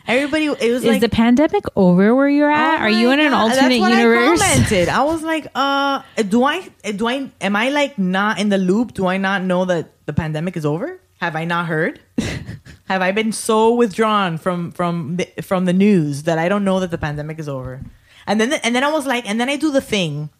Everybody, 0.08 0.46
it 0.46 0.50
was 0.50 0.60
like 0.60 0.72
is 0.72 0.84
like, 0.84 1.00
the 1.02 1.10
pandemic 1.10 1.64
over 1.76 2.14
where 2.14 2.28
you're 2.28 2.50
at? 2.50 2.80
"Oh 2.80 2.84
Are 2.84 2.90
you 2.90 3.10
in 3.10 3.20
an 3.20 3.32
God." 3.32 3.52
alternate 3.52 3.78
That's 3.78 3.80
what 3.80 3.90
universe? 3.92 4.40
I 4.40 4.54
commented. 4.54 4.88
I 4.88 5.02
was 5.04 5.22
like, 5.22 5.46
"Uh, 5.54 6.02
do 6.28 6.44
I? 6.44 6.68
Do 6.96 7.06
I? 7.06 7.30
Am 7.42 7.54
I 7.54 7.68
like 7.68 7.98
not 7.98 8.40
in 8.40 8.48
the 8.48 8.56
loop? 8.56 8.94
Do 8.94 9.06
I 9.06 9.18
not 9.18 9.42
know 9.42 9.66
that 9.66 9.92
the 10.06 10.14
pandemic 10.14 10.56
is 10.56 10.64
over? 10.64 10.98
Have 11.20 11.36
I 11.36 11.44
not 11.44 11.66
heard? 11.66 12.00
Have 12.88 13.02
I 13.02 13.12
been 13.12 13.32
so 13.32 13.74
withdrawn 13.74 14.38
from 14.38 14.72
from 14.72 15.16
the, 15.16 15.28
from 15.42 15.66
the 15.66 15.74
news 15.74 16.22
that 16.22 16.38
I 16.38 16.48
don't 16.48 16.64
know 16.64 16.80
that 16.80 16.90
the 16.90 16.98
pandemic 16.98 17.38
is 17.38 17.48
over?" 17.48 17.82
And 18.26 18.40
then 18.40 18.54
and 18.64 18.74
then 18.74 18.84
I 18.84 18.90
was 18.90 19.06
like, 19.06 19.28
and 19.28 19.38
then 19.38 19.50
I 19.50 19.56
do 19.56 19.70
the 19.70 19.82
thing 19.82 20.30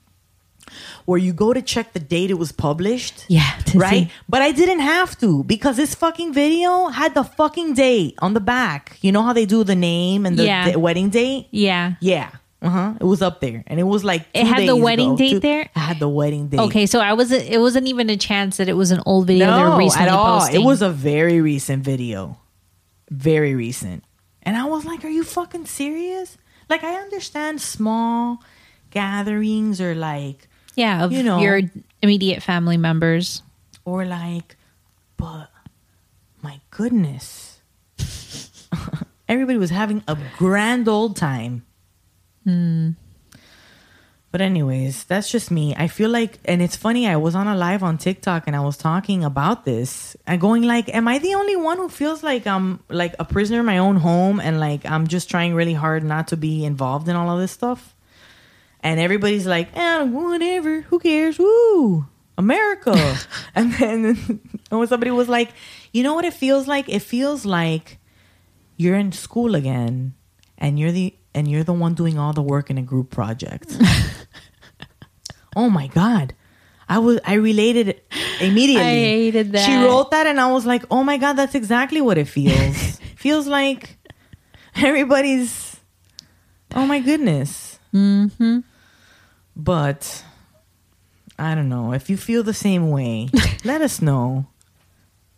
where 1.09 1.16
you 1.18 1.32
go 1.32 1.55
to 1.55 1.62
check 1.62 1.94
the 1.94 2.01
date 2.16 2.30
it 2.30 2.39
was 2.44 2.52
published. 2.52 3.24
Yeah, 3.28 3.48
right. 3.74 3.90
see. 4.09 4.10
But 4.28 4.43
I 4.43 4.52
didn't 4.52 4.80
have 4.80 5.16
to 5.20 5.43
because 5.44 5.78
this 5.78 5.94
fucking 5.94 6.35
video 6.35 6.89
had 6.89 7.14
the 7.14 7.24
fucking 7.24 7.72
date 7.72 8.14
on 8.20 8.35
the 8.35 8.40
back. 8.40 8.98
You 9.01 9.10
know 9.12 9.22
how 9.22 9.32
they 9.32 9.47
do 9.47 9.64
the 9.64 9.74
name 9.74 10.26
and 10.26 10.39
the, 10.39 10.44
Yeah. 10.44 10.70
the 10.70 10.78
wedding 10.78 11.09
date? 11.09 11.48
Yeah. 11.51 11.94
Yeah. 12.01 12.28
Uh 12.60 12.68
huh. 12.68 12.94
It 13.01 13.05
was 13.05 13.22
up 13.22 13.40
there, 13.40 13.64
and 13.68 13.80
it 13.80 13.85
was 13.85 14.05
like 14.05 14.26
It 14.35 14.44
had 14.47 14.68
the 14.68 14.76
wedding 14.76 15.10
ago. 15.12 15.16
date 15.16 15.30
Two- 15.30 15.40
there? 15.40 15.62
It 15.62 15.78
had 15.78 15.98
the 15.98 16.09
wedding 16.10 16.48
date. 16.48 16.60
Okay, 16.60 16.85
so 16.86 17.01
I 17.01 17.14
wasn't. 17.14 17.44
It 17.48 17.59
wasn't 17.60 17.86
even 17.86 18.10
a 18.10 18.16
chance 18.18 18.59
that 18.59 18.68
it 18.68 18.74
was 18.76 18.90
an 18.90 19.01
old 19.06 19.28
video 19.28 19.47
no, 19.47 19.78
recently 19.78 20.09
at 20.09 20.12
all. 20.12 20.40
posting. 20.40 20.60
It 20.60 20.64
was 20.64 20.82
a 20.82 20.90
very 20.90 21.40
recent 21.40 21.85
video, 21.85 22.36
very 23.10 23.55
recent, 23.55 24.02
and 24.43 24.56
I 24.59 24.64
was 24.64 24.85
like, 24.85 25.05
"Are 25.06 25.09
you 25.18 25.22
fucking 25.24 25.66
serious?" 25.66 26.36
Like, 26.68 26.82
I 26.85 26.97
understand 26.97 27.60
small 27.62 28.43
gatherings 28.90 29.80
or 29.80 29.94
like 29.94 30.48
yeah 30.79 31.05
of 31.05 31.13
you 31.13 31.23
know. 31.23 31.41
your 31.41 31.61
immediate 32.01 32.43
family 32.43 32.77
members. 32.77 33.43
or 33.85 34.05
like, 34.05 34.57
but 35.17 35.51
my 36.41 36.61
goodness, 36.71 37.61
everybody 39.29 39.59
was 39.59 39.71
having 39.71 40.03
a 40.07 40.17
grand 40.37 40.89
old 40.89 41.17
time. 41.17 41.67
Hmm. 42.45 42.91
But 44.31 44.43
anyways, 44.43 45.05
that's 45.05 45.31
just 45.31 45.51
me. 45.51 45.75
I 45.75 45.89
feel 45.89 46.11
like, 46.11 46.39
and 46.45 46.61
it's 46.61 46.77
funny. 46.77 47.09
I 47.09 47.17
was 47.17 47.35
on 47.35 47.49
a 47.49 47.57
live 47.57 47.83
on 47.83 47.97
TikTok 47.97 48.45
and 48.47 48.55
I 48.55 48.61
was 48.61 48.77
talking 48.77 49.25
about 49.25 49.65
this 49.65 50.17
and 50.27 50.39
going 50.39 50.65
like, 50.65 50.95
"Am 50.95 51.09
I 51.09 51.19
the 51.19 51.35
only 51.35 51.57
one 51.57 51.79
who 51.79 51.89
feels 51.89 52.23
like 52.23 52.47
I'm 52.47 52.81
like 52.91 53.15
a 53.19 53.25
prisoner 53.25 53.61
in 53.61 53.67
my 53.67 53.79
own 53.79 53.97
home 53.97 54.39
and 54.39 54.61
like 54.61 54.85
I'm 54.85 55.07
just 55.07 55.31
trying 55.31 55.55
really 55.55 55.73
hard 55.73 56.05
not 56.05 56.29
to 56.29 56.37
be 56.37 56.65
involved 56.67 57.09
in 57.09 57.17
all 57.17 57.31
of 57.31 57.41
this 57.41 57.53
stuff?" 57.53 57.95
And 58.81 59.01
everybody's 59.01 59.47
like, 59.47 59.69
"Eh, 59.75 60.03
whatever. 60.05 60.83
Who 60.83 60.99
cares? 60.99 61.39
Woo, 61.39 62.07
America!" 62.37 63.19
and 63.55 63.73
then 63.75 64.41
and 64.71 64.79
when 64.79 64.89
somebody 64.89 65.11
was 65.11 65.29
like, 65.29 65.51
"You 65.93 66.03
know 66.03 66.15
what 66.15 66.25
it 66.25 66.35
feels 66.35 66.67
like? 66.67 66.89
It 66.89 67.01
feels 67.01 67.45
like 67.45 67.99
you're 68.77 68.97
in 68.97 69.13
school 69.13 69.55
again, 69.55 70.15
and 70.57 70.79
you're 70.79 70.93
the 70.93 71.15
and 71.35 71.49
you're 71.49 71.65
the 71.65 71.73
one 71.73 71.95
doing 71.95 72.19
all 72.19 72.33
the 72.33 72.43
work 72.43 72.71
in 72.71 72.79
a 72.79 72.83
group 72.83 73.11
project." 73.11 73.77
oh 75.57 75.71
my 75.71 75.87
god. 75.89 76.35
I 76.91 77.01
was 77.01 77.21
I 77.25 77.35
related 77.35 78.01
immediately. 78.41 78.83
I 78.83 79.29
hated 79.29 79.53
that. 79.53 79.67
She 79.67 79.77
wrote 79.77 80.11
that 80.13 80.27
and 80.27 80.41
I 80.41 80.51
was 80.51 80.65
like, 80.65 80.85
"Oh 80.91 81.05
my 81.05 81.19
god, 81.19 81.35
that's 81.35 81.55
exactly 81.55 82.01
what 82.01 82.17
it 82.17 82.27
feels." 82.27 82.99
feels 83.17 83.49
like 83.49 83.99
everybody's 84.77 85.69
Oh 86.75 86.87
my 86.87 87.01
goodness. 87.01 87.79
Mm-hmm. 87.95 88.61
But 89.59 90.24
I 91.39 91.55
don't 91.55 91.68
know. 91.68 91.93
If 91.93 92.09
you 92.09 92.16
feel 92.16 92.43
the 92.43 92.55
same 92.55 92.90
way, 92.90 93.28
let 93.64 93.82
us 93.82 94.01
know. 94.01 94.47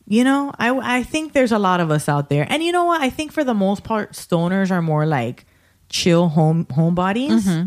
You 0.06 0.24
know, 0.24 0.52
I 0.58 0.98
I 0.98 1.02
think 1.02 1.32
there's 1.32 1.52
a 1.52 1.58
lot 1.58 1.80
of 1.80 1.90
us 1.90 2.08
out 2.08 2.28
there. 2.28 2.46
And 2.48 2.62
you 2.62 2.72
know 2.72 2.84
what? 2.84 3.00
I 3.00 3.10
think 3.10 3.32
for 3.32 3.44
the 3.44 3.54
most 3.54 3.82
part 3.82 4.12
stoners 4.12 4.70
are 4.70 4.82
more 4.82 5.06
like 5.06 5.46
chill 5.88 6.28
home 6.28 6.66
homebodies. 6.66 7.42
Mm-hmm. 7.42 7.66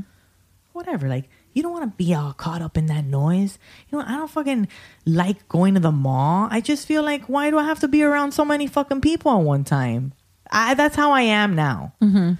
Whatever. 0.73 1.07
Like 1.07 1.29
you 1.53 1.63
don't 1.63 1.71
want 1.71 1.85
to 1.85 2.03
be 2.03 2.13
all 2.13 2.33
caught 2.33 2.61
up 2.61 2.77
in 2.77 2.87
that 2.87 3.05
noise. 3.05 3.57
You 3.89 3.97
know, 3.97 4.03
I 4.05 4.17
don't 4.17 4.29
fucking 4.29 4.67
like 5.05 5.47
going 5.47 5.75
to 5.75 5.79
the 5.79 5.91
mall. 5.91 6.47
I 6.51 6.61
just 6.61 6.87
feel 6.87 7.03
like 7.03 7.25
why 7.25 7.49
do 7.49 7.57
I 7.57 7.63
have 7.63 7.79
to 7.79 7.87
be 7.87 8.03
around 8.03 8.33
so 8.33 8.43
many 8.43 8.67
fucking 8.67 9.01
people 9.01 9.31
at 9.31 9.43
one 9.43 9.63
time? 9.63 10.13
I 10.51 10.73
that's 10.73 10.95
how 10.95 11.11
I 11.11 11.21
am 11.21 11.55
now. 11.55 11.93
Mm-hmm. 12.01 12.33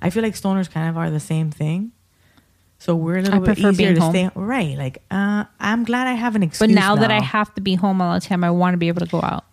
I 0.00 0.10
feel 0.10 0.22
like 0.22 0.34
stoners 0.34 0.70
kind 0.70 0.88
of 0.88 0.96
are 0.96 1.10
the 1.10 1.20
same 1.20 1.50
thing. 1.50 1.92
So 2.80 2.94
we're 2.94 3.18
a 3.18 3.22
little 3.22 3.42
I 3.42 3.46
bit 3.46 3.58
easier 3.58 3.72
being 3.72 3.94
to 3.96 4.00
home. 4.00 4.12
stay 4.12 4.30
right. 4.36 4.78
Like, 4.78 5.02
uh, 5.10 5.44
I'm 5.58 5.82
glad 5.84 6.06
I 6.06 6.12
have 6.12 6.36
an 6.36 6.42
excuse. 6.44 6.60
But 6.68 6.74
now, 6.74 6.94
that 6.96 7.10
I 7.10 7.20
have 7.20 7.52
to 7.56 7.60
be 7.60 7.74
home 7.74 8.00
all 8.00 8.14
the 8.14 8.20
time, 8.24 8.44
I 8.44 8.50
want 8.50 8.74
to 8.74 8.78
be 8.78 8.86
able 8.88 9.00
to 9.00 9.10
go 9.10 9.20
out. 9.20 9.44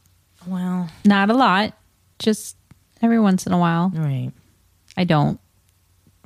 well, 0.45 0.89
Not 1.05 1.29
a 1.31 1.33
lot, 1.33 1.73
just 2.19 2.55
every 3.01 3.19
once 3.19 3.47
in 3.47 3.51
a 3.53 3.57
while. 3.57 3.91
right, 3.95 4.31
I 4.95 5.05
don't, 5.05 5.39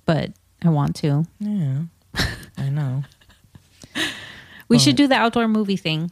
but 0.05 0.31
I 0.61 0.69
want 0.69 0.97
to. 0.97 1.25
yeah, 1.39 1.83
I 2.57 2.69
know. 2.69 3.03
We 4.67 4.75
But- 4.77 4.81
should 4.81 4.95
do 4.97 5.07
the 5.07 5.15
outdoor 5.15 5.47
movie 5.47 5.77
thing. 5.77 6.11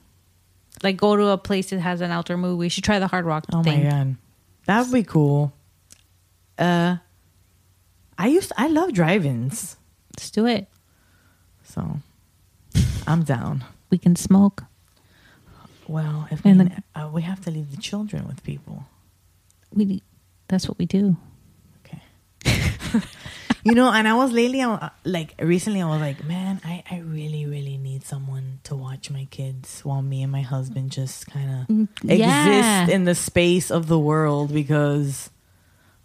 Like 0.83 0.95
go 0.95 1.15
to 1.17 1.27
a 1.29 1.37
place 1.37 1.71
that 1.71 1.79
has 1.79 2.01
an 2.01 2.11
outdoor 2.11 2.37
movie. 2.37 2.55
We 2.59 2.69
should 2.69 2.83
try 2.83 2.99
the 2.99 3.07
Hard 3.07 3.25
Rock 3.25 3.45
Oh 3.51 3.61
thing. 3.63 3.83
my 3.83 3.89
god, 3.89 4.15
that 4.67 4.81
would 4.85 4.93
be 4.93 5.03
cool. 5.03 5.51
Uh, 6.57 6.97
I 8.17 8.27
used 8.27 8.51
I 8.57 8.67
love 8.67 8.93
drive-ins, 8.93 9.75
Let's 10.15 10.29
do 10.31 10.45
it. 10.45 10.67
So 11.77 11.99
I'm 13.05 13.23
down. 13.23 13.63
We 13.91 13.97
can 13.97 14.15
smoke. 14.15 14.63
Well, 15.87 16.27
if 16.31 16.43
we, 16.43 16.51
And 16.51 16.59
the- 16.61 16.83
uh, 16.99 17.07
we 17.13 17.21
have 17.21 17.41
to 17.45 17.51
leave 17.51 17.69
the 17.71 17.77
children 17.77 18.27
with 18.27 18.43
people. 18.43 18.85
We 19.73 20.01
that's 20.47 20.67
what 20.67 20.77
we 20.79 20.85
do. 20.85 21.17
Okay. 21.85 22.01
you 23.63 23.73
know, 23.75 23.91
and 23.91 24.07
I 24.07 24.13
was 24.15 24.31
lately, 24.31 24.61
I, 24.63 24.89
like 25.03 25.35
recently, 25.39 25.81
I 25.81 25.89
was 25.89 25.99
like, 26.01 26.23
man, 26.25 26.59
I, 26.65 26.83
I 26.89 26.99
really, 26.99 27.45
really 27.45 27.77
need 27.77 28.03
someone 28.05 28.59
to 28.63 28.75
watch 28.75 29.09
my 29.11 29.27
kids 29.29 29.81
while 29.83 30.01
me 30.01 30.23
and 30.23 30.31
my 30.31 30.41
husband 30.41 30.91
just 30.91 31.27
kind 31.27 31.49
of 31.61 31.67
Mm, 31.67 31.87
exist 32.09 32.89
in 32.91 33.03
the 33.03 33.15
space 33.15 33.69
of 33.71 33.87
the 33.87 33.99
world 33.99 34.53
because, 34.53 35.29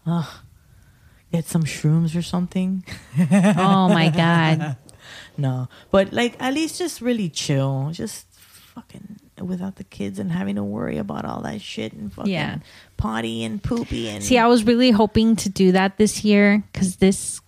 uh, 0.07 0.27
get 1.33 1.47
some 1.47 1.63
shrooms 1.65 2.17
or 2.19 2.23
something. 2.23 2.85
oh 3.19 3.89
my 3.89 4.11
god. 4.11 4.77
no, 5.37 5.69
but 5.91 6.13
like 6.13 6.37
at 6.41 6.55
least 6.55 6.79
just 6.79 7.01
really 7.01 7.29
chill, 7.29 7.91
just 7.93 8.27
fucking 8.75 9.17
without 9.41 9.77
the 9.77 9.85
kids 9.85 10.19
and 10.19 10.31
having 10.31 10.55
to 10.57 10.63
worry 10.63 10.99
about 10.99 11.25
all 11.25 11.41
that 11.43 11.61
shit 11.61 11.93
and 11.93 12.13
fucking 12.13 12.33
Yeah. 12.33 12.59
potty 12.97 13.43
and 13.45 13.61
poopy 13.63 14.09
and 14.09 14.23
See, 14.23 14.39
I 14.39 14.47
was 14.47 14.65
really 14.65 14.91
hoping 14.93 15.35
to 15.37 15.49
do 15.49 15.73
that 15.73 15.97
this 15.99 16.25
year 16.25 16.63
because 16.73 16.97
this 16.97 17.41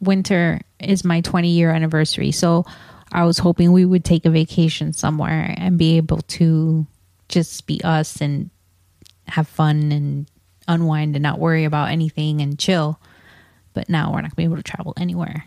winter 0.00 0.60
is 0.78 1.04
my 1.04 1.20
20 1.20 1.48
year 1.48 1.70
anniversary. 1.70 2.30
So 2.32 2.64
I 3.10 3.24
was 3.24 3.38
hoping 3.38 3.72
we 3.72 3.84
would 3.84 4.04
take 4.04 4.24
a 4.24 4.30
vacation 4.30 4.92
somewhere 4.92 5.54
and 5.56 5.78
be 5.78 5.96
able 5.96 6.18
to 6.18 6.86
just 7.28 7.66
be 7.66 7.80
us 7.82 8.20
and 8.20 8.50
have 9.28 9.48
fun 9.48 9.92
and 9.92 10.26
unwind 10.68 11.16
and 11.16 11.22
not 11.22 11.38
worry 11.38 11.64
about 11.64 11.90
anything 11.90 12.40
and 12.40 12.58
chill. 12.58 12.98
But 13.74 13.88
now 13.88 14.08
we're 14.10 14.20
not 14.20 14.22
going 14.22 14.30
to 14.30 14.36
be 14.36 14.44
able 14.44 14.56
to 14.56 14.62
travel 14.62 14.94
anywhere. 14.96 15.46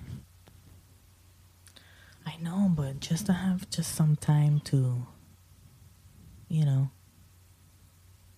I 2.35 2.41
know, 2.41 2.69
but 2.75 2.99
just 2.99 3.27
to 3.27 3.33
have 3.33 3.69
just 3.69 3.95
some 3.95 4.15
time 4.15 4.59
to, 4.65 5.05
you 6.49 6.65
know, 6.65 6.89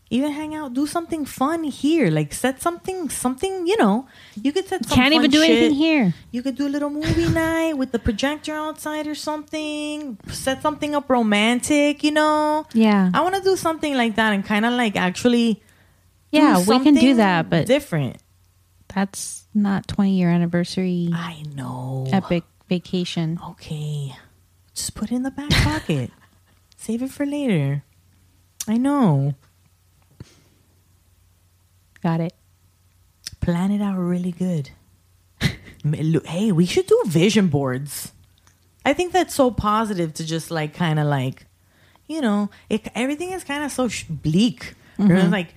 even 0.09 0.31
hang 0.31 0.55
out, 0.55 0.73
do 0.73 0.85
something 0.85 1.25
fun 1.25 1.63
here. 1.63 2.09
Like 2.09 2.33
set 2.33 2.61
something, 2.61 3.09
something, 3.09 3.67
you 3.67 3.75
know, 3.77 4.07
you 4.41 4.51
could 4.51 4.67
set. 4.67 4.85
Some 4.85 4.95
Can't 4.95 5.13
even 5.13 5.31
do 5.31 5.41
anything 5.41 5.73
here. 5.73 6.13
You 6.31 6.43
could 6.43 6.55
do 6.55 6.67
a 6.67 6.69
little 6.69 6.89
movie 6.89 7.27
night 7.33 7.73
with 7.73 7.91
the 7.91 7.99
projector 7.99 8.53
outside 8.53 9.07
or 9.07 9.15
something. 9.15 10.17
Set 10.27 10.61
something 10.61 10.95
up 10.95 11.09
romantic, 11.09 12.03
you 12.03 12.11
know. 12.11 12.65
Yeah. 12.73 13.09
I 13.13 13.21
want 13.21 13.35
to 13.35 13.41
do 13.41 13.55
something 13.55 13.95
like 13.95 14.15
that 14.15 14.31
and 14.33 14.45
kind 14.45 14.65
of 14.65 14.73
like 14.73 14.95
actually. 14.95 15.61
Yeah, 16.31 16.59
we 16.59 16.79
can 16.83 16.93
do 16.93 17.15
that, 17.15 17.49
but 17.49 17.67
different. 17.67 18.17
that's 18.93 19.45
not 19.53 19.87
20 19.87 20.11
year 20.11 20.29
anniversary 20.29 21.09
I 21.13 21.41
know. 21.55 22.05
epic 22.11 22.43
vacation. 22.69 23.39
Okay. 23.52 24.15
just 24.73 24.94
put 24.95 25.11
it 25.11 25.15
in 25.15 25.23
the 25.23 25.31
back 25.31 25.49
pocket. 25.64 26.11
Save 26.77 27.02
it 27.03 27.11
for 27.11 27.26
later. 27.26 27.84
I 28.68 28.77
know. 28.77 29.34
Got 32.03 32.19
it. 32.22 32.34
Plan 33.41 33.72
it 33.72 33.81
out 33.81 33.98
really 33.98 34.31
good. 34.31 34.69
Hey, 36.26 36.52
we 36.52 36.65
should 36.65 36.85
do 36.85 37.02
vision 37.07 37.48
boards. 37.48 38.11
I 38.85 38.91
think 38.94 39.14
that's 39.14 39.34
so 39.34 39.52
positive 39.52 40.14
to 40.15 40.26
just 40.26 40.52
like 40.52 40.73
kind 40.73 40.99
of 40.99 41.07
like, 41.07 41.45
you 42.07 42.19
know, 42.19 42.49
it, 42.69 42.88
everything 42.94 43.31
is 43.31 43.45
kind 43.45 43.64
of 43.64 43.72
so 43.72 43.88
sh- 43.88 44.03
bleak. 44.10 44.73
It's 44.99 45.31
like, 45.31 45.53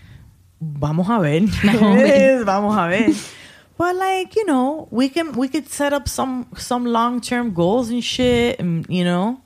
vamos 0.61 1.09
a 1.09 1.19
ver, 1.19 1.41
vamos 2.45 2.77
a 2.77 2.89
ver. 2.89 3.15
But 3.81 3.97
like, 3.97 4.37
you 4.37 4.45
know, 4.45 4.89
we 4.91 5.09
can 5.09 5.33
we 5.33 5.49
could 5.49 5.71
set 5.71 5.95
up 5.95 6.07
some 6.07 6.49
some 6.55 6.85
long 6.85 7.23
term 7.23 7.55
goals 7.55 7.89
and 7.89 8.05
shit, 8.05 8.61
and 8.61 8.85
you 8.91 9.05
know, 9.05 9.41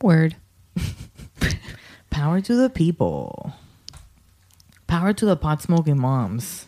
Word. 0.00 0.34
Power 2.10 2.40
to 2.40 2.54
the 2.54 2.70
people. 2.70 3.52
Power 4.86 5.12
to 5.12 5.26
the 5.26 5.36
pot 5.36 5.60
smoking 5.60 6.00
moms. 6.00 6.64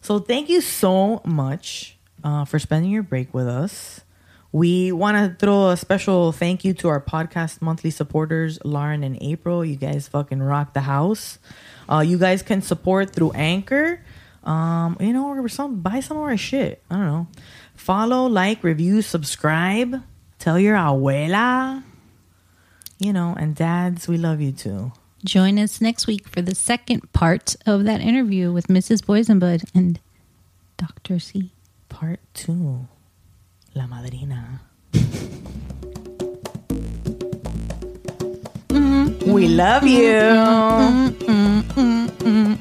So 0.00 0.18
thank 0.18 0.48
you 0.48 0.60
so 0.60 1.22
much 1.24 1.96
uh, 2.24 2.44
for 2.44 2.58
spending 2.58 2.90
your 2.90 3.04
break 3.04 3.32
with 3.32 3.46
us. 3.46 4.00
We 4.50 4.90
want 4.90 5.18
to 5.18 5.36
throw 5.38 5.68
a 5.68 5.76
special 5.76 6.32
thank 6.32 6.64
you 6.64 6.74
to 6.74 6.88
our 6.88 7.00
podcast 7.00 7.62
monthly 7.62 7.90
supporters, 7.90 8.58
Lauren 8.64 9.04
and 9.04 9.18
April. 9.20 9.64
You 9.64 9.76
guys 9.76 10.08
fucking 10.08 10.42
rock 10.42 10.74
the 10.74 10.80
house. 10.80 11.38
Uh, 11.88 12.00
you 12.00 12.18
guys 12.18 12.42
can 12.42 12.60
support 12.60 13.10
through 13.10 13.30
Anchor. 13.32 14.00
Um, 14.44 14.96
you 15.00 15.12
know, 15.12 15.28
or 15.28 15.48
some 15.48 15.80
buy 15.80 16.00
some 16.00 16.16
of 16.16 16.22
our 16.22 16.36
shit. 16.36 16.82
I 16.90 16.96
don't 16.96 17.06
know. 17.06 17.26
Follow, 17.74 18.26
like, 18.26 18.64
review, 18.64 19.02
subscribe. 19.02 20.02
Tell 20.38 20.58
your 20.58 20.76
abuela. 20.76 21.82
You 22.98 23.12
know, 23.12 23.34
and 23.38 23.54
dads, 23.54 24.08
we 24.08 24.16
love 24.16 24.40
you 24.40 24.52
too. 24.52 24.92
Join 25.24 25.58
us 25.58 25.80
next 25.80 26.06
week 26.06 26.28
for 26.28 26.42
the 26.42 26.54
second 26.54 27.12
part 27.12 27.56
of 27.66 27.84
that 27.84 28.00
interview 28.00 28.52
with 28.52 28.68
Mrs. 28.68 29.04
Boysenbud 29.04 29.64
and 29.74 29.98
Dr. 30.76 31.18
C. 31.18 31.50
Part 31.88 32.20
two. 32.34 32.86
La 33.74 33.86
Madrina. 33.86 34.60
Mm-hmm. 38.68 39.32
We 39.32 39.48
love 39.48 39.84
you. 39.86 40.18
I 42.20 42.58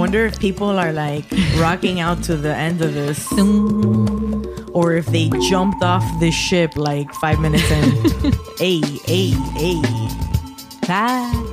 wonder 0.00 0.24
if 0.24 0.40
people 0.40 0.66
are 0.66 0.94
like 0.94 1.26
rocking 1.58 2.00
out 2.00 2.22
to 2.22 2.34
the 2.34 2.56
end 2.56 2.80
of 2.80 2.94
this, 2.94 3.30
or 4.72 4.94
if 4.94 5.04
they 5.06 5.28
jumped 5.50 5.82
off 5.82 6.02
the 6.20 6.30
ship 6.30 6.74
like 6.78 7.12
five 7.16 7.38
minutes 7.38 7.70
in. 7.70 8.32
hey, 8.58 8.80
hey, 9.04 9.28
hey. 9.52 9.82
Bye. 10.88 11.49